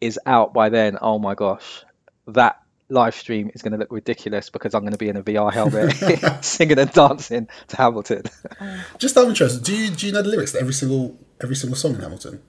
is 0.00 0.18
out 0.26 0.52
by 0.52 0.68
then, 0.70 0.98
oh 1.00 1.18
my 1.18 1.34
gosh, 1.34 1.84
that 2.26 2.60
live 2.88 3.14
stream 3.14 3.50
is 3.54 3.62
going 3.62 3.72
to 3.72 3.78
look 3.78 3.90
ridiculous 3.90 4.50
because 4.50 4.74
I'm 4.74 4.82
going 4.82 4.92
to 4.92 4.98
be 4.98 5.08
in 5.08 5.16
a 5.16 5.22
VR 5.22 5.52
helmet 5.52 6.44
singing 6.44 6.78
and 6.78 6.92
dancing 6.92 7.48
to 7.68 7.76
Hamilton. 7.76 8.22
Just 8.98 9.16
out 9.16 9.24
of 9.24 9.30
interest, 9.30 9.62
do 9.64 9.74
you, 9.76 9.90
do 9.90 10.06
you 10.06 10.12
know 10.12 10.22
the 10.22 10.28
lyrics 10.28 10.52
to 10.52 10.60
every 10.60 10.74
single 10.74 11.18
every 11.42 11.56
single 11.56 11.76
song 11.76 11.94
in 11.94 12.00
Hamilton? 12.00 12.42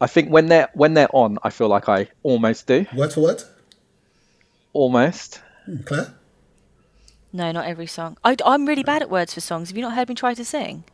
I 0.00 0.06
think 0.06 0.30
when 0.30 0.46
they're 0.46 0.68
when 0.74 0.94
they're 0.94 1.14
on, 1.14 1.38
I 1.42 1.50
feel 1.50 1.68
like 1.68 1.88
I 1.88 2.08
almost 2.22 2.66
do, 2.66 2.86
Word 2.94 3.12
for 3.12 3.20
word? 3.20 3.42
almost. 4.72 5.40
Hmm, 5.66 5.82
Claire? 5.82 6.14
no, 7.32 7.52
not 7.52 7.66
every 7.66 7.86
song. 7.86 8.16
I, 8.24 8.36
am 8.44 8.66
really 8.66 8.82
bad 8.84 9.02
at 9.02 9.10
words 9.10 9.34
for 9.34 9.40
songs. 9.40 9.68
Have 9.68 9.76
you 9.76 9.82
not 9.82 9.94
heard 9.94 10.08
me 10.08 10.14
try 10.14 10.34
to 10.34 10.44
sing? 10.44 10.84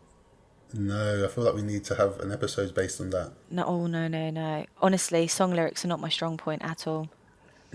No, 0.73 1.25
I 1.25 1.29
feel 1.29 1.45
like 1.45 1.55
we 1.55 1.63
need 1.63 1.85
to 1.85 1.95
have 1.95 2.19
an 2.21 2.33
episode 2.33 2.75
based 2.75 3.01
on 3.01 3.11
that. 3.11 3.33
No, 3.51 3.65
oh 3.65 3.87
no, 3.87 4.09
no, 4.09 4.31
no. 4.31 4.67
Honestly, 4.83 5.29
song 5.29 5.53
lyrics 5.53 5.85
are 5.85 5.89
not 5.89 6.01
my 6.01 6.09
strong 6.09 6.37
point 6.37 6.65
at 6.65 6.87
all. 6.87 7.09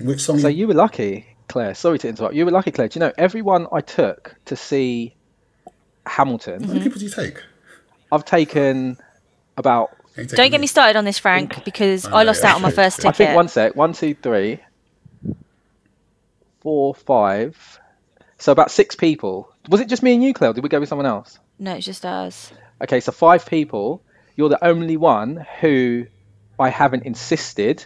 Which 0.02 0.22
song? 0.22 0.39
So 0.39 0.47
you 0.47 0.68
were 0.68 0.74
lucky, 0.74 1.26
Claire. 1.47 1.76
Sorry 1.76 2.00
to 2.00 2.08
interrupt. 2.10 2.36
You 2.36 2.45
were 2.45 2.52
lucky, 2.52 2.72
Claire. 2.72 2.88
Do 2.88 3.00
you 3.00 3.06
know 3.06 3.14
everyone 3.18 3.68
I 3.72 3.82
took 3.82 4.36
to 4.45 4.56
see 4.56 5.16
Hamilton? 6.06 6.64
How 6.64 6.70
many 6.70 6.82
people 6.82 7.00
do 7.00 7.06
you 7.06 7.12
take? 7.12 7.41
I've 8.12 8.26
taken 8.26 8.97
about 9.58 9.91
Ain't 10.18 10.32
Don't 10.32 10.52
get 10.52 10.60
me 10.60 10.68
started 10.68 10.97
on 10.97 11.06
this, 11.06 11.20
Frank, 11.20 11.64
because 11.64 12.06
oh, 12.06 12.12
I 12.14 12.24
lost 12.24 12.43
out 12.43 12.56
on 12.56 12.62
my 12.62 12.72
first 12.72 13.00
I 13.06 13.12
ticket. 13.12 13.18
think 13.18 13.36
one 13.36 13.47
sec, 13.47 13.76
one, 13.76 13.93
two, 13.93 14.16
three, 14.16 14.60
four, 16.62 16.95
five. 16.95 17.80
So 18.38 18.52
about 18.52 18.72
six 18.72 18.95
people. 18.95 19.54
Was 19.70 19.82
it 19.82 19.89
just 19.89 20.02
me 20.02 20.14
and 20.14 20.24
you, 20.24 20.34
Claire? 20.34 20.52
or 20.52 20.54
Did 20.54 20.64
we 20.64 20.70
go 20.70 20.80
with 20.80 20.89
someone 20.89 21.06
else? 21.06 21.39
No, 21.60 21.76
it's 21.76 21.86
just 21.86 22.06
us. 22.06 22.52
Okay, 22.82 23.00
so 23.00 23.12
five 23.12 23.45
people. 23.45 24.02
You're 24.36 24.50
the 24.50 24.64
only 24.64 24.97
one 24.97 25.45
who 25.60 26.08
I 26.58 26.70
haven't 26.70 27.04
insisted 27.04 27.86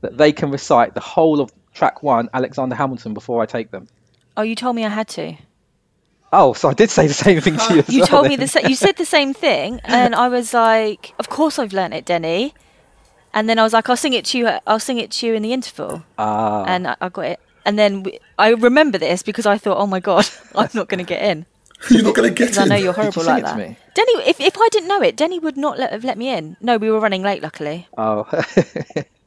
that 0.00 0.16
they 0.18 0.32
can 0.32 0.50
recite 0.50 0.94
the 0.94 1.00
whole 1.00 1.40
of 1.40 1.50
track 1.74 2.02
one, 2.02 2.28
Alexander 2.34 2.74
Hamilton, 2.74 3.14
before 3.14 3.42
I 3.42 3.46
take 3.46 3.70
them. 3.70 3.88
Oh, 4.36 4.42
you 4.42 4.54
told 4.54 4.76
me 4.76 4.84
I 4.84 4.88
had 4.88 5.08
to. 5.08 5.34
Oh, 6.32 6.52
so 6.52 6.68
I 6.68 6.74
did 6.74 6.90
say 6.90 7.06
the 7.06 7.14
same 7.14 7.40
thing 7.40 7.56
to 7.56 7.74
you. 7.74 7.80
As 7.80 7.88
You 7.88 8.00
well 8.00 8.06
told 8.08 8.22
me 8.28 8.36
then. 8.36 8.40
the 8.40 8.48
sa- 8.48 8.68
you 8.68 8.74
said 8.74 8.96
the 8.96 9.04
same 9.06 9.32
thing, 9.32 9.80
and 9.84 10.14
I 10.14 10.28
was 10.28 10.52
like, 10.52 11.14
"Of 11.18 11.28
course 11.28 11.58
I've 11.58 11.72
learned 11.72 11.94
it, 11.94 12.04
Denny." 12.04 12.52
And 13.32 13.48
then 13.48 13.58
I 13.58 13.62
was 13.62 13.72
like, 13.72 13.88
"I'll 13.88 13.96
sing 13.96 14.12
it 14.12 14.24
to 14.26 14.38
you. 14.38 14.48
I'll 14.66 14.80
sing 14.80 14.98
it 14.98 15.10
to 15.12 15.26
you 15.26 15.34
in 15.34 15.42
the 15.42 15.52
interval." 15.52 16.02
Ah. 16.18 16.64
And 16.66 16.88
I, 16.88 16.96
I 17.00 17.08
got 17.08 17.24
it. 17.26 17.40
And 17.64 17.78
then 17.78 18.02
we, 18.02 18.18
I 18.38 18.50
remember 18.50 18.98
this 18.98 19.22
because 19.22 19.46
I 19.46 19.56
thought, 19.56 19.78
"Oh 19.78 19.86
my 19.86 20.00
god, 20.00 20.26
I'm 20.54 20.68
not 20.74 20.88
going 20.88 20.98
to 20.98 21.04
get 21.08 21.22
in." 21.22 21.46
You're 21.90 22.02
not 22.02 22.14
going 22.14 22.28
to 22.28 22.34
get 22.34 22.56
in. 22.56 22.62
I 22.62 22.66
know 22.66 22.76
you're 22.76 22.92
horrible 22.94 23.22
sing 23.22 23.26
like 23.32 23.44
it 23.44 23.48
to 23.48 23.52
that. 23.54 23.68
me? 23.68 23.76
Denny, 23.94 24.12
if, 24.30 24.40
if 24.40 24.56
I 24.58 24.68
didn't 24.72 24.88
know 24.88 25.02
it, 25.02 25.14
Denny 25.14 25.38
would 25.38 25.58
not 25.58 25.78
let, 25.78 25.92
have 25.92 26.04
let 26.04 26.16
me 26.16 26.30
in. 26.30 26.56
No, 26.62 26.78
we 26.78 26.90
were 26.90 26.98
running 26.98 27.22
late, 27.22 27.42
luckily. 27.42 27.86
Oh, 27.98 28.26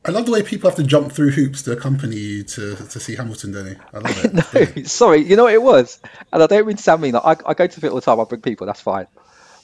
I 0.10 0.11
love 0.11 0.26
the 0.26 0.31
way 0.31 0.41
people 0.41 0.68
have 0.68 0.77
to 0.77 0.84
jump 0.84 1.11
through 1.11 1.30
hoops 1.30 1.61
to 1.64 1.72
accompany 1.72 2.15
you 2.15 2.44
to, 2.44 2.76
to 2.76 2.99
see 2.99 3.15
Hamilton, 3.15 3.52
Denny. 3.52 3.76
I 3.94 3.99
love 3.99 4.26
it. 4.26 4.52
Brilliant. 4.52 4.90
sorry. 4.90 5.19
You 5.19 5.36
know 5.36 5.44
what 5.44 5.53
it 5.53 5.61
was, 5.61 5.99
and 6.34 6.41
I 6.41 6.48
don't 6.48 6.65
mean 6.65 6.77
to 6.77 6.81
sound 6.81 7.03
mean. 7.03 7.14
Like, 7.14 7.45
I, 7.45 7.52
I 7.52 7.53
go 7.53 7.68
to 7.68 7.86
it 7.86 7.90
all 7.90 7.95
the 7.95 8.02
time. 8.02 8.19
I 8.19 8.23
bring 8.23 8.41
people. 8.41 8.65
That's 8.65 8.81
fine. 8.81 9.06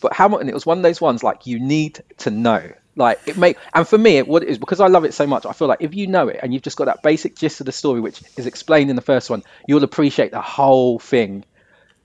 But 0.02 0.14
Hamilton, 0.14 0.48
it 0.48 0.54
was 0.54 0.64
one 0.64 0.78
of 0.78 0.84
those 0.84 1.02
ones 1.02 1.24
like 1.24 1.48
you 1.48 1.60
need 1.60 2.04
to 2.20 2.30
know. 2.30 2.72
Like 2.96 3.22
it 3.26 3.38
make, 3.38 3.58
and 3.74 3.88
for 3.88 3.98
me, 3.98 4.18
it, 4.18 4.28
what 4.28 4.44
it 4.44 4.50
is 4.50 4.60
because 4.60 4.80
I 4.80 4.86
love 4.86 5.04
it 5.04 5.16
so 5.16 5.26
much. 5.26 5.48
I 5.48 5.52
feel 5.54 5.68
like 5.68 5.82
if 5.82 5.96
you 5.96 6.06
know 6.06 6.28
it 6.28 6.42
and 6.44 6.54
you've 6.54 6.62
just 6.62 6.78
got 6.78 6.86
that 6.86 7.02
basic 7.02 7.36
gist 7.36 7.60
of 7.60 7.66
the 7.66 7.72
story, 7.72 8.00
which 8.00 8.22
is 8.38 8.46
explained 8.46 8.92
in 8.92 8.96
the 8.96 9.02
first 9.02 9.32
one, 9.32 9.42
you'll 9.68 9.84
appreciate 9.84 10.30
the 10.30 10.42
whole 10.42 11.00
thing 11.00 11.44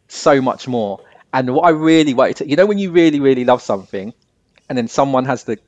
so 0.08 0.40
much 0.40 0.66
more. 0.66 1.04
And 1.34 1.54
what 1.54 1.66
I 1.66 1.70
really 1.70 2.14
wanted 2.14 2.36
to, 2.36 2.48
you 2.48 2.56
know, 2.56 2.64
when 2.64 2.78
you 2.78 2.90
really, 2.90 3.20
really 3.20 3.44
love 3.44 3.60
something, 3.60 4.14
and 4.70 4.78
then 4.78 4.88
someone 4.88 5.26
has 5.26 5.44
the 5.44 5.58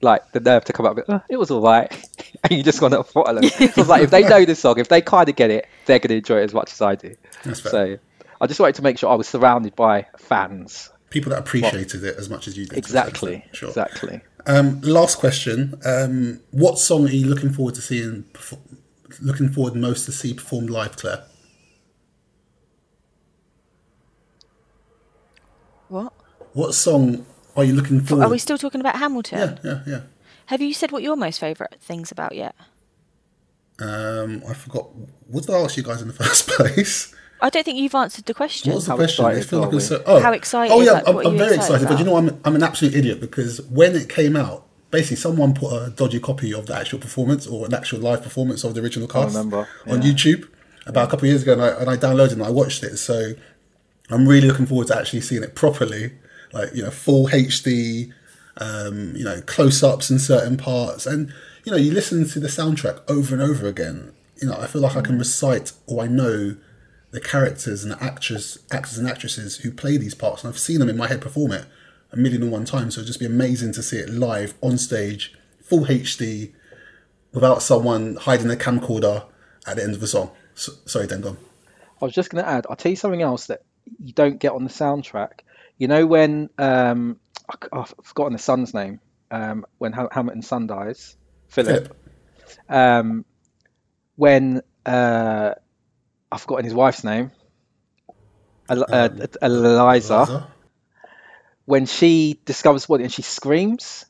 like 0.00 0.32
the 0.32 0.40
nerve 0.40 0.64
to 0.66 0.72
come 0.72 0.86
up 0.86 0.96
with, 0.96 1.04
oh, 1.08 1.20
it 1.28 1.36
was 1.36 1.50
all 1.50 1.60
right, 1.60 1.90
and 2.44 2.52
you 2.52 2.62
just 2.62 2.80
want 2.80 2.94
to 2.94 3.02
follow 3.02 3.34
them. 3.40 3.44
so 3.44 3.64
it's 3.64 3.88
like 3.88 4.02
if 4.02 4.10
they 4.10 4.22
know 4.28 4.44
the 4.44 4.54
song, 4.54 4.78
if 4.78 4.88
they 4.88 5.00
kind 5.02 5.28
of 5.28 5.36
get 5.36 5.50
it, 5.50 5.66
they're 5.86 5.98
going 5.98 6.10
to 6.10 6.16
enjoy 6.16 6.38
it 6.40 6.44
as 6.44 6.54
much 6.54 6.72
as 6.72 6.80
I 6.80 6.94
do. 6.94 7.14
That's 7.44 7.60
fair. 7.60 7.70
So 7.70 7.98
I 8.40 8.46
just 8.46 8.60
wanted 8.60 8.76
to 8.76 8.82
make 8.82 8.98
sure 8.98 9.10
I 9.10 9.14
was 9.14 9.28
surrounded 9.28 9.74
by 9.74 10.06
fans. 10.16 10.90
People 11.10 11.30
that 11.30 11.38
appreciated 11.38 12.04
it 12.04 12.16
as 12.16 12.28
much 12.28 12.46
as 12.46 12.56
you 12.56 12.66
did. 12.66 12.78
Exactly. 12.78 13.44
Sure. 13.52 13.70
Exactly. 13.70 14.20
Um, 14.46 14.80
last 14.82 15.18
question. 15.18 15.80
Um, 15.84 16.40
what 16.50 16.78
song 16.78 17.06
are 17.06 17.10
you 17.10 17.26
looking 17.26 17.50
forward 17.50 17.74
to 17.76 17.80
seeing, 17.80 18.24
perfor- 18.32 18.60
looking 19.20 19.48
forward 19.48 19.74
most 19.74 20.04
to 20.04 20.12
see 20.12 20.34
performed 20.34 20.70
live, 20.70 20.96
Claire? 20.96 21.24
What? 25.88 26.12
What 26.52 26.74
song 26.74 27.24
are 27.58 27.64
you 27.64 27.74
looking 27.74 28.00
forward 28.00 28.24
Are 28.24 28.30
we 28.30 28.38
still 28.38 28.58
talking 28.58 28.80
about 28.80 28.96
Hamilton? 28.96 29.58
Yeah, 29.62 29.70
yeah, 29.70 29.80
yeah. 29.86 30.00
Have 30.46 30.62
you 30.62 30.72
said 30.72 30.92
what 30.92 31.02
your 31.02 31.16
most 31.16 31.40
favourite 31.40 31.80
things 31.80 32.10
about 32.10 32.34
yet? 32.34 32.54
Um, 33.80 34.42
I 34.48 34.54
forgot. 34.54 34.88
What 35.26 35.44
did 35.44 35.54
I 35.54 35.58
ask 35.60 35.76
you 35.76 35.82
guys 35.82 36.00
in 36.00 36.08
the 36.08 36.14
first 36.24 36.48
place? 36.48 37.14
I 37.40 37.50
don't 37.50 37.64
think 37.64 37.78
you've 37.78 37.94
answered 37.94 38.24
the 38.24 38.34
question. 38.34 38.70
What 38.70 38.76
was 38.76 38.86
the 38.86 38.92
How 38.92 38.96
question? 38.96 39.24
It 39.24 39.28
excited 39.28 39.50
feels 39.50 39.62
like 39.62 39.72
it 39.72 39.74
was 39.74 39.86
so, 39.86 40.02
oh. 40.06 40.20
How 40.20 40.32
excited, 40.32 40.72
Oh 40.72 40.80
yeah, 40.80 40.92
like, 40.92 41.06
I'm, 41.06 41.16
I'm 41.18 41.38
very 41.38 41.54
excited 41.54 41.82
excited. 41.84 41.88
But 41.88 41.98
you 41.98 42.04
know, 42.04 42.16
I'm 42.16 42.40
I'm 42.44 42.56
an 42.56 42.62
absolute 42.62 42.94
idiot 42.94 43.20
because 43.20 43.60
when 43.62 43.94
it 43.94 44.08
came 44.08 44.34
out, 44.34 44.66
basically 44.90 45.16
someone 45.16 45.54
put 45.54 45.72
a 45.72 45.90
dodgy 45.90 46.18
copy 46.18 46.52
of 46.52 46.66
the 46.66 46.76
actual 46.76 46.98
performance 46.98 47.46
or 47.46 47.66
an 47.66 47.74
actual 47.74 48.00
live 48.00 48.22
performance 48.22 48.64
of 48.64 48.74
the 48.74 48.80
original 48.80 49.06
cast 49.06 49.36
remember, 49.36 49.68
on. 49.86 50.02
YouTube 50.02 50.48
about 50.86 51.08
a 51.08 51.10
couple 51.10 51.26
of 51.26 51.30
years 51.30 51.42
ago, 51.42 51.52
and 51.52 51.62
I, 51.62 51.68
and 51.68 51.90
I 51.90 51.96
downloaded 51.96 52.32
and 52.32 52.42
I 52.42 52.50
watched 52.50 52.82
it. 52.82 52.96
So 52.96 53.34
I'm 54.10 54.26
really 54.26 54.48
looking 54.48 54.66
forward 54.66 54.88
to 54.88 54.98
actually 54.98 55.20
seeing 55.20 55.42
it 55.42 55.54
properly, 55.54 56.12
like 56.52 56.74
you 56.74 56.82
know, 56.82 56.90
full 56.90 57.28
HD, 57.28 58.12
um, 58.56 59.14
you 59.16 59.24
know, 59.24 59.40
close-ups 59.42 60.10
in 60.10 60.18
certain 60.18 60.56
parts, 60.56 61.06
and 61.06 61.32
you 61.64 61.72
know, 61.72 61.78
you 61.78 61.92
listen 61.92 62.26
to 62.28 62.40
the 62.40 62.48
soundtrack 62.48 63.02
over 63.08 63.34
and 63.34 63.42
over 63.42 63.66
again. 63.66 64.12
You 64.40 64.48
know, 64.48 64.56
I 64.58 64.66
feel 64.66 64.82
like 64.82 64.96
I 64.96 65.00
can 65.00 65.18
recite 65.18 65.72
or 65.86 66.04
I 66.04 66.06
know 66.06 66.56
the 67.10 67.20
characters 67.20 67.82
and 67.82 67.92
the 67.92 68.02
actors, 68.02 68.58
actors 68.70 68.98
and 68.98 69.08
actresses 69.08 69.58
who 69.58 69.70
play 69.70 69.96
these 69.96 70.14
parts, 70.14 70.44
and 70.44 70.52
I've 70.52 70.58
seen 70.58 70.78
them 70.78 70.88
in 70.88 70.96
my 70.96 71.08
head 71.08 71.20
perform 71.20 71.52
it 71.52 71.66
a 72.12 72.16
million 72.16 72.42
and 72.42 72.52
one 72.52 72.64
times. 72.64 72.94
So 72.94 73.00
it'd 73.00 73.06
just 73.06 73.20
be 73.20 73.26
amazing 73.26 73.72
to 73.72 73.82
see 73.82 73.98
it 73.98 74.08
live 74.08 74.54
on 74.60 74.78
stage, 74.78 75.34
full 75.62 75.84
HD, 75.84 76.52
without 77.32 77.62
someone 77.62 78.16
hiding 78.16 78.50
a 78.50 78.54
camcorder 78.56 79.24
at 79.66 79.76
the 79.76 79.82
end 79.82 79.94
of 79.94 80.00
the 80.00 80.06
song. 80.06 80.30
So, 80.54 80.72
sorry, 80.86 81.08
on. 81.10 81.36
I 82.00 82.04
was 82.04 82.14
just 82.14 82.30
going 82.30 82.42
to 82.42 82.48
add, 82.48 82.66
I'll 82.68 82.76
tell 82.76 82.90
you 82.90 82.96
something 82.96 83.22
else 83.22 83.46
that 83.46 83.62
you 84.02 84.12
don't 84.12 84.38
get 84.38 84.52
on 84.52 84.64
the 84.64 84.70
soundtrack. 84.70 85.40
You 85.78 85.88
know 85.88 86.06
when 86.06 86.50
um, 86.58 87.20
I've 87.72 87.94
forgotten 88.02 88.32
the 88.32 88.38
son's 88.38 88.74
name. 88.74 89.00
Um, 89.30 89.66
when 89.78 89.92
Ham- 89.92 90.08
Hamilton's 90.10 90.48
son 90.48 90.66
dies, 90.66 91.16
Philip. 91.48 91.86
Philip. 91.86 91.96
Um, 92.68 93.24
when 94.16 94.62
uh, 94.86 95.54
I've 96.32 96.40
forgotten 96.40 96.64
his 96.64 96.74
wife's 96.74 97.04
name, 97.04 97.30
El- 98.68 98.86
uh, 98.90 99.08
Eliza. 99.10 99.38
Eliza. 99.42 100.48
When 101.64 101.84
she 101.86 102.40
discovers 102.46 102.86
body 102.86 103.04
and 103.04 103.12
she 103.12 103.22
screams, 103.22 104.06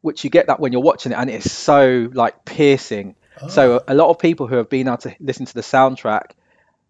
which 0.00 0.22
you 0.22 0.30
get 0.30 0.46
that 0.46 0.60
when 0.60 0.72
you're 0.72 0.80
watching 0.80 1.12
it, 1.12 1.16
and 1.16 1.28
it's 1.28 1.50
so 1.50 2.08
like 2.12 2.44
piercing. 2.44 3.16
So 3.48 3.82
a 3.88 3.94
lot 3.94 4.10
of 4.10 4.18
people 4.18 4.46
who 4.46 4.56
have 4.56 4.68
been 4.68 4.86
able 4.86 4.98
to 4.98 5.16
listen 5.18 5.46
to 5.46 5.54
the 5.54 5.62
soundtrack, 5.62 6.32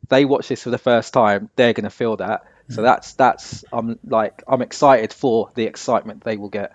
they 0.08 0.24
watch 0.24 0.48
this 0.48 0.64
for 0.64 0.70
the 0.70 0.78
first 0.78 1.12
time, 1.14 1.48
they're 1.54 1.72
going 1.72 1.84
to 1.84 1.90
feel 1.90 2.16
that. 2.16 2.42
So 2.70 2.82
that's 2.82 3.14
that's 3.14 3.64
I'm 3.72 3.98
like 4.04 4.42
I'm 4.46 4.62
excited 4.62 5.12
for 5.12 5.50
the 5.54 5.64
excitement 5.64 6.24
they 6.24 6.36
will 6.36 6.48
get. 6.48 6.72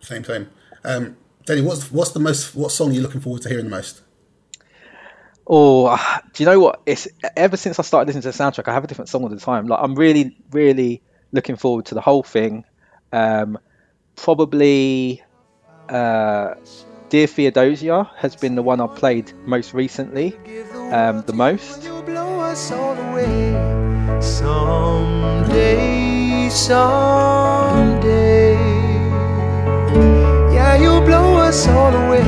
Same, 0.00 0.24
same. 0.24 0.50
Um, 0.84 1.16
Danny, 1.46 1.60
what's 1.60 1.92
what's 1.92 2.12
the 2.12 2.20
most? 2.20 2.54
What 2.54 2.72
song 2.72 2.90
are 2.90 2.94
you 2.94 3.02
looking 3.02 3.20
forward 3.20 3.42
to 3.42 3.48
hearing 3.48 3.66
the 3.66 3.70
most? 3.70 4.02
Oh, 5.46 5.94
do 6.32 6.42
you 6.42 6.48
know 6.48 6.58
what? 6.58 6.80
It's 6.86 7.06
ever 7.36 7.56
since 7.56 7.78
I 7.78 7.82
started 7.82 8.06
listening 8.06 8.22
to 8.22 8.36
the 8.36 8.42
soundtrack, 8.42 8.66
I 8.66 8.72
have 8.72 8.84
a 8.84 8.86
different 8.86 9.10
song 9.10 9.24
all 9.24 9.28
the 9.28 9.36
time. 9.38 9.66
Like 9.66 9.80
I'm 9.82 9.94
really, 9.94 10.36
really 10.50 11.02
looking 11.32 11.56
forward 11.56 11.86
to 11.86 11.94
the 11.94 12.00
whole 12.00 12.22
thing. 12.22 12.64
Um, 13.12 13.58
probably, 14.16 15.22
uh, 15.88 16.54
Dear 17.10 17.26
Theodosia 17.26 18.10
has 18.16 18.36
been 18.36 18.54
the 18.54 18.62
one 18.62 18.80
I've 18.80 18.96
played 18.96 19.32
most 19.44 19.74
recently, 19.74 20.34
um, 20.90 21.22
the 21.26 21.34
most. 21.34 21.84
Someday, 24.24 25.76
someday. 26.48 28.56
Yeah, 30.54 30.76
you'll 30.80 31.02
blow 31.02 31.36
us 31.36 31.68
all 31.68 31.94
away 31.94 32.24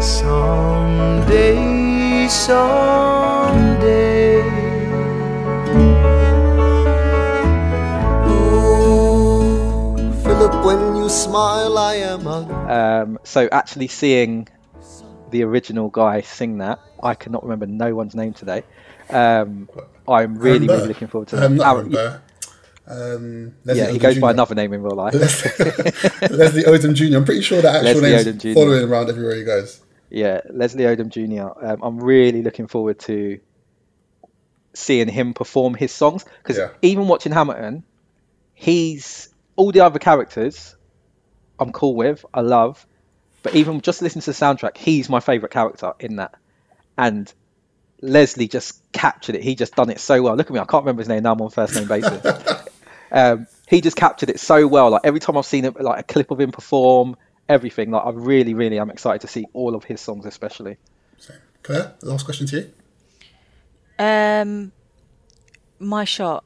someday, 0.00 1.56
someday. 2.28 4.42
Ooh, 8.26 10.12
Philip, 10.24 10.64
when 10.64 10.96
you 10.96 11.08
smile, 11.08 11.78
I 11.78 11.94
am 11.94 12.26
a 12.26 12.42
Um, 12.66 13.20
so 13.22 13.48
actually 13.52 13.86
seeing 13.86 14.48
the 15.30 15.44
original 15.44 15.88
guy 15.88 16.22
sing 16.22 16.58
that, 16.58 16.80
I 17.00 17.14
cannot 17.14 17.44
remember 17.44 17.66
no 17.66 17.94
one's 17.94 18.16
name 18.16 18.32
today. 18.32 18.64
Um, 19.08 19.68
I'm 20.08 20.36
really, 20.38 20.66
Burr. 20.66 20.74
really 20.76 20.88
looking 20.88 21.08
forward 21.08 21.28
to 21.28 21.36
that. 21.36 21.46
Um, 21.46 21.56
not 21.56 21.76
Aaron- 21.76 21.90
Burr. 21.90 22.20
Um, 22.88 23.54
Leslie 23.64 23.82
yeah, 23.82 23.90
he 23.90 23.98
Odom 23.98 24.02
goes 24.02 24.18
by 24.20 24.30
another 24.30 24.54
name 24.54 24.72
in 24.72 24.80
real 24.82 24.94
life. 24.94 25.12
Leslie 25.14 26.62
Odom 26.62 26.94
Jr. 26.94 27.16
I'm 27.16 27.24
pretty 27.24 27.40
sure 27.40 27.60
that 27.60 27.84
actual 27.84 28.00
Leslie 28.02 28.30
name's 28.32 28.42
Jr. 28.42 28.52
following 28.54 28.88
around 28.88 29.08
everywhere 29.10 29.34
he 29.34 29.42
goes. 29.44 29.80
Yeah, 30.08 30.40
Leslie 30.50 30.84
Odom 30.84 31.08
Jr. 31.08 31.66
Um, 31.66 31.82
I'm 31.82 31.98
really 31.98 32.42
looking 32.42 32.68
forward 32.68 33.00
to 33.00 33.40
seeing 34.72 35.08
him 35.08 35.34
perform 35.34 35.74
his 35.74 35.90
songs 35.92 36.24
because 36.42 36.58
Yeah. 36.58 36.68
even 36.82 37.08
watching 37.08 37.32
Hamilton, 37.32 37.82
he's 38.54 39.30
all 39.56 39.72
the 39.72 39.80
other 39.80 39.98
characters 39.98 40.76
I'm 41.58 41.72
cool 41.72 41.94
with, 41.96 42.24
I 42.34 42.42
love, 42.42 42.86
but 43.42 43.54
even 43.54 43.80
just 43.80 44.02
listening 44.02 44.22
to 44.22 44.30
the 44.30 44.36
soundtrack, 44.36 44.76
he's 44.76 45.08
my 45.08 45.20
favorite 45.20 45.50
character 45.50 45.94
in 45.98 46.16
that, 46.16 46.34
and 46.98 47.32
Leslie 48.02 48.48
just 48.48 48.80
captured 48.92 49.34
it. 49.34 49.42
He 49.42 49.54
just 49.54 49.74
done 49.74 49.90
it 49.90 50.00
so 50.00 50.20
well. 50.22 50.36
Look 50.36 50.48
at 50.48 50.52
me, 50.52 50.60
I 50.60 50.64
can't 50.64 50.84
remember 50.84 51.00
his 51.00 51.08
name 51.08 51.22
now. 51.22 51.32
I'm 51.32 51.40
on 51.40 51.50
first 51.50 51.74
name 51.74 51.88
basis. 51.88 52.22
um, 53.12 53.46
he 53.68 53.80
just 53.80 53.96
captured 53.96 54.30
it 54.30 54.40
so 54.40 54.66
well. 54.66 54.90
Like 54.90 55.02
every 55.04 55.20
time 55.20 55.36
I've 55.36 55.46
seen 55.46 55.64
it, 55.64 55.80
like 55.80 56.00
a 56.00 56.02
clip 56.02 56.30
of 56.30 56.40
him 56.40 56.52
perform, 56.52 57.16
everything. 57.48 57.90
Like 57.90 58.04
I 58.04 58.10
really, 58.10 58.54
really 58.54 58.78
am 58.78 58.90
excited 58.90 59.22
to 59.22 59.28
see 59.28 59.46
all 59.52 59.74
of 59.74 59.84
his 59.84 60.00
songs, 60.00 60.26
especially. 60.26 60.76
Claire, 61.62 61.94
last 62.02 62.24
question 62.24 62.46
to 62.46 62.56
you. 62.56 62.72
Um, 63.98 64.72
my 65.78 66.04
shot. 66.04 66.44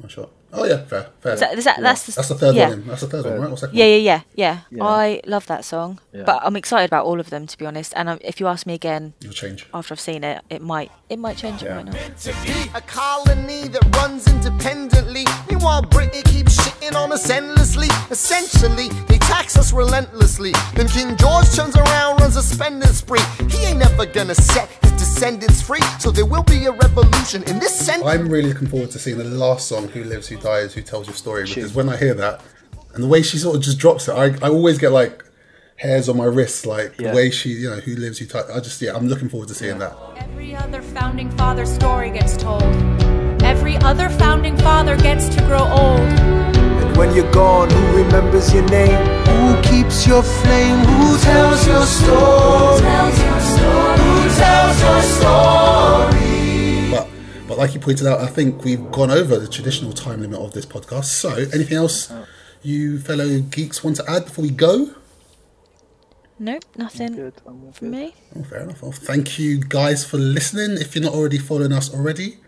My 0.00 0.08
sure. 0.08 0.30
Oh 0.56 0.64
yeah, 0.64 0.84
fair, 0.84 1.08
fair. 1.20 1.32
Is 1.34 1.40
that, 1.40 1.58
is 1.58 1.64
that, 1.64 1.80
That's 1.80 2.06
the 2.06 2.12
That's 2.12 2.28
the 2.28 2.34
third 2.36 2.54
yeah. 2.54 2.68
one. 2.68 2.78
In. 2.80 2.86
That's 2.86 3.00
the 3.00 3.06
third 3.08 3.24
one, 3.24 3.40
right? 3.40 3.50
Or 3.50 3.56
second 3.56 3.76
Yeah, 3.76 3.86
yeah, 3.86 3.96
yeah, 3.96 4.20
yeah, 4.36 4.58
Yeah. 4.70 4.84
I 4.84 5.20
love 5.26 5.46
that 5.46 5.64
song, 5.64 5.98
Yeah. 6.12 6.22
but 6.24 6.40
I'm 6.44 6.56
excited 6.56 6.86
about 6.86 7.04
all 7.06 7.18
of 7.20 7.30
them 7.30 7.46
to 7.46 7.58
be 7.58 7.66
honest. 7.66 7.92
And 7.96 8.08
um, 8.08 8.18
if 8.22 8.38
you 8.40 8.46
ask 8.46 8.66
me 8.66 8.74
again 8.74 9.14
You'll 9.20 9.32
change. 9.32 9.66
after 9.74 9.94
I've 9.94 10.00
seen 10.00 10.22
it, 10.24 10.42
it 10.50 10.62
might 10.62 10.90
it 11.08 11.18
might 11.18 11.36
change. 11.36 11.62
It 11.62 11.66
Yeah. 11.66 11.82
might 11.82 11.86
not. 11.86 12.76
a 12.76 12.80
colony 12.82 13.68
that 13.68 13.96
runs 13.96 14.26
independently. 14.28 15.24
Meanwhile, 15.50 15.82
Britain 15.82 16.22
keeps 16.22 16.56
shitting 16.56 16.94
on 16.94 17.12
us 17.12 17.28
endlessly. 17.30 17.88
Essentially, 18.10 18.88
they 19.08 19.18
tax 19.18 19.56
us 19.58 19.72
relentlessly. 19.72 20.52
Then 20.74 20.88
King 20.88 21.16
George 21.16 21.50
turns 21.54 21.76
around, 21.76 22.20
runs 22.20 22.36
a 22.36 22.42
spending 22.42 22.88
spree. 22.92 23.20
He 23.50 23.58
ain't 23.66 23.78
never 23.78 24.06
gonna 24.06 24.34
set 24.34 24.68
his 24.82 24.92
descendants 24.92 25.60
free. 25.62 25.82
So 26.00 26.10
there 26.10 26.26
will 26.26 26.42
be 26.44 26.64
a 26.66 26.72
revolution 26.72 27.42
in 27.44 27.58
this 27.58 27.74
century. 27.78 28.08
I'm 28.12 28.28
really 28.28 28.48
looking 28.52 28.68
forward 28.68 28.90
to 28.92 28.98
seeing 28.98 29.18
the 29.18 29.24
last 29.24 29.68
song, 29.68 29.88
"Who 29.88 30.04
Lives, 30.04 30.28
Who 30.28 30.36
Dies, 30.44 30.74
Who 30.74 30.82
Tells 30.82 31.06
Your 31.08 31.16
Story," 31.16 31.44
because 31.46 31.74
when 31.74 31.88
I 31.88 31.96
hear 31.96 32.14
that 32.14 32.40
and 32.94 33.02
the 33.02 33.08
way 33.08 33.22
she 33.22 33.38
sort 33.38 33.56
of 33.56 33.62
just 33.62 33.78
drops 33.78 34.06
it, 34.08 34.12
I, 34.12 34.26
I 34.46 34.48
always 34.50 34.76
get 34.78 34.92
like 34.92 35.24
hairs 35.76 36.08
on 36.08 36.16
my 36.18 36.26
wrists, 36.36 36.64
like 36.66 36.90
Yeah. 36.98 37.10
the 37.10 37.16
way 37.16 37.30
she, 37.30 37.48
you 37.62 37.70
know, 37.70 37.76
"Who 37.86 37.96
Lives, 37.96 38.18
Who 38.18 38.26
Dies." 38.26 38.44
I 38.54 38.60
just, 38.60 38.80
yeah, 38.82 38.94
I'm 38.94 39.08
looking 39.08 39.28
forward 39.30 39.48
to 39.48 39.54
seeing 39.54 39.78
that. 39.78 39.96
Every 40.18 40.54
other 40.54 40.82
founding 40.82 41.30
father 41.40 41.64
story 41.66 42.10
gets 42.10 42.36
told. 42.36 42.62
Every 43.42 43.76
other 43.78 44.08
founding 44.10 44.56
father 44.58 44.96
gets 44.96 45.28
to 45.34 45.40
grow 45.48 45.64
old. 45.82 46.00
And 46.80 46.96
when 46.96 47.14
you're 47.16 47.30
gone, 47.32 47.70
who 47.70 48.02
remembers 48.04 48.52
your 48.54 48.66
name? 48.68 49.00
Who 49.28 49.62
keeps 49.62 50.06
your 50.06 50.22
flame? 50.22 50.78
Who 50.78 51.18
tells 51.18 51.66
your 51.66 51.84
story? 51.86 52.80
Who 54.04 54.28
tells 54.44 54.76
your 54.84 55.02
story? 55.16 56.33
But, 57.46 57.48
but 57.48 57.58
like 57.58 57.74
you 57.74 57.80
pointed 57.80 58.06
out, 58.06 58.20
I 58.20 58.26
think 58.26 58.64
we've 58.64 58.90
gone 58.90 59.10
over 59.10 59.38
the 59.38 59.48
traditional 59.48 59.92
time 59.92 60.20
limit 60.20 60.40
of 60.40 60.52
this 60.52 60.66
podcast. 60.66 61.04
So, 61.04 61.30
anything 61.30 61.76
else 61.76 62.12
you 62.62 62.98
fellow 62.98 63.40
geeks 63.40 63.84
want 63.84 63.96
to 63.96 64.10
add 64.10 64.24
before 64.26 64.42
we 64.42 64.50
go? 64.50 64.90
Nope, 66.38 66.64
nothing 66.76 67.14
Good. 67.14 67.34
I'm 67.46 67.70
from 67.72 67.90
me. 67.92 68.12
Oh, 68.36 68.42
fair 68.42 68.60
enough. 68.60 68.82
Well, 68.82 68.90
thank 68.92 69.38
you 69.38 69.58
guys 69.60 70.04
for 70.04 70.16
listening. 70.18 70.78
If 70.80 70.94
you're 70.94 71.04
not 71.04 71.14
already 71.14 71.38
following 71.38 71.72
us 71.72 71.94
already, 71.94 72.38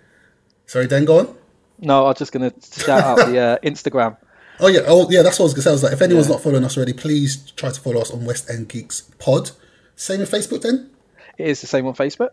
sorry, 0.66 0.88
Dan, 0.88 1.04
go 1.04 1.20
on. 1.20 1.36
No, 1.78 2.04
I 2.04 2.08
was 2.08 2.18
just 2.18 2.32
gonna 2.32 2.52
shout 2.62 3.02
out 3.02 3.28
the 3.28 3.38
uh, 3.38 3.58
Instagram. 3.58 4.16
Oh 4.58 4.68
yeah, 4.68 4.80
oh 4.86 5.06
yeah, 5.10 5.20
that's 5.20 5.38
what 5.38 5.42
I 5.44 5.48
was 5.48 5.52
gonna 5.52 5.62
say. 5.64 5.68
I 5.68 5.72
was 5.74 5.82
like, 5.82 5.92
if 5.92 6.00
anyone's 6.00 6.28
Yeah. 6.28 6.36
not 6.36 6.42
following 6.42 6.64
us 6.64 6.78
already, 6.78 6.94
please 6.94 7.50
try 7.56 7.68
to 7.70 7.78
follow 7.78 8.00
us 8.00 8.10
on 8.10 8.24
West 8.24 8.48
End 8.48 8.70
Geeks 8.70 9.02
Pod. 9.18 9.50
Same 9.96 10.20
on 10.20 10.26
Facebook 10.26 10.62
then. 10.62 10.88
It 11.36 11.48
is 11.48 11.60
the 11.60 11.66
same 11.66 11.86
on 11.86 11.92
Facebook. 11.94 12.30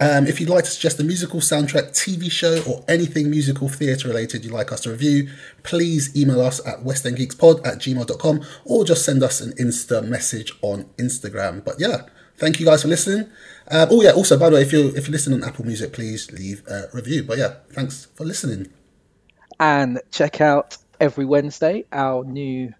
Um, 0.00 0.26
if 0.26 0.40
you'd 0.40 0.48
like 0.48 0.64
to 0.64 0.70
suggest 0.70 0.98
a 0.98 1.04
musical 1.04 1.38
soundtrack, 1.38 1.90
TV 1.90 2.30
show, 2.30 2.60
or 2.68 2.84
anything 2.88 3.30
musical 3.30 3.68
theatre 3.68 4.08
related 4.08 4.44
you'd 4.44 4.52
like 4.52 4.72
us 4.72 4.80
to 4.80 4.90
review, 4.90 5.28
please 5.62 6.16
email 6.16 6.40
us 6.40 6.64
at 6.66 6.80
westendgeekspod 6.80 7.64
at 7.64 7.78
gmail.com 7.78 8.44
or 8.64 8.84
just 8.84 9.04
send 9.04 9.22
us 9.22 9.40
an 9.40 9.52
Insta 9.52 10.04
message 10.04 10.52
on 10.60 10.86
Instagram. 10.98 11.64
But 11.64 11.76
yeah, 11.78 12.02
thank 12.36 12.58
you 12.58 12.66
guys 12.66 12.82
for 12.82 12.88
listening. 12.88 13.30
Um, 13.70 13.88
oh 13.92 14.02
yeah, 14.02 14.10
also 14.10 14.36
by 14.36 14.50
the 14.50 14.56
way, 14.56 14.62
if 14.62 14.72
you're 14.72 14.88
if 14.96 15.06
you're 15.06 15.12
listening 15.12 15.40
on 15.42 15.48
Apple 15.48 15.64
Music, 15.64 15.92
please 15.92 16.32
leave 16.32 16.66
a 16.66 16.88
review. 16.92 17.22
But 17.22 17.38
yeah, 17.38 17.54
thanks 17.70 18.06
for 18.14 18.24
listening. 18.24 18.72
and 19.60 20.00
check 20.10 20.40
out 20.40 20.76
every 20.98 21.24
Wednesday 21.24 21.84
our 21.92 22.24
new 22.24 22.72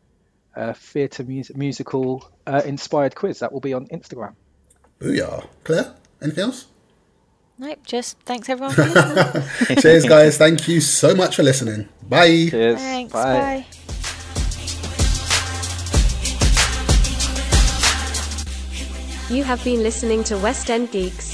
uh, 0.56 0.72
theatre 0.72 1.24
music 1.24 1.56
musical 1.56 2.28
uh, 2.46 2.62
inspired 2.64 3.14
quiz 3.14 3.38
that 3.38 3.52
will 3.52 3.60
be 3.60 3.72
on 3.72 3.86
Instagram. 3.88 4.34
Booyah. 5.00 5.46
Claire, 5.64 5.94
anything 6.20 6.44
else? 6.44 6.66
Nope, 7.58 7.78
just 7.86 8.18
thanks 8.20 8.48
everyone 8.48 8.74
for 8.74 8.84
listening. 8.86 9.76
Cheers, 9.78 10.04
guys. 10.04 10.36
Thank 10.38 10.66
you 10.68 10.80
so 10.80 11.14
much 11.14 11.36
for 11.36 11.42
listening. 11.42 11.88
Bye. 12.08 12.48
Cheers. 12.50 12.78
Thanks, 12.78 13.12
Bye. 13.12 13.64
bye. 13.68 14.72
You 19.30 19.44
have 19.44 19.64
been 19.64 19.82
listening 19.82 20.24
to 20.24 20.36
West 20.36 20.68
End 20.68 20.90
Geeks. 20.90 21.31